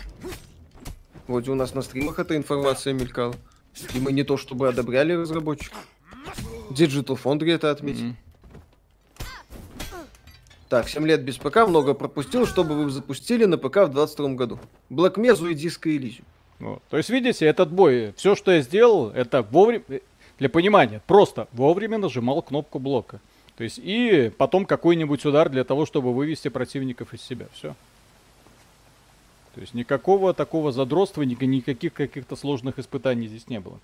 Вроде 1.27 1.51
у 1.51 1.55
нас 1.55 1.73
на 1.73 1.81
стримах 1.81 2.19
эта 2.19 2.38
информация 2.38 2.93
мелькала. 2.93 3.35
И 3.93 3.99
мы 3.99 4.11
не 4.11 4.23
то 4.23 4.38
чтобы 4.38 4.69
одобряли 4.69 5.13
разработчиков. 5.13 5.80
Digital 6.69 7.19
Foundry 7.22 7.53
это 7.53 7.72
отметил. 7.72 8.05
Mm-hmm. 8.05 8.15
Так, 10.69 10.88
7 10.88 11.05
лет 11.05 11.23
без 11.23 11.38
ПК, 11.38 11.68
много 11.68 11.93
пропустил, 11.93 12.45
чтобы 12.45 12.76
вы 12.76 12.89
запустили 12.91 13.43
на 13.43 13.57
ПК 13.57 13.77
в 13.77 13.89
22 13.89 14.30
году. 14.35 14.59
Black 14.89 15.15
Mesa 15.15 15.51
и 15.51 15.55
Disco 15.55 15.93
Elysium. 15.93 16.23
Вот. 16.59 16.81
То 16.89 16.97
есть, 16.97 17.09
видите, 17.09 17.45
этот 17.45 17.72
бой, 17.72 18.13
все, 18.15 18.35
что 18.35 18.51
я 18.51 18.61
сделал, 18.61 19.09
это 19.09 19.41
вовремя, 19.41 19.99
для 20.41 20.49
понимания, 20.49 21.03
просто 21.05 21.47
вовремя 21.51 21.99
нажимал 21.99 22.41
кнопку 22.41 22.80
блока. 22.80 23.22
То 23.57 23.63
есть 23.63 23.77
и 23.77 24.34
потом 24.39 24.65
какой-нибудь 24.65 25.23
удар 25.23 25.49
для 25.49 25.63
того, 25.63 25.85
чтобы 25.85 26.15
вывести 26.15 26.47
противников 26.47 27.13
из 27.13 27.22
себя. 27.22 27.45
Все. 27.53 27.76
То 29.53 29.61
есть 29.61 29.76
никакого 29.76 30.34
такого 30.34 30.72
задротства, 30.72 31.22
никаких 31.22 31.93
каких-то 31.93 32.35
сложных 32.35 32.80
испытаний 32.80 33.27
здесь 33.27 33.49
не 33.49 33.59
было. 33.59 33.80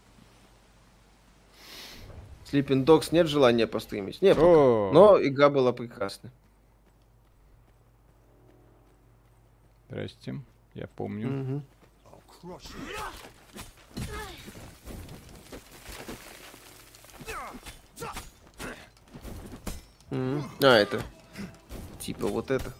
Sleeping 2.52 2.86
Dogs 2.86 3.10
нет 3.12 3.28
желания 3.28 3.68
постримить? 3.68 4.20
Нет, 4.24 4.36
но 4.36 5.20
игра 5.22 5.52
была 5.52 5.74
прекрасная. 5.74 6.32
Здрасте, 9.90 10.42
я 10.74 10.88
помню. 10.88 11.62
Угу. 12.42 12.58
Mm. 20.12 20.44
А, 20.64 20.78
это. 20.78 21.02
Типа 22.00 22.28
вот 22.28 22.52
это. 22.52 22.74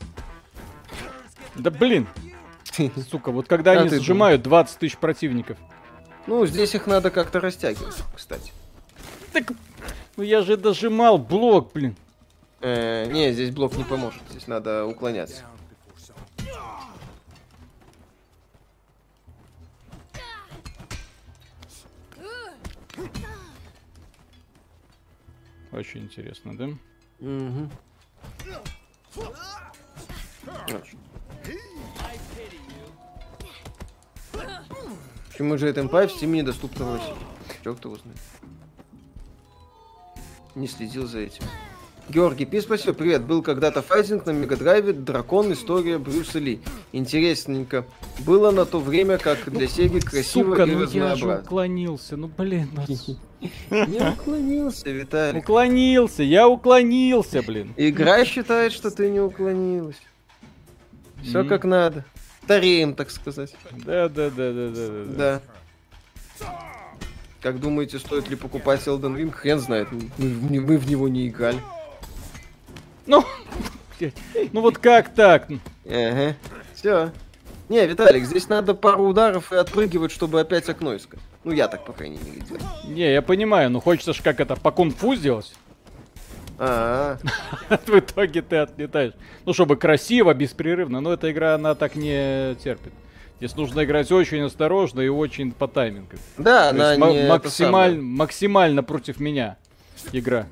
Да 1.56 1.72
блин. 1.72 2.08
Сука, 3.10 3.32
вот 3.32 3.48
когда 3.48 3.72
а 3.72 3.82
они 3.82 3.90
сжимают 3.98 4.44
20 4.44 4.80
тысяч 4.80 4.98
противников. 4.98 5.58
Ну, 6.28 6.46
здесь 6.46 6.76
их 6.76 6.88
надо 6.88 7.10
как-то 7.10 7.40
растягивать, 7.40 7.96
кстати. 8.16 8.52
Так, 9.32 9.52
ну 10.18 10.24
я 10.24 10.42
же 10.42 10.58
дожимал 10.58 11.18
блок, 11.18 11.72
блин. 11.74 11.96
Э, 12.60 13.06
не, 13.06 13.32
здесь 13.32 13.52
блок 13.52 13.78
не 13.78 13.84
поможет. 13.84 14.22
Здесь 14.30 14.48
надо 14.48 14.86
уклоняться. 14.86 15.44
Очень 25.72 26.06
интересно, 26.06 26.58
да? 26.58 26.70
Угу. 27.20 27.70
Почему 35.30 35.58
же 35.58 35.68
это 35.68 35.82
MP 35.82 36.08
в 36.08 36.12
Steam 36.12 36.28
недоступно 36.28 36.86
в 36.86 36.96
России? 36.96 37.14
Черт 37.64 37.84
его 37.86 37.96
знает. 37.96 38.20
Не 40.56 40.68
следил 40.68 41.06
за 41.06 41.20
этим. 41.20 41.44
Георгий 42.10 42.46
Пи, 42.46 42.62
спасибо, 42.62 42.94
привет. 42.94 43.24
Был 43.24 43.42
когда-то 43.42 43.82
файтинг 43.82 44.26
на 44.26 44.32
Мегадрайве 44.32 44.94
Дракон. 44.94 45.52
История 45.52 45.98
Брюса 45.98 46.40
Ли. 46.40 46.62
Интересненько. 46.94 47.86
Было 48.20 48.52
на 48.52 48.66
то 48.66 48.80
время, 48.80 49.18
как 49.18 49.52
для 49.52 49.68
Сеги 49.68 50.00
красиво 50.00 50.52
Сука, 50.52 50.64
и 50.64 50.72
ну 50.72 50.86
я 50.86 51.16
же 51.16 51.40
уклонился. 51.40 52.16
Ну, 52.16 52.28
блин. 52.28 52.70
Не 53.70 54.14
уклонился, 54.14 54.90
Виталий. 54.90 55.40
Уклонился, 55.40 56.24
я 56.24 56.48
уклонился, 56.48 57.42
блин. 57.42 57.74
Игра 57.76 58.24
считает, 58.24 58.72
что 58.72 58.90
ты 58.90 59.10
не 59.10 59.20
уклонилась. 59.20 60.02
Все 61.22 61.44
как 61.44 61.66
надо. 61.66 62.06
Тареем, 62.48 62.94
так 62.96 63.12
сказать. 63.12 63.54
Да, 63.86 64.08
да, 64.08 64.30
да, 64.30 64.54
да, 64.54 64.70
да, 64.70 64.88
да. 64.88 65.42
Да. 66.40 66.52
Как 67.42 67.60
думаете, 67.60 68.00
стоит 68.00 68.30
ли 68.30 68.38
покупать 68.38 68.88
Elden 68.88 69.18
Ring? 69.18 69.32
Хрен 69.32 69.60
знает. 69.60 69.90
Мы, 69.92 70.10
мы 70.18 70.78
в 70.78 70.90
него 70.90 71.08
не 71.10 71.28
играли. 71.28 71.60
Ну, 73.08 73.24
ну 74.52 74.62
вот 74.62 74.78
как 74.78 75.14
так? 75.14 75.48
Ага. 75.86 76.36
Все. 76.76 77.12
Не, 77.70 77.86
Виталик, 77.86 78.26
здесь 78.26 78.48
надо 78.48 78.74
пару 78.74 79.08
ударов 79.08 79.52
и 79.52 79.56
отпрыгивать, 79.56 80.12
чтобы 80.12 80.40
опять 80.40 80.70
окно 80.70 80.96
искать. 80.96 81.20
Ну, 81.44 81.52
я 81.52 81.68
так, 81.68 81.84
по 81.86 81.94
крайней 81.94 82.20
мере, 82.20 82.42
делаю. 82.42 82.64
Не, 82.86 83.12
я 83.12 83.22
понимаю, 83.22 83.70
но 83.70 83.80
хочется 83.80 84.14
же 84.14 84.22
как 84.22 84.40
это, 84.40 84.56
по 84.56 84.72
кунг-фу 84.72 85.16
сделать. 85.16 85.54
А, 86.60 87.18
В 87.86 88.00
итоге 88.00 88.42
ты 88.42 88.58
отлетаешь. 88.58 89.14
Ну, 89.46 89.54
чтобы 89.54 89.76
красиво, 89.76 90.34
беспрерывно. 90.34 91.02
Но 91.02 91.14
эта 91.14 91.32
игра, 91.32 91.56
она 91.56 91.76
так 91.76 91.96
не 91.96 92.56
терпит. 92.64 92.94
Здесь 93.38 93.56
нужно 93.56 93.84
играть 93.84 94.12
очень 94.12 94.42
осторожно 94.42 95.02
и 95.02 95.10
очень 95.10 95.52
по 95.52 95.68
таймингу. 95.68 96.16
Да, 96.38 96.70
она 96.70 96.96
не 96.96 97.28
максималь... 97.28 98.00
максимально 98.00 98.82
против 98.82 99.20
меня 99.20 99.58
игра 100.12 100.48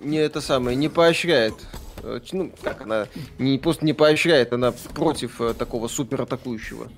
не 0.00 0.18
это 0.18 0.40
самое, 0.40 0.76
не 0.76 0.88
поощряет. 0.88 1.54
Э, 2.02 2.20
ну, 2.32 2.52
как 2.62 2.82
она 2.82 3.06
не 3.38 3.58
просто 3.58 3.84
не 3.84 3.92
поощряет, 3.92 4.52
она 4.52 4.72
против 4.72 5.40
э, 5.40 5.54
такого 5.54 5.88
супер 5.88 6.22
атакующего 6.22 6.88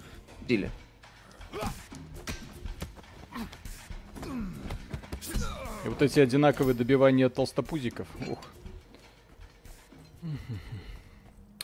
стиля. 0.45 0.71
И 5.85 5.89
вот 5.89 6.03
эти 6.03 6.19
одинаковые 6.19 6.75
добивания 6.75 7.29
толстопузиков. 7.29 8.09
Ух. 8.29 8.39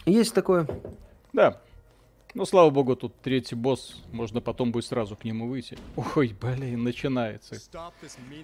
Есть 0.07 0.35
такое. 0.35 0.69
Да. 1.33 1.61
Ну, 2.35 2.47
слава 2.47 2.71
богу, 2.71 2.97
тут 2.97 3.15
третий 3.21 3.55
босс. 3.55 4.03
Можно 4.11 4.41
потом 4.41 4.73
будет 4.73 4.87
сразу 4.87 5.17
к 5.17 5.25
нему 5.25 5.49
выйти. 5.49 5.77
Ой, 6.17 6.35
блин, 6.41 6.83
начинается. 6.83 7.57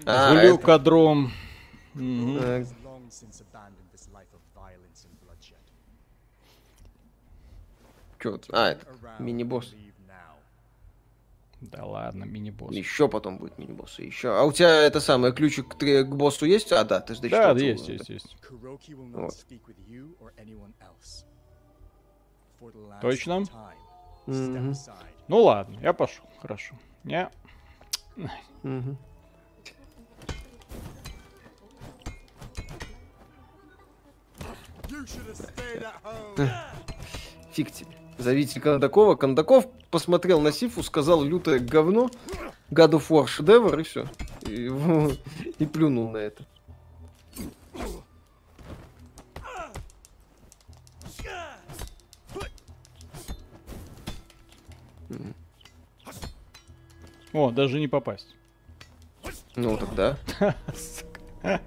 А, 0.05 0.35
Глюкодром. 0.35 1.27
Это... 1.27 1.58
Mm-hmm. 1.99 2.67
Что? 8.19 8.41
А, 8.53 8.71
это 8.71 8.87
мини-босс. 9.19 9.75
Да 11.61 11.85
ладно, 11.85 12.25
мини-босс. 12.25 12.73
Еще 12.73 13.09
потом 13.09 13.39
будет 13.39 13.59
мини-босс. 13.59 13.99
Еще. 13.99 14.29
А 14.29 14.45
у 14.45 14.53
тебя 14.53 14.83
это 14.83 15.01
самое, 15.01 15.33
ключик 15.33 15.77
к, 15.77 16.05
к 16.05 16.15
боссу 16.15 16.47
есть? 16.47 16.73
А, 16.73 16.85
да, 16.85 17.01
ты 17.01 17.15
же 17.15 17.23
Да, 17.23 17.55
да 17.55 17.61
есть, 17.61 17.89
есть, 17.89 18.09
есть. 18.09 18.37
Вот. 18.51 19.47
Точно? 23.01 23.45
Mm-hmm. 24.27 24.77
Ну 25.29 25.43
ладно, 25.43 25.79
я 25.81 25.93
пошел. 25.93 26.25
Хорошо. 26.41 26.75
Я... 27.05 27.31
Mm-hmm. 28.63 28.97
Фиг 37.53 37.71
тебе. 37.71 37.91
Зовите 38.19 38.61
Кондакова. 38.61 39.15
Кондаков 39.15 39.67
посмотрел 39.91 40.41
на 40.41 40.53
Сифу, 40.53 40.83
сказал 40.83 41.23
лютое 41.23 41.61
говно. 41.61 42.11
God 42.71 42.91
of 42.93 43.09
War 43.09 43.27
шедевр 43.27 43.79
и 43.79 43.83
все. 43.83 44.07
И, 44.43 44.67
и 45.59 45.67
плюнул 45.67 46.11
на 46.11 46.19
это. 46.19 46.45
О, 57.33 57.51
даже 57.51 57.79
не 57.79 57.89
попасть. 57.89 58.35
Ну 59.55 59.77
тогда. 59.77 60.19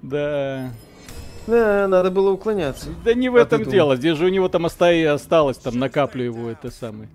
Да. 0.00 0.72
Да, 1.48 1.88
надо 1.88 2.10
было 2.10 2.30
уклоняться. 2.30 2.90
Да 3.04 3.14
не 3.14 3.28
в 3.28 3.36
а 3.36 3.40
этом 3.40 3.64
дело. 3.64 3.96
Здесь 3.96 4.18
же 4.18 4.26
у 4.26 4.28
него 4.28 4.48
там 4.48 4.66
осталось, 4.66 5.56
там 5.56 5.78
накапливаю 5.78 6.52
это 6.52 6.70
самое. 6.70 7.08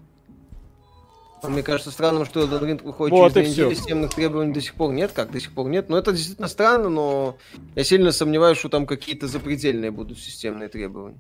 Мне 1.43 1.61
кажется 1.61 1.91
странным, 1.91 2.26
что 2.26 2.41
Elden 2.41 2.61
Ring 2.61 2.84
выходит 2.84 3.11
вот 3.11 3.34
через 3.34 3.53
две 3.53 3.65
недели, 3.65 3.76
системных 3.76 4.14
требований 4.14 4.53
до 4.53 4.61
сих 4.61 4.76
пор 4.76 4.93
нет. 4.93 5.11
Как 5.14 5.31
до 5.31 5.39
сих 5.39 5.51
пор 5.51 5.68
нет? 5.68 5.89
Но 5.89 5.97
это 5.97 6.14
действительно 6.14 6.47
странно, 6.47 6.89
но 6.89 7.38
я 7.76 7.84
сильно 7.84 8.11
сомневаюсь, 8.11 8.57
что 8.57 8.69
там 8.69 8.85
какие-то 8.85 9.27
запредельные 9.27 9.91
будут 9.91 10.19
системные 10.19 10.69
требования. 10.69 11.19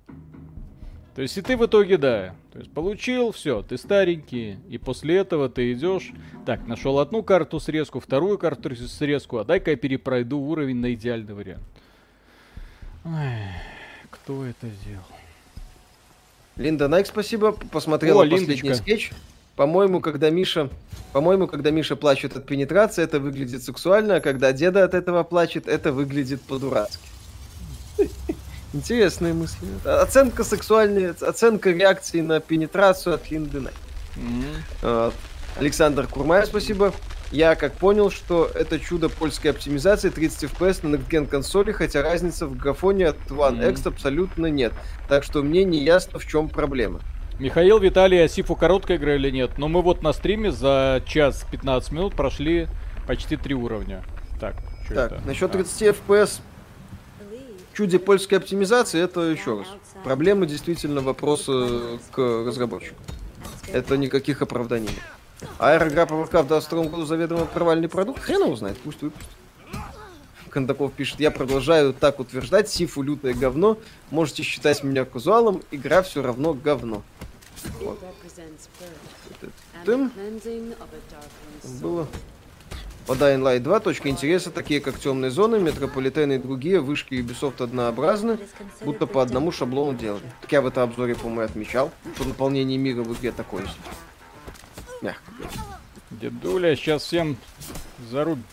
То 1.15 1.21
есть 1.21 1.37
и 1.37 1.41
ты 1.41 1.57
в 1.57 1.65
итоге, 1.65 1.97
да, 1.97 2.33
то 2.51 2.59
есть 2.59 2.71
получил, 2.71 3.31
все, 3.31 3.61
ты 3.61 3.77
старенький, 3.77 4.57
и 4.67 4.79
после 4.79 5.17
этого 5.17 5.47
ты 5.47 5.71
идешь, 5.73 6.11
так, 6.43 6.65
нашел 6.67 6.97
одну 6.97 7.21
карту 7.21 7.59
срезку, 7.59 7.99
вторую 7.99 8.39
карту 8.39 8.75
срезку, 8.75 9.37
а 9.37 9.43
дай-ка 9.43 9.71
я 9.71 9.77
перепройду 9.77 10.39
уровень 10.39 10.77
на 10.77 10.93
идеальный 10.95 11.35
вариант. 11.35 11.63
Ой, 13.05 13.11
кто 14.09 14.45
это 14.45 14.67
сделал? 14.69 15.03
Линда 16.55 16.87
Найк, 16.87 17.07
спасибо. 17.07 17.51
Посмотрела 17.51 18.23
О, 18.23 18.29
последний 18.29 18.55
Линдочка. 18.55 18.75
скетч. 18.75 19.11
По-моему, 19.55 20.01
когда 20.01 20.29
Миша, 20.29 20.69
по-моему, 21.11 21.47
когда 21.47 21.69
Миша 21.69 21.95
плачет 21.95 22.35
от 22.35 22.45
пенетрации, 22.45 23.03
это 23.03 23.19
выглядит 23.19 23.63
сексуально, 23.63 24.15
а 24.15 24.21
когда 24.21 24.51
деда 24.51 24.83
от 24.83 24.93
этого 24.93 25.23
плачет, 25.23 25.67
это 25.67 25.91
выглядит 25.91 26.41
по-дурацки. 26.41 27.03
Интересные 28.73 29.33
мысли. 29.33 29.67
Оценка 29.85 30.43
сексуальной, 30.43 31.11
оценка 31.11 31.71
реакции 31.71 32.21
на 32.21 32.39
пенетрацию 32.39 33.13
от 33.15 33.29
Линды 33.29 33.59
Найк. 33.59 33.75
Mm-hmm. 34.15 35.13
Александр 35.57 36.07
Курмай, 36.07 36.45
спасибо. 36.47 36.93
Я 37.33 37.55
как 37.55 37.73
понял, 37.73 38.11
что 38.11 38.47
это 38.53 38.79
чудо 38.79 39.09
польской 39.09 39.49
оптимизации 39.49 40.09
30 40.09 40.51
FPS 40.51 40.87
на 40.87 40.95
Next 40.95 41.25
консоли, 41.25 41.71
хотя 41.71 42.03
разницы 42.03 42.45
в 42.45 42.55
графоне 42.55 43.07
от 43.07 43.17
One 43.29 43.57
mm-hmm. 43.57 43.71
X 43.71 43.87
абсолютно 43.87 44.45
нет. 44.45 44.71
Так 45.09 45.23
что 45.23 45.41
мне 45.41 45.63
не 45.63 45.83
ясно, 45.83 46.19
в 46.19 46.27
чем 46.27 46.47
проблема. 46.47 46.99
Михаил, 47.39 47.79
Виталий, 47.79 48.23
Асифу 48.23 48.55
короткая 48.55 48.97
игра 48.97 49.15
или 49.15 49.31
нет? 49.31 49.57
Но 49.57 49.67
мы 49.67 49.81
вот 49.81 50.03
на 50.03 50.13
стриме 50.13 50.51
за 50.51 51.01
час 51.07 51.43
15 51.49 51.91
минут 51.91 52.13
прошли 52.13 52.67
почти 53.07 53.35
три 53.35 53.55
уровня. 53.55 54.03
Так, 54.39 54.53
что 54.85 54.93
так, 54.93 55.11
это? 55.13 55.21
насчет 55.25 55.51
30 55.51 55.81
а. 55.81 55.85
FPS 55.85 56.39
чуде 57.73 57.97
польской 57.97 58.37
оптимизации, 58.37 59.01
это 59.01 59.21
еще 59.21 59.57
раз. 59.57 59.67
Проблема 60.03 60.45
действительно 60.45 61.01
вопроса 61.01 61.97
к 62.11 62.19
разработчику. 62.19 63.01
Это 63.71 63.97
никаких 63.97 64.43
оправданий 64.43 64.89
нет. 64.89 65.22
Аэрогра 65.59 66.05
по 66.05 66.15
в 66.23 66.29
22 66.29 66.83
году 66.85 67.05
заведомо 67.05 67.45
провальный 67.45 67.89
продукт? 67.89 68.21
Хрен 68.21 68.43
его 68.43 68.55
знает, 68.55 68.77
пусть 68.79 69.01
выпустит. 69.01 69.29
Кондаков 70.49 70.93
пишет, 70.93 71.19
я 71.19 71.31
продолжаю 71.31 71.93
так 71.93 72.19
утверждать, 72.19 72.69
Сифу 72.69 73.01
лютое 73.01 73.33
говно, 73.33 73.79
можете 74.11 74.43
считать 74.43 74.83
меня 74.83 75.03
казуалом, 75.03 75.63
игра 75.71 76.03
все 76.03 76.21
равно 76.21 76.53
говно. 76.53 77.01
Вот. 77.81 77.99
Было. 81.81 82.07
По 83.05 83.13
Dying 83.13 83.41
Light 83.41 83.59
2 83.59 83.79
точки 83.81 84.07
интереса, 84.07 84.49
такие 84.49 84.79
как 84.79 84.97
темные 84.97 85.29
зоны, 85.29 85.59
метрополитены 85.59 86.33
и 86.33 86.37
другие, 86.37 86.79
вышки 86.79 87.15
Ubisoft 87.15 87.61
однообразны, 87.61 88.39
будто 88.81 89.07
по 89.07 89.21
одному 89.21 89.51
шаблону 89.51 89.97
делали. 89.97 90.23
Так 90.41 90.51
я 90.53 90.61
в 90.61 90.67
этом 90.67 90.83
обзоре, 90.83 91.15
по-моему, 91.15 91.41
отмечал, 91.41 91.91
что 92.15 92.23
наполнение 92.25 92.77
мира 92.77 93.03
в 93.03 93.13
игре 93.13 93.33
такое 93.33 93.65
мягко 95.03 95.31
Дедуля 96.09 96.75
сейчас 96.75 97.03
всем 97.03 97.37
зарубит. 98.09 98.45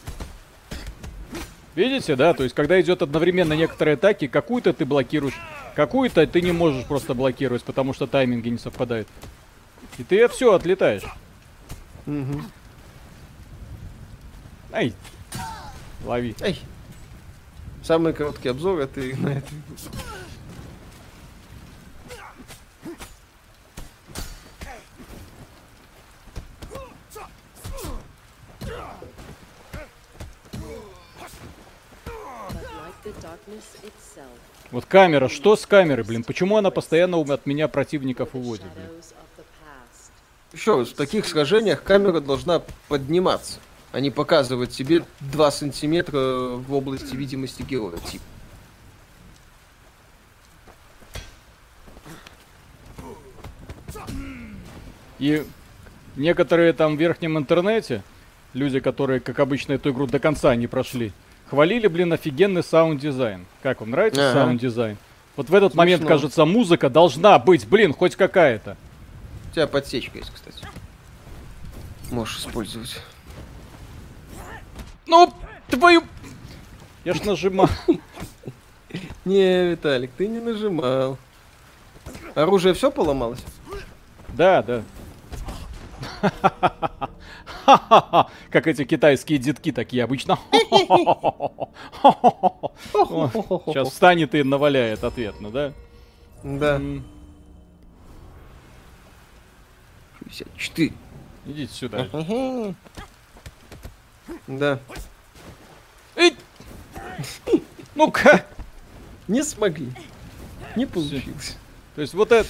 Видите, 1.75 2.17
да? 2.17 2.35
То 2.35 2.43
есть, 2.43 2.55
когда 2.55 2.81
идет 2.81 3.03
одновременно 3.03 3.53
некоторые 3.53 3.95
атаки, 3.95 4.27
какую-то 4.27 4.73
ты 4.73 4.85
блокируешь, 4.85 5.39
какую-то 5.77 6.27
ты 6.27 6.43
не 6.43 6.53
можешь 6.53 6.85
просто 6.85 7.15
блокировать, 7.15 7.63
потому 7.63 7.95
что 7.95 8.07
тайминги 8.07 8.49
не 8.49 8.59
совпадают. 8.59 9.07
И 9.99 10.05
ты 10.05 10.27
все 10.29 10.55
отлетаешь. 10.55 11.05
Угу. 12.07 12.43
Ай! 14.73 14.95
Лови. 16.05 16.35
Ай! 16.41 16.59
Самый 17.83 18.13
короткий 18.13 18.49
обзор 18.49 18.81
это 18.81 19.01
на 19.01 19.29
это. 19.29 19.49
Вот 34.71 34.85
камера, 34.85 35.29
что 35.29 35.57
с 35.57 35.67
камерой, 35.67 36.05
блин? 36.05 36.23
Почему 36.23 36.57
она 36.57 36.71
постоянно 36.71 37.19
от 37.19 37.47
меня 37.47 37.67
противников 37.69 38.35
уводит, 38.35 38.67
блин? 38.75 38.89
Еще 40.53 40.85
в 40.85 40.93
таких 40.95 41.27
сражениях 41.27 41.83
камера 41.83 42.21
должна 42.21 42.63
подниматься, 42.89 43.61
а 43.93 44.01
не 44.01 44.11
показывать 44.11 44.73
себе 44.73 45.05
2 45.21 45.51
сантиметра 45.51 46.57
в 46.57 46.73
области 46.75 47.15
видимости 47.15 47.63
героя, 47.63 47.99
типа. 47.99 48.25
И 55.19 55.45
некоторые 56.17 56.73
там 56.73 56.97
в 56.97 57.01
верхнем 57.01 57.37
интернете, 57.37 58.03
люди, 58.55 58.81
которые, 58.81 59.21
как 59.21 59.39
обычно, 59.39 59.75
эту 59.75 59.91
игру 59.91 60.07
до 60.07 60.19
конца 60.19 60.55
не 60.57 60.67
прошли, 60.67 61.13
Хвалили, 61.51 61.89
блин, 61.89 62.13
офигенный 62.13 62.63
саунд-дизайн. 62.63 63.45
Как 63.61 63.81
вам 63.81 63.91
нравится 63.91 64.31
ага. 64.31 64.41
саунд-дизайн? 64.41 64.97
Вот 65.35 65.51
в 65.51 65.55
этот 65.55 65.73
Смешно. 65.73 65.83
момент, 65.83 66.07
кажется, 66.07 66.45
музыка 66.45 66.89
должна 66.89 67.41
быть, 67.41 67.67
блин, 67.67 67.93
хоть 67.93 68.15
какая-то. 68.15 68.77
У 69.51 69.55
тебя 69.55 69.67
подсечка 69.67 70.19
есть, 70.19 70.31
кстати. 70.33 70.65
Можешь 72.13 72.39
использовать. 72.39 73.03
Ну, 75.07 75.35
твою... 75.69 76.05
Я 77.05 77.15
ж 77.15 77.25
нажимал. 77.25 77.69
Не, 79.25 79.71
Виталик, 79.71 80.13
ты 80.17 80.29
не 80.29 80.39
нажимал. 80.39 81.19
Оружие 82.37 82.75
все 82.75 82.93
поломалось? 82.93 83.43
Да, 84.29 84.63
да. 84.63 84.83
Как 87.65 88.67
эти 88.67 88.85
китайские 88.85 89.39
детки 89.39 89.73
такие 89.73 90.05
обычно. 90.05 90.39
Сейчас 93.67 93.89
встанет 93.91 94.35
и 94.35 94.43
наваляет 94.43 95.05
ответно, 95.05 95.51
да? 95.51 95.73
Да. 96.43 96.81
64. 100.29 100.93
Идите 101.47 101.73
сюда. 101.73 102.07
Да. 104.47 104.79
Ну-ка. 107.95 108.47
Не 109.27 109.43
смогли. 109.43 109.93
Не 110.77 110.87
получилось. 110.87 111.57
То 111.95 112.01
есть 112.01 112.15
вот 112.15 112.33
это... 112.33 112.49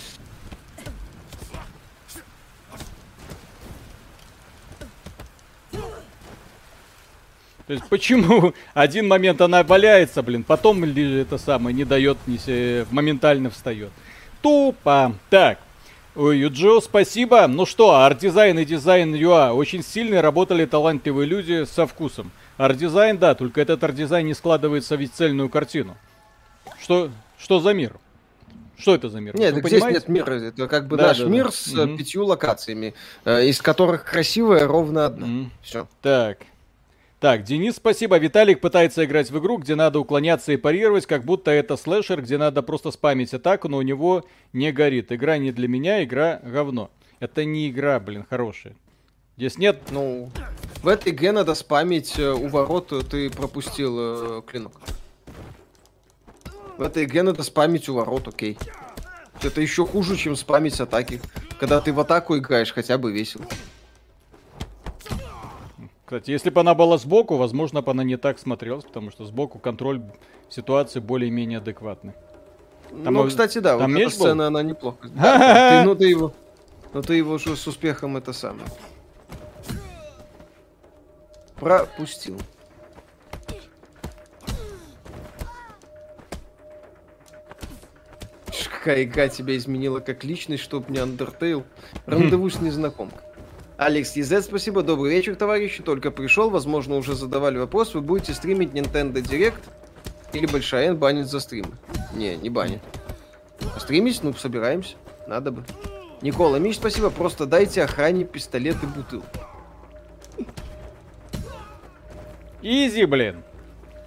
То 7.70 7.74
есть 7.74 7.86
почему 7.88 8.52
один 8.74 9.06
момент 9.06 9.40
она 9.40 9.62
валяется, 9.62 10.24
блин, 10.24 10.42
потом 10.42 10.82
это 10.82 11.38
самое 11.38 11.72
не 11.72 11.84
дает, 11.84 12.18
не 12.26 12.84
моментально 12.90 13.48
встает. 13.48 13.90
Тупо. 14.42 15.14
Так. 15.28 15.60
Ой, 16.16 16.40
Юджио, 16.40 16.80
спасибо. 16.80 17.46
Ну 17.46 17.66
что, 17.66 17.94
арт-дизайн 17.94 18.58
и 18.58 18.64
дизайн 18.64 19.14
UI 19.14 19.52
очень 19.52 19.84
сильные, 19.84 20.20
работали 20.20 20.64
талантливые 20.64 21.28
люди 21.28 21.64
со 21.64 21.86
вкусом. 21.86 22.32
Арт-дизайн, 22.56 23.18
да, 23.18 23.36
только 23.36 23.60
этот 23.60 23.84
арт-дизайн 23.84 24.26
не 24.26 24.34
складывается 24.34 24.96
в 24.96 25.06
цельную 25.06 25.48
картину. 25.48 25.96
Что, 26.80 27.08
что 27.38 27.60
за 27.60 27.72
мир? 27.72 28.00
Что 28.78 28.96
это 28.96 29.08
за 29.08 29.20
мир? 29.20 29.36
Нет, 29.36 29.54
так 29.54 29.68
здесь 29.68 29.84
нет 29.84 30.08
мира. 30.08 30.32
Это 30.32 30.66
как 30.66 30.88
бы 30.88 30.96
да, 30.96 31.08
наш 31.08 31.18
да, 31.18 31.26
мир 31.26 31.44
да. 31.44 31.52
с 31.52 31.72
угу. 31.72 31.96
пятью 31.96 32.24
локациями, 32.24 32.94
э, 33.24 33.46
из 33.46 33.62
которых 33.62 34.04
красивая 34.04 34.66
ровно 34.66 35.06
одна. 35.06 35.26
Угу. 35.26 35.50
Все. 35.62 35.86
Так. 36.02 36.38
Так, 37.20 37.44
Денис, 37.44 37.76
спасибо. 37.76 38.16
Виталик 38.16 38.62
пытается 38.62 39.04
играть 39.04 39.30
в 39.30 39.38
игру, 39.38 39.58
где 39.58 39.74
надо 39.74 40.00
уклоняться 40.00 40.52
и 40.52 40.56
парировать, 40.56 41.04
как 41.04 41.22
будто 41.22 41.50
это 41.50 41.76
слэшер, 41.76 42.22
где 42.22 42.38
надо 42.38 42.62
просто 42.62 42.90
спамить 42.90 43.34
атаку, 43.34 43.68
но 43.68 43.76
у 43.76 43.82
него 43.82 44.24
не 44.54 44.72
горит. 44.72 45.12
Игра 45.12 45.36
не 45.36 45.52
для 45.52 45.68
меня, 45.68 46.02
игра 46.02 46.40
говно. 46.42 46.90
Это 47.18 47.44
не 47.44 47.68
игра, 47.68 48.00
блин, 48.00 48.24
хорошая. 48.28 48.74
Здесь 49.36 49.58
нет... 49.58 49.82
Ну, 49.90 50.30
в 50.82 50.88
этой 50.88 51.12
игре 51.12 51.32
надо 51.32 51.54
спамить 51.54 52.18
э, 52.18 52.32
у 52.32 52.48
ворот, 52.48 52.90
э, 52.92 53.02
ты 53.02 53.28
пропустил 53.28 53.96
э, 54.38 54.42
клинок. 54.46 54.72
В 56.78 56.82
этой 56.82 57.04
игре 57.04 57.22
надо 57.22 57.42
спамить 57.42 57.86
у 57.90 57.94
ворот, 57.96 58.28
окей. 58.28 58.56
Это 59.42 59.60
еще 59.60 59.84
хуже, 59.84 60.16
чем 60.16 60.36
спамить 60.36 60.80
атаки. 60.80 61.20
Когда 61.58 61.82
ты 61.82 61.92
в 61.92 62.00
атаку 62.00 62.38
играешь, 62.38 62.72
хотя 62.72 62.96
бы 62.96 63.12
весело. 63.12 63.44
Кстати, 66.10 66.32
если 66.32 66.50
бы 66.50 66.60
она 66.60 66.74
была 66.74 66.98
сбоку, 66.98 67.36
возможно, 67.36 67.82
бы 67.82 67.92
она 67.92 68.02
не 68.02 68.16
так 68.16 68.40
смотрелась, 68.40 68.82
потому 68.82 69.12
что 69.12 69.24
сбоку 69.26 69.60
контроль 69.60 70.02
ситуации 70.48 70.98
более-менее 70.98 71.58
адекватный. 71.58 72.14
Там, 73.04 73.14
ну, 73.14 73.28
кстати, 73.28 73.58
да, 73.58 73.78
там 73.78 73.92
вот 73.92 74.00
эта 74.00 74.10
сцена, 74.10 74.48
она 74.48 74.60
неплохо. 74.64 75.08
Да, 75.08 75.82
ты, 75.82 75.86
ну, 75.86 75.94
ты 75.94 76.08
его, 76.08 76.32
ну, 76.92 77.02
ты 77.02 77.14
его 77.14 77.38
с 77.38 77.64
успехом 77.64 78.16
это 78.16 78.32
самое. 78.32 78.66
Пропустил. 81.54 82.40
Какая 88.68 89.04
игра 89.04 89.28
тебя 89.28 89.56
изменила 89.56 90.00
как 90.00 90.24
личность, 90.24 90.64
чтоб 90.64 90.88
не 90.88 90.98
Undertale. 90.98 91.62
Рандеву 92.06 92.50
с 92.50 92.60
незнакомкой. 92.60 93.29
Алекс 93.80 94.14
Езет, 94.14 94.44
спасибо. 94.44 94.82
Добрый 94.82 95.10
вечер, 95.10 95.36
товарищи. 95.36 95.82
Только 95.82 96.10
пришел, 96.10 96.50
возможно, 96.50 96.96
уже 96.96 97.14
задавали 97.14 97.56
вопрос. 97.56 97.94
Вы 97.94 98.02
будете 98.02 98.34
стримить 98.34 98.72
Nintendo 98.72 99.14
Direct 99.22 99.62
или 100.34 100.44
Большая 100.44 100.88
N 100.88 100.98
банит 100.98 101.28
за 101.28 101.40
стримы? 101.40 101.70
Не, 102.12 102.36
не 102.36 102.50
банит. 102.50 102.82
Стримить? 103.78 104.22
Ну, 104.22 104.34
собираемся. 104.34 104.96
Надо 105.26 105.50
бы. 105.50 105.64
Никола, 106.20 106.58
Миш, 106.58 106.76
спасибо. 106.76 107.08
Просто 107.08 107.46
дайте 107.46 107.82
охране 107.82 108.24
пистолет 108.24 108.76
и 108.82 108.86
бутылку. 108.86 109.26
Изи, 112.60 113.06
блин. 113.06 113.42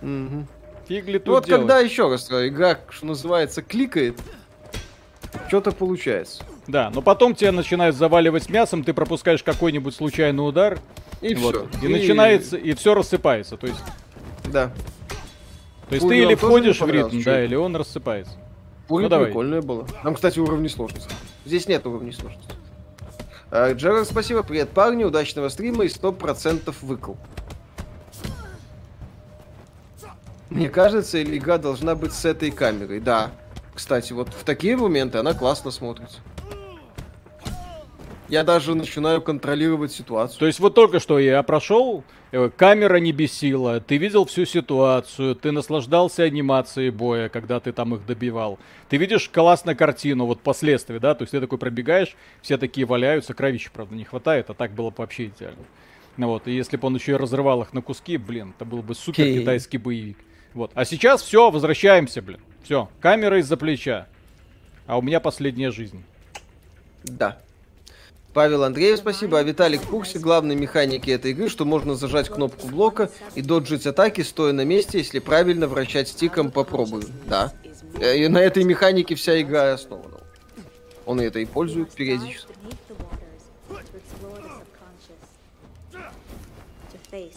Угу. 0.03 0.47
Фигли 0.87 1.17
тут 1.17 1.27
Вот 1.29 1.45
делать? 1.45 1.61
когда 1.61 1.79
еще 1.79 2.11
раз 2.11 2.29
игра, 2.29 2.77
что 2.91 3.07
называется, 3.07 3.63
кликает, 3.63 4.19
что-то 5.47 5.71
получается. 5.71 6.43
Да, 6.67 6.89
но 6.93 7.01
потом 7.01 7.35
тебя 7.35 7.51
начинают 7.51 7.95
заваливать 7.95 8.49
мясом, 8.49 8.83
ты 8.83 8.93
пропускаешь 8.93 9.43
какой-нибудь 9.43 9.95
случайный 9.95 10.47
удар. 10.47 10.79
И 11.21 11.35
вот, 11.35 11.69
все. 11.71 11.85
И, 11.87 11.89
и 11.89 11.93
начинается, 11.93 12.57
и 12.57 12.73
все 12.73 12.93
рассыпается. 12.93 13.57
То 13.57 13.67
есть. 13.67 13.79
Да. 14.45 14.71
То 15.89 15.95
есть 15.95 16.03
Пули 16.03 16.15
ты 16.15 16.21
или 16.23 16.35
входишь 16.35 16.81
в 16.81 16.89
ритм, 16.89 17.21
да, 17.23 17.43
или 17.43 17.55
он 17.55 17.75
рассыпается. 17.75 18.33
Пули 18.87 19.03
ну, 19.03 19.09
давай. 19.09 19.27
прикольное 19.27 19.61
было. 19.61 19.85
Там, 20.03 20.15
кстати, 20.15 20.39
уровни 20.39 20.67
сложности. 20.67 21.13
Здесь 21.45 21.67
нет 21.67 21.85
уровней 21.85 22.11
сложности. 22.13 22.53
А, 23.51 23.73
Джерард, 23.73 24.07
спасибо. 24.07 24.43
Привет, 24.43 24.69
парни. 24.69 25.03
Удачного 25.03 25.49
стрима 25.49 25.83
и 25.83 25.87
100% 25.87 26.73
выкл. 26.81 27.13
Мне 30.49 30.69
кажется, 30.69 31.21
игра 31.21 31.57
должна 31.57 31.95
быть 31.95 32.13
с 32.13 32.25
этой 32.25 32.51
камерой. 32.51 32.99
Да. 32.99 33.31
Кстати, 33.73 34.13
вот 34.13 34.29
в 34.29 34.43
такие 34.43 34.77
моменты 34.77 35.17
она 35.17 35.33
классно 35.33 35.71
смотрится. 35.71 36.19
Я 38.33 38.43
даже 38.43 38.73
начинаю 38.73 39.21
контролировать 39.21 39.91
ситуацию. 39.91 40.39
То 40.39 40.47
есть 40.47 40.59
вот 40.59 40.73
только 40.73 40.99
что 40.99 41.19
я 41.19 41.43
прошел, 41.43 42.03
э, 42.31 42.49
камера 42.57 42.95
не 42.95 43.11
бесила, 43.11 43.79
ты 43.79 43.97
видел 43.97 44.25
всю 44.25 44.45
ситуацию, 44.45 45.35
ты 45.35 45.51
наслаждался 45.51 46.23
анимацией 46.23 46.89
боя, 46.89 47.29
когда 47.29 47.59
ты 47.59 47.71
там 47.71 47.93
их 47.93 48.07
добивал. 48.07 48.57
Ты 48.89 48.97
видишь 48.97 49.29
классную 49.29 49.77
картину, 49.77 50.25
вот 50.25 50.41
последствия, 50.41 50.97
да, 50.97 51.13
то 51.13 51.21
есть 51.21 51.31
ты 51.31 51.41
такой 51.41 51.59
пробегаешь, 51.59 52.15
все 52.41 52.57
такие 52.57 52.87
валяются, 52.87 53.35
кровища, 53.35 53.69
правда, 53.71 53.93
не 53.93 54.03
хватает, 54.03 54.49
а 54.49 54.55
так 54.55 54.71
было 54.71 54.89
бы 54.89 54.95
вообще 54.97 55.25
идеально. 55.25 55.65
Ну 56.17 56.29
вот, 56.29 56.47
и 56.47 56.53
если 56.53 56.75
бы 56.77 56.87
он 56.87 56.95
еще 56.95 57.11
и 57.11 57.15
разрывал 57.15 57.61
их 57.61 57.71
на 57.71 57.83
куски, 57.83 58.17
блин, 58.17 58.55
это 58.55 58.65
был 58.65 58.81
бы 58.81 58.95
супер 58.95 59.25
китайский 59.25 59.77
боевик. 59.77 60.17
Вот, 60.55 60.71
а 60.73 60.85
сейчас 60.85 61.21
все, 61.21 61.51
возвращаемся, 61.51 62.23
блин. 62.23 62.39
Все, 62.63 62.89
камера 62.99 63.37
из-за 63.37 63.57
плеча. 63.57 64.07
А 64.87 64.97
у 64.97 65.03
меня 65.03 65.19
последняя 65.19 65.69
жизнь. 65.69 66.03
Да. 67.03 67.37
Павел 68.33 68.63
Андреев, 68.63 68.97
спасибо. 68.97 69.39
А 69.39 69.43
Виталик 69.43 69.81
в 69.81 69.87
курсе 69.87 70.17
главной 70.17 70.55
механики 70.55 71.11
этой 71.11 71.31
игры, 71.31 71.49
что 71.49 71.65
можно 71.65 71.95
зажать 71.95 72.29
кнопку 72.29 72.67
блока 72.67 73.11
и 73.35 73.41
доджить 73.41 73.85
атаки, 73.85 74.21
стоя 74.21 74.53
на 74.53 74.65
месте, 74.65 74.97
если 74.97 75.19
правильно 75.19 75.67
вращать 75.67 76.07
стиком, 76.07 76.49
попробую. 76.51 77.03
Да. 77.27 77.53
Э, 77.99 78.17
и 78.17 78.27
на 78.27 78.39
этой 78.39 78.63
механике 78.63 79.13
вся 79.15 79.39
игра 79.39 79.73
основана. 79.73 80.19
Он 81.05 81.19
это 81.19 81.39
и 81.39 81.45
пользует 81.45 81.91
периодически. 81.91 82.53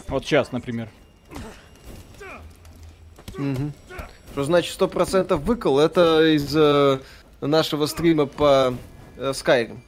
Вот 0.09 0.24
сейчас, 0.24 0.52
например. 0.52 0.89
Угу. 3.35 3.73
Что 4.32 4.44
значит 4.44 4.73
сто 4.73 4.89
процентов 4.89 5.43
выкол? 5.43 5.78
Это 5.78 6.23
из 6.35 6.55
э, 6.56 7.01
нашего 7.43 7.85
стрима 7.85 8.24
по 8.24 8.74
э, 9.18 9.31
Skyrim. 9.32 9.78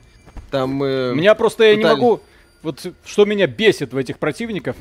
Там 0.51 0.71
мы... 0.71 1.13
Меня 1.15 1.35
просто 1.35 1.65
я 1.65 1.77
не 1.77 1.85
могу... 1.85 2.21
Вот 2.63 2.93
что 3.05 3.25
меня 3.25 3.47
бесит 3.47 3.93
в 3.93 3.97
этих 3.97 4.19
противников, 4.19 4.77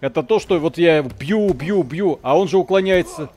это 0.00 0.22
то, 0.22 0.38
что 0.38 0.58
вот 0.58 0.78
я 0.78 1.02
бью, 1.02 1.52
бью, 1.52 1.82
бью, 1.82 2.20
а 2.22 2.38
он 2.38 2.48
же 2.48 2.58
уклоняется. 2.58 3.30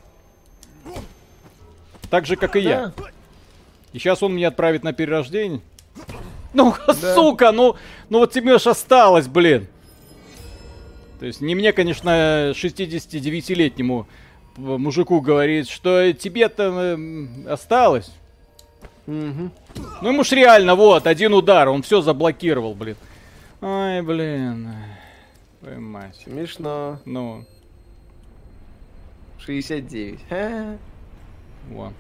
Так 2.10 2.26
же, 2.26 2.36
как 2.36 2.56
и 2.56 2.62
да. 2.62 2.70
я. 2.70 2.94
И 3.94 4.00
сейчас 4.00 4.22
он 4.22 4.36
меня 4.36 4.50
отправит 4.50 4.84
на 4.84 4.94
перерождение. 4.94 5.62
Ну, 6.52 6.74
да. 6.88 7.14
сука, 7.14 7.52
ну, 7.52 7.76
ну 8.10 8.18
вот 8.18 8.32
тебе 8.32 8.58
же 8.58 8.72
осталось, 8.72 9.28
блин. 9.28 9.68
То 11.20 11.28
есть 11.28 11.42
не 11.42 11.54
мне, 11.54 11.74
конечно, 11.74 12.54
69-летнему 12.56 14.08
мужику 14.58 15.22
говорит, 15.22 15.70
что 15.70 16.12
тебе-то 16.12 16.98
осталось. 17.48 18.12
Угу. 19.10 19.52
Ну 20.04 20.08
ему 20.08 20.24
ж 20.24 20.34
реально, 20.34 20.76
вот, 20.76 21.08
один 21.08 21.34
удар, 21.34 21.68
он 21.70 21.82
все 21.82 22.02
заблокировал, 22.02 22.76
блин. 22.76 22.96
Ой, 23.60 24.02
блин. 24.04 24.70
Ой, 25.64 25.78
мать. 25.78 26.16
Смешно. 26.24 27.00
Ну. 27.06 27.44
69. 29.40 30.20
Во. 31.72 31.92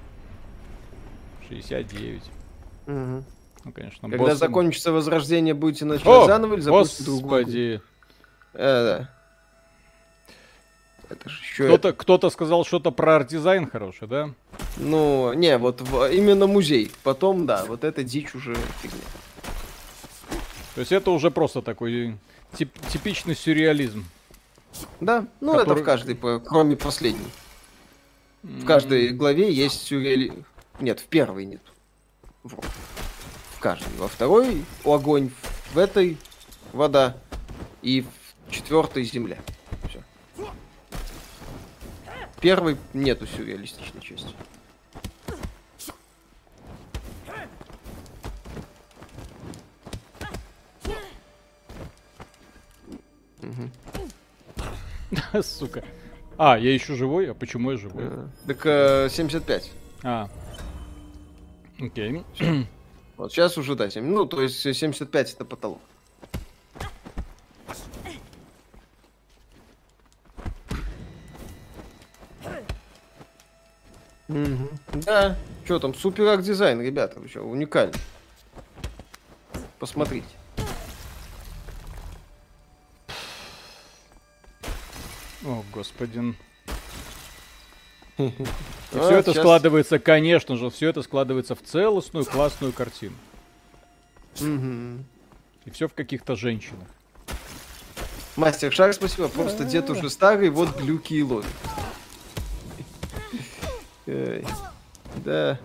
69. 1.50 2.22
Угу. 2.86 2.96
Ну, 2.96 3.24
конечно. 3.74 4.10
Когда 4.10 4.18
босс... 4.18 4.38
закончится 4.38 4.92
возрождение, 4.92 5.56
будете 5.56 5.86
начинать 5.86 6.08
О, 6.08 6.28
заново 6.28 6.54
или 6.54 6.62
запустить 6.62 7.06
другую? 7.06 7.44
Господи. 7.44 7.82
Э, 8.54 9.00
да. 9.00 9.10
Это 11.10 11.30
же 11.30 11.42
еще... 11.42 11.66
Кто-то, 11.66 11.94
кто-то 11.94 12.30
сказал 12.30 12.66
что-то 12.66 12.92
про 12.92 13.18
арт-дизайн 13.18 13.70
хороший, 13.70 14.08
да? 14.08 14.32
Ну, 14.78 15.34
не, 15.34 15.58
вот 15.58 15.82
в, 15.82 16.12
именно 16.12 16.48
музей. 16.48 16.92
Потом, 17.04 17.46
да, 17.46 17.66
вот 17.66 17.84
это 17.84 18.04
дичь 18.04 18.36
уже 18.36 18.56
фигня. 18.82 19.00
То 20.76 20.82
есть 20.82 20.92
это 20.92 21.12
уже 21.12 21.32
просто 21.32 21.62
такой 21.62 22.18
тип, 22.54 22.72
типичный 22.90 23.36
сюрреализм. 23.36 24.06
Да, 25.02 25.26
ну 25.42 25.54
который... 25.56 25.74
это 25.74 25.82
в 25.82 25.84
каждой, 25.84 26.16
кроме 26.46 26.78
последней. 26.78 27.28
В 28.44 28.66
каждой 28.66 29.10
главе 29.10 29.52
есть 29.52 29.82
сюрреализм. 29.84 30.46
Нет, 30.80 31.00
в 31.00 31.06
первой 31.06 31.46
нет. 31.46 31.62
В 32.44 33.60
каждой. 33.60 33.92
Во 33.98 34.08
второй 34.08 34.64
огонь, 34.86 35.32
в 35.74 35.78
этой 35.78 36.18
вода 36.72 37.18
и 37.82 38.02
в 38.02 38.52
четвертой 38.52 39.04
земля 39.04 39.40
первой 42.42 42.78
нету 42.94 43.26
сюрреалистичной 43.28 44.02
части. 44.02 44.34
Сука. 55.42 55.84
А, 56.38 56.58
я 56.58 56.74
еще 56.74 56.96
живой? 56.96 57.32
А 57.32 57.34
почему 57.34 57.72
я 57.72 57.78
живой? 57.78 58.04
А, 58.06 58.30
так 58.48 58.66
э, 58.66 59.10
75. 59.10 59.72
А. 60.04 60.30
Окей. 61.80 62.24
Вот 63.18 63.34
сейчас 63.34 63.58
уже, 63.58 63.76
да, 63.76 63.90
7, 63.90 64.02
ну, 64.06 64.26
то 64.26 64.42
есть 64.42 64.62
75 64.62 65.34
это 65.34 65.44
потолок. 65.44 65.82
Угу. 74.30 74.70
Да, 75.06 75.36
что 75.66 75.80
там, 75.80 75.96
супер 75.96 76.28
арт 76.28 76.44
дизайн, 76.44 76.80
ребята, 76.82 77.20
вы 77.20 77.28
что, 77.28 77.42
уникально. 77.42 77.94
Посмотрите. 79.80 80.28
О, 85.44 85.64
господин. 85.74 86.36
И 88.18 88.32
все 88.92 89.18
это 89.18 89.34
складывается, 89.34 89.98
конечно 89.98 90.58
же, 90.58 90.70
все 90.70 90.90
это 90.90 91.02
складывается 91.02 91.56
в 91.56 91.64
целостную 91.64 92.26
классную 92.26 92.72
картину. 92.72 93.16
И 95.66 95.72
все 95.72 95.88
в 95.88 95.94
каких-то 95.94 96.36
женщинах. 96.36 96.88
Мастер 98.36 98.72
Шар, 98.72 98.94
спасибо. 98.94 99.28
Просто 99.28 99.64
дед 99.64 99.90
уже 99.90 100.10
старый, 100.10 100.50
вот 100.50 100.78
глюки 100.78 101.16
и 101.16 101.24
ловит. 101.24 101.48
Да. 105.26 105.60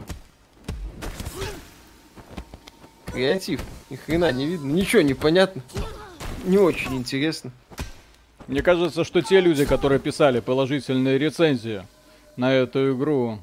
Креатив. 3.07 3.61
Ни 3.91 3.97
хрена 3.97 4.33
не 4.33 4.47
видно. 4.47 4.73
Ничего 4.73 5.03
не 5.03 5.15
понятно. 5.15 5.63
Не 6.45 6.59
очень 6.59 6.95
интересно. 6.97 7.53
Мне 8.47 8.63
кажется, 8.63 9.05
что 9.05 9.23
те 9.23 9.41
люди, 9.41 9.65
которые 9.65 9.99
писали 9.99 10.41
положительные 10.41 11.17
рецензии 11.19 11.87
на 12.37 12.53
эту 12.53 12.95
игру, 12.95 13.39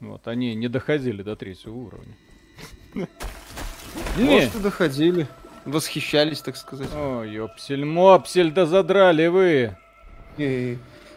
вот, 0.00 0.26
они 0.28 0.54
не 0.54 0.68
доходили 0.68 1.22
до 1.22 1.36
третьего 1.36 1.74
уровня. 1.74 2.14
Может, 4.16 4.62
доходили. 4.62 5.26
Восхищались, 5.64 6.40
так 6.40 6.56
сказать. 6.56 6.88
Ой, 6.94 7.30
ёпсель-мопсель, 7.30 8.52
да 8.52 8.66
задрали 8.66 9.26
вы. 9.26 9.76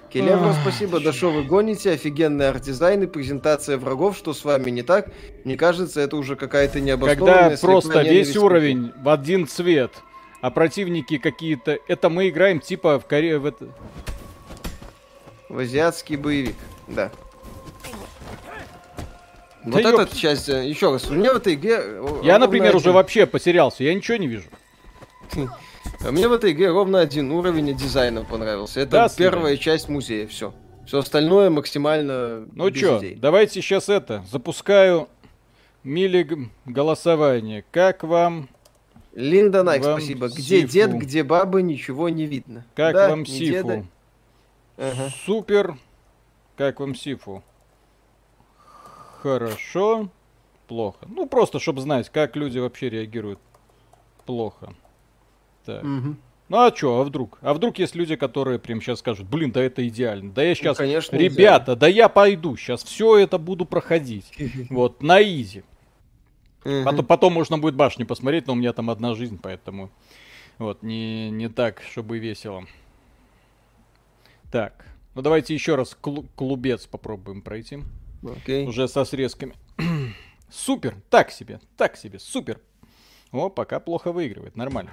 Келевро, 0.10 0.54
спасибо, 0.62 1.00
да 1.00 1.12
что 1.12 1.32
вы 1.32 1.44
гоните, 1.44 1.92
офигенный 1.92 2.50
арт-дизайн 2.50 3.04
и 3.04 3.08
презентация 3.08 3.78
врагов, 3.78 4.18
что 4.18 4.34
с 4.34 4.46
вами 4.46 4.70
не 4.70 4.82
так? 4.82 5.10
Мне 5.44 5.58
кажется, 5.58 6.00
это 6.00 6.16
уже 6.16 6.36
какая-то 6.36 6.80
необоснованная... 6.80 7.50
Когда 7.50 7.58
просто 7.58 8.02
весь 8.04 8.36
уровень 8.38 8.94
в 9.02 9.10
один 9.10 9.48
цвет, 9.48 9.92
а 10.42 10.50
противники 10.50 11.18
какие-то... 11.18 11.78
Это 11.88 12.10
мы 12.10 12.30
играем 12.30 12.62
типа 12.62 13.00
в 13.00 13.06
Корее... 13.06 13.40
В, 13.40 13.48
это... 13.48 13.68
в 15.50 15.60
азиатский 15.60 16.16
боевик, 16.16 16.56
да. 16.88 17.12
Вот 19.66 19.84
да 19.84 19.90
эта 19.90 20.18
часть, 20.18 20.48
э, 20.48 20.66
еще 20.70 20.94
раз, 20.94 21.10
у 21.10 21.16
меня 21.16 21.34
в 21.34 21.38
этой 21.38 21.56
игре... 21.56 21.84
Я, 22.24 22.40
например, 22.40 22.68
один... 22.68 22.78
уже 22.78 22.92
вообще 22.94 23.26
потерялся, 23.26 23.84
я 23.84 23.94
ничего 23.94 24.16
не 24.16 24.28
вижу. 24.28 24.46
А 26.06 26.12
мне 26.12 26.28
в 26.28 26.34
этой 26.34 26.52
игре 26.52 26.70
ровно 26.72 27.00
один 27.00 27.32
уровень 27.32 27.76
дизайна 27.76 28.24
понравился. 28.24 28.82
Это 28.82 28.92
да, 28.92 29.10
первая 29.10 29.56
слушай. 29.56 29.64
часть 29.64 29.90
музея, 29.90 30.28
все. 30.28 30.54
Все 30.86 31.00
остальное 31.00 31.50
максимально 31.50 32.48
Ну 32.54 32.74
что, 32.74 33.02
давайте 33.18 33.62
сейчас 33.62 33.90
это, 33.90 34.24
запускаю 34.32 35.10
мили 35.84 36.50
голосование. 36.66 37.66
Как 37.72 38.04
вам... 38.04 38.50
Линда 39.14 39.64
Найк, 39.64 39.84
спасибо. 39.84 40.28
Где 40.28 40.62
Сифу? 40.62 40.72
дед, 40.72 40.94
где 40.94 41.24
баба, 41.24 41.62
ничего 41.62 42.08
не 42.08 42.28
видно. 42.28 42.66
Как 42.76 42.94
да, 42.94 43.10
вам 43.10 43.26
Сифу? 43.26 43.88
Ага. 44.78 45.10
Супер. 45.26 45.76
Как 46.56 46.80
вам 46.80 46.94
Сифу? 46.94 47.44
Хорошо. 49.24 50.10
Плохо. 50.68 51.00
Ну, 51.08 51.26
просто, 51.26 51.60
чтобы 51.60 51.82
знать, 51.82 52.10
как 52.12 52.36
люди 52.36 52.60
вообще 52.60 52.90
реагируют. 52.90 53.40
Плохо. 54.26 54.76
Так. 55.68 55.84
Угу. 55.84 56.16
Ну 56.50 56.58
а 56.58 56.72
чё, 56.72 57.02
а 57.02 57.04
вдруг? 57.04 57.40
А 57.42 57.54
вдруг 57.54 57.78
есть 57.78 57.94
люди, 57.94 58.16
которые 58.16 58.58
прям 58.58 58.82
сейчас 58.82 59.00
скажут, 59.00 59.28
блин, 59.28 59.52
да 59.52 59.62
это 59.62 59.86
идеально. 59.86 60.32
Да 60.32 60.42
я 60.42 60.56
сейчас, 60.56 60.78
ну, 60.78 60.86
конечно, 60.86 61.18
ребята, 61.18 61.74
идеально. 61.74 61.76
да 61.76 61.88
я 61.88 62.08
пойду, 62.08 62.56
сейчас 62.56 62.84
все 62.86 63.18
это 63.18 63.38
буду 63.38 63.66
проходить. 63.66 64.32
Вот, 64.70 65.04
на 65.04 65.22
изи. 65.22 65.64
Потом, 66.64 67.06
потом 67.06 67.34
можно 67.34 67.58
будет 67.58 67.76
башню 67.76 68.06
посмотреть, 68.06 68.48
но 68.48 68.54
у 68.54 68.56
меня 68.56 68.74
там 68.74 68.90
одна 68.90 69.14
жизнь, 69.14 69.40
поэтому 69.42 69.90
вот, 70.58 70.84
не, 70.84 71.30
не 71.30 71.50
так, 71.50 71.82
чтобы 71.92 72.18
весело. 72.18 72.66
Так, 74.52 74.86
ну 75.16 75.22
давайте 75.22 75.54
еще 75.54 75.76
раз 75.76 75.98
клубец 76.36 76.86
попробуем 76.88 77.42
пройти. 77.42 77.80
Okay. 78.22 78.66
Уже 78.66 78.88
со 78.88 79.04
срезками. 79.04 79.54
супер, 80.50 80.96
так 81.10 81.32
себе, 81.32 81.60
так 81.76 81.98
себе, 81.98 82.20
супер. 82.20 82.62
О, 83.32 83.50
пока 83.50 83.82
плохо 83.82 84.14
выигрывает, 84.14 84.56
нормально. 84.56 84.92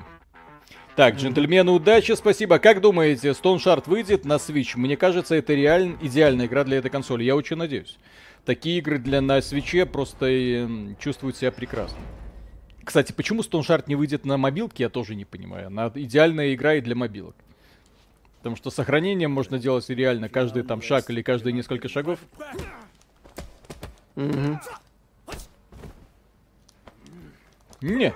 Так, 0.96 1.16
джентльмены, 1.16 1.72
удачи, 1.72 2.12
спасибо. 2.12 2.60
Как 2.60 2.80
думаете, 2.80 3.30
Stone 3.30 3.56
Shard 3.56 3.84
выйдет 3.86 4.24
на 4.24 4.34
Switch? 4.34 4.76
Мне 4.76 4.96
кажется, 4.96 5.34
это 5.34 5.52
реально 5.52 5.98
идеальная 6.00 6.46
игра 6.46 6.62
для 6.62 6.78
этой 6.78 6.88
консоли. 6.88 7.24
Я 7.24 7.34
очень 7.34 7.56
надеюсь. 7.56 7.98
Такие 8.44 8.78
игры 8.78 8.98
для 8.98 9.20
на 9.20 9.42
свече 9.42 9.86
просто 9.86 10.26
э, 10.26 10.68
чувствуют 11.00 11.36
себя 11.36 11.50
прекрасно. 11.50 11.98
Кстати, 12.84 13.10
почему 13.10 13.40
Stone 13.42 13.62
Shard 13.62 13.84
не 13.88 13.96
выйдет 13.96 14.24
на 14.24 14.36
мобилке, 14.36 14.84
я 14.84 14.88
тоже 14.88 15.16
не 15.16 15.24
понимаю. 15.24 15.66
Она 15.66 15.90
идеальная 15.94 16.54
игра 16.54 16.74
и 16.74 16.80
для 16.80 16.94
мобилок. 16.94 17.34
Потому 18.38 18.54
что 18.54 18.70
сохранением 18.70 19.32
можно 19.32 19.58
делать 19.58 19.88
реально 19.88 20.28
каждый 20.28 20.62
там 20.62 20.80
шаг 20.80 21.10
или 21.10 21.22
каждые 21.22 21.54
несколько 21.54 21.88
шагов. 21.88 22.20
Угу. 24.14 24.60
Не. 27.80 28.14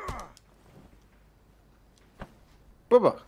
Бабах. 2.89 3.24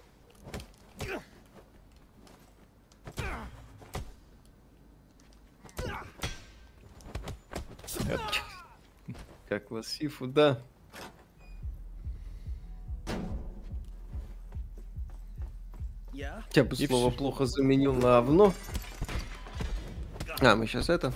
Как 9.49 9.71
вас 9.71 9.89
Сифу, 9.89 10.27
да. 10.27 10.61
Я 16.55 16.65
бы 16.65 16.75
слово 16.75 17.11
все. 17.11 17.19
плохо 17.19 17.47
заменил 17.47 17.95
на 17.95 18.19
овно. 18.19 18.53
А, 20.41 20.57
мы 20.57 20.67
сейчас 20.67 20.89
это. 20.89 21.13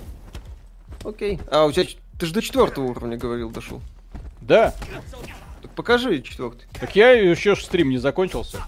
Окей. 1.05 1.41
А, 1.51 1.65
у 1.65 1.73
тебя... 1.73 1.87
Ты 2.19 2.27
же 2.27 2.33
до 2.33 2.43
четвертого 2.43 2.87
уровня 2.87 3.16
говорил, 3.16 3.51
дошел. 3.51 3.81
Да. 4.41 4.75
Покажи 5.77 6.23
четвертый. 6.23 6.67
Так 6.79 6.95
я 6.97 7.11
еще 7.13 7.57
стрим 7.57 7.91
не 7.91 7.99
закончился. 7.99 8.63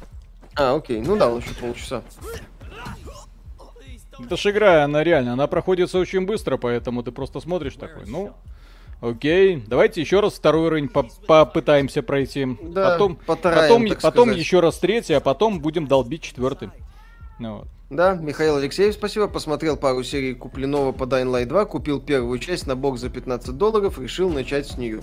А, 0.55 0.75
окей. 0.75 1.01
Ну 1.01 1.17
да, 1.17 1.27
еще 1.27 1.55
полчаса. 1.55 2.03
Это 4.19 4.37
ж 4.37 4.47
игра, 4.47 4.85
она 4.85 5.05
реально, 5.05 5.35
она 5.35 5.47
проходится 5.47 5.99
очень 5.99 6.25
быстро, 6.25 6.57
поэтому 6.57 7.03
ты 7.03 7.13
просто 7.13 7.41
смотришь 7.41 7.75
такой, 7.75 8.07
ну, 8.07 8.33
окей, 9.03 9.63
давайте 9.67 10.01
еще 10.01 10.21
раз 10.21 10.35
второй 10.35 10.69
уровень 10.69 10.89
по 10.89 11.03
попытаемся 11.27 12.03
пройти. 12.03 12.47
Да, 12.63 12.93
потом, 12.93 13.19
потом, 13.27 13.89
потом 14.01 14.31
еще 14.31 14.61
раз 14.61 14.79
третий, 14.79 15.13
а 15.13 15.21
потом 15.21 15.61
будем 15.61 15.87
долбить 15.87 16.23
четвертый. 16.23 16.71
Ну, 17.39 17.59
вот. 17.59 17.69
Да, 17.91 18.15
Михаил 18.15 18.57
Алексеев, 18.57 18.95
спасибо. 18.95 19.29
Посмотрел 19.29 19.77
пару 19.77 20.03
серий 20.03 20.35
купленного 20.35 20.91
по 20.93 21.05
Dying 21.05 21.31
Light 21.31 21.45
2, 21.45 21.67
купил 21.67 22.01
первую 22.01 22.39
часть 22.41 22.67
на 22.67 22.75
бок 22.75 22.99
за 22.99 23.11
15 23.11 23.57
долларов, 23.57 23.99
решил 24.01 24.29
начать 24.29 24.67
с 24.67 24.77
нее. 24.77 25.03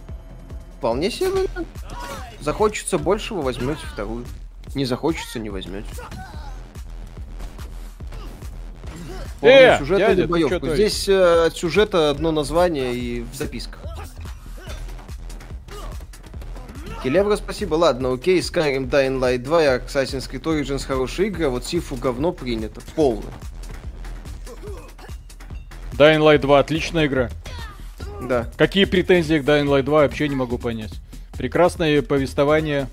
Вполне 0.83 1.09
себе. 1.09 1.47
Захочется 2.41 2.97
большего, 2.97 3.41
возьмете 3.41 3.79
вторую. 3.85 4.25
Не 4.75 4.83
захочется, 4.83 5.39
не 5.39 5.49
возьмете. 5.49 5.87
Э, 9.41 9.77
сюжет 9.77 9.99
дядя, 9.99 10.27
боевку. 10.27 10.67
Здесь 10.67 11.07
э, 11.07 11.45
от 11.45 11.55
сюжета 11.55 12.09
одно 12.09 12.33
название 12.33 12.93
и 12.93 13.21
в 13.21 13.33
записках. 13.33 13.79
Келевра, 17.01 17.37
спасибо. 17.37 17.75
Ладно, 17.75 18.11
окей, 18.11 18.41
Skyrim, 18.41 18.89
Dying 18.89 19.21
Light 19.21 19.37
2 19.37 19.63
и 19.63 19.67
Assassin's 19.79 20.29
Creed 20.29 20.41
Origins 20.41 20.85
хорошая 20.85 21.27
игра, 21.27 21.47
а 21.47 21.49
вот 21.49 21.63
Сифу 21.63 21.95
говно 21.95 22.33
принято. 22.33 22.81
Полное. 22.97 23.31
Dying 25.93 26.19
Light 26.19 26.39
2 26.39 26.59
отличная 26.59 27.05
игра. 27.05 27.29
Да. 28.27 28.47
Какие 28.57 28.85
претензии 28.85 29.39
к 29.39 29.43
Dying 29.43 29.65
Light 29.65 29.83
2 29.83 30.01
вообще 30.01 30.27
не 30.27 30.35
могу 30.35 30.57
понять. 30.57 30.93
Прекрасное 31.37 32.01
повествование, 32.01 32.87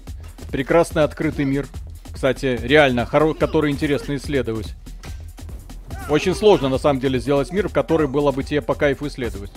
прекрасный 0.50 1.04
открытый 1.04 1.44
мир. 1.44 1.66
Кстати, 2.12 2.58
реально, 2.62 3.08
хоро- 3.10 3.34
который 3.34 3.70
интересно 3.70 4.16
исследовать. 4.16 4.74
Очень 6.08 6.34
сложно, 6.34 6.68
на 6.68 6.78
самом 6.78 7.00
деле, 7.00 7.20
сделать 7.20 7.52
мир, 7.52 7.68
в 7.68 7.72
который 7.72 8.08
было 8.08 8.32
бы 8.32 8.42
тебе 8.42 8.60
по 8.60 8.74
кайфу 8.74 9.06
исследовать. 9.06 9.52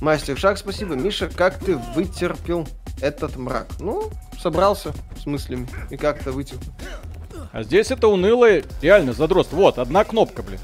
Мастер 0.00 0.36
Шаг, 0.38 0.58
спасибо. 0.58 0.94
Миша, 0.94 1.28
как 1.28 1.58
ты 1.58 1.76
вытерпел 1.94 2.68
этот 3.00 3.36
мрак? 3.36 3.68
Ну, 3.80 4.10
собрался 4.40 4.92
с 5.20 5.26
мыслями 5.26 5.68
и 5.90 5.96
как-то 5.96 6.32
вытерпел. 6.32 6.72
А 7.52 7.62
здесь 7.62 7.90
это 7.90 8.08
унылое, 8.08 8.64
реально, 8.82 9.12
задрот. 9.12 9.48
Вот, 9.52 9.78
одна 9.78 10.04
кнопка, 10.04 10.42
блин. 10.42 10.60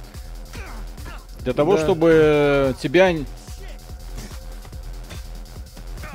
Для 1.45 1.53
того, 1.53 1.77
да. 1.77 1.83
чтобы 1.83 2.75
тебя 2.81 3.15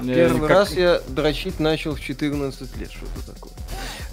Первый 0.05 0.41
как... 0.41 0.49
раз 0.49 0.73
я 0.73 1.01
дрочить 1.07 1.59
начал 1.59 1.95
в 1.95 1.99
14 1.99 2.77
лет, 2.77 2.91
что-то 2.91 3.33
такое. 3.33 3.53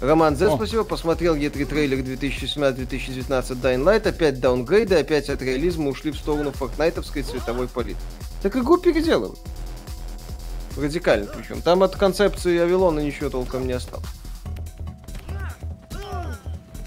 Роман 0.01 0.35
З, 0.35 0.55
спасибо. 0.55 0.83
Посмотрел 0.83 1.35
E3 1.35 1.65
трейлер 1.65 1.99
2017-2019 1.99 3.27
Dying 3.27 3.83
Light. 3.83 4.07
Опять 4.07 4.39
даунгрейды, 4.39 4.95
опять 4.95 5.29
от 5.29 5.41
реализма 5.41 5.89
ушли 5.89 6.11
в 6.11 6.17
сторону 6.17 6.51
фортнайтовской 6.51 7.21
цветовой 7.21 7.67
палитры. 7.67 8.01
Так 8.41 8.55
игру 8.57 8.77
переделывают. 8.77 9.39
Радикально 10.75 11.27
причем. 11.27 11.61
Там 11.61 11.83
от 11.83 11.95
концепции 11.95 12.59
Авилона 12.59 12.99
ничего 12.99 13.29
толком 13.29 13.65
не 13.65 13.73
осталось. 13.73 14.05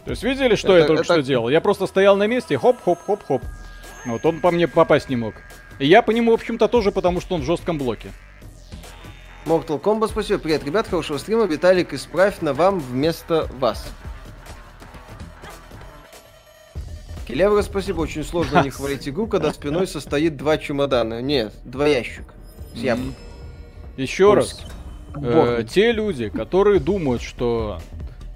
То 0.04 0.12
есть 0.12 0.22
видели, 0.22 0.54
что 0.54 0.72
это, 0.72 0.80
я 0.80 0.86
только 0.86 1.02
это... 1.02 1.12
что 1.12 1.22
делал? 1.22 1.48
Я 1.48 1.60
просто 1.60 1.86
стоял 1.86 2.16
на 2.16 2.26
месте, 2.26 2.58
хоп-хоп-хоп-хоп. 2.58 3.42
Вот 4.06 4.24
он 4.26 4.40
по 4.40 4.50
мне 4.50 4.68
попасть 4.68 5.08
не 5.08 5.16
мог. 5.16 5.34
И 5.78 5.86
я 5.86 6.02
по 6.02 6.10
нему, 6.10 6.32
в 6.32 6.34
общем-то, 6.34 6.68
тоже, 6.68 6.92
потому 6.92 7.20
что 7.20 7.34
он 7.34 7.42
в 7.42 7.44
жестком 7.44 7.78
блоке. 7.78 8.10
Mortal 9.44 9.80
Kombat, 9.80 10.08
спасибо. 10.08 10.38
Привет, 10.40 10.64
ребят, 10.64 10.88
хорошего 10.88 11.18
стрима. 11.18 11.44
Виталик, 11.44 11.94
исправь 11.94 12.40
на 12.40 12.52
вам 12.52 12.80
вместо 12.80 13.48
вас. 13.58 13.90
Келевра, 17.26 17.62
спасибо. 17.62 18.00
Очень 18.00 18.24
сложно 18.24 18.62
не 18.62 18.70
хвалить 18.70 19.08
игру, 19.08 19.26
когда 19.26 19.52
спиной 19.52 19.86
состоит 19.86 20.36
два 20.36 20.58
чемодана. 20.58 21.20
Нет, 21.22 21.54
два 21.64 21.86
ящика. 21.86 22.34
С. 22.74 22.98
Еще 23.96 24.34
раз. 24.34 24.60
Э, 25.16 25.64
те 25.68 25.92
люди, 25.92 26.28
которые 26.28 26.80
думают, 26.80 27.22
что 27.22 27.80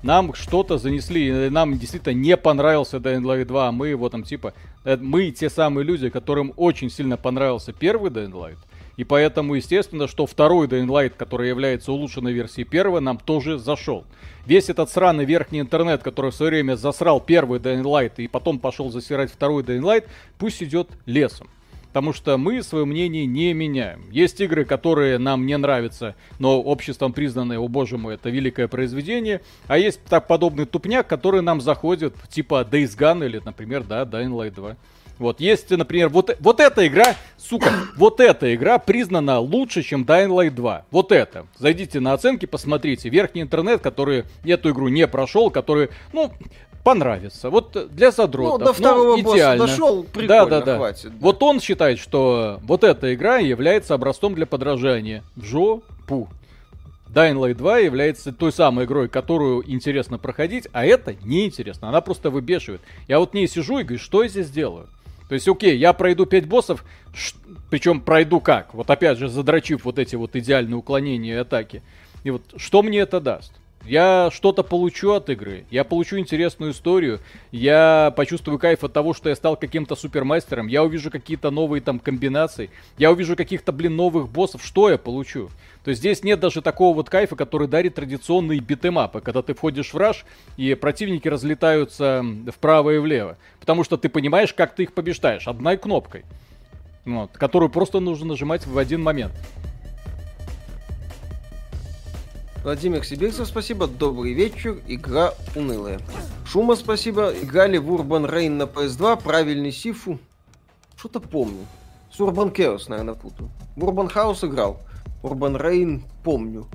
нам 0.02 0.34
что-то 0.34 0.78
занесли, 0.78 1.50
нам 1.50 1.78
действительно 1.78 2.14
не 2.14 2.36
понравился 2.36 2.96
Dying 2.96 3.22
Light 3.22 3.44
2, 3.44 3.68
а 3.68 3.72
мы 3.72 3.88
его 3.88 4.08
там 4.08 4.22
типа... 4.22 4.54
Э, 4.84 4.96
мы 4.96 5.30
те 5.30 5.48
самые 5.48 5.84
люди, 5.84 6.10
которым 6.10 6.52
очень 6.56 6.90
сильно 6.90 7.16
понравился 7.16 7.72
первый 7.72 8.10
Dying 8.10 8.32
Light, 8.32 8.58
и 8.96 9.04
поэтому, 9.04 9.54
естественно, 9.54 10.08
что 10.08 10.26
второй 10.26 10.66
Dying 10.66 10.86
Light, 10.86 11.14
который 11.16 11.48
является 11.48 11.92
улучшенной 11.92 12.32
версией 12.32 12.66
первого, 12.66 13.00
нам 13.00 13.18
тоже 13.18 13.58
зашел. 13.58 14.04
Весь 14.44 14.68
этот 14.68 14.90
сраный 14.90 15.24
верхний 15.24 15.60
интернет, 15.60 16.02
который 16.02 16.30
в 16.30 16.34
свое 16.34 16.50
время 16.50 16.76
засрал 16.76 17.20
первый 17.20 17.60
Dying 17.60 17.82
Light 17.82 18.14
и 18.16 18.28
потом 18.28 18.58
пошел 18.58 18.90
засирать 18.90 19.32
второй 19.32 19.62
Dying 19.62 19.82
Light, 19.82 20.04
пусть 20.38 20.62
идет 20.62 20.88
лесом. 21.06 21.48
Потому 21.93 22.14
что 22.14 22.39
мы 22.39 22.62
свое 22.62 22.86
мнение 22.86 23.27
не 23.27 23.52
меняем. 23.52 24.10
Есть 24.10 24.40
игры, 24.40 24.64
которые 24.64 25.19
нам 25.19 25.44
не 25.44 25.59
нравятся, 25.59 26.14
но 26.39 26.59
обществом 26.59 27.12
признаны, 27.12 27.59
о 27.59 27.69
боже 27.69 27.98
мой, 27.98 28.14
это 28.14 28.31
великое 28.31 28.66
произведение. 28.66 29.43
А 29.66 29.77
есть 29.77 30.01
так 30.05 30.27
подобный 30.27 30.64
тупняк, 30.64 31.06
который 31.06 31.43
нам 31.43 31.60
заходит, 31.60 32.14
типа 32.31 32.66
Days 32.70 32.97
Gone 32.97 33.27
или, 33.27 33.43
например, 33.44 33.85
да, 33.85 34.05
Dying 34.05 34.31
Light 34.31 34.55
2. 34.55 34.77
Вот 35.19 35.39
есть, 35.39 35.69
например, 35.70 36.09
вот, 36.09 36.35
вот 36.40 36.60
эта 36.60 36.86
игра, 36.86 37.14
сука, 37.36 37.70
вот 37.97 38.20
эта 38.20 38.55
игра 38.55 38.78
признана 38.78 39.39
лучше, 39.39 39.82
чем 39.82 40.05
Dying 40.05 40.31
Light 40.31 40.52
2. 40.52 40.86
Вот 40.90 41.12
это. 41.12 41.47
Зайдите 41.59 42.01
на 42.01 42.14
оценки, 42.14 42.47
посмотрите. 42.47 43.10
Верхний 43.10 43.43
интернет, 43.43 43.82
который 43.82 44.24
эту 44.44 44.70
игру 44.70 44.89
не 44.89 45.06
прошел, 45.06 45.51
который, 45.51 45.90
ну, 46.14 46.32
понравится. 46.82 47.50
Вот 47.50 47.94
для 47.94 48.10
задротов. 48.10 48.60
Ну, 48.60 48.66
до 48.66 48.72
второго 48.72 49.16
ну, 49.16 49.34
идеально. 49.34 49.66
дошел, 49.66 50.02
прикольно, 50.04 50.28
да, 50.28 50.46
да, 50.46 50.60
да. 50.60 50.76
хватит. 50.76 51.10
Да. 51.10 51.16
Вот 51.20 51.42
он 51.42 51.60
считает, 51.60 51.98
что 51.98 52.60
вот 52.62 52.84
эта 52.84 53.14
игра 53.14 53.38
является 53.38 53.94
образцом 53.94 54.34
для 54.34 54.46
подражания. 54.46 55.22
В 55.36 55.44
жопу. 55.44 56.28
Dying 57.09 57.34
Light 57.34 57.54
2 57.54 57.78
является 57.78 58.32
той 58.32 58.52
самой 58.52 58.86
игрой, 58.86 59.09
которую 59.09 59.70
интересно 59.70 60.18
проходить, 60.18 60.66
а 60.72 60.86
это 60.86 61.14
неинтересно. 61.22 61.88
Она 61.88 62.00
просто 62.00 62.30
выбешивает. 62.30 62.80
Я 63.06 63.18
вот 63.18 63.34
не 63.34 63.46
сижу 63.46 63.78
и 63.78 63.82
говорю, 63.82 63.98
что 63.98 64.22
я 64.22 64.28
здесь 64.30 64.50
делаю? 64.50 64.88
То 65.28 65.34
есть, 65.34 65.46
окей, 65.46 65.76
я 65.76 65.92
пройду 65.92 66.26
5 66.26 66.46
боссов, 66.46 66.84
ш... 67.14 67.34
причем 67.70 68.00
пройду 68.00 68.40
как? 68.40 68.72
Вот 68.72 68.90
опять 68.90 69.18
же, 69.18 69.28
задрочив 69.28 69.84
вот 69.84 69.98
эти 69.98 70.16
вот 70.16 70.36
идеальные 70.36 70.76
уклонения 70.76 71.34
и 71.34 71.38
атаки. 71.38 71.82
И 72.24 72.30
вот 72.30 72.42
что 72.56 72.82
мне 72.82 73.00
это 73.00 73.20
даст? 73.20 73.52
Я 73.84 74.30
что-то 74.32 74.62
получу 74.62 75.12
от 75.12 75.28
игры, 75.28 75.64
я 75.70 75.82
получу 75.82 76.16
интересную 76.18 76.70
историю, 76.70 77.18
я 77.50 78.12
почувствую 78.16 78.60
кайф 78.60 78.84
от 78.84 78.92
того, 78.92 79.12
что 79.12 79.28
я 79.28 79.34
стал 79.34 79.56
каким-то 79.56 79.96
супермастером, 79.96 80.68
я 80.68 80.84
увижу 80.84 81.10
какие-то 81.10 81.50
новые 81.50 81.80
там 81.80 81.98
комбинации, 81.98 82.70
я 82.96 83.10
увижу 83.10 83.34
каких-то, 83.34 83.72
блин, 83.72 83.96
новых 83.96 84.28
боссов, 84.28 84.64
что 84.64 84.88
я 84.88 84.98
получу? 84.98 85.50
То 85.82 85.90
есть 85.90 86.00
здесь 86.00 86.22
нет 86.22 86.38
даже 86.38 86.62
такого 86.62 86.94
вот 86.94 87.10
кайфа, 87.10 87.34
который 87.34 87.66
дарит 87.66 87.96
традиционные 87.96 88.60
битэмапы, 88.60 89.20
когда 89.20 89.42
ты 89.42 89.52
входишь 89.52 89.92
в 89.92 89.96
раш, 89.96 90.24
и 90.56 90.74
противники 90.74 91.26
разлетаются 91.26 92.24
вправо 92.54 92.90
и 92.90 92.98
влево, 92.98 93.36
потому 93.59 93.82
что 93.82 93.96
ты 93.96 94.09
понимаешь, 94.09 94.54
как 94.54 94.76
ты 94.76 94.84
их 94.84 94.92
побеждаешь, 94.92 95.48
одной 95.48 95.76
кнопкой, 95.76 96.24
вот, 97.04 97.32
которую 97.32 97.68
просто 97.68 97.98
нужно 97.98 98.26
нажимать 98.26 98.64
в 98.64 98.78
один 98.78 99.02
момент. 99.02 99.32
Владимир 102.62 103.05
Сибирцев, 103.05 103.48
спасибо. 103.48 103.89
Добрый 103.89 104.34
вечер. 104.34 104.78
Игра 104.86 105.34
унылая. 105.56 106.01
Шума, 106.47 106.76
спасибо. 106.76 107.32
Играли 107.43 107.76
в 107.76 107.90
Urban 107.90 108.30
Rain 108.30 108.51
на 108.51 108.62
PS2. 108.64 109.20
Правильный 109.20 109.72
сифу. 109.72 110.20
Что-то 110.97 111.18
помню. 111.18 111.66
С 112.12 112.20
Urban 112.20 112.55
Chaos, 112.55 112.84
наверное, 112.86 113.14
путаю. 113.14 113.51
В 113.74 113.84
Urban 113.84 114.12
House 114.14 114.48
играл. 114.48 114.80
Urban 115.24 115.60
Rain 115.60 116.02
помню. 116.22 116.68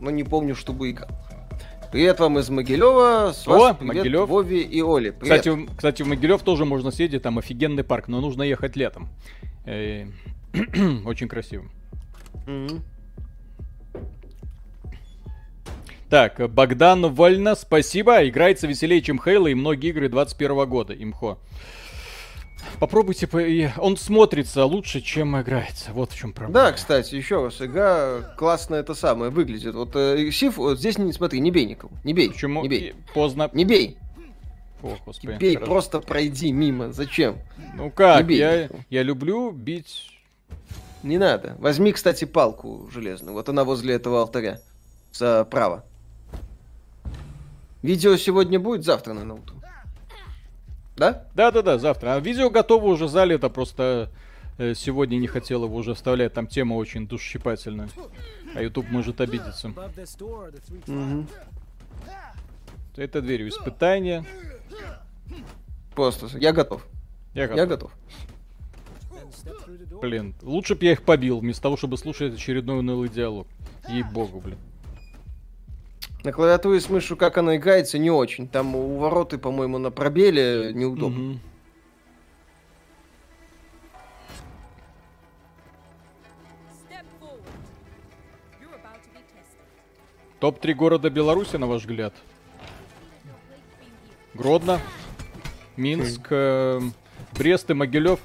Но 0.00 0.10
не 0.10 0.22
помню, 0.22 0.54
чтобы 0.54 0.90
играл. 0.90 1.08
Привет 1.90 2.20
вам 2.20 2.38
из 2.38 2.50
Могилева. 2.50 3.32
С 3.34 3.46
вас 3.46 3.72
О, 3.72 3.74
привет 3.74 3.96
Могилев. 3.96 4.28
Вове 4.28 4.60
и 4.60 4.82
Оле. 4.82 5.12
Привет. 5.12 5.38
Кстати, 5.38 5.68
кстати, 5.74 6.02
в 6.02 6.08
Могилев 6.08 6.42
тоже 6.42 6.66
можно 6.66 6.90
съездить, 6.90 7.22
там 7.22 7.38
офигенный 7.38 7.84
парк, 7.84 8.08
но 8.08 8.20
нужно 8.20 8.42
ехать 8.42 8.76
летом. 8.76 9.08
Э, 9.64 10.06
очень 11.06 11.28
красиво. 11.28 11.64
Mm-hmm. 12.46 12.80
Так, 16.12 16.46
Богдан 16.50 17.06
Вольна, 17.14 17.54
спасибо. 17.54 18.28
Играется 18.28 18.66
веселее, 18.66 19.00
чем 19.00 19.18
Хейла 19.18 19.46
и 19.46 19.54
многие 19.54 19.88
игры 19.88 20.10
21 20.10 20.68
года, 20.68 20.92
имхо. 20.92 21.38
Попробуйте, 22.78 23.72
он 23.78 23.96
смотрится 23.96 24.66
лучше, 24.66 25.00
чем 25.00 25.40
играется. 25.40 25.90
Вот 25.94 26.12
в 26.12 26.14
чем 26.14 26.34
проблема. 26.34 26.66
Да, 26.66 26.72
кстати, 26.72 27.14
еще 27.14 27.42
раз, 27.42 27.62
игра 27.62 28.34
классно 28.36 28.74
это 28.74 28.92
самое 28.92 29.30
выглядит. 29.30 29.74
Вот 29.74 29.96
э, 29.96 30.30
Сиф, 30.30 30.58
вот 30.58 30.78
здесь 30.78 30.98
не 30.98 31.14
смотри, 31.14 31.40
не 31.40 31.50
бей 31.50 31.64
никого. 31.64 31.94
Не 32.04 32.12
бей. 32.12 32.28
Почему? 32.28 32.60
Не 32.60 32.68
бей. 32.68 32.94
Поздно. 33.14 33.48
Не 33.54 33.64
бей. 33.64 33.96
О, 34.82 34.94
господи. 35.06 35.32
Не 35.32 35.38
бей, 35.38 35.54
хорошо. 35.54 35.72
просто 35.72 36.00
пройди 36.00 36.52
мимо. 36.52 36.92
Зачем? 36.92 37.38
Ну 37.74 37.90
как? 37.90 38.28
Я, 38.28 38.68
я 38.90 39.02
люблю 39.02 39.50
бить. 39.50 40.10
Не 41.02 41.16
надо. 41.16 41.56
Возьми, 41.58 41.90
кстати, 41.90 42.26
палку 42.26 42.90
железную. 42.92 43.32
Вот 43.32 43.48
она 43.48 43.64
возле 43.64 43.94
этого 43.94 44.20
алтаря. 44.20 44.60
Справа. 45.10 45.86
Видео 47.82 48.16
сегодня 48.16 48.60
будет, 48.60 48.84
завтра, 48.84 49.12
на 49.12 49.34
утром. 49.34 49.60
Да? 50.96 51.26
Да-да-да, 51.34 51.78
завтра. 51.78 52.14
А 52.14 52.20
видео 52.20 52.48
готово 52.50 52.86
уже 52.86 53.08
залито, 53.08 53.48
просто 53.48 54.10
э, 54.58 54.74
сегодня 54.74 55.16
не 55.16 55.26
хотел 55.26 55.64
его 55.64 55.76
уже 55.76 55.94
вставлять, 55.94 56.32
там 56.32 56.46
тема 56.46 56.74
очень 56.74 57.08
душщипательная. 57.08 57.88
А 58.54 58.62
YouTube 58.62 58.90
может 58.90 59.20
обидеться. 59.20 59.72
Угу. 60.86 61.26
Это 62.96 63.22
дверью 63.22 63.48
испытания. 63.48 64.24
Просто, 65.94 66.28
я 66.38 66.52
готов. 66.52 66.86
Я 67.34 67.48
готов. 67.48 67.56
Я 67.56 67.66
готов. 67.66 67.92
Блин, 70.00 70.34
лучше 70.42 70.74
бы 70.74 70.84
я 70.84 70.92
их 70.92 71.02
побил, 71.02 71.40
вместо 71.40 71.62
того, 71.62 71.76
чтобы 71.76 71.96
слушать 71.96 72.34
очередной 72.34 72.78
унылый 72.80 73.08
диалог. 73.08 73.48
Ей-богу, 73.88 74.40
блин. 74.40 74.58
На 76.24 76.32
клавиатуре 76.32 76.80
с 76.80 76.88
мышью, 76.88 77.16
как 77.16 77.36
она 77.36 77.56
играется, 77.56 77.98
не 77.98 78.10
очень. 78.10 78.46
Там 78.46 78.76
у 78.76 78.98
вороты, 78.98 79.38
по-моему, 79.38 79.78
на 79.78 79.90
пробеле 79.90 80.72
неудобно. 80.72 81.32
Угу. 81.32 81.38
Топ-3 90.38 90.74
города 90.74 91.10
Беларуси, 91.10 91.56
на 91.56 91.66
ваш 91.68 91.82
взгляд? 91.82 92.14
Гродно, 94.34 94.80
Минск, 95.76 96.26
э, 96.30 96.80
Брест 97.32 97.70
и 97.70 97.74
Могилев. 97.74 98.18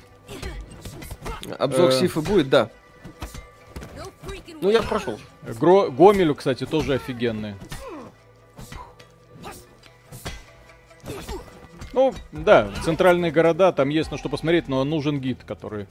Обзор 1.59 1.89
э... 1.89 1.91
Сифа 1.91 2.21
будет, 2.21 2.49
да. 2.49 2.71
Ну, 4.61 4.71
я 4.71 4.81
прошел. 4.81 5.19
Гро... 5.59 5.91
Гомелю, 5.91 6.33
кстати, 6.33 6.65
тоже 6.65 6.95
офигенные. 6.95 7.55
Ну, 11.97 12.13
да, 12.31 12.69
центральные 12.83 13.31
города, 13.31 13.71
там 13.71 13.89
есть 13.89 14.11
на 14.11 14.19
что 14.19 14.29
посмотреть, 14.29 14.67
но 14.67 14.83
нужен 14.83 15.19
гид, 15.19 15.43
который... 15.43 15.87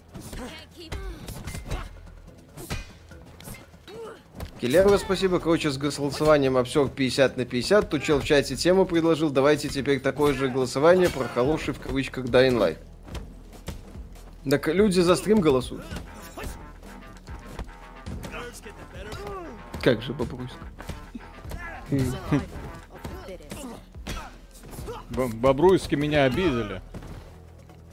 Киллерва, 4.60 4.98
спасибо. 4.98 5.40
Короче, 5.40 5.72
с 5.72 5.76
голосованием 5.76 6.56
обсер 6.56 6.88
50 6.88 7.36
на 7.36 7.44
50. 7.44 7.90
Тут 7.90 8.04
чел 8.04 8.20
в 8.20 8.24
чате 8.24 8.54
тему 8.54 8.86
предложил. 8.86 9.30
Давайте 9.30 9.68
теперь 9.68 9.98
такое 9.98 10.32
же 10.32 10.46
голосование 10.46 11.08
про 11.08 11.24
хороший 11.24 11.74
в 11.74 11.80
кавычках 11.80 12.26
Dying 12.26 12.56
Light. 12.56 12.78
Так 14.48 14.68
люди 14.68 15.00
за 15.00 15.16
стрим 15.16 15.40
голосуют. 15.40 15.84
Как 19.82 20.02
же 20.02 20.12
Бобруйск? 20.12 20.54
Бобруйски 25.10 25.94
меня 25.94 26.24
обидели. 26.24 26.80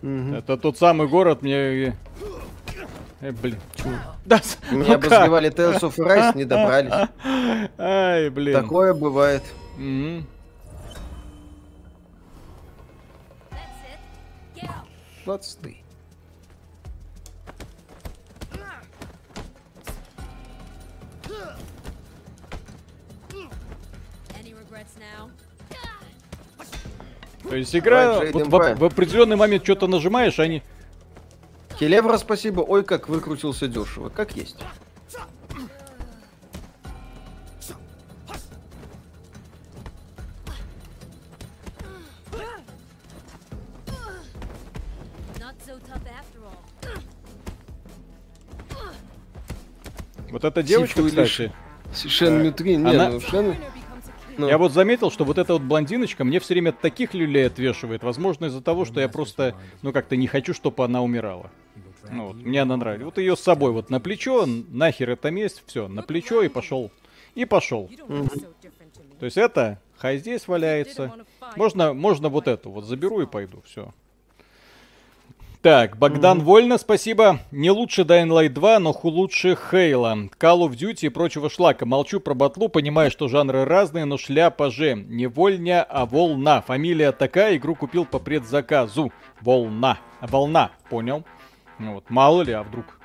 Угу. 0.02 0.36
Это 0.36 0.58
тот 0.58 0.78
самый 0.78 1.08
город 1.08 1.42
мне... 1.42 1.96
Э, 3.22 3.32
блин. 3.32 3.58
Чего? 3.76 3.94
Да, 4.26 4.42
Меня 4.72 4.86
ну 4.88 4.94
обозревали 4.96 5.50
Tales 5.50 5.80
of 5.80 5.96
Rise, 5.98 6.36
не 6.36 6.46
добрались. 6.46 7.10
Ай, 7.78 8.30
блин. 8.30 8.54
Такое 8.62 8.94
бывает. 8.94 9.44
Угу. 9.78 10.24
20 15.26 15.83
То 27.50 27.56
есть 27.56 27.76
игра 27.76 28.20
вот 28.32 28.48
в, 28.48 28.76
в 28.80 28.86
определенный 28.86 29.36
момент 29.36 29.64
что-то 29.64 29.88
нажимаешь, 29.88 30.40
а 30.40 30.44
они... 30.44 30.64
Келевра, 31.78 32.18
спасибо. 32.18 32.62
Ой, 32.62 32.84
как 32.84 33.10
выкрутился 33.10 33.68
дешево. 33.68 34.10
Как 34.10 34.36
есть. 34.36 34.58
Вот 50.30 50.44
эта 50.44 50.64
девочка, 50.64 51.04
кстати... 51.04 51.52
Шен 51.94 52.42
Мютри, 52.42 52.76
не, 52.76 52.90
она... 52.90 53.10
ну 53.10 53.20
Шен... 53.20 53.56
Ну. 54.38 54.48
Я 54.48 54.58
вот 54.58 54.72
заметил, 54.72 55.12
что 55.12 55.26
вот 55.26 55.38
эта 55.38 55.54
вот 55.54 55.62
блондиночка 55.62 56.24
мне 56.24 56.40
все 56.40 56.54
время 56.54 56.72
таких 56.72 57.14
люлей 57.14 57.48
отвешивает. 57.48 58.04
Возможно, 58.04 58.46
из-за 58.46 58.62
того, 58.62 58.86
что 58.86 59.00
я 59.00 59.10
просто, 59.10 59.56
ну, 59.82 59.92
как-то 59.92 60.16
не 60.16 60.28
хочу, 60.28 60.54
чтобы 60.54 60.84
она 60.84 61.02
умирала. 61.02 61.52
Ну, 62.12 62.28
вот, 62.28 62.36
мне 62.36 62.62
она 62.62 62.78
нравится. 62.78 63.06
Вот 63.06 63.18
ее 63.18 63.36
с 63.36 63.40
собой 63.40 63.72
вот 63.72 63.90
на 63.90 64.00
плечо, 64.00 64.46
нахер 64.46 65.12
это 65.12 65.32
месть, 65.32 65.64
все, 65.66 65.88
на 65.88 66.02
плечо 66.02 66.42
и 66.42 66.50
пошел. 66.50 66.92
И 67.36 67.46
пошел. 67.46 67.90
То 69.20 69.26
есть 69.26 69.38
это, 69.38 69.80
хай 69.98 70.18
здесь 70.18 70.48
валяется. 70.48 71.14
Можно, 71.56 71.94
можно 71.94 72.30
вот 72.30 72.48
эту 72.48 72.72
вот 72.72 72.86
заберу 72.86 73.22
и 73.22 73.26
пойду, 73.26 73.62
все. 73.66 73.94
Так, 75.64 75.98
Богдан 75.98 76.40
mm-hmm. 76.40 76.44
Вольно, 76.44 76.78
спасибо. 76.78 77.40
Не 77.52 77.72
лучше 77.72 78.02
Dying 78.02 78.28
Light 78.28 78.50
2, 78.50 78.80
но 78.80 78.94
лучше 79.02 79.56
Хейла, 79.56 80.28
Call 80.38 80.68
of 80.68 80.72
Duty 80.72 81.06
и 81.06 81.10
прочего 81.10 81.50
шлака. 81.50 81.86
Молчу 81.86 82.20
про 82.20 82.34
батлу, 82.34 82.68
понимаю, 82.68 83.10
что 83.10 83.30
жанры 83.30 83.64
разные, 83.64 84.04
но 84.04 84.18
шляпа 84.18 84.70
же. 84.70 84.94
Не 84.94 85.28
вольня, 85.28 85.82
а 85.82 86.06
волна. 86.06 86.60
Фамилия 86.60 87.14
такая, 87.14 87.56
игру 87.56 87.76
купил 87.76 88.06
по 88.06 88.20
предзаказу. 88.20 89.14
Волна. 89.40 90.00
Волна, 90.20 90.72
понял. 90.90 91.24
Ну 91.80 91.94
вот, 91.94 92.10
мало 92.10 92.42
ли, 92.42 92.52
а 92.52 92.64
вдруг. 92.64 93.00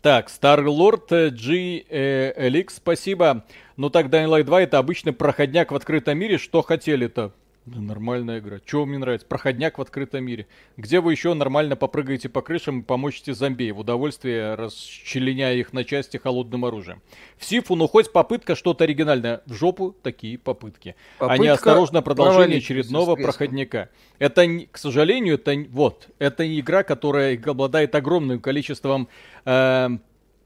Так, 0.00 0.28
Старлорд 0.28 1.10
GLX, 1.10 1.84
э, 1.90 2.64
спасибо. 2.68 3.44
Ну 3.76 3.90
так, 3.90 4.06
Dying 4.06 4.28
Light 4.28 4.44
2 4.44 4.62
это 4.62 4.78
обычный 4.78 5.12
проходняк 5.12 5.72
в 5.72 5.74
открытом 5.74 6.16
мире. 6.16 6.38
Что 6.38 6.62
хотели-то? 6.62 7.32
Да 7.74 7.80
нормальная 7.80 8.38
игра. 8.38 8.60
Чего 8.64 8.86
мне 8.86 8.98
нравится? 8.98 9.26
Проходняк 9.26 9.78
в 9.78 9.82
открытом 9.82 10.24
мире. 10.24 10.46
Где 10.76 11.00
вы 11.00 11.12
еще 11.12 11.34
нормально 11.34 11.76
попрыгаете 11.76 12.28
по 12.28 12.40
крышам 12.40 12.80
и 12.80 12.82
помочите 12.82 13.34
зомби 13.34 13.70
в 13.70 13.80
удовольствие, 13.80 14.54
расчленяя 14.54 15.54
их 15.54 15.72
на 15.72 15.84
части 15.84 16.16
холодным 16.16 16.64
оружием. 16.64 17.02
В 17.36 17.44
Сифу, 17.44 17.74
ну 17.74 17.86
хоть 17.86 18.10
попытка 18.10 18.54
что-то 18.54 18.84
оригинальное. 18.84 19.42
В 19.44 19.52
жопу 19.52 19.94
такие 20.02 20.38
попытки. 20.38 20.96
Попытка 21.18 21.42
Они 21.42 21.48
осторожно 21.48 22.00
продолжение 22.00 22.58
очередного 22.58 23.16
проходняка. 23.16 23.90
Это, 24.18 24.46
к 24.70 24.78
сожалению, 24.78 25.34
это 25.34 25.54
вот, 25.70 26.08
это 26.18 26.58
игра, 26.58 26.82
которая 26.82 27.38
обладает 27.44 27.94
огромным 27.94 28.40
количеством 28.40 29.08
э, 29.44 29.88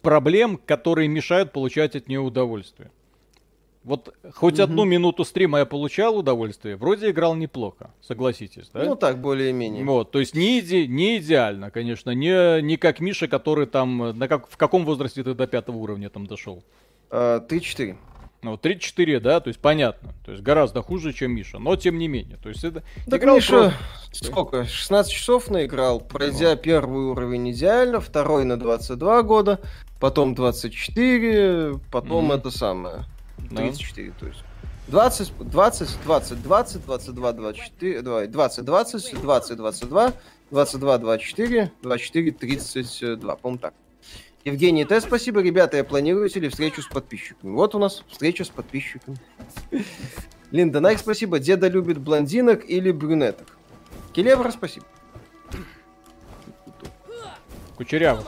проблем, 0.03 0.59
которые 0.67 1.09
мешают 1.09 1.53
получать 1.53 1.95
от 1.95 2.09
нее 2.09 2.21
удовольствие. 2.21 2.91
Вот 3.85 4.15
хоть 4.33 4.55
угу. 4.55 4.63
одну 4.63 4.85
минуту 4.85 5.25
стрима 5.25 5.59
я 5.59 5.67
получал 5.67 6.17
удовольствие, 6.17 6.77
вроде 6.77 7.11
играл 7.11 7.35
неплохо, 7.35 7.91
согласитесь, 8.01 8.71
да? 8.73 8.85
Ну 8.85 8.95
так, 8.95 9.21
более-менее. 9.21 9.85
Вот, 9.85 10.13
то 10.13 10.21
есть 10.21 10.37
не, 10.37 10.61
иде, 10.61 10.87
не 10.87 11.19
идеально, 11.19 11.71
конечно, 11.73 12.11
не, 12.11 12.63
не 12.63 12.77
как 12.77 13.01
Миша, 13.01 13.27
который 13.27 13.67
там, 13.67 14.17
на 14.17 14.29
как, 14.29 14.49
в 14.49 14.57
каком 14.57 14.85
возрасте 14.85 15.25
ты 15.25 15.35
до 15.35 15.49
пятого 15.49 15.79
уровня 15.79 16.11
там 16.11 16.27
дошел? 16.27 16.63
А, 17.11 17.45
3-4. 17.45 17.97
Ну, 18.43 18.55
3-4, 18.55 19.21
да, 19.21 19.41
то 19.41 19.49
есть 19.49 19.61
понятно. 19.61 20.15
То 20.25 20.33
есть 20.33 20.43
гораздо 20.43 20.83
хуже, 20.83 21.13
чем 21.13 21.33
Миша. 21.33 21.61
Но 21.61 21.77
тем 21.77 21.97
не 21.99 22.09
менее. 22.09 22.39
То 22.43 22.49
есть 22.49 22.65
это... 22.65 22.83
Так 23.09 23.21
играл 23.21 23.37
Миша, 23.37 23.73
просто... 24.11 24.25
сколько? 24.25 24.65
16 24.65 25.13
часов 25.13 25.49
наиграл, 25.49 26.01
пройдя 26.01 26.51
ну. 26.51 26.57
первый 26.57 27.05
уровень 27.05 27.53
идеально, 27.53 28.01
второй 28.01 28.45
на 28.45 28.57
22 28.57 29.23
года, 29.23 29.61
потом 30.01 30.35
24, 30.35 31.75
потом 31.93 32.33
mm-hmm. 32.33 32.37
это 32.37 32.51
самое. 32.51 33.05
34, 33.51 34.09
да. 34.09 34.15
то 34.19 34.27
есть. 34.27 34.45
20, 34.89 35.33
20, 35.39 36.03
20, 36.05 36.43
20, 36.43 36.85
22, 36.85 37.33
24, 37.33 38.03
20, 38.03 38.65
20, 38.65 38.65
20, 39.23 39.57
22, 39.57 40.13
22, 40.51 40.99
24, 40.99 41.73
24, 41.83 42.33
32, 42.33 43.37
по-моему 43.37 43.59
так. 43.59 43.75
Евгений 44.45 44.85
Т, 44.85 45.01
спасибо, 45.01 45.41
ребята, 45.41 45.77
я 45.77 45.85
планируете 45.85 46.41
ли 46.41 46.49
встречу 46.49 46.83
с 46.83 46.87
подписчиками? 46.87 47.53
Вот 47.53 47.77
у 47.77 47.79
нас 47.79 48.03
встреча 48.09 48.45
с 48.45 48.49
подписчиками. 48.49 49.17
Линда 50.51 50.81
Найк, 50.81 50.99
спасибо. 50.99 51.39
Деда 51.39 51.69
любит 51.69 51.99
блондинок 51.99 52.69
или 52.69 52.91
брюнеток? 52.91 53.57
Келевра, 54.13 54.51
спасибо. 54.51 54.85
Кучерявых. 57.77 58.27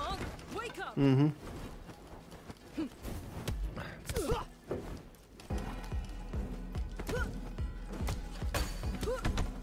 Угу. 0.96 1.32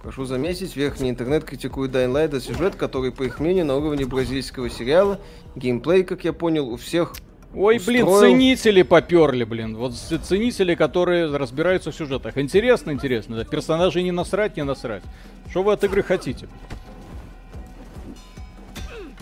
Прошу 0.02 0.26
заметить, 0.26 0.76
верхний 0.76 1.12
интернет 1.12 1.44
критикует 1.44 1.92
Dying 1.92 2.12
Light 2.12 2.32
за 2.32 2.42
сюжет, 2.42 2.76
который, 2.76 3.12
по 3.12 3.22
их 3.22 3.40
мнению, 3.40 3.66
на 3.66 3.76
уровне 3.76 4.06
бразильского 4.06 4.68
сериала. 4.68 5.20
Геймплей, 5.56 6.04
как 6.04 6.24
я 6.24 6.34
понял, 6.34 6.70
у 6.70 6.78
всех 6.78 7.14
Ой, 7.54 7.78
устроил... 7.78 8.08
блин, 8.08 8.20
ценители 8.20 8.82
поперли, 8.82 9.44
блин. 9.44 9.78
Вот 9.78 9.94
ценители, 9.94 10.74
которые 10.74 11.28
разбираются 11.36 11.92
в 11.92 11.96
сюжетах. 11.96 12.36
Интересно, 12.38 12.90
интересно. 12.90 13.36
Да, 13.38 13.44
персонажей 13.44 14.02
не 14.02 14.12
насрать, 14.12 14.58
не 14.58 14.64
насрать. 14.64 15.04
Что 15.52 15.62
вы 15.62 15.74
от 15.74 15.84
игры 15.84 16.02
хотите? 16.02 16.48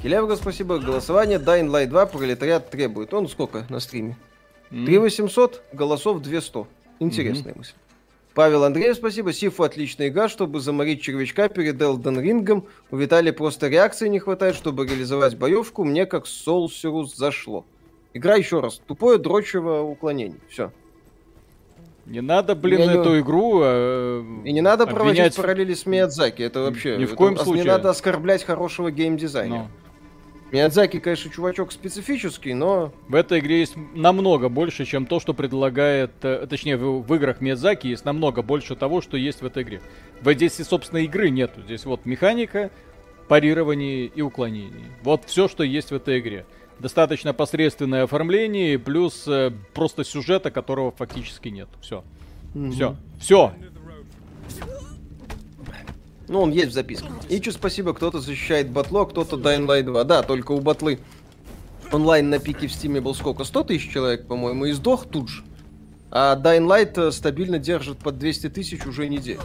Келявга, 0.01 0.37
спасибо. 0.37 0.79
Голосование 0.79 1.39
Dying 1.39 1.69
Light 1.69 1.87
2 1.87 2.05
пролетариат 2.05 2.69
требует. 2.69 3.13
Он 3.13 3.27
сколько 3.27 3.65
на 3.67 3.81
стриме? 3.81 4.15
Mm. 4.71 4.85
3800, 4.85 5.61
голосов 5.73 6.21
200. 6.21 6.67
Интересная 6.99 7.53
mm-hmm. 7.53 7.57
мысль. 7.57 7.73
Павел 8.39 8.63
Андреев, 8.63 8.95
спасибо. 8.95 9.33
Сифу 9.33 9.63
отличная 9.63 10.07
игра, 10.07 10.29
чтобы 10.29 10.61
заморить 10.61 11.01
червячка 11.01 11.49
перед 11.49 11.81
Элден 11.81 12.21
Рингом. 12.21 12.63
У 12.89 12.95
Виталия 12.95 13.33
просто 13.33 13.67
реакции 13.67 14.07
не 14.07 14.19
хватает, 14.19 14.55
чтобы 14.55 14.87
реализовать 14.87 15.37
боевку. 15.37 15.83
Мне 15.83 16.05
как 16.05 16.25
Соулсерус 16.25 17.17
зашло. 17.17 17.65
Игра 18.13 18.35
еще 18.35 18.61
раз. 18.61 18.79
Тупое 18.87 19.17
дрочево 19.17 19.81
уклонение. 19.81 20.39
Все. 20.47 20.71
Не 22.05 22.21
надо, 22.21 22.55
блин, 22.55 22.79
Я 22.79 22.93
эту 22.93 23.15
не... 23.15 23.19
игру. 23.19 23.59
Э, 23.61 24.23
И 24.45 24.53
не 24.53 24.61
надо 24.61 24.85
обвинять... 24.85 25.35
проводить 25.35 25.35
параллели 25.35 25.73
с 25.73 25.85
Миядзаки. 25.85 26.41
Это 26.41 26.61
вообще. 26.61 26.95
Ни 26.95 27.03
в 27.03 27.15
коем 27.15 27.33
это... 27.33 27.43
случае. 27.43 27.65
Не 27.65 27.69
надо 27.69 27.89
оскорблять 27.89 28.45
хорошего 28.45 28.89
геймдизайнера. 28.89 29.63
Но. 29.63 29.69
Миядзаки, 30.51 30.99
конечно, 30.99 31.31
чувачок 31.31 31.71
специфический, 31.71 32.53
но... 32.53 32.91
В 33.07 33.15
этой 33.15 33.39
игре 33.39 33.59
есть 33.59 33.75
намного 33.93 34.49
больше, 34.49 34.85
чем 34.85 35.05
то, 35.05 35.19
что 35.19 35.33
предлагает... 35.33 36.11
Э, 36.23 36.47
точнее, 36.49 36.77
в, 36.77 37.01
в 37.01 37.15
играх 37.15 37.39
Миядзаки 37.39 37.87
есть 37.87 38.03
намного 38.03 38.41
больше 38.41 38.75
того, 38.75 39.01
что 39.01 39.15
есть 39.15 39.41
в 39.41 39.45
этой 39.45 39.63
игре. 39.63 39.81
В 40.21 40.33
здесь, 40.33 40.55
собственно, 40.55 40.99
игры 40.99 41.29
нету. 41.29 41.61
Здесь 41.61 41.85
вот 41.85 42.05
механика, 42.05 42.71
парирование 43.27 44.07
и 44.07 44.21
уклонение. 44.21 44.87
Вот 45.03 45.25
все, 45.25 45.47
что 45.47 45.63
есть 45.63 45.91
в 45.91 45.95
этой 45.95 46.19
игре. 46.19 46.45
Достаточно 46.79 47.33
посредственное 47.33 48.03
оформление, 48.03 48.79
плюс 48.79 49.25
э, 49.27 49.51
просто 49.73 50.03
сюжета, 50.03 50.49
которого 50.49 50.91
фактически 50.91 51.49
нет. 51.49 51.67
Все. 51.81 52.03
Угу. 52.55 52.71
Все. 52.71 52.95
Все. 53.19 53.53
Ну, 56.29 56.41
он 56.41 56.51
есть 56.51 56.69
в 56.69 56.73
записке. 56.73 57.07
Ичу 57.27 57.51
спасибо, 57.51 57.93
кто-то 57.95 58.21
защищает 58.21 58.69
батло, 58.69 59.05
кто-то 59.05 59.35
Dying 59.35 59.65
Light 59.65 59.83
2. 59.83 60.03
Да, 60.03 60.21
только 60.21 60.51
у 60.51 60.61
батлы 60.61 60.99
онлайн 61.91 62.29
на 62.29 62.37
пике 62.37 62.67
в 62.67 62.71
стиме 62.71 63.01
был 63.01 63.15
сколько? 63.15 63.43
100 63.43 63.63
тысяч 63.63 63.91
человек, 63.91 64.27
по-моему, 64.27 64.65
и 64.65 64.71
сдох 64.73 65.07
тут 65.07 65.27
же. 65.27 65.43
А 66.11 66.39
Dying 66.39 66.67
Light 66.67 67.07
э, 67.07 67.11
стабильно 67.11 67.57
держит 67.57 67.97
под 67.97 68.19
200 68.19 68.49
тысяч 68.49 68.85
уже 68.85 69.09
неделю. 69.09 69.41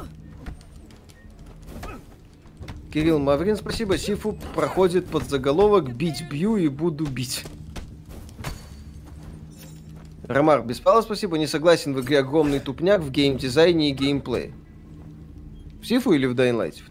Кирилл 2.92 3.18
Маврин, 3.18 3.56
спасибо. 3.56 3.96
Сифу 3.96 4.38
проходит 4.54 5.06
под 5.06 5.28
заголовок 5.28 5.94
«Бить 5.94 6.22
бью 6.30 6.56
и 6.56 6.68
буду 6.68 7.06
бить». 7.06 7.44
Ромар 10.28 10.62
Беспалов, 10.62 11.04
спасибо. 11.04 11.38
Не 11.38 11.46
согласен 11.46 11.94
в 11.94 12.00
игре 12.02 12.20
огромный 12.20 12.60
тупняк 12.60 13.00
в 13.00 13.10
геймдизайне 13.10 13.90
и 13.90 13.92
геймплее. 13.92 14.52
В 15.84 15.86
Сифу 15.86 16.14
или 16.14 16.24
в 16.24 16.32
Dying 16.32 16.56
Light? 16.56 16.82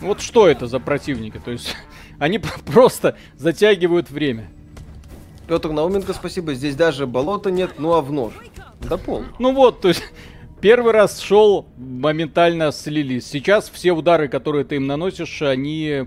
Вот 0.00 0.22
что 0.22 0.48
это 0.48 0.66
за 0.66 0.80
противники? 0.80 1.38
То 1.38 1.50
есть 1.50 1.76
они 2.18 2.38
просто 2.64 3.18
затягивают 3.36 4.10
время. 4.10 4.48
Петр 5.46 5.68
Науменко, 5.68 6.14
спасибо. 6.14 6.54
Здесь 6.54 6.76
даже 6.76 7.06
болота 7.06 7.50
нет, 7.50 7.72
ну 7.76 7.92
а 7.92 8.00
в 8.00 8.10
нож. 8.10 8.32
Да 8.80 8.96
пол. 8.96 9.24
Ну 9.38 9.52
вот, 9.52 9.82
то 9.82 9.88
есть 9.88 10.02
первый 10.62 10.92
раз 10.94 11.20
шел, 11.20 11.66
моментально 11.76 12.72
слились. 12.72 13.26
Сейчас 13.26 13.68
все 13.68 13.92
удары, 13.92 14.28
которые 14.28 14.64
ты 14.64 14.76
им 14.76 14.86
наносишь, 14.86 15.42
они 15.42 16.06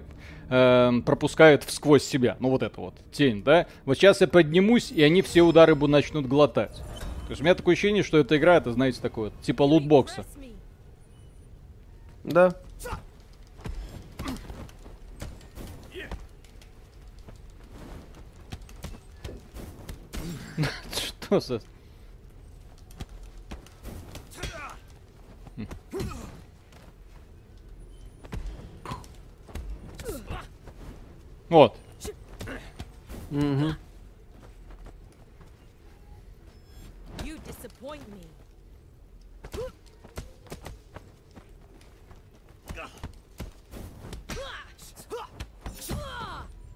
э, 0.49 0.91
пропускают 1.05 1.63
всквозь 1.63 2.03
себя. 2.03 2.37
Ну 2.39 2.49
вот 2.49 2.63
это 2.63 2.79
вот, 2.79 2.95
тень, 3.11 3.43
да? 3.43 3.67
Вот 3.85 3.97
сейчас 3.97 4.21
я 4.21 4.27
поднимусь, 4.27 4.91
и 4.91 5.01
они 5.03 5.21
все 5.21 5.41
удары 5.41 5.75
будут 5.75 5.91
начнут 5.91 6.27
глотать. 6.27 6.75
То 6.75 7.31
есть 7.31 7.41
у 7.41 7.43
меня 7.43 7.55
такое 7.55 7.73
ощущение, 7.73 8.03
что 8.03 8.17
эта 8.17 8.37
игра, 8.37 8.55
это, 8.55 8.71
знаете, 8.71 8.99
такое 9.01 9.31
типа 9.41 9.63
лутбокса. 9.63 10.25
Да. 12.23 12.53
Что 21.27 21.39
за... 21.39 21.61
Вот. 31.49 31.75
Угу. 33.31 33.75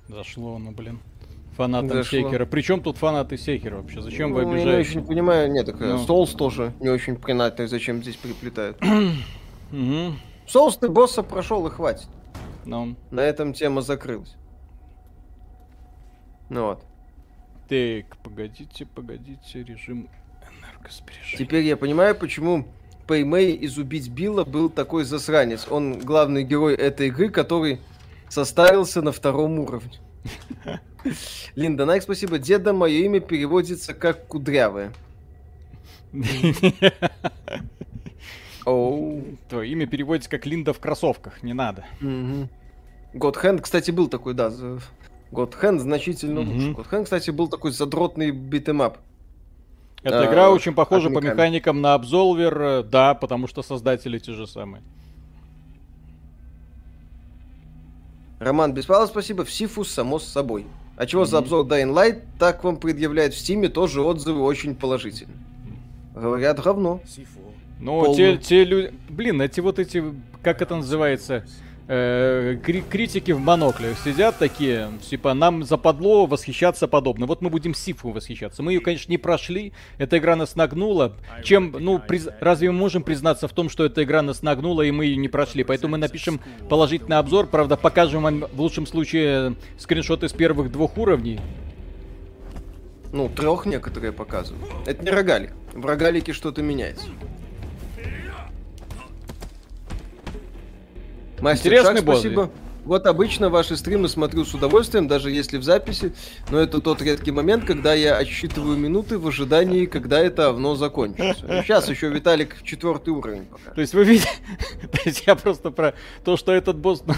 Зашло 0.07 0.56
оно, 0.56 0.72
блин. 0.72 0.99
Фанатам 1.56 1.89
Зашло. 1.89 2.19
Секера. 2.19 2.45
Причем 2.45 2.81
тут 2.81 2.98
фанаты 2.98 3.38
Секера 3.38 3.77
вообще? 3.77 4.02
Зачем 4.02 4.30
ну, 4.31 4.35
вы 4.35 4.41
обижаете? 4.41 4.69
Я 4.69 4.76
не 4.76 4.81
очень 4.81 5.06
понимаю. 5.06 5.52
Нет, 5.52 5.65
так 5.65 5.80
ну. 5.80 5.99
Соус 5.99 6.31
тоже 6.31 6.73
не 6.80 6.89
очень 6.89 7.15
понятно, 7.15 7.68
зачем 7.68 8.02
здесь 8.02 8.18
приплетают. 8.18 8.77
Соус 10.48 10.77
ты 10.77 10.89
босса 10.89 11.23
прошел 11.23 11.65
и 11.68 11.69
хватит. 11.69 12.07
Ну. 12.65 12.95
На 13.10 13.22
этом 13.22 13.53
тема 13.53 13.81
закрылась. 13.81 14.35
Ну 16.51 16.65
вот. 16.65 16.83
Так, 17.69 18.17
погодите, 18.17 18.85
погодите, 18.85 19.63
режим 19.63 20.09
энергосбережения. 20.59 21.37
Теперь 21.37 21.63
я 21.63 21.77
понимаю, 21.77 22.13
почему 22.13 22.67
Пэймэй 23.07 23.53
из 23.53 23.77
«Убить 23.77 24.09
Билла» 24.09 24.43
был 24.43 24.69
такой 24.69 25.05
засранец. 25.05 25.65
Он 25.69 25.99
главный 25.99 26.43
герой 26.43 26.75
этой 26.75 27.07
игры, 27.07 27.29
который 27.29 27.79
состарился 28.27 29.01
на 29.01 29.13
втором 29.13 29.59
уровне. 29.59 29.97
Линда 31.55 31.85
Найк, 31.85 32.03
спасибо. 32.03 32.37
Деда, 32.37 32.73
мое 32.73 33.05
имя 33.05 33.21
переводится 33.21 33.93
как 33.93 34.27
кудрявое. 34.27 34.91
Оу. 38.65 39.23
Твое 39.47 39.71
имя 39.71 39.87
переводится 39.87 40.29
как 40.29 40.45
Линда 40.45 40.73
в 40.73 40.79
кроссовках, 40.79 41.43
не 41.43 41.53
надо. 41.53 41.85
Godhand, 43.13 43.61
кстати, 43.61 43.91
был 43.91 44.09
такой, 44.09 44.33
да, 44.33 44.51
Godhand 45.31 45.79
значительно 45.79 46.39
mm-hmm. 46.39 46.53
лучше. 46.53 46.89
Godhand, 46.89 47.03
кстати, 47.05 47.31
был 47.31 47.47
такой 47.47 47.71
задротный 47.71 48.31
beat 48.31 48.58
'em 48.58 48.78
up. 48.78 48.97
Эта 50.03 50.21
а, 50.21 50.25
игра 50.25 50.49
очень 50.49 50.73
похожа 50.73 51.09
по 51.09 51.19
механикам 51.19 51.81
на 51.81 51.95
Absolver, 51.95 52.83
да, 52.83 53.13
потому 53.13 53.47
что 53.47 53.61
создатели 53.61 54.19
те 54.19 54.33
же 54.33 54.47
самые. 54.47 54.83
Роман 58.39 58.73
Беспалов, 58.73 59.09
спасибо. 59.09 59.45
В 59.45 59.51
Сифу, 59.51 59.83
само 59.83 60.17
собой. 60.17 60.65
А 60.97 61.05
чего 61.05 61.23
mm-hmm. 61.23 61.27
за 61.27 61.37
обзор 61.37 61.65
Dying 61.67 61.93
Light 61.93 62.21
так 62.39 62.63
вам 62.63 62.77
предъявляют 62.77 63.33
в 63.35 63.37
Стиме, 63.37 63.69
тоже 63.69 64.01
отзывы 64.01 64.41
очень 64.41 64.75
положительные. 64.75 65.37
Говорят, 66.15 66.59
говно. 66.59 67.01
Ну, 67.79 68.15
те, 68.15 68.37
те 68.37 68.63
люди... 68.65 68.93
Блин, 69.09 69.41
эти 69.41 69.59
вот 69.59 69.79
эти... 69.79 70.03
Как 70.43 70.61
это 70.61 70.75
называется? 70.75 71.45
Э, 71.91 72.57
критики 72.89 73.31
в 73.31 73.39
моноклях 73.39 73.97
сидят 73.99 74.38
такие, 74.38 74.89
типа, 75.09 75.34
нам 75.34 75.63
западло 75.63 76.26
восхищаться 76.26 76.88
подобным. 76.88 77.27
Вот 77.27 77.41
мы 77.41 77.49
будем 77.49 77.73
Сифу 77.73 78.11
восхищаться. 78.11 78.63
Мы 78.63 78.73
ее, 78.73 78.80
конечно, 78.80 79.11
не 79.11 79.18
прошли, 79.18 79.73
эта 79.97 80.18
игра 80.18 80.35
нас 80.35 80.55
нагнула. 80.55 81.13
Чем, 81.43 81.76
ну, 81.77 81.99
приз... 81.99 82.30
разве 82.39 82.72
мы 82.72 82.77
можем 82.77 83.03
признаться 83.03 83.47
в 83.47 83.53
том, 83.53 83.69
что 83.69 83.84
эта 83.84 84.03
игра 84.03 84.22
нас 84.22 84.41
нагнула, 84.41 84.84
и 84.84 84.91
мы 84.91 85.05
ее 85.05 85.18
не 85.18 85.27
прошли? 85.27 85.63
Поэтому 85.63 85.91
мы 85.91 85.97
напишем 85.97 86.39
положительный 86.69 87.18
обзор, 87.18 87.47
правда, 87.47 87.76
покажем 87.76 88.23
вам 88.23 88.45
в 88.51 88.61
лучшем 88.61 88.88
случае 88.88 89.55
скриншоты 89.77 90.30
с 90.30 90.34
первых 90.34 90.72
двух 90.72 90.97
уровней. 90.97 91.39
Ну, 93.11 93.27
трех 93.27 93.65
некоторые 93.65 94.13
показывают. 94.13 94.65
Это 94.85 95.03
не 95.03 95.11
рогалик. 95.11 95.51
В 95.73 95.85
рогалике 95.85 96.31
что-то 96.31 96.61
меняется. 96.61 97.07
Мастер 101.41 101.72
Интересный 101.72 101.95
Шаг, 101.95 102.03
спасибо. 102.03 102.43
Бозы. 102.43 102.51
Вот 102.84 103.05
обычно 103.05 103.49
ваши 103.49 103.77
стримы 103.77 104.09
смотрю 104.09 104.43
с 104.43 104.55
удовольствием, 104.55 105.07
даже 105.07 105.30
если 105.30 105.57
в 105.57 105.63
записи, 105.63 106.13
но 106.49 106.59
это 106.59 106.81
тот 106.81 107.01
редкий 107.01 107.31
момент, 107.31 107.63
когда 107.63 107.93
я 107.93 108.18
отсчитываю 108.18 108.76
минуты 108.76 109.19
в 109.19 109.27
ожидании, 109.27 109.85
когда 109.85 110.19
это 110.19 110.49
овно 110.49 110.76
закончится. 110.76 111.61
Сейчас 111.63 111.89
еще 111.89 112.09
Виталик 112.09 112.57
четвертый 112.63 113.09
уровень 113.11 113.45
пока. 113.45 113.72
То 113.72 113.81
есть 113.81 113.93
вы 113.93 114.03
видите, 114.03 114.30
то 114.91 114.99
есть 115.05 115.23
я 115.27 115.35
просто 115.35 115.69
про 115.69 115.93
то, 116.23 116.38
что 116.38 116.51
этот 116.51 116.77
босс, 116.77 117.03
ну, 117.05 117.13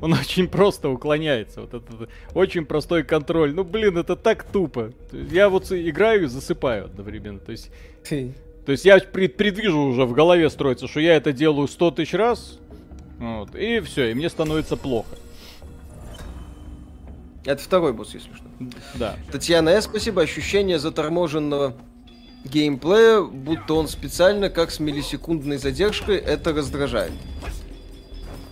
он 0.00 0.12
очень 0.12 0.46
просто 0.46 0.88
уклоняется. 0.88 1.62
Вот 1.62 1.74
это 1.74 2.08
очень 2.34 2.64
простой 2.64 3.02
контроль. 3.02 3.52
Ну 3.52 3.64
блин, 3.64 3.98
это 3.98 4.14
так 4.14 4.44
тупо. 4.44 4.92
Я 5.12 5.48
вот 5.48 5.72
играю 5.72 6.24
и 6.24 6.26
засыпаю 6.26 6.84
одновременно. 6.84 7.40
То 7.40 7.50
есть, 7.50 7.70
то 8.08 8.72
есть 8.72 8.84
я 8.84 8.98
пред, 8.98 9.36
предвижу 9.36 9.80
уже 9.80 10.04
в 10.04 10.12
голове 10.12 10.48
строится, 10.48 10.86
что 10.86 11.00
я 11.00 11.16
это 11.16 11.32
делаю 11.32 11.66
сто 11.66 11.90
тысяч 11.90 12.14
раз, 12.14 12.60
вот. 13.18 13.54
И 13.54 13.80
все, 13.80 14.10
и 14.10 14.14
мне 14.14 14.28
становится 14.28 14.76
плохо. 14.76 15.16
Это 17.44 17.62
второй 17.62 17.92
босс, 17.92 18.14
если 18.14 18.32
что. 18.34 18.44
Да. 18.94 19.16
Татьяна 19.32 19.70
С, 19.70 19.84
спасибо. 19.84 20.22
Ощущение 20.22 20.78
заторможенного 20.78 21.74
геймплея, 22.44 23.22
будто 23.22 23.74
он 23.74 23.88
специально, 23.88 24.50
как 24.50 24.70
с 24.70 24.80
миллисекундной 24.80 25.58
задержкой, 25.58 26.16
это 26.16 26.52
раздражает. 26.52 27.12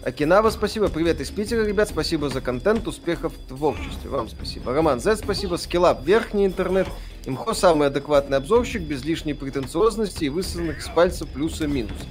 Акинава, 0.02 0.50
спасибо. 0.50 0.88
Привет 0.88 1.20
из 1.20 1.30
Питера, 1.30 1.64
ребят. 1.64 1.88
Спасибо 1.88 2.28
за 2.28 2.40
контент. 2.40 2.86
Успехов 2.86 3.32
в 3.34 3.48
творчестве. 3.48 4.08
Вам 4.08 4.28
спасибо. 4.28 4.72
Роман 4.72 5.00
Z, 5.00 5.16
спасибо. 5.16 5.56
Скиллап, 5.56 6.06
верхний 6.06 6.46
интернет. 6.46 6.86
Имхо 7.24 7.54
самый 7.54 7.88
адекватный 7.88 8.36
обзорщик, 8.36 8.82
без 8.82 9.04
лишней 9.04 9.34
претенциозности 9.34 10.24
и 10.24 10.28
высосанных 10.28 10.80
с 10.80 10.88
пальца 10.88 11.26
плюса-минуса. 11.26 12.06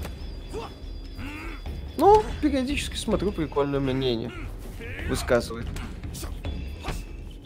Ну, 1.97 2.23
периодически 2.41 2.95
смотрю 2.95 3.31
прикольное 3.31 3.79
мнение. 3.79 4.31
Высказывает. 5.07 5.67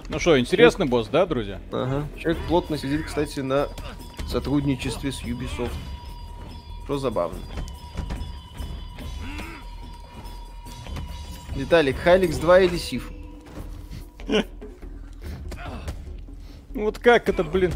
Ну 0.10 0.20
что, 0.20 0.40
интересный 0.40 0.88
босс, 0.88 1.08
да, 1.08 1.26
друзья? 1.26 1.60
Ага. 1.72 2.08
Человек 2.18 2.42
плотно 2.48 2.78
сидит, 2.78 3.06
кстати, 3.06 3.42
на 3.42 3.68
сотрудничестве 4.28 5.12
с 5.12 5.22
Ubisoft. 5.22 5.72
Что 6.86 6.98
забавно. 6.98 7.38
Виталик, 11.56 11.98
Хайликс 11.98 12.38
2 12.38 12.60
или 12.62 12.78
Сиф? 12.78 13.12
Вот 16.74 17.00
как 17.00 17.28
это, 17.28 17.44
блин? 17.44 17.74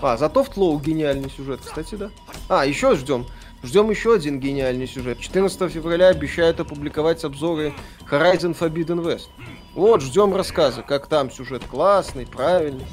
А, 0.00 0.16
зато 0.16 0.44
в 0.44 0.50
Тлоу 0.50 0.78
гениальный 0.78 1.30
сюжет, 1.30 1.60
кстати, 1.64 1.94
да. 1.96 2.10
А, 2.48 2.64
еще 2.64 2.94
ждем. 2.94 3.26
Ждем 3.62 3.90
еще 3.90 4.14
один 4.14 4.38
гениальный 4.38 4.86
сюжет. 4.86 5.18
14 5.18 5.72
февраля 5.72 6.08
обещают 6.08 6.60
опубликовать 6.60 7.24
обзоры 7.24 7.74
Horizon 8.10 8.56
Forbidden 8.56 9.02
West. 9.02 9.28
Вот, 9.74 10.02
ждем 10.02 10.34
рассказа, 10.34 10.82
как 10.82 11.06
там 11.06 11.30
сюжет 11.30 11.64
классный, 11.64 12.26
правильный. 12.26 12.86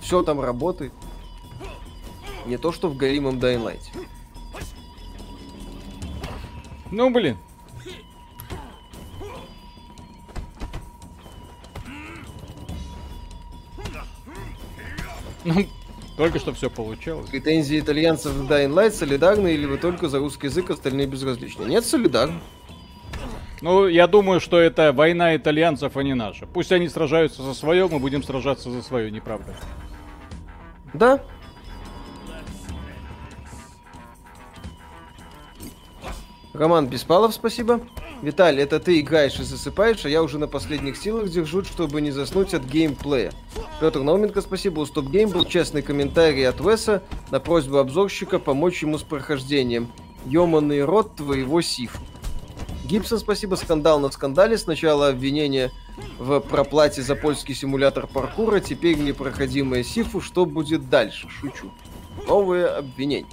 Все 0.00 0.22
там 0.22 0.40
работает. 0.40 0.92
Не 2.46 2.56
то, 2.56 2.72
что 2.72 2.88
в 2.88 2.96
горимом 2.96 3.38
Light. 3.38 3.80
Ну, 6.90 7.10
блин. 7.10 7.38
Ну, 15.44 15.66
только 16.16 16.38
что 16.38 16.52
все 16.52 16.68
получалось. 16.68 17.30
Претензии 17.30 17.80
итальянцев 17.80 18.32
в 18.32 18.50
Dying 18.50 18.72
Light 18.72 18.90
солидарны 18.90 19.54
или 19.54 19.66
вы 19.66 19.78
только 19.78 20.08
за 20.08 20.18
русский 20.18 20.48
язык, 20.48 20.70
остальные 20.70 21.06
безразличны? 21.06 21.64
Нет, 21.64 21.84
солидарны. 21.84 22.40
Ну, 23.62 23.86
я 23.86 24.08
думаю, 24.08 24.40
что 24.40 24.58
это 24.58 24.92
война 24.92 25.36
итальянцев, 25.36 25.96
а 25.96 26.02
не 26.02 26.14
наша. 26.14 26.46
Пусть 26.46 26.72
они 26.72 26.88
сражаются 26.88 27.42
за 27.42 27.54
свое, 27.54 27.88
мы 27.88 28.00
будем 28.00 28.22
сражаться 28.22 28.70
за 28.70 28.82
свое, 28.82 29.10
не 29.10 29.20
правда? 29.20 29.54
Да. 30.92 31.22
Роман 36.52 36.88
Беспалов, 36.88 37.32
спасибо. 37.34 37.80
Виталий, 38.22 38.62
это 38.62 38.78
ты 38.78 39.00
играешь 39.00 39.40
и 39.40 39.42
засыпаешь, 39.42 40.04
а 40.04 40.08
я 40.08 40.22
уже 40.22 40.38
на 40.38 40.46
последних 40.46 40.96
силах 40.96 41.28
держу, 41.28 41.64
чтобы 41.64 42.00
не 42.00 42.12
заснуть 42.12 42.54
от 42.54 42.64
геймплея. 42.64 43.32
Петр 43.80 44.00
Науменко, 44.00 44.40
спасибо. 44.40 44.78
У 44.80 44.86
Стоп 44.86 45.06
Гейм 45.06 45.30
был 45.30 45.44
честный 45.44 45.82
комментарий 45.82 46.48
от 46.48 46.60
Веса 46.60 47.02
на 47.32 47.40
просьбу 47.40 47.78
обзорщика 47.78 48.38
помочь 48.38 48.82
ему 48.82 48.96
с 48.96 49.02
прохождением. 49.02 49.90
Ёманный 50.24 50.84
рот 50.84 51.16
твоего 51.16 51.60
сифу. 51.62 51.98
Гибсон, 52.84 53.18
спасибо. 53.18 53.56
Скандал 53.56 53.98
на 53.98 54.08
скандале. 54.12 54.56
Сначала 54.56 55.08
обвинение 55.08 55.72
в 56.20 56.38
проплате 56.38 57.02
за 57.02 57.16
польский 57.16 57.56
симулятор 57.56 58.06
паркура, 58.06 58.60
теперь 58.60 58.98
непроходимое 58.98 59.82
сифу. 59.82 60.20
Что 60.20 60.46
будет 60.46 60.88
дальше? 60.88 61.28
Шучу. 61.28 61.72
Новые 62.28 62.66
обвинения. 62.66 63.26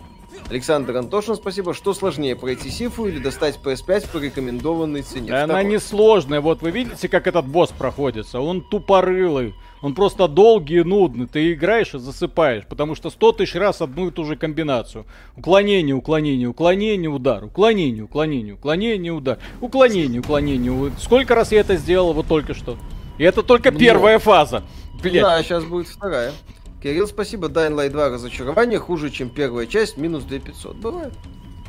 Александр 0.50 0.98
Антошин, 0.98 1.36
спасибо. 1.36 1.74
Что 1.74 1.94
сложнее, 1.94 2.36
пройти 2.36 2.70
Сифу 2.70 3.08
или 3.08 3.20
достать 3.20 3.60
PS5 3.64 4.12
по 4.12 4.18
рекомендованной 4.18 5.04
цене? 5.04 5.30
Да 5.30 5.44
она 5.44 5.64
не 5.64 5.80
сложная. 5.80 6.42
Вот 6.42 6.62
вы 6.62 6.72
видите, 6.72 7.08
как 7.08 7.28
этот 7.28 7.48
босс 7.48 7.70
проходится? 7.70 8.40
Он 8.40 8.62
тупорылый. 8.62 9.54
Он 9.82 9.96
просто 9.96 10.28
долгий 10.28 10.80
и 10.80 10.84
нудный. 10.84 11.28
Ты 11.28 11.54
играешь 11.54 11.94
и 11.94 12.00
засыпаешь, 12.00 12.66
потому 12.68 12.96
что 12.96 13.10
сто 13.10 13.32
тысяч 13.32 13.56
раз 13.56 13.82
одну 13.82 14.10
и 14.10 14.12
ту 14.12 14.26
же 14.26 14.36
комбинацию. 14.36 15.06
Уклонение, 15.38 15.96
уклонение, 15.96 16.48
уклонение, 16.48 17.10
удар. 17.10 17.46
Уклонение, 17.46 18.04
уклонение, 18.04 18.56
уклонение, 18.56 19.14
удар. 19.14 19.40
Уклонение, 19.62 20.20
уклонение. 20.20 20.92
Сколько 21.00 21.36
раз 21.36 21.52
я 21.52 21.62
это 21.62 21.78
сделал 21.78 22.14
вот 22.14 22.28
только 22.28 22.54
что? 22.54 22.78
И 23.18 23.24
это 23.24 23.44
только 23.44 23.72
первая 23.72 24.16
Нет. 24.16 24.24
фаза. 24.24 24.64
Блять. 25.02 25.24
Да, 25.24 25.44
сейчас 25.44 25.64
будет 25.64 25.88
вторая. 25.88 26.34
Кирилл, 26.82 27.08
спасибо. 27.08 27.48
Dying 27.48 27.76
Light 27.76 27.90
2 27.90 28.10
разочарование 28.10 28.80
хуже, 28.80 29.10
чем 29.10 29.30
первая 29.30 29.68
часть, 29.68 29.98
минус 29.98 30.24
2500. 30.24 30.78
Бывает. 30.78 31.14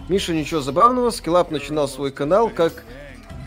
Миша, 0.08 0.32
ничего 0.32 0.60
забавного. 0.60 1.10
SkillUp 1.10 1.50
начинал 1.50 1.88
свой 1.88 2.12
канал 2.12 2.50
как 2.50 2.84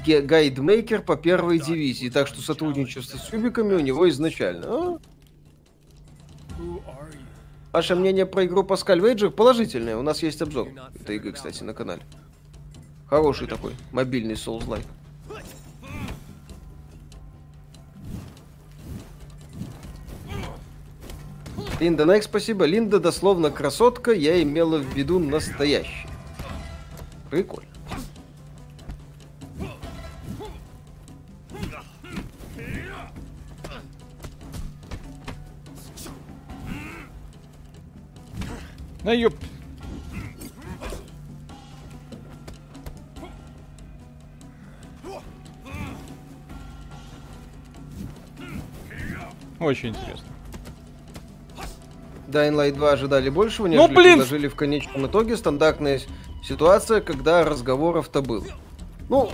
гайдмейкер 0.06 1.02
по 1.02 1.16
первой 1.16 1.60
дивизии, 1.60 2.10
так 2.10 2.28
что 2.28 2.42
сотрудничество 2.42 3.18
с 3.18 3.32
Юбиками 3.32 3.74
у 3.74 3.80
него 3.80 4.10
изначально. 4.10 4.66
А? 4.68 5.00
Ваше 7.72 7.96
мнение 7.96 8.26
про 8.26 8.46
игру 8.46 8.64
Паскаль 8.64 9.00
Вейджер 9.00 9.32
положительное. 9.32 9.98
У 9.98 10.02
нас 10.02 10.22
есть 10.22 10.42
обзор 10.42 10.68
этой 10.94 11.16
игры, 11.16 11.32
кстати, 11.32 11.64
на 11.64 11.74
канале. 11.74 12.02
Хороший 13.08 13.48
такой, 13.48 13.74
мобильный 13.92 14.36
Souls-like. 14.36 14.86
Линда 21.84 22.06
Найк, 22.06 22.24
спасибо. 22.24 22.64
Линда 22.64 22.98
дословно 22.98 23.52
красотка, 23.52 24.14
я 24.14 24.42
имела 24.42 24.78
в 24.78 24.96
виду 24.96 25.20
настоящий. 25.20 26.08
Прикольно. 27.30 27.68
На 39.04 39.12
ёп... 39.12 39.36
Очень 49.60 49.90
интересно. 49.90 50.33
Dying 52.34 52.56
Light 52.56 52.74
2 52.74 52.92
ожидали 52.92 53.30
большего, 53.30 53.68
нежели 53.68 53.88
ну, 53.88 53.94
блин! 53.94 54.14
предложили 54.14 54.48
в 54.48 54.56
конечном 54.56 55.08
итоге. 55.08 55.38
Стандартная 55.38 56.02
ситуация, 56.44 57.00
когда 57.02 57.44
разговоров-то 57.44 58.22
было. 58.22 58.46
Ну, 59.10 59.32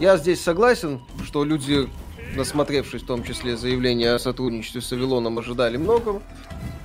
я 0.00 0.16
здесь 0.16 0.42
согласен, 0.42 1.00
что 1.24 1.44
люди, 1.44 1.88
насмотревшись 2.36 3.02
в 3.02 3.06
том 3.06 3.22
числе 3.22 3.56
заявления 3.56 4.12
о 4.12 4.18
сотрудничестве 4.18 4.80
с 4.80 4.92
Авилоном, 4.92 5.38
ожидали 5.38 5.76
многого. 5.76 6.22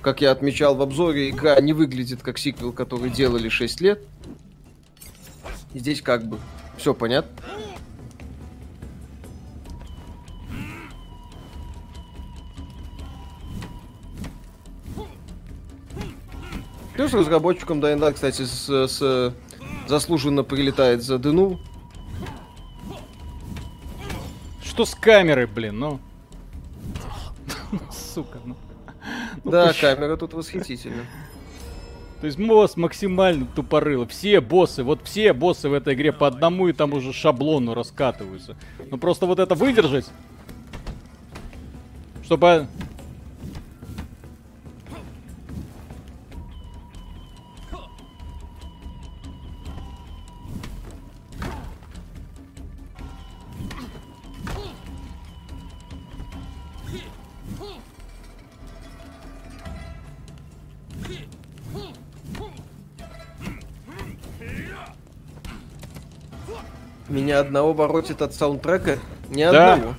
Как 0.01 0.21
я 0.21 0.31
отмечал 0.31 0.75
в 0.75 0.81
обзоре, 0.81 1.29
игра 1.29 1.59
не 1.59 1.73
выглядит 1.73 2.21
как 2.21 2.37
сиквел, 2.37 2.71
который 2.71 3.09
делали 3.09 3.49
6 3.49 3.81
лет. 3.81 4.01
И 5.73 5.79
здесь 5.79 6.01
как 6.01 6.25
бы 6.25 6.37
все 6.77 6.93
понятно. 6.93 7.31
Плюс 16.99 17.13
разработчикам 17.13 17.79
Dying 17.79 17.97
Light, 17.97 18.15
кстати, 18.15 18.41
с, 18.41 18.67
с, 18.69 19.33
заслуженно 19.87 20.43
прилетает 20.43 21.01
за 21.01 21.17
дыну. 21.17 21.57
Что 24.61 24.83
с 24.83 24.95
камерой, 24.95 25.45
блин, 25.45 25.79
ну? 25.79 25.99
Сука, 27.89 28.39
ну. 28.43 28.57
ну 29.45 29.49
да, 29.49 29.71
камера 29.71 30.17
тут 30.17 30.33
восхитительна. 30.33 31.05
То 32.19 32.27
есть 32.27 32.37
босс 32.37 32.75
максимально 32.75 33.47
тупорыло. 33.55 34.05
Все 34.05 34.41
боссы, 34.41 34.83
вот 34.83 34.99
все 35.05 35.31
боссы 35.31 35.69
в 35.69 35.73
этой 35.73 35.93
игре 35.93 36.11
по 36.11 36.27
одному 36.27 36.67
и 36.67 36.73
тому 36.73 36.99
же 36.99 37.13
шаблону 37.13 37.75
раскатываются. 37.75 38.57
Ну 38.91 38.97
просто 38.97 39.25
вот 39.25 39.39
это 39.39 39.55
выдержать, 39.55 40.07
чтобы 42.25 42.67
одного 67.39 67.73
воротит 67.73 68.21
от 68.21 68.33
саундтрека. 68.33 68.99
Ни 69.29 69.43
да. 69.43 69.73
одного. 69.73 69.95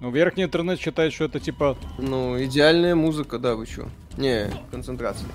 Ну, 0.00 0.10
верхний 0.10 0.42
интернет 0.42 0.80
считает, 0.80 1.12
что 1.12 1.24
это 1.24 1.38
типа... 1.38 1.76
Ну, 1.98 2.42
идеальная 2.42 2.96
музыка, 2.96 3.38
да, 3.38 3.54
вы 3.54 3.66
чё? 3.66 3.86
Не, 4.16 4.50
концентрация. 4.70 5.28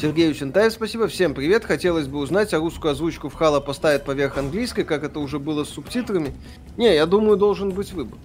Сергей 0.00 0.30
Учентаев, 0.30 0.72
спасибо. 0.72 1.08
Всем 1.08 1.34
привет. 1.34 1.64
Хотелось 1.64 2.08
бы 2.08 2.18
узнать, 2.18 2.54
а 2.54 2.58
русскую 2.58 2.92
озвучку 2.92 3.28
в 3.28 3.34
Хала 3.34 3.60
поставят 3.60 4.04
поверх 4.04 4.38
английской, 4.38 4.84
как 4.84 5.04
это 5.04 5.20
уже 5.20 5.38
было 5.38 5.64
с 5.64 5.68
субтитрами. 5.68 6.34
Не, 6.76 6.94
я 6.94 7.06
думаю, 7.06 7.36
должен 7.36 7.70
быть 7.70 7.92
выбор. 7.92 8.18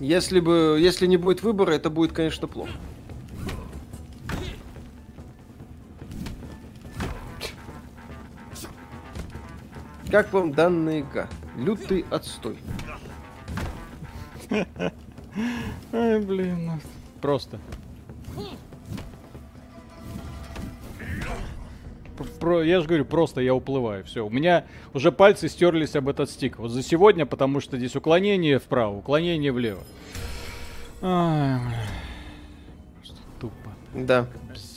Если 0.00 0.40
бы, 0.40 0.76
если 0.80 1.06
не 1.06 1.16
будет 1.16 1.42
выбора, 1.42 1.72
это 1.72 1.90
будет, 1.90 2.12
конечно, 2.12 2.46
плохо. 2.46 2.72
Как 10.10 10.32
вам 10.32 10.52
данная 10.52 11.00
игра? 11.00 11.28
Лютый 11.56 12.04
отстой. 12.10 12.56
Ай, 15.92 16.20
блин, 16.20 16.66
ну, 16.66 16.72
просто. 17.20 17.58
Про, 22.40 22.62
я 22.62 22.80
же 22.80 22.86
говорю, 22.86 23.04
просто 23.04 23.40
я 23.40 23.54
уплываю. 23.54 24.04
Все, 24.04 24.26
у 24.26 24.30
меня 24.30 24.64
уже 24.94 25.12
пальцы 25.12 25.48
стерлись 25.48 25.94
об 25.94 26.08
этот 26.08 26.30
стик. 26.30 26.58
Вот 26.58 26.70
за 26.70 26.82
сегодня, 26.82 27.26
потому 27.26 27.60
что 27.60 27.76
здесь 27.76 27.94
уклонение 27.94 28.58
вправо, 28.58 28.96
уклонение 28.96 29.52
влево. 29.52 29.82
Ай, 31.02 31.60
тупо. 33.38 33.70
Да. 33.94 34.26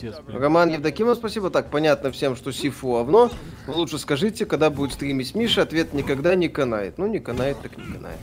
Пиздец, 0.01 0.15
Роман 0.27 0.69
Евдокимов, 0.69 1.17
спасибо. 1.17 1.49
Так, 1.49 1.69
понятно 1.69 2.11
всем, 2.11 2.35
что 2.35 2.51
Сифу 2.51 2.89
овно. 2.89 3.29
Лучше 3.67 3.99
скажите, 3.99 4.45
когда 4.45 4.69
будет 4.69 4.93
стримить 4.93 5.35
Миша. 5.35 5.61
Ответ 5.61 5.93
никогда 5.93 6.35
не 6.35 6.49
канает. 6.49 6.97
Ну, 6.97 7.07
не 7.07 7.19
канает, 7.19 7.57
так 7.61 7.77
не 7.77 7.83
канает. 7.83 8.17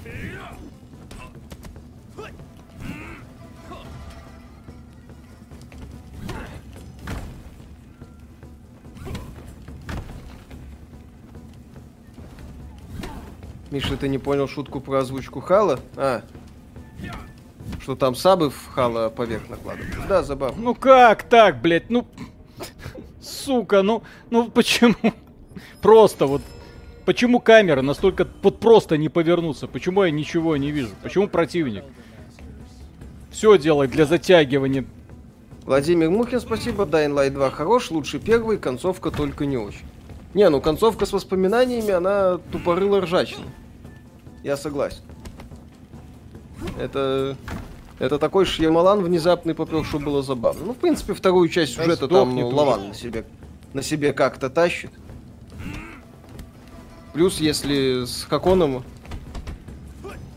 Миша, 13.71 13.97
ты 13.97 14.09
не 14.09 14.19
понял 14.19 14.49
шутку 14.49 14.81
про 14.81 15.01
озвучку 15.01 15.41
Хала? 15.41 15.79
А, 15.95 16.23
что 17.81 17.97
там 17.97 18.15
сабы 18.15 18.51
в 18.51 18.69
Хала 18.75 19.09
поверх 19.11 19.49
накладывают. 19.49 19.95
Да, 20.09 20.23
забавно. 20.23 20.63
Ну 20.63 20.75
как 20.75 21.23
так, 21.25 21.61
блядь? 21.61 21.91
Ну, 21.91 22.07
сука, 23.21 23.83
ну, 23.83 24.03
ну 24.31 24.51
почему? 24.51 25.13
Просто 25.81 26.27
вот 26.27 26.43
почему 27.05 27.41
камера 27.41 27.83
настолько 27.83 28.27
вот 28.43 28.61
просто 28.61 28.97
не 28.97 29.09
повернуться? 29.09 29.67
Почему 29.67 30.05
я 30.05 30.11
ничего 30.11 30.57
не 30.57 30.71
вижу? 30.71 30.91
Почему 31.03 31.29
противник? 31.29 31.85
Все 33.31 33.57
делает 33.57 33.91
для 33.91 34.05
затягивания. 34.05 34.85
Владимир 35.65 36.11
Мухин, 36.11 36.41
спасибо. 36.41 36.85
Dying 36.85 37.15
Light 37.15 37.31
2 37.31 37.51
хорош, 37.51 37.91
лучше 37.91 38.19
первый, 38.19 38.59
концовка 38.59 39.11
только 39.11 39.47
не 39.47 39.59
очень. 39.59 39.87
Не, 40.35 40.49
ну 40.51 40.61
концовка 40.61 41.07
с 41.07 41.13
воспоминаниями, 41.13 41.91
она 41.91 42.39
тупорыла 42.53 43.01
ржачно. 43.01 43.45
Я 44.43 44.57
согласен. 44.57 45.03
Это... 46.79 47.37
Это 47.99 48.21
такой 48.21 48.45
Шьямалан 48.45 49.03
внезапный 49.03 49.55
попер, 49.55 49.85
что 49.85 49.99
было 49.99 50.23
забавно. 50.23 50.67
Ну, 50.67 50.73
в 50.73 50.77
принципе, 50.77 51.15
вторую 51.15 51.49
часть 51.49 51.75
сюжета 51.75 52.07
там 52.07 52.35
ну, 52.35 52.49
Лаван 52.49 52.89
на 52.89 52.95
себе, 52.95 53.25
на 53.73 53.83
себе 53.83 54.13
как-то 54.13 54.49
тащит. 54.51 54.93
Плюс, 57.13 57.41
если 57.41 58.05
с 58.05 58.23
Хаконом 58.23 58.85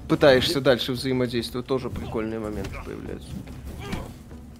пытаешься 0.09 0.59
дальше 0.59 0.93
взаимодействовать, 0.93 1.67
тоже 1.67 1.91
прикольные 1.91 2.39
моменты 2.39 2.71
появляются. 2.83 3.29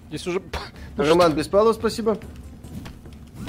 Здесь 0.08 0.26
уже... 0.28 0.40
Роман 0.96 1.34
Беспалов, 1.34 1.74
спасибо. 1.74 2.18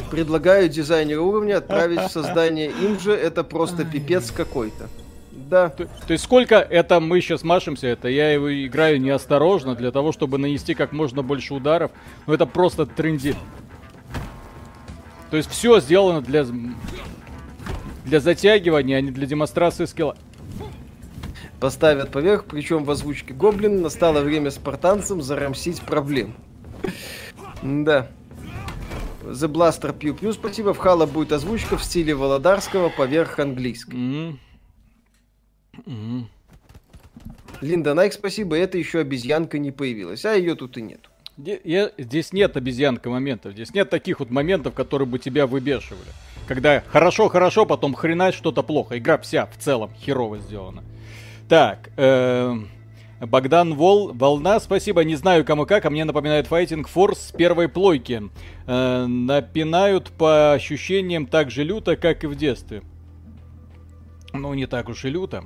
Предлагаю 0.09 0.67
дизайнера 0.67 1.21
уровня 1.21 1.57
отправить 1.57 1.99
в 1.99 2.09
создание 2.09 2.71
им 2.71 2.99
же. 2.99 3.13
Это 3.13 3.43
просто 3.43 3.85
пипец 3.85 4.31
какой-то. 4.31 4.89
Да. 5.53 5.69
То, 5.69 5.85
то 5.85 6.13
есть 6.13 6.23
сколько 6.23 6.55
это 6.55 6.99
мы 6.99 7.21
сейчас 7.21 7.43
машемся, 7.43 7.85
это 7.85 8.07
я 8.07 8.31
его 8.31 8.51
играю 8.65 8.99
неосторожно 8.99 9.75
для 9.75 9.91
того, 9.91 10.11
чтобы 10.11 10.39
нанести 10.39 10.73
как 10.73 10.93
можно 10.93 11.21
больше 11.21 11.53
ударов. 11.53 11.91
Но 12.25 12.33
это 12.33 12.47
просто 12.47 12.87
тренди. 12.87 13.35
То 15.29 15.37
есть 15.37 15.51
все 15.51 15.79
сделано 15.79 16.21
для 16.21 16.43
для 18.03 18.19
затягивания, 18.19 18.97
а 18.97 19.01
не 19.01 19.11
для 19.11 19.27
демонстрации 19.27 19.85
скилла. 19.85 20.17
Поставят 21.59 22.09
поверх, 22.09 22.45
причем 22.45 22.83
в 22.83 22.89
озвучке 22.89 23.35
Гоблин 23.35 23.83
настало 23.83 24.21
время 24.21 24.49
спартанцам 24.49 25.21
зарамсить 25.21 25.81
проблем. 25.81 26.33
Да. 27.61 28.07
The 29.21 29.47
Blaster 29.47 29.95
Pew 29.95 30.19
Pew, 30.19 30.33
спасибо. 30.33 30.73
В 30.73 30.79
Хала 30.79 31.05
будет 31.05 31.31
озвучка 31.31 31.77
в 31.77 31.83
стиле 31.83 32.15
Володарского 32.15 32.89
поверх 32.89 33.37
английской. 33.37 33.93
Mm-hmm. 33.93 34.37
Mm-hmm. 35.85 36.23
Линда 37.61 37.93
Найк, 37.93 38.13
спасибо. 38.13 38.57
Это 38.57 38.77
еще 38.77 38.99
обезьянка 38.99 39.57
не 39.57 39.71
появилась, 39.71 40.25
а 40.25 40.33
ее 40.33 40.55
тут 40.55 40.77
и 40.77 40.81
нет. 40.81 41.09
Я, 41.37 41.91
здесь 41.97 42.31
нет 42.31 42.55
обезьянка 42.57 43.09
моментов. 43.09 43.53
Здесь 43.53 43.73
нет 43.73 43.89
таких 43.89 44.19
вот 44.19 44.29
моментов, 44.29 44.73
которые 44.73 45.07
бы 45.07 45.17
тебя 45.17 45.47
выбешивали. 45.47 46.09
Когда 46.47 46.83
хорошо-хорошо, 46.87 47.65
потом 47.65 47.93
хренать 47.93 48.35
что-то 48.35 48.61
плохо. 48.63 48.97
Игра 48.97 49.17
вся 49.17 49.47
в 49.47 49.57
целом 49.57 49.91
херово 49.99 50.39
сделана. 50.39 50.83
Так, 51.49 51.89
э, 51.97 52.55
Богдан 53.21 53.73
Вол, 53.73 54.13
Волна, 54.13 54.59
спасибо. 54.59 55.03
Не 55.03 55.15
знаю 55.15 55.45
кому 55.45 55.65
как, 55.65 55.85
а 55.85 55.89
мне 55.89 56.05
напоминает 56.05 56.47
Fighting 56.47 56.85
Force 56.93 57.29
с 57.29 57.31
первой 57.31 57.67
плойки. 57.67 58.23
Э, 58.67 59.05
напинают 59.07 60.11
по 60.11 60.53
ощущениям 60.53 61.25
так 61.25 61.49
же 61.49 61.63
люто, 61.63 61.95
как 61.95 62.23
и 62.23 62.27
в 62.27 62.35
детстве. 62.35 62.83
Ну, 64.33 64.53
не 64.53 64.67
так 64.67 64.89
уж 64.89 65.05
и 65.05 65.09
люто. 65.09 65.45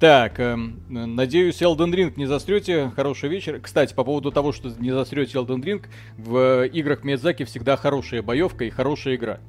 Так, 0.00 0.38
э, 0.38 0.54
надеюсь, 0.54 1.60
Elden 1.60 1.92
Ring 1.92 2.12
не 2.14 2.26
застрете. 2.26 2.92
Хороший 2.94 3.28
вечер. 3.28 3.58
Кстати, 3.60 3.94
по 3.94 4.04
поводу 4.04 4.30
того, 4.30 4.52
что 4.52 4.68
не 4.78 4.92
застрете 4.92 5.38
Elden 5.38 5.60
Ring, 5.60 5.86
в 6.16 6.66
играх 6.66 7.02
Миядзаки 7.02 7.44
всегда 7.44 7.76
хорошая 7.76 8.22
боевка 8.22 8.64
и 8.64 8.70
хорошая 8.70 9.16
игра. 9.16 9.40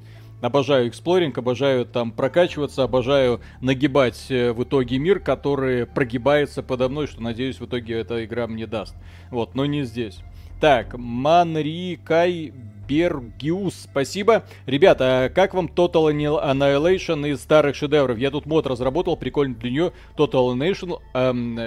Обожаю 0.42 0.88
эксплоринг, 0.88 1.38
обожаю 1.38 1.86
там 1.86 2.12
прокачиваться, 2.12 2.82
обожаю 2.82 3.42
нагибать 3.62 4.26
э, 4.30 4.52
в 4.52 4.64
итоге 4.64 4.98
мир, 4.98 5.20
который 5.20 5.86
прогибается 5.86 6.64
подо 6.64 6.90
мной, 6.90 7.06
что, 7.06 7.22
надеюсь, 7.22 7.60
в 7.60 7.66
итоге 7.68 8.00
эта 8.00 8.26
игра 8.26 8.48
мне 8.48 8.66
даст. 8.66 8.96
Вот, 9.30 9.54
но 9.54 9.68
не 9.68 9.84
здесь. 9.84 10.20
Так, 10.60 10.98
Манри 10.98 11.98
Кай 12.04 12.52
Бергиус, 12.86 13.76
спасибо. 13.84 14.44
Ребята, 14.66 15.26
а 15.26 15.30
как 15.30 15.54
вам 15.54 15.68
Total 15.68 16.12
Annihilation 16.12 17.30
из 17.30 17.40
старых 17.40 17.78
шедевров? 17.78 18.18
Я 18.18 18.30
тут 18.30 18.46
мод 18.46 18.68
разработал, 18.68 19.16
прикольно 19.16 19.56
для 19.56 19.72
нее. 19.72 19.92
Total 20.18 20.54
Annihilation, 20.54 21.00
эм, 21.14 21.60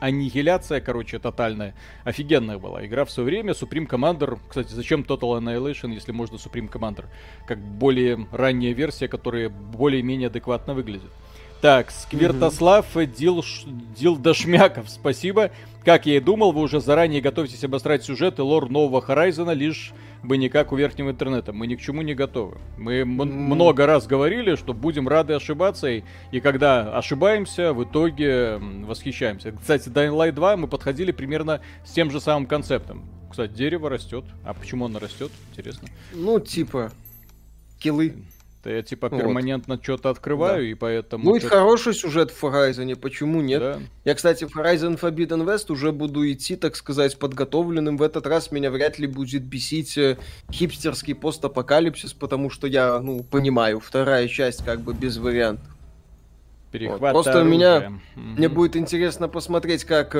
аннигиляция, 0.00 0.80
короче, 0.80 1.18
тотальная. 1.18 1.74
Офигенная 2.04 2.56
была 2.56 2.86
игра 2.86 3.04
в 3.04 3.10
свое 3.10 3.26
время. 3.26 3.52
Supreme 3.52 3.86
Commander, 3.86 4.38
кстати, 4.48 4.72
зачем 4.72 5.02
Total 5.02 5.38
Annihilation, 5.38 5.92
если 5.92 6.12
можно 6.12 6.36
Supreme 6.36 6.70
Commander? 6.70 7.04
Как 7.46 7.58
более 7.58 8.26
ранняя 8.32 8.72
версия, 8.72 9.08
которая 9.08 9.50
более-менее 9.50 10.28
адекватно 10.28 10.72
выглядит. 10.72 11.10
Так, 11.62 11.92
Сквертослав, 11.92 12.96
mm-hmm. 12.96 13.16
Дил, 13.16 13.44
Дил 13.96 14.16
Дашмяков, 14.16 14.90
спасибо. 14.90 15.52
Как 15.84 16.06
я 16.06 16.16
и 16.16 16.20
думал, 16.20 16.50
вы 16.50 16.60
уже 16.62 16.80
заранее 16.80 17.20
готовитесь 17.20 17.62
обострать 17.62 18.02
сюжет 18.02 18.40
и 18.40 18.42
лор 18.42 18.68
нового 18.68 19.00
Хорайзена, 19.00 19.52
лишь 19.52 19.92
бы 20.24 20.38
никак 20.38 20.72
у 20.72 20.76
верхнего 20.76 21.10
интернета. 21.10 21.52
Мы 21.52 21.68
ни 21.68 21.76
к 21.76 21.80
чему 21.80 22.02
не 22.02 22.14
готовы. 22.14 22.58
Мы 22.76 23.02
м- 23.02 23.10
много 23.10 23.86
раз 23.86 24.08
говорили, 24.08 24.56
что 24.56 24.74
будем 24.74 25.06
рады 25.06 25.34
ошибаться, 25.34 25.86
и, 25.86 26.02
и 26.32 26.40
когда 26.40 26.98
ошибаемся, 26.98 27.72
в 27.72 27.84
итоге 27.84 28.58
восхищаемся. 28.58 29.52
Кстати, 29.52 29.88
Dying 29.88 30.16
Light 30.16 30.32
2 30.32 30.56
мы 30.56 30.66
подходили 30.66 31.12
примерно 31.12 31.60
с 31.84 31.92
тем 31.92 32.10
же 32.10 32.20
самым 32.20 32.46
концептом. 32.46 33.04
Кстати, 33.30 33.52
дерево 33.52 33.88
растет. 33.88 34.24
А 34.44 34.52
почему 34.52 34.86
оно 34.86 34.98
растет? 34.98 35.30
Интересно. 35.52 35.86
Ну, 36.12 36.40
типа, 36.40 36.90
килы. 37.78 38.16
Я 38.64 38.82
типа 38.82 39.10
перманентно 39.10 39.74
вот. 39.74 39.82
что-то 39.84 40.10
открываю, 40.10 40.62
да. 40.62 40.68
и 40.68 40.74
поэтому... 40.74 41.24
Будет 41.24 41.44
хороший 41.44 41.94
сюжет 41.94 42.30
в 42.30 42.44
Horizon, 42.44 42.94
почему 42.96 43.40
нет? 43.40 43.60
Да. 43.60 43.78
Я, 44.04 44.14
кстати, 44.14 44.44
в 44.44 44.56
Horizon 44.56 44.98
Forbidden 45.00 45.44
West 45.44 45.72
уже 45.72 45.90
буду 45.90 46.30
идти, 46.30 46.56
так 46.56 46.76
сказать, 46.76 47.18
подготовленным. 47.18 47.96
В 47.96 48.02
этот 48.02 48.26
раз 48.26 48.52
меня 48.52 48.70
вряд 48.70 48.98
ли 48.98 49.06
будет 49.06 49.42
бесить 49.42 49.98
э, 49.98 50.16
хипстерский 50.52 51.14
постапокалипсис, 51.14 52.12
потому 52.12 52.50
что 52.50 52.66
я, 52.66 53.00
ну, 53.00 53.24
понимаю, 53.24 53.80
вторая 53.80 54.28
часть 54.28 54.64
как 54.64 54.80
бы 54.80 54.94
без 54.94 55.18
вариантов. 55.18 55.66
Вот. 56.72 57.00
Просто 57.00 57.40
оружия. 57.40 57.50
меня... 57.50 57.68
Mm-hmm. 57.78 58.36
Мне 58.36 58.48
будет 58.48 58.76
интересно 58.76 59.28
посмотреть, 59.28 59.84
как... 59.84 60.14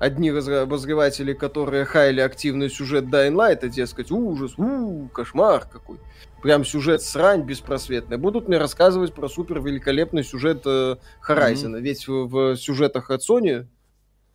Одни 0.00 0.30
обозреватели, 0.30 1.34
которые 1.34 1.84
хаяли 1.84 2.20
активный 2.20 2.70
сюжет 2.70 3.04
Dying 3.04 3.34
Light, 3.34 3.68
дескать, 3.68 4.10
ужас, 4.10 4.54
у, 4.58 5.08
кошмар 5.08 5.66
какой 5.70 5.98
прям 6.40 6.64
сюжет 6.64 7.02
срань 7.02 7.42
беспросветная, 7.42 8.18
будут 8.18 8.48
мне 8.48 8.58
рассказывать 8.58 9.14
про 9.14 9.28
супер 9.28 9.60
великолепный 9.60 10.24
сюжет 10.24 10.62
э, 10.64 10.96
Horizon. 11.26 11.74
Mm-hmm. 11.74 11.80
Ведь 11.80 12.08
в, 12.08 12.26
в 12.26 12.56
сюжетах 12.56 13.10
от 13.10 13.20
Sony, 13.20 13.66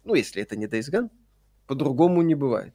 ну, 0.04 0.14
если 0.14 0.42
это 0.42 0.56
не 0.56 0.68
Days 0.68 0.92
Gone, 0.92 1.10
по-другому 1.68 2.22
не 2.22 2.36
бывает. 2.36 2.74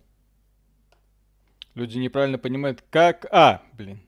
Люди 1.74 1.98
неправильно 1.98 2.38
понимают, 2.38 2.82
как... 2.90 3.26
А, 3.30 3.62
блин. 3.74 4.00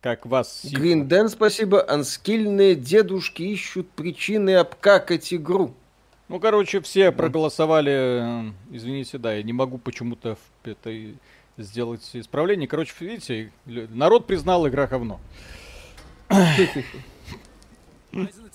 Как 0.00 0.26
вас... 0.26 0.64
Dan, 0.64 1.28
спасибо. 1.28 1.88
Анскильные 1.88 2.74
дедушки 2.74 3.42
ищут 3.42 3.90
причины 3.90 4.56
обкакать 4.56 5.32
игру. 5.32 5.74
Ну, 6.32 6.40
короче, 6.40 6.80
все 6.80 7.12
проголосовали. 7.12 7.92
Э, 7.92 8.52
извините, 8.70 9.18
да, 9.18 9.34
я 9.34 9.42
не 9.42 9.52
могу 9.52 9.76
почему-то 9.76 10.36
в 10.36 10.66
этой 10.66 11.18
сделать 11.58 12.08
исправление. 12.14 12.66
Короче, 12.66 12.94
видите, 13.00 13.52
народ 13.66 14.26
признал 14.26 14.66
игра 14.66 14.86
говно. 14.86 15.20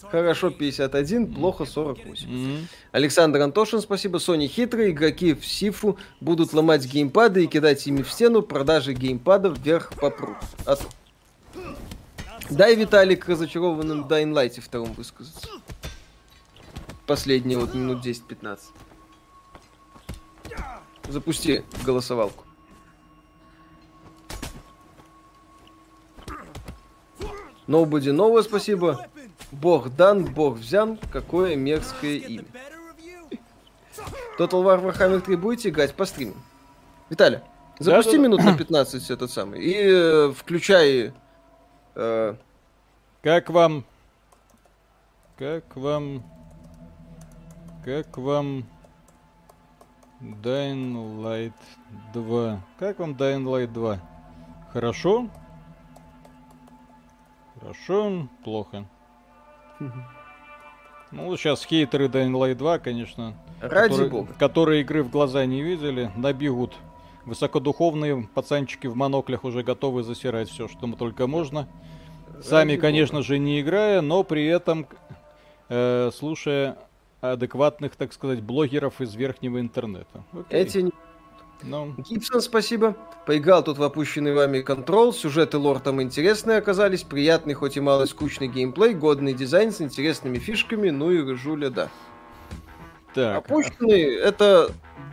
Хорошо 0.02 0.50
51, 0.50 1.36
плохо 1.36 1.66
48. 1.66 2.28
Mm-hmm. 2.28 2.58
Александр 2.94 3.42
Антошин, 3.42 3.82
спасибо. 3.82 4.18
Sony 4.18 4.48
хитрые, 4.48 4.90
игроки 4.90 5.36
в 5.36 5.46
Сифу 5.46 6.00
будут 6.20 6.54
ломать 6.54 6.84
геймпады 6.84 7.44
и 7.44 7.48
кидать 7.48 7.86
ими 7.86 8.02
в 8.02 8.12
стену, 8.12 8.42
продажи 8.42 8.94
геймпадов 8.94 9.60
вверх 9.60 9.94
попрут. 9.94 10.38
От... 10.66 10.82
Дай 12.50 12.76
Виталик 12.76 13.30
разочарованным 13.30 14.08
Dying 14.08 14.34
Light 14.34 14.60
втором 14.62 14.94
высказаться. 14.94 15.48
Последние 17.08 17.58
вот 17.58 17.74
минут 17.74 18.06
10-15. 18.06 18.60
Запусти 21.08 21.64
голосовалку. 21.86 22.44
Nobody 27.66 28.12
новое 28.12 28.44
спасибо. 28.44 29.08
Бог 29.52 29.96
дан, 29.96 30.26
бог 30.26 30.58
взян. 30.58 31.00
Какое 31.12 31.56
мерзкое 31.56 32.18
имя. 32.18 32.46
Total 34.38 34.62
War 34.64 34.84
Warhammer 34.84 35.22
3 35.22 35.36
будете 35.38 35.70
играть 35.70 35.96
по 35.96 36.06
стриму? 36.06 36.36
Виталий, 37.10 37.40
запусти 37.80 38.18
да, 38.18 38.24
минут 38.24 38.42
да. 38.42 38.52
на 38.52 38.58
15 38.58 39.10
этот 39.10 39.32
самый. 39.32 39.62
И 39.64 39.74
э, 39.76 40.34
включай... 40.36 41.14
Э... 41.96 42.36
Как 43.24 43.50
вам... 43.50 43.86
Как 45.38 45.76
вам... 45.76 46.24
Как 47.88 48.18
вам... 48.18 48.66
Dying 50.20 51.22
Light 51.24 51.54
2. 52.14 52.60
Как 52.78 53.00
вам 53.00 53.12
Dying 53.12 53.46
Light 53.46 53.68
2? 53.68 53.98
Хорошо? 54.74 55.30
Хорошо, 57.58 58.28
плохо. 58.44 58.84
Ну, 61.12 61.38
сейчас 61.38 61.64
хейтеры 61.64 62.08
Dying 62.08 62.34
Light 62.34 62.56
2, 62.56 62.80
конечно, 62.80 63.36
Ради 63.62 63.92
которые, 63.92 64.10
бога. 64.10 64.34
которые 64.34 64.82
игры 64.82 65.04
в 65.04 65.10
глаза 65.10 65.46
не 65.46 65.62
видели, 65.64 66.12
набегут. 66.18 66.76
Высокодуховные 67.24 68.28
пацанчики 68.36 68.88
в 68.88 68.98
моноклях 68.98 69.46
уже 69.46 69.64
готовы 69.64 70.04
засирать 70.04 70.50
все, 70.50 70.68
что 70.68 70.92
только 70.96 71.26
можно. 71.26 71.70
Сами, 72.44 72.72
Ради 72.72 72.82
конечно 72.82 73.20
бога. 73.20 73.28
же, 73.28 73.40
не 73.40 73.62
играя, 73.62 74.02
но 74.02 74.24
при 74.24 74.46
этом 74.46 74.86
э, 75.70 76.12
слушая 76.14 76.78
адекватных, 77.22 77.96
так 77.96 78.14
сказать, 78.14 78.42
блогеров 78.42 79.02
из 79.02 79.16
верхнего 79.16 79.60
интернета. 79.60 80.24
Окей. 80.34 80.60
Эти 80.62 80.92
ну. 81.64 81.96
Гибсон, 81.98 82.42
спасибо. 82.42 82.96
Поиграл 83.26 83.64
тут 83.64 83.78
в 83.78 83.84
опущенный 83.84 84.34
вами 84.34 84.62
контрол. 84.62 85.14
Сюжеты 85.14 85.58
лор 85.58 85.80
там 85.80 86.02
интересные 86.02 86.58
оказались. 86.58 87.04
Приятный, 87.04 87.54
хоть 87.56 87.78
и 87.78 87.80
мало 87.80 88.06
скучный 88.06 88.48
геймплей. 88.48 88.94
Годный 88.94 89.34
дизайн 89.34 89.72
с 89.72 89.82
интересными 89.82 90.38
фишками. 90.38 90.90
Ну 90.90 91.12
и 91.12 91.36
Жуля, 91.36 91.70
да. 91.70 91.90
Так. 93.14 93.38
Опущенный 93.38 94.16
это 94.16 94.72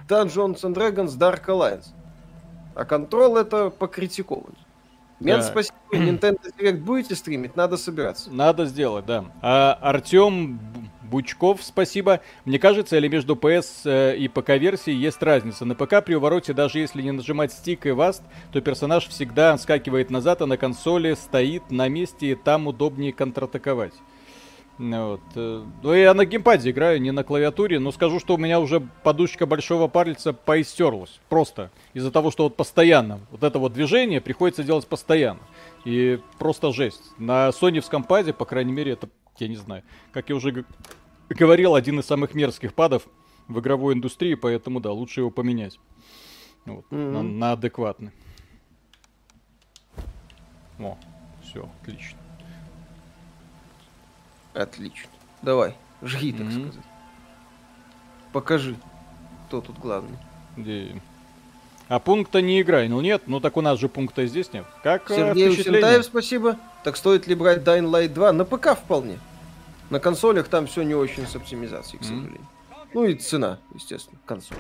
Dungeons 0.09 0.61
and 0.63 0.75
Dragons 0.75 1.19
Dark 1.19 1.47
Alliance. 1.47 1.87
А 2.75 2.85
контрол 2.85 3.37
это 3.37 3.71
покритикован. 3.71 4.55
Мент, 5.21 5.45
да. 5.45 5.49
спасибо. 5.49 5.77
Nintendo 5.93 6.41
Direct 6.59 6.79
будете 6.79 7.15
стримить? 7.15 7.57
Надо 7.57 7.77
собираться. 7.77 8.31
Надо 8.31 8.67
сделать, 8.67 9.07
да. 9.07 9.25
А 9.41 9.79
Артем 9.81 10.61
Бучков, 11.05 11.63
спасибо. 11.63 12.21
Мне 12.45 12.59
кажется, 12.59 12.97
или 12.97 13.09
между 13.09 13.35
PS 13.35 13.67
э, 13.85 14.17
и 14.17 14.29
ПК-версией 14.29 14.97
есть 14.97 15.23
разница. 15.23 15.65
На 15.65 15.75
ПК 15.75 16.05
при 16.05 16.15
увороте, 16.15 16.53
даже 16.53 16.79
если 16.79 17.03
не 17.03 17.13
нажимать 17.13 17.53
стик 17.53 17.87
и 17.87 17.91
васт, 17.91 18.23
то 18.53 18.61
персонаж 18.61 19.07
всегда 19.09 19.57
скакивает 19.59 20.11
назад, 20.11 20.43
а 20.43 20.47
на 20.47 20.57
консоли 20.57 21.15
стоит 21.15 21.71
на 21.71 21.89
месте, 21.89 22.33
и 22.33 22.35
там 22.35 22.67
удобнее 22.67 23.13
контратаковать. 23.13 23.95
Вот. 24.79 25.21
Э, 25.37 25.65
ну, 25.83 25.95
я 25.95 26.15
на 26.15 26.25
геймпаде 26.25 26.71
играю, 26.71 27.01
не 27.01 27.13
на 27.13 27.23
клавиатуре, 27.23 27.79
но 27.79 27.93
скажу, 27.93 28.19
что 28.19 28.35
у 28.35 28.39
меня 28.39 28.59
уже 28.59 28.81
подушечка 29.03 29.47
большого 29.47 29.87
пальца 29.89 30.33
поистерлась. 30.33 31.21
Просто 31.29 31.71
из-за 31.93 32.11
того, 32.11 32.31
что 32.31 32.45
вот 32.45 32.57
постоянно 32.57 33.21
вот 33.31 33.45
это 33.45 33.59
вот 33.59 33.73
движение 33.73 34.21
приходится 34.21 34.65
делать 34.65 34.87
постоянно. 34.87 35.41
И 35.85 36.19
просто 36.39 36.73
жесть. 36.73 37.03
На 37.19 37.53
соневском 37.53 38.03
паде, 38.03 38.33
по 38.33 38.47
крайней 38.47 38.73
мере, 38.73 38.93
это 38.93 39.09
я 39.39 39.49
не 39.49 39.57
знаю. 39.57 39.83
Как 40.13 40.29
я 40.29 40.37
уже 40.37 40.65
говорил, 41.29 41.75
один 41.75 42.01
из 42.01 42.07
самых 42.07 42.35
мерзких 42.35 42.75
падов 42.75 43.07
в 43.49 43.59
игровой 43.61 43.95
индустрии, 43.95 44.35
поэтому 44.35 44.81
да, 44.81 44.93
лучше 44.93 45.21
его 45.21 45.31
поменять. 45.31 45.79
Вот, 46.65 46.87
mm-hmm. 46.91 47.11
на, 47.11 47.23
на 47.23 47.53
адекватный. 47.53 48.13
О, 50.79 50.99
все, 51.43 51.69
отлично. 51.83 52.19
Отлично. 54.55 55.11
Давай, 55.43 55.77
жги, 56.03 56.33
так 56.33 56.47
mm-hmm. 56.47 56.69
сказать. 56.69 56.87
Покажи, 58.33 58.77
кто 59.47 59.61
тут 59.61 59.79
главный. 59.79 60.19
Где... 60.57 61.01
А 61.89 61.99
пункта 61.99 62.41
не 62.41 62.61
играй. 62.61 62.89
Ну 62.89 63.01
нет, 63.01 63.23
ну 63.27 63.41
так 63.41 63.57
у 63.57 63.61
нас 63.61 63.79
же 63.79 63.89
пункта 63.89 64.27
здесь 64.27 64.53
нет. 64.53 64.65
Как 64.83 65.11
э, 65.11 65.17
Сергей 65.17 65.51
Усентаев, 65.51 66.05
спасибо. 66.05 66.59
Так 66.83 66.97
стоит 66.97 67.27
ли 67.27 67.35
брать 67.35 67.63
Dying 67.63 67.91
Light 67.91 68.09
2? 68.09 68.33
На 68.33 68.45
ПК 68.45 68.77
вполне. 68.77 69.19
На 69.91 70.01
консолях 70.01 70.49
там 70.49 70.67
все 70.67 70.83
не 70.83 70.95
очень 70.95 71.27
с 71.27 71.37
оптимизацией, 71.37 72.01
к 72.01 72.05
сожалению. 72.05 72.39
Mm-hmm. 72.39 72.89
Ну 72.95 73.05
и 73.05 73.15
цена, 73.15 73.59
естественно, 73.75 74.19
консоль. 74.25 74.57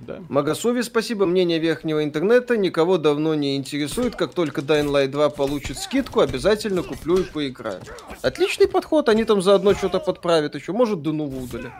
Да. 0.00 0.22
Магасови, 0.28 0.82
спасибо. 0.82 1.24
Мнение 1.24 1.58
верхнего 1.58 2.02
интернета 2.04 2.56
никого 2.56 2.98
давно 2.98 3.34
не 3.34 3.56
интересует. 3.56 4.16
Как 4.16 4.34
только 4.34 4.60
Dying 4.60 4.90
Light 4.90 5.08
2 5.08 5.30
получит 5.30 5.78
скидку, 5.78 6.20
обязательно 6.20 6.82
куплю 6.82 7.18
и 7.18 7.22
поиграю. 7.22 7.80
Отличный 8.22 8.68
подход. 8.68 9.08
Они 9.08 9.24
там 9.24 9.40
заодно 9.40 9.74
что-то 9.74 10.00
подправят 10.00 10.54
еще. 10.54 10.72
Может, 10.72 11.04
нового 11.04 11.44
удали. 11.44 11.70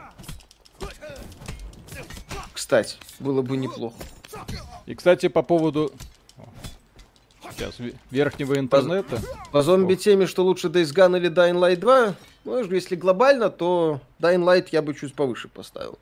Кстати, 2.53 2.97
было 3.19 3.43
бы 3.43 3.57
неплохо. 3.57 3.97
И, 4.87 4.95
кстати, 4.95 5.29
по 5.29 5.43
поводу 5.43 5.93
Сейчас 7.53 7.75
верхнего 8.11 8.59
интернета. 8.59 9.17
По, 9.17 9.51
по 9.51 9.63
зомби-теме, 9.63 10.27
что 10.27 10.45
лучше 10.45 10.69
Days 10.69 10.95
Gone 10.95 11.19
или 11.19 11.31
Dying 11.31 11.59
Light 11.59 11.77
2, 11.77 12.15
ну, 12.45 12.65
если 12.73 12.97
глобально, 12.97 13.51
то 13.51 14.01
Dying 14.21 14.45
Light 14.45 14.69
я 14.73 14.83
бы 14.83 14.95
чуть 14.95 15.15
повыше 15.15 15.49
поставил. 15.49 15.99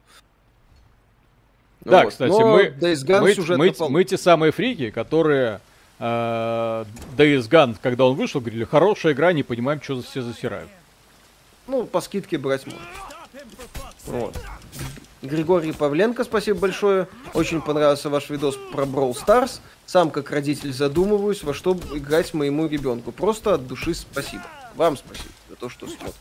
Да, 1.81 2.05
вот. 2.05 2.11
кстати, 2.11 2.31
Но 2.31 2.41
мы, 2.41 2.75
мы, 2.81 3.57
мы, 3.57 3.89
мы 3.89 4.05
те 4.05 4.19
самые 4.19 4.53
фрики, 4.53 4.91
которые 4.91 5.61
э, 5.99 6.85
Days 7.17 7.49
Gone, 7.49 7.77
когда 7.81 8.05
он 8.05 8.15
вышел, 8.15 8.41
говорили, 8.41 8.65
хорошая 8.65 9.13
игра, 9.15 9.33
не 9.33 9.43
понимаем, 9.43 9.81
что 9.81 10.03
все 10.03 10.23
засирают. 10.23 10.69
Ну, 11.67 11.87
по 11.87 12.01
скидке 12.01 12.39
брать 12.39 12.67
можно. 12.67 12.83
Вот. 14.07 14.37
Григорий 15.23 15.73
Павленко, 15.73 16.25
спасибо 16.25 16.61
большое. 16.61 17.09
Очень 17.35 17.61
понравился 17.61 18.09
ваш 18.09 18.31
видос 18.31 18.57
про 18.73 18.85
Brawl 18.85 19.15
Stars. 19.15 19.61
Сам 19.85 20.11
как 20.11 20.31
родитель 20.31 20.73
задумываюсь, 20.73 21.43
во 21.43 21.55
что 21.55 21.77
играть 21.93 22.35
моему 22.35 22.67
ребенку. 22.67 23.11
Просто 23.11 23.55
от 23.55 23.67
души 23.67 23.95
спасибо. 23.95 24.45
Вам 24.77 24.97
спасибо 24.97 25.31
за 25.49 25.57
то, 25.57 25.69
что 25.69 25.87
смотрите. 25.87 26.15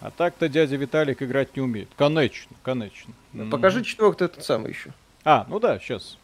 А 0.00 0.10
так-то 0.10 0.48
дядя 0.48 0.76
Виталик 0.76 1.22
играть 1.22 1.54
не 1.56 1.62
умеет. 1.62 1.88
Конечно, 1.96 2.56
конечно. 2.62 3.12
Да, 3.34 3.44
покажи 3.50 3.84
четвертый 3.84 4.24
этот 4.24 4.44
самый 4.44 4.70
еще. 4.70 4.92
А, 5.24 5.44
ну 5.48 5.60
да, 5.60 5.78
сейчас. 5.78 6.16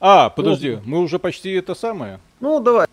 А, 0.00 0.30
подожди, 0.30 0.76
ну, 0.76 0.82
мы 0.84 0.98
уже 1.00 1.18
почти 1.18 1.52
это 1.52 1.74
самое. 1.74 2.20
Ну, 2.40 2.60
давай. 2.60 2.86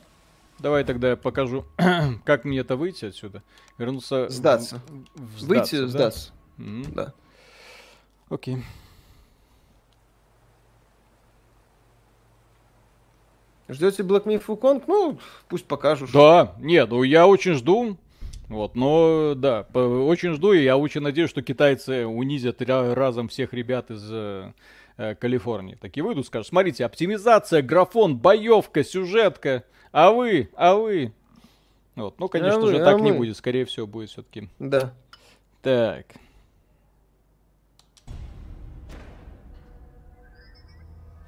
Давай 0.64 0.86
тогда 0.86 1.10
я 1.10 1.18
покажу, 1.18 1.66
как 2.24 2.46
мне 2.46 2.60
это 2.60 2.78
выйти 2.78 3.04
отсюда. 3.04 3.44
Вернуться... 3.78 4.30
Сдаться. 4.30 4.82
В, 5.14 5.36
в 5.36 5.40
сдаться 5.42 5.76
выйти, 5.76 5.76
да? 5.76 5.88
сдаться. 5.90 6.32
Mm-hmm. 6.58 6.94
Да. 6.94 7.14
Окей. 8.30 8.64
Ждете 13.68 14.04
Black 14.04 14.24
Myth 14.24 14.46
Wukong? 14.48 14.84
Ну, 14.88 15.20
пусть 15.50 15.66
покажут. 15.66 16.14
Да, 16.14 16.56
нет, 16.60 16.90
ну 16.90 17.04
я 17.04 17.28
очень 17.28 17.56
жду. 17.56 17.98
Вот, 18.48 18.76
но 18.76 19.34
да, 19.36 19.68
очень 19.74 20.32
жду, 20.32 20.54
и 20.54 20.64
я 20.64 20.78
очень 20.78 21.02
надеюсь, 21.02 21.30
что 21.30 21.42
китайцы 21.42 22.06
унизят 22.06 22.62
разом 22.62 23.28
всех 23.28 23.52
ребят 23.52 23.92
из 23.92 24.54
э, 24.98 25.16
Калифорнии. 25.16 25.76
Так 25.76 25.96
и 25.98 26.02
выйдут, 26.02 26.26
скажут, 26.28 26.48
смотрите, 26.48 26.86
оптимизация, 26.86 27.62
графон, 27.62 28.18
боевка, 28.18 28.84
сюжетка. 28.84 29.64
А 29.92 30.12
вы, 30.12 30.50
а 30.56 30.76
вы. 30.76 31.14
Вот, 31.96 32.20
ну, 32.20 32.28
конечно 32.28 32.60
а 32.60 32.62
вы, 32.62 32.72
же, 32.72 32.82
а 32.82 32.86
так 32.86 33.00
мы. 33.00 33.06
не 33.06 33.12
будет, 33.12 33.38
скорее 33.38 33.66
всего, 33.66 33.86
будет 33.86 34.10
все-таки. 34.10 34.50
Да. 34.60 34.94
Так. 35.62 36.08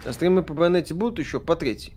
А 0.05 0.13
стримы 0.13 0.43
по 0.43 0.53
байонете 0.53 0.93
будут 0.93 1.19
еще 1.19 1.39
по 1.39 1.55
третьей. 1.55 1.93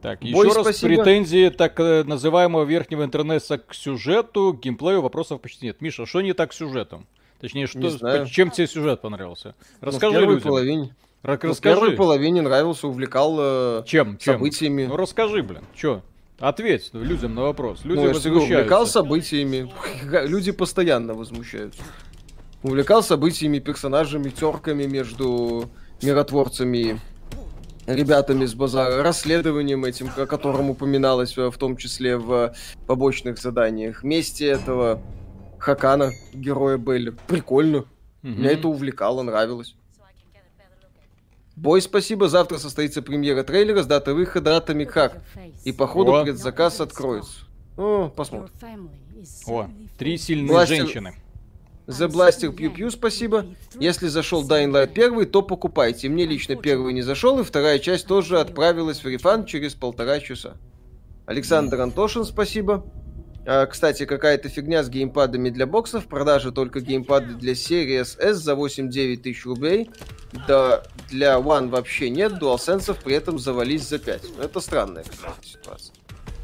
Так, 0.00 0.20
Бой, 0.20 0.46
еще 0.46 0.56
раз 0.56 0.66
спасибо. 0.66 1.02
претензии 1.02 1.48
так 1.48 1.80
э, 1.80 2.04
называемого 2.04 2.64
верхнего 2.64 3.04
интернета 3.04 3.56
к 3.56 3.72
сюжету, 3.72 4.52
к 4.52 4.62
геймплею 4.62 5.00
вопросов 5.00 5.40
почти 5.40 5.64
нет. 5.64 5.80
Миша, 5.80 6.04
что 6.04 6.20
не 6.20 6.34
так 6.34 6.52
с 6.52 6.56
сюжетом? 6.56 7.06
Точнее, 7.44 7.66
что, 7.66 8.24
чем 8.24 8.50
тебе 8.50 8.66
сюжет 8.66 9.02
понравился? 9.02 9.54
Ну, 9.82 9.88
Расскажи 9.88 10.18
ну, 10.18 10.30
людям. 10.30 10.40
Половине. 10.40 10.96
Рак, 11.22 11.42
ну, 11.42 11.50
расскажи. 11.50 11.76
В 11.76 11.78
первой 11.78 11.94
половине 11.94 12.40
нравился, 12.40 12.88
увлекал 12.88 13.36
э, 13.38 13.82
чем, 13.84 14.16
чем? 14.16 14.36
событиями. 14.36 14.86
Ну 14.86 14.96
расскажи, 14.96 15.42
блин, 15.42 15.60
что? 15.76 16.00
Ответь 16.38 16.88
людям 16.94 17.34
на 17.34 17.42
вопрос. 17.42 17.84
Люди 17.84 17.98
ну, 17.98 18.06
возмущаются. 18.06 18.56
увлекал 18.56 18.86
событиями. 18.86 19.70
Люди 20.26 20.52
постоянно 20.52 21.12
возмущаются. 21.12 21.82
Увлекал 22.62 23.02
событиями, 23.02 23.58
персонажами, 23.58 24.30
терками 24.30 24.84
между 24.84 25.68
миротворцами 26.00 26.98
ребятами 27.86 28.46
с 28.46 28.54
базара, 28.54 29.02
расследованием 29.02 29.84
этим, 29.84 30.08
о 30.16 30.24
котором 30.24 30.70
упоминалось 30.70 31.36
в 31.36 31.52
том 31.58 31.76
числе 31.76 32.16
в 32.16 32.54
побочных 32.86 33.38
заданиях. 33.38 34.02
Вместе 34.02 34.46
этого 34.46 35.02
Хакана, 35.64 36.12
героя 36.34 36.76
Белли. 36.76 37.14
Прикольно. 37.26 37.86
Mm-hmm. 38.22 38.36
Меня 38.36 38.50
это 38.50 38.68
увлекало, 38.68 39.22
нравилось. 39.22 39.74
Бой, 41.56 41.80
спасибо. 41.80 42.28
Завтра 42.28 42.58
состоится 42.58 43.00
премьера 43.00 43.44
трейлера 43.44 43.82
с 43.82 43.86
датой 43.86 44.12
выхода, 44.12 44.50
датами 44.50 44.84
как. 44.84 45.22
И 45.64 45.72
по 45.72 45.86
ходу 45.86 46.16
О. 46.16 46.22
предзаказ 46.22 46.82
откроется. 46.82 47.46
Ну, 47.78 48.10
посмотрим. 48.14 48.90
О, 49.46 49.70
три 49.98 50.18
сильные 50.18 50.48
Бластер... 50.48 50.76
женщины. 50.76 51.14
The 51.86 52.08
Blaster 52.08 52.54
Pew 52.54 52.74
Pew, 52.74 52.90
спасибо. 52.90 53.46
Если 53.78 54.08
зашел 54.08 54.46
Dying 54.46 54.70
Light 54.70 54.92
1, 54.92 55.30
то 55.30 55.40
покупайте. 55.40 56.10
Мне 56.10 56.26
лично 56.26 56.56
первый 56.56 56.92
не 56.92 57.02
зашел, 57.02 57.40
и 57.40 57.42
вторая 57.42 57.78
часть 57.78 58.06
тоже 58.06 58.38
отправилась 58.38 59.02
в 59.02 59.08
рефан 59.08 59.46
через 59.46 59.74
полтора 59.74 60.20
часа. 60.20 60.56
Александр 61.26 61.80
Антошин, 61.80 62.24
спасибо. 62.24 62.84
А, 63.46 63.66
кстати, 63.66 64.06
какая-то 64.06 64.48
фигня 64.48 64.82
с 64.82 64.88
геймпадами 64.88 65.50
для 65.50 65.66
боксов. 65.66 66.06
Продажи 66.06 66.50
только 66.50 66.80
геймпады 66.80 67.34
для 67.34 67.52
Series 67.52 68.18
S 68.18 68.38
за 68.38 68.52
8-9 68.54 69.16
тысяч 69.18 69.44
рублей. 69.44 69.90
Да, 70.48 70.82
для 71.10 71.34
One 71.34 71.68
вообще 71.68 72.08
нет. 72.08 72.32
DualSense 72.32 72.96
при 73.02 73.14
этом 73.16 73.38
завались 73.38 73.88
за 73.88 73.98
5. 73.98 74.22
Это 74.40 74.60
странная 74.60 75.04
какая-то 75.04 75.46
ситуация. 75.46 75.94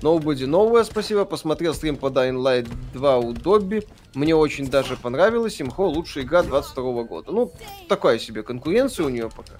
Nobody 0.03 0.47
новое, 0.47 0.85
спасибо. 0.85 1.25
Посмотрел 1.25 1.75
стрим 1.75 1.97
по 1.97 2.07
Dying 2.07 2.37
Light 2.37 2.69
2 2.95 3.19
у 3.19 3.33
Добби. 3.33 3.87
Мне 4.15 4.35
очень 4.35 4.69
даже 4.69 4.97
понравилось. 4.97 5.61
Имхо 5.61 5.87
лучшая 5.87 6.25
игра 6.25 6.43
22 6.43 7.03
года. 7.05 7.33
Ну, 7.33 7.53
такая 7.89 8.19
себе 8.19 8.43
конкуренция 8.43 9.07
у 9.07 9.09
нее 9.09 9.29
пока. 9.29 9.55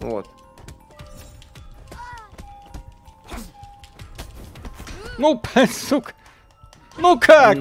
Вот. 0.00 0.26
Ну, 5.18 5.40
сука. 5.72 6.12
Ну 6.98 7.18
как? 7.18 7.58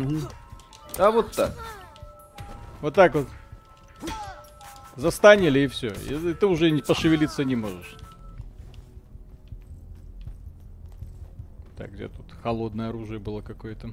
А 0.98 1.12
вот 1.12 1.32
так. 1.32 1.54
Вот 2.82 2.94
так 2.94 3.16
вот. 3.16 3.28
Застанили 4.96 5.62
и 5.62 5.68
все. 5.68 5.88
И 5.90 6.34
ты 6.34 6.46
уже 6.46 6.78
пошевелиться 6.80 7.44
не 7.44 7.56
можешь. 7.56 7.96
Так, 11.78 11.92
где 11.94 12.08
тут 12.08 12.26
холодное 12.44 12.90
оружие 12.90 13.20
было 13.20 13.42
какое-то? 13.42 13.90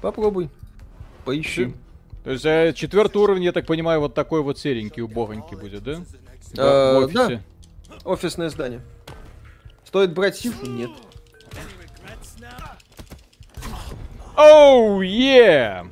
Попробуй. 0.00 0.50
Поищи. 1.24 1.74
То 2.22 2.30
есть 2.30 2.46
а, 2.46 2.72
четвертый 2.72 3.18
уровень, 3.18 3.44
я 3.44 3.52
так 3.52 3.66
понимаю, 3.66 4.00
вот 4.00 4.14
такой 4.14 4.42
вот 4.42 4.58
серенький, 4.58 5.02
убогонький 5.02 5.56
будет, 5.56 5.82
да? 5.82 6.02
А, 6.56 7.00
в 7.00 7.04
офисе. 7.04 7.42
Да. 7.88 7.96
Офисное 8.04 8.50
здание. 8.50 8.80
Стоит 9.84 10.14
брать 10.14 10.36
сифу? 10.36 10.66
Нет. 10.66 10.90
Оу, 14.36 15.00
oh, 15.00 15.06
yeah! 15.06 15.88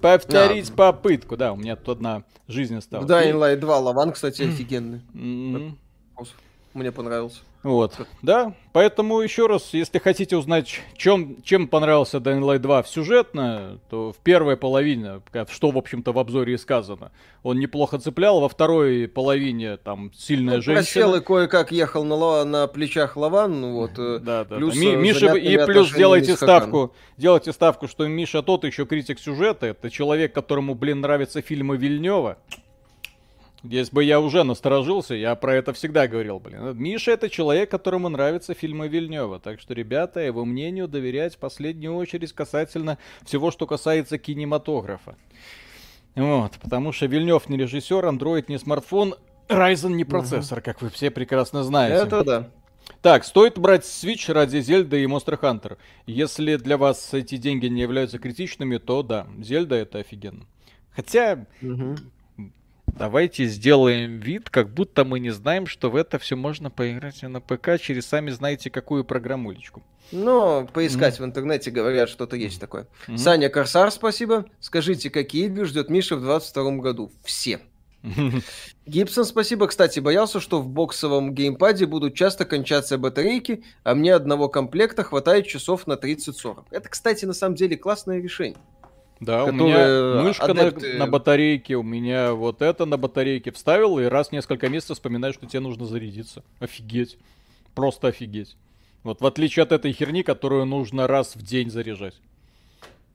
Повторить 0.00 0.70
а. 0.70 0.74
попытку. 0.74 1.36
Да, 1.36 1.52
у 1.52 1.56
меня 1.56 1.76
тут 1.76 1.96
одна 1.96 2.22
жизнь 2.46 2.76
осталась. 2.76 3.08
В 3.08 3.10
Dying 3.10 3.34
Light 3.34 3.56
2 3.56 3.78
лаван, 3.78 4.12
кстати, 4.12 4.42
офигенный. 4.42 5.00
Mm-hmm. 5.14 5.76
Мне 6.74 6.92
понравился. 6.92 7.40
Вот, 7.66 7.94
да, 8.22 8.54
поэтому 8.72 9.20
еще 9.22 9.48
раз, 9.48 9.70
если 9.74 9.98
хотите 9.98 10.36
узнать, 10.36 10.82
чем, 10.96 11.42
чем 11.42 11.66
понравился 11.66 12.18
Dying 12.18 12.42
Light 12.42 12.60
2 12.60 12.84
в 12.84 12.88
сюжетно, 12.88 13.80
то 13.90 14.12
в 14.12 14.18
первой 14.18 14.56
половине, 14.56 15.20
что, 15.50 15.72
в 15.72 15.76
общем-то, 15.76 16.12
в 16.12 16.18
обзоре 16.20 16.54
и 16.54 16.58
сказано, 16.58 17.10
он 17.42 17.58
неплохо 17.58 17.98
цеплял, 17.98 18.38
во 18.38 18.48
второй 18.48 19.08
половине 19.08 19.78
там 19.78 20.12
сильная 20.14 20.58
ну, 20.58 20.62
женщина. 20.62 20.84
Просел 20.84 21.14
и 21.16 21.20
кое-как 21.20 21.72
ехал 21.72 22.04
на, 22.04 22.44
на 22.44 22.68
плечах 22.68 23.16
Лаван, 23.16 23.72
вот, 23.72 23.98
э, 23.98 24.18
да, 24.22 24.44
да, 24.44 24.58
плюс 24.58 24.74
да. 24.74 24.80
Ми, 24.80 24.94
Миша, 24.94 25.34
и 25.34 25.66
плюс 25.66 25.92
делайте 25.92 26.36
ставку, 26.36 26.94
делайте 27.16 27.52
ставку, 27.52 27.88
что 27.88 28.06
Миша 28.06 28.42
тот 28.42 28.62
еще 28.62 28.86
критик 28.86 29.18
сюжета, 29.18 29.66
это 29.66 29.90
человек, 29.90 30.32
которому, 30.32 30.76
блин, 30.76 31.00
нравятся 31.00 31.42
фильмы 31.42 31.78
Вильнева. 31.78 32.38
Если 33.68 33.94
бы 33.94 34.04
я 34.04 34.20
уже 34.20 34.44
насторожился, 34.44 35.14
я 35.14 35.34
про 35.34 35.54
это 35.54 35.72
всегда 35.72 36.06
говорил, 36.06 36.38
блин. 36.38 36.76
Миша 36.76 37.12
это 37.12 37.28
человек, 37.28 37.70
которому 37.70 38.08
нравятся 38.08 38.54
фильмы 38.54 38.88
Вильнева. 38.88 39.38
Так 39.40 39.60
что, 39.60 39.74
ребята, 39.74 40.20
его 40.20 40.44
мнению 40.44 40.88
доверять 40.88 41.34
в 41.34 41.38
последнюю 41.38 41.94
очередь 41.94 42.32
касательно 42.32 42.98
всего, 43.24 43.50
что 43.50 43.66
касается 43.66 44.18
кинематографа. 44.18 45.16
Вот, 46.14 46.52
потому 46.62 46.92
что 46.92 47.06
Вильнев 47.06 47.48
не 47.48 47.58
режиссер, 47.58 48.04
андроид 48.06 48.48
не 48.48 48.58
смартфон, 48.58 49.16
Ryzen 49.48 49.92
не 49.92 50.04
процессор, 50.04 50.58
угу. 50.58 50.64
как 50.64 50.82
вы 50.82 50.90
все 50.90 51.10
прекрасно 51.10 51.62
знаете. 51.62 52.06
Это 52.06 52.24
да. 52.24 52.50
Так, 53.02 53.24
стоит 53.24 53.58
брать 53.58 53.84
Switch 53.84 54.32
ради 54.32 54.60
Зельда 54.60 54.96
и 54.96 55.06
Monster 55.06 55.38
Hunter. 55.38 55.76
Если 56.06 56.56
для 56.56 56.78
вас 56.78 57.12
эти 57.12 57.36
деньги 57.36 57.66
не 57.66 57.82
являются 57.82 58.18
критичными, 58.18 58.78
то 58.78 59.02
да, 59.02 59.26
Зельда 59.38 59.74
это 59.74 59.98
офигенно. 59.98 60.46
Хотя, 60.92 61.46
угу. 61.60 61.96
Давайте 62.98 63.44
сделаем 63.44 64.20
вид, 64.20 64.48
как 64.48 64.72
будто 64.72 65.04
мы 65.04 65.20
не 65.20 65.30
знаем, 65.30 65.66
что 65.66 65.90
в 65.90 65.96
это 65.96 66.18
все 66.18 66.34
можно 66.34 66.70
поиграть 66.70 67.22
на 67.22 67.40
ПК 67.42 67.78
через 67.78 68.06
сами 68.06 68.30
знаете 68.30 68.70
какую 68.70 69.04
программулечку. 69.04 69.82
Ну, 70.12 70.66
поискать 70.72 71.18
mm-hmm. 71.18 71.22
в 71.22 71.24
интернете 71.26 71.70
говорят, 71.70 72.08
что-то 72.08 72.36
есть 72.36 72.58
такое. 72.58 72.86
Mm-hmm. 73.06 73.18
Саня 73.18 73.48
Корсар, 73.50 73.90
спасибо. 73.90 74.46
Скажите, 74.60 75.10
какие 75.10 75.46
игры 75.46 75.66
ждет 75.66 75.90
Миша 75.90 76.16
в 76.16 76.22
22 76.22 76.70
году? 76.76 77.12
Все. 77.22 77.60
Гибсон, 78.86 79.24
спасибо. 79.24 79.66
Кстати, 79.66 80.00
боялся, 80.00 80.40
что 80.40 80.60
в 80.60 80.68
боксовом 80.68 81.34
геймпаде 81.34 81.86
будут 81.86 82.14
часто 82.14 82.44
кончаться 82.44 82.98
батарейки, 82.98 83.64
а 83.84 83.94
мне 83.94 84.14
одного 84.14 84.48
комплекта 84.48 85.02
хватает 85.02 85.46
часов 85.46 85.86
на 85.86 85.94
30-40. 85.94 86.64
Это, 86.70 86.88
кстати, 86.88 87.24
на 87.24 87.34
самом 87.34 87.56
деле 87.56 87.76
классное 87.76 88.20
решение. 88.20 88.58
Да, 89.20 89.44
у 89.44 89.52
меня 89.52 90.22
мышка 90.22 90.46
адепты... 90.46 90.94
на, 90.94 91.06
на 91.06 91.10
батарейке, 91.10 91.76
у 91.76 91.82
меня 91.82 92.34
вот 92.34 92.60
это 92.60 92.84
на 92.84 92.98
батарейке 92.98 93.50
вставил, 93.50 93.98
и 93.98 94.04
раз 94.04 94.28
в 94.28 94.32
несколько 94.32 94.68
месяцев 94.68 94.96
вспоминаешь, 94.96 95.34
что 95.34 95.46
тебе 95.46 95.60
нужно 95.60 95.86
зарядиться. 95.86 96.42
Офигеть. 96.60 97.16
Просто 97.74 98.08
офигеть. 98.08 98.56
Вот 99.02 99.20
в 99.20 99.26
отличие 99.26 99.62
от 99.62 99.72
этой 99.72 99.92
херни, 99.92 100.22
которую 100.22 100.66
нужно 100.66 101.06
раз 101.06 101.34
в 101.34 101.42
день 101.42 101.70
заряжать. 101.70 102.14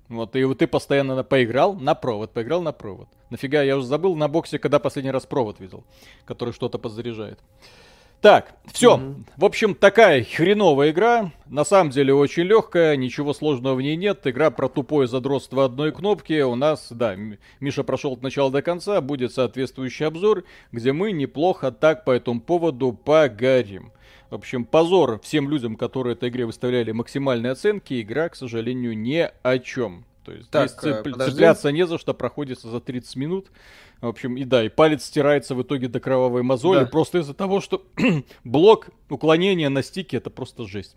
Вот, 0.10 0.36
и 0.36 0.44
вот 0.44 0.58
ты 0.58 0.68
постоянно 0.68 1.24
поиграл 1.24 1.74
на 1.74 1.96
провод, 1.96 2.32
поиграл 2.32 2.62
на 2.62 2.72
провод. 2.72 3.08
Нафига, 3.30 3.62
я 3.62 3.78
уже 3.78 3.88
забыл 3.88 4.16
на 4.16 4.28
боксе, 4.28 4.60
когда 4.60 4.80
последний 4.80 5.12
раз 5.12 5.26
провод 5.26 5.60
видел, 5.60 5.86
который 6.26 6.54
что-то 6.54 6.78
подзаряжает. 6.78 7.40
Так, 8.22 8.54
все. 8.72 8.98
Mm-hmm. 8.98 9.24
В 9.38 9.46
общем, 9.46 9.74
такая 9.74 10.24
хреновая 10.24 10.92
игра. 10.92 11.32
На 11.48 11.66
самом 11.66 11.90
деле 11.90 12.14
очень 12.14 12.44
легкая, 12.44 12.96
ничего 12.96 13.34
сложного 13.34 13.74
в 13.74 13.82
ней 13.82 13.96
нет. 13.96 14.28
Игра 14.28 14.52
про 14.52 14.70
тупое 14.70 15.08
задротство 15.08 15.66
одной 15.66 15.92
кнопки. 15.92 16.40
У 16.42 16.54
нас, 16.54 16.92
да, 16.92 17.16
Миша 17.60 17.84
прошел 17.84 18.14
от 18.14 18.22
начала 18.22 18.52
до 18.52 18.62
конца. 18.62 19.02
Будет 19.02 19.34
соответствующий 19.34 20.06
обзор, 20.06 20.44
где 20.72 20.94
мы 20.94 21.14
неплохо 21.14 21.72
так 21.72 22.06
по 22.06 22.12
этому 22.12 22.42
поводу 22.42 22.94
погорим. 22.94 23.92
В 24.30 24.36
общем, 24.36 24.66
позор 24.66 25.20
всем 25.22 25.50
людям, 25.50 25.76
которые 25.76 26.14
этой 26.14 26.30
игре 26.30 26.46
выставляли 26.46 26.92
максимальные 26.92 27.54
оценки. 27.54 28.00
Игра, 28.00 28.30
к 28.30 28.36
сожалению, 28.36 28.96
ни 28.96 29.28
о 29.42 29.58
чем. 29.58 30.06
То 30.24 30.32
есть 30.32 30.50
так, 30.50 30.70
здесь 30.70 30.80
цеп... 30.80 31.04
цепляться 31.04 31.72
не 31.72 31.86
за 31.86 31.98
что, 31.98 32.14
проходится 32.14 32.70
за 32.70 32.80
30 32.80 33.16
минут. 33.16 33.48
В 34.02 34.08
общем, 34.08 34.36
и 34.36 34.46
да, 34.46 34.64
и 34.64 34.70
палец 34.70 35.06
стирается 35.06 35.54
в 35.54 35.62
итоге 35.62 35.88
до 35.88 36.00
кровавой 36.00 36.42
мозоли, 36.42 36.80
да. 36.80 36.86
просто 36.86 37.20
из-за 37.20 37.34
того, 37.34 37.62
что 37.62 37.86
блок 38.44 38.90
уклонения 39.10 39.70
на 39.70 39.84
стике 39.84 40.18
это 40.18 40.30
просто 40.30 40.68
жесть. 40.68 40.96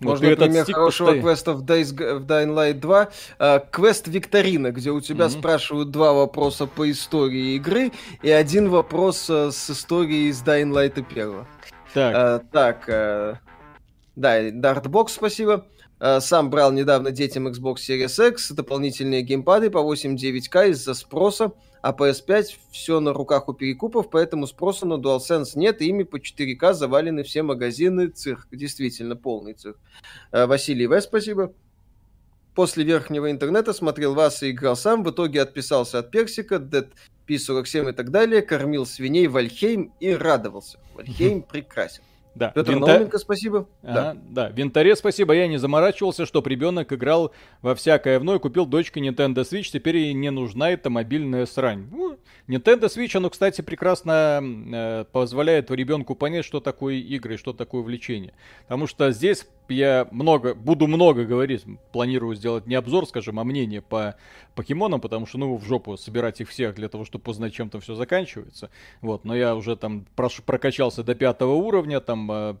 Можно 0.00 0.28
вот 0.28 0.38
пример 0.38 0.64
хорошего 0.64 1.06
постоянно... 1.08 1.22
квеста 1.22 1.52
в, 1.54 1.64
Days, 1.64 2.18
в 2.18 2.24
Dying 2.24 2.54
Light 2.54 2.74
2. 2.74 3.08
Э, 3.40 3.60
квест 3.70 4.06
Викторина, 4.06 4.70
где 4.70 4.92
у 4.92 5.00
тебя 5.00 5.24
mm-hmm. 5.24 5.38
спрашивают 5.38 5.90
два 5.90 6.12
вопроса 6.12 6.66
по 6.66 6.88
истории 6.88 7.56
игры 7.56 7.90
и 8.22 8.30
один 8.30 8.68
вопрос 8.68 9.28
э, 9.28 9.50
с 9.50 9.70
историей 9.70 10.28
из 10.28 10.40
Dying 10.42 10.70
Light 10.72 11.04
1. 11.10 11.46
Так. 11.94 12.14
Э, 12.14 12.40
так, 12.52 12.88
э, 12.88 13.34
да, 14.14 14.50
Дартбокс, 14.52 15.14
спасибо. 15.14 15.66
Э, 15.66 15.77
сам 16.00 16.50
брал 16.50 16.72
недавно 16.72 17.10
детям 17.10 17.48
Xbox 17.48 17.76
Series 17.76 18.28
X 18.28 18.52
дополнительные 18.52 19.22
геймпады 19.22 19.70
по 19.70 19.78
8.9К 19.78 20.70
из-за 20.70 20.94
спроса. 20.94 21.52
А 21.80 21.92
PS5 21.92 22.56
все 22.70 23.00
на 23.00 23.12
руках 23.12 23.48
у 23.48 23.52
перекупов, 23.52 24.10
поэтому 24.10 24.46
спроса 24.46 24.86
на 24.86 24.94
DualSense 24.94 25.52
нет, 25.54 25.80
и 25.80 25.86
ими 25.86 26.02
по 26.02 26.16
4К 26.16 26.74
завалены 26.74 27.22
все 27.22 27.42
магазины. 27.42 28.08
Цирк, 28.08 28.48
действительно 28.50 29.16
полный 29.16 29.54
цирк. 29.54 29.78
Э, 30.32 30.46
Василий 30.46 30.86
В, 30.86 31.00
спасибо. 31.00 31.52
После 32.54 32.82
верхнего 32.82 33.30
интернета 33.30 33.72
смотрел 33.72 34.14
вас 34.14 34.42
и 34.42 34.50
играл 34.50 34.74
сам, 34.74 35.04
в 35.04 35.10
итоге 35.10 35.40
отписался 35.40 36.00
от 36.00 36.10
Персика, 36.10 36.56
Dead 36.56 36.88
P47 37.28 37.90
и 37.90 37.92
так 37.92 38.10
далее, 38.10 38.42
кормил 38.42 38.84
свиней 38.84 39.28
Вальхейм 39.28 39.92
и 40.00 40.12
радовался. 40.12 40.80
Вальхейм 40.94 41.42
прекрасен. 41.42 42.02
Да. 42.38 42.50
Петр 42.50 42.70
Винта... 42.70 42.86
Науменко, 42.86 43.18
спасибо. 43.18 43.66
Ага, 43.82 43.92
да. 43.92 44.16
да, 44.30 44.48
Винтаре 44.50 44.94
спасибо. 44.94 45.34
Я 45.34 45.48
не 45.48 45.58
заморачивался, 45.58 46.24
чтоб 46.24 46.46
ребенок 46.46 46.92
играл 46.92 47.32
во 47.62 47.74
всякое 47.74 48.20
вновь, 48.20 48.40
купил 48.40 48.64
дочке 48.64 49.00
Nintendo 49.00 49.38
Switch, 49.38 49.70
теперь 49.72 49.96
ей 49.96 50.12
не 50.12 50.30
нужна 50.30 50.70
эта 50.70 50.88
мобильная 50.88 51.46
срань. 51.46 51.88
Ну, 51.90 52.16
Nintendo 52.46 52.84
Switch, 52.84 53.16
оно, 53.16 53.28
кстати, 53.28 53.60
прекрасно 53.60 54.40
э, 54.42 55.04
позволяет 55.10 55.70
ребенку 55.72 56.14
понять, 56.14 56.44
что 56.44 56.60
такое 56.60 56.94
игры, 56.94 57.36
что 57.36 57.52
такое 57.52 57.82
влечение. 57.82 58.32
Потому 58.62 58.86
что 58.86 59.10
здесь 59.10 59.46
я 59.68 60.08
много, 60.10 60.54
буду 60.54 60.86
много 60.86 61.24
говорить, 61.24 61.64
планирую 61.92 62.34
сделать 62.36 62.66
не 62.66 62.74
обзор, 62.74 63.06
скажем, 63.06 63.38
а 63.38 63.44
мнение 63.44 63.82
по 63.82 64.16
покемонам, 64.54 65.00
потому 65.00 65.26
что, 65.26 65.38
ну, 65.38 65.56
в 65.56 65.64
жопу 65.64 65.96
собирать 65.96 66.40
их 66.40 66.48
всех 66.48 66.74
для 66.74 66.88
того, 66.88 67.04
чтобы 67.04 67.30
узнать, 67.30 67.52
чем 67.52 67.68
там 67.70 67.80
все 67.80 67.94
заканчивается. 67.94 68.70
Вот, 69.00 69.24
но 69.24 69.36
я 69.36 69.54
уже 69.54 69.76
там 69.76 70.06
прош, 70.16 70.42
прокачался 70.42 71.02
до 71.02 71.14
пятого 71.14 71.52
уровня, 71.52 72.00
там 72.00 72.27
э, 72.30 72.54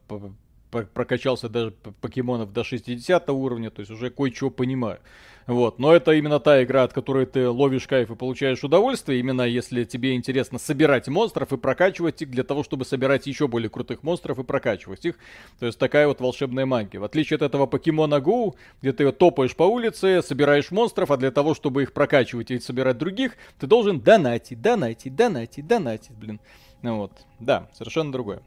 прокачался 0.70 1.48
даже 1.48 1.70
покемонов 1.70 2.52
до 2.52 2.64
60 2.64 3.28
уровня, 3.30 3.70
то 3.70 3.80
есть 3.80 3.90
уже 3.90 4.10
кое-чего 4.10 4.50
понимаю. 4.50 4.98
Вот. 5.46 5.78
Но 5.78 5.94
это 5.94 6.12
именно 6.12 6.40
та 6.40 6.62
игра, 6.62 6.82
от 6.82 6.92
которой 6.92 7.24
ты 7.24 7.48
ловишь 7.48 7.86
кайф 7.86 8.10
и 8.10 8.14
получаешь 8.14 8.62
удовольствие, 8.62 9.18
именно 9.18 9.42
если 9.42 9.84
тебе 9.84 10.14
интересно 10.14 10.58
собирать 10.58 11.08
монстров 11.08 11.54
и 11.54 11.56
прокачивать 11.56 12.20
их 12.20 12.30
для 12.30 12.44
того, 12.44 12.62
чтобы 12.62 12.84
собирать 12.84 13.26
еще 13.26 13.48
более 13.48 13.70
крутых 13.70 14.02
монстров 14.02 14.38
и 14.38 14.44
прокачивать 14.44 15.06
их. 15.06 15.14
То 15.58 15.64
есть 15.64 15.78
такая 15.78 16.06
вот 16.06 16.20
волшебная 16.20 16.66
магия. 16.66 16.98
В 16.98 17.04
отличие 17.04 17.36
от 17.36 17.42
этого 17.42 17.64
покемона 17.64 18.16
Go, 18.16 18.56
где 18.82 18.92
ты 18.92 19.10
топаешь 19.10 19.56
по 19.56 19.62
улице, 19.62 20.20
собираешь 20.20 20.70
монстров, 20.70 21.10
а 21.10 21.16
для 21.16 21.30
того, 21.30 21.54
чтобы 21.54 21.82
их 21.82 21.94
прокачивать 21.94 22.50
и 22.50 22.60
собирать 22.60 22.98
других, 22.98 23.32
ты 23.58 23.66
должен 23.66 24.00
донатить, 24.00 24.60
донатить, 24.60 25.16
донатить, 25.16 25.66
донатить, 25.66 26.14
блин. 26.14 26.40
Ну 26.82 26.98
вот, 26.98 27.12
да, 27.40 27.70
совершенно 27.72 28.12
другое. 28.12 28.42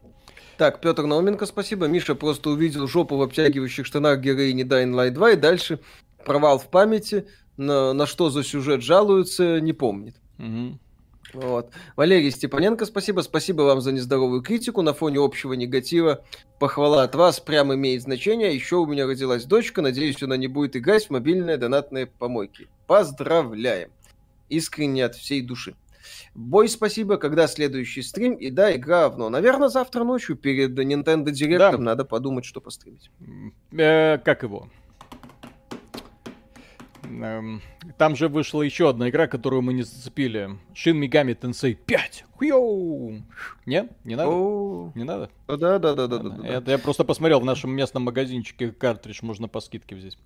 Так, 0.61 0.79
Петр 0.79 1.07
Науменко, 1.07 1.47
спасибо. 1.47 1.87
Миша 1.87 2.13
просто 2.13 2.51
увидел 2.51 2.85
жопу 2.85 3.17
в 3.17 3.23
обтягивающих 3.23 3.83
штанах 3.83 4.19
героини 4.19 4.63
Dying 4.63 4.93
Light 4.93 5.09
2 5.09 5.31
и 5.31 5.35
дальше 5.35 5.79
провал 6.23 6.59
в 6.59 6.69
памяти, 6.69 7.25
на, 7.57 7.93
на 7.93 8.05
что 8.05 8.29
за 8.29 8.43
сюжет 8.43 8.83
жалуются, 8.83 9.59
не 9.59 9.73
помнит. 9.73 10.17
Угу. 10.37 10.77
Вот. 11.33 11.71
Валерий 11.95 12.29
Степаненко, 12.29 12.85
спасибо. 12.85 13.21
Спасибо 13.21 13.63
вам 13.63 13.81
за 13.81 13.91
нездоровую 13.91 14.43
критику. 14.43 14.83
На 14.83 14.93
фоне 14.93 15.17
общего 15.17 15.53
негатива 15.53 16.23
похвала 16.59 17.01
от 17.01 17.15
вас 17.15 17.39
прям 17.39 17.73
имеет 17.73 18.03
значение. 18.03 18.53
Еще 18.53 18.75
у 18.75 18.85
меня 18.85 19.07
родилась 19.07 19.45
дочка. 19.45 19.81
Надеюсь, 19.81 20.21
она 20.21 20.37
не 20.37 20.45
будет 20.45 20.75
играть 20.75 21.07
в 21.07 21.09
мобильные 21.09 21.57
донатные 21.57 22.05
помойки. 22.05 22.67
Поздравляем. 22.85 23.89
Искренне 24.47 25.05
от 25.05 25.15
всей 25.15 25.41
души. 25.41 25.73
Бой, 26.33 26.69
спасибо. 26.69 27.17
Когда 27.17 27.47
следующий 27.47 28.01
стрим? 28.01 28.35
И 28.35 28.49
да, 28.49 28.75
игра 28.75 29.01
говно. 29.01 29.29
Наверное, 29.29 29.69
завтра 29.69 30.03
ночью 30.03 30.35
перед 30.35 30.77
Nintendo 30.77 31.25
Direct 31.25 31.71
да. 31.71 31.77
надо 31.77 32.05
подумать, 32.05 32.45
что 32.45 32.61
постримить. 32.61 33.09
Э, 33.71 34.17
как 34.17 34.43
его? 34.43 34.69
Эм, 37.03 37.61
там 37.97 38.15
же 38.15 38.27
вышла 38.27 38.61
еще 38.61 38.89
одна 38.89 39.09
игра, 39.09 39.27
которую 39.27 39.61
мы 39.61 39.73
не 39.73 39.83
зацепили. 39.83 40.57
Shin 40.73 40.99
Megami 40.99 41.37
Tensei 41.37 41.73
5. 41.73 42.25
Хуйоу! 42.33 43.21
Не? 43.65 43.89
Не 44.03 44.15
надо? 44.15 44.31
Не 44.95 45.03
надо? 45.03 45.29
Да, 45.47 45.79
да, 45.79 45.95
да, 45.95 46.07
да, 46.07 46.17
да. 46.19 46.47
Это 46.47 46.71
я 46.71 46.77
просто 46.77 47.03
посмотрел 47.03 47.39
в 47.39 47.45
нашем 47.45 47.71
местном 47.71 48.03
магазинчике 48.03 48.71
картридж 48.71 49.19
можно 49.21 49.47
по 49.47 49.59
скидке 49.59 49.95
взять. 49.95 50.17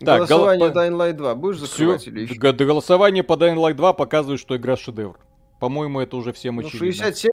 Так, 0.00 0.18
голосование 0.18 0.70
гол... 0.70 0.82
Dying 0.82 0.96
Light 0.96 1.12
2 1.14 1.34
будешь 1.34 1.58
закрывать 1.58 2.02
Всё. 2.02 2.10
или 2.10 2.22
еще? 2.22 2.34
Голосование 2.34 3.22
по 3.22 3.34
Dying 3.34 3.56
Light 3.56 3.74
2 3.74 3.92
показывает, 3.92 4.40
что 4.40 4.56
игра 4.56 4.76
шедевр. 4.76 5.18
По-моему, 5.60 6.00
это 6.00 6.16
уже 6.16 6.32
всем 6.32 6.56
ну, 6.56 6.66
очевидно. 6.66 6.92
67, 6.92 7.32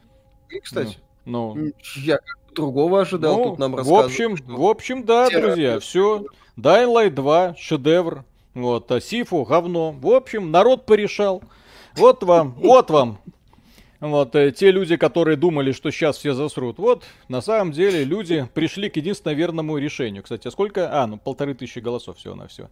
кстати. 0.61 0.97
Ну, 1.25 1.55
ну. 1.55 1.71
Я 1.95 2.19
другого 2.53 3.01
ожидал, 3.01 3.37
ну, 3.37 3.43
тут 3.49 3.59
нам. 3.59 3.75
В 3.75 3.93
общем, 3.93 4.37
что... 4.37 4.51
в 4.51 4.65
общем, 4.65 5.05
да, 5.05 5.27
Терапия. 5.27 5.47
друзья, 5.47 5.79
все. 5.79 6.25
Dying 6.57 6.93
Light 6.93 7.09
2, 7.11 7.55
шедевр. 7.57 8.23
Вот, 8.53 8.91
а 8.91 8.99
Сифу, 8.99 9.43
говно. 9.43 9.91
В 9.91 10.07
общем, 10.07 10.51
народ 10.51 10.85
порешал. 10.85 11.41
Вот 11.95 12.23
вам, 12.23 12.53
вот 12.57 12.89
вам. 12.89 13.19
Вот, 14.01 14.35
э, 14.35 14.51
те 14.51 14.71
люди, 14.71 14.97
которые 14.97 15.37
думали, 15.37 15.71
что 15.71 15.91
сейчас 15.91 16.17
все 16.17 16.33
засрут. 16.33 16.79
Вот, 16.79 17.03
на 17.29 17.39
самом 17.39 17.71
деле, 17.71 18.03
люди 18.03 18.47
пришли 18.53 18.89
к 18.89 18.95
единственно 18.97 19.33
верному 19.33 19.77
решению. 19.77 20.23
Кстати, 20.23 20.47
а 20.47 20.51
сколько? 20.51 21.01
А, 21.01 21.05
ну, 21.05 21.17
полторы 21.17 21.53
тысячи 21.53 21.77
голосов 21.79 22.17
всего 22.17 22.33
на 22.33 22.47
все. 22.47 22.69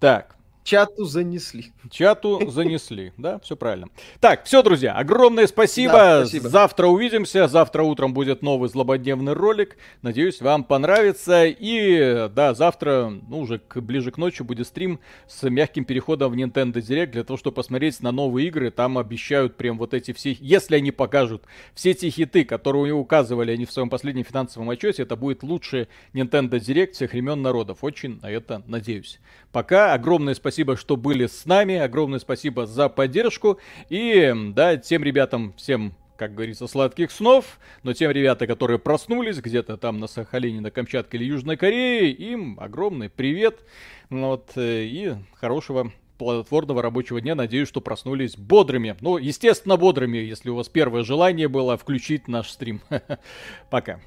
Так, 0.00 0.36
Чату 0.64 1.04
занесли. 1.04 1.72
Чату 1.90 2.50
занесли, 2.50 3.12
да, 3.18 3.38
все 3.40 3.54
правильно. 3.54 3.88
Так, 4.18 4.44
все, 4.46 4.62
друзья, 4.62 4.94
огромное 4.94 5.46
спасибо. 5.46 5.92
Да, 5.92 6.20
спасибо. 6.24 6.48
Завтра 6.48 6.86
увидимся. 6.86 7.48
Завтра 7.48 7.82
утром 7.82 8.14
будет 8.14 8.40
новый 8.40 8.70
злободневный 8.70 9.34
ролик. 9.34 9.76
Надеюсь, 10.00 10.40
вам 10.40 10.64
понравится. 10.64 11.44
И 11.44 12.30
да, 12.34 12.54
завтра, 12.54 13.12
ну, 13.28 13.40
уже 13.40 13.58
к, 13.58 13.78
ближе 13.82 14.10
к 14.10 14.16
ночи 14.16 14.42
будет 14.42 14.66
стрим 14.66 15.00
с 15.28 15.42
мягким 15.42 15.84
переходом 15.84 16.32
в 16.32 16.34
Nintendo 16.34 16.76
Direct 16.76 17.08
для 17.08 17.24
того, 17.24 17.36
чтобы 17.36 17.56
посмотреть 17.56 18.00
на 18.00 18.10
новые 18.10 18.48
игры. 18.48 18.70
Там 18.70 18.96
обещают 18.96 19.58
прям 19.58 19.76
вот 19.76 19.92
эти 19.92 20.14
все, 20.14 20.34
если 20.40 20.76
они 20.76 20.92
покажут 20.92 21.42
все 21.74 21.90
эти 21.90 22.08
хиты, 22.08 22.46
которые 22.46 22.94
указывали 22.94 23.52
они 23.52 23.66
в 23.66 23.70
своем 23.70 23.90
последнем 23.90 24.24
финансовом 24.24 24.70
отчете, 24.70 25.02
это 25.02 25.14
будет 25.14 25.42
лучший 25.42 25.88
Nintendo 26.14 26.52
Direct 26.52 26.92
всех 26.92 27.12
времен 27.12 27.42
народов. 27.42 27.80
Очень 27.82 28.18
на 28.22 28.30
это 28.30 28.62
надеюсь. 28.66 29.20
Пока 29.52 29.92
огромное 29.92 30.32
спасибо 30.32 30.53
спасибо, 30.54 30.76
что 30.76 30.96
были 30.96 31.26
с 31.26 31.46
нами, 31.46 31.74
огромное 31.74 32.20
спасибо 32.20 32.64
за 32.64 32.88
поддержку. 32.88 33.58
И, 33.88 34.32
да, 34.54 34.76
тем 34.76 35.02
ребятам, 35.02 35.52
всем 35.56 35.96
как 36.16 36.32
говорится, 36.32 36.68
сладких 36.68 37.10
снов, 37.10 37.58
но 37.82 37.92
тем 37.92 38.12
ребята, 38.12 38.46
которые 38.46 38.78
проснулись 38.78 39.38
где-то 39.38 39.76
там 39.76 39.98
на 39.98 40.06
Сахалине, 40.06 40.60
на 40.60 40.70
Камчатке 40.70 41.16
или 41.16 41.24
Южной 41.24 41.56
Корее, 41.56 42.12
им 42.12 42.56
огромный 42.60 43.10
привет, 43.10 43.64
вот, 44.10 44.52
э, 44.54 44.84
и 44.84 45.14
хорошего 45.34 45.90
плодотворного 46.18 46.82
рабочего 46.82 47.20
дня. 47.20 47.34
Надеюсь, 47.34 47.66
что 47.66 47.80
проснулись 47.80 48.36
бодрыми. 48.36 48.96
Ну, 49.00 49.16
естественно, 49.16 49.76
бодрыми, 49.76 50.18
если 50.18 50.50
у 50.50 50.54
вас 50.54 50.68
первое 50.68 51.02
желание 51.02 51.48
было 51.48 51.76
включить 51.76 52.28
наш 52.28 52.48
стрим. 52.48 52.80
Пока. 53.70 54.00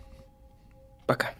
Пока. 1.07 1.34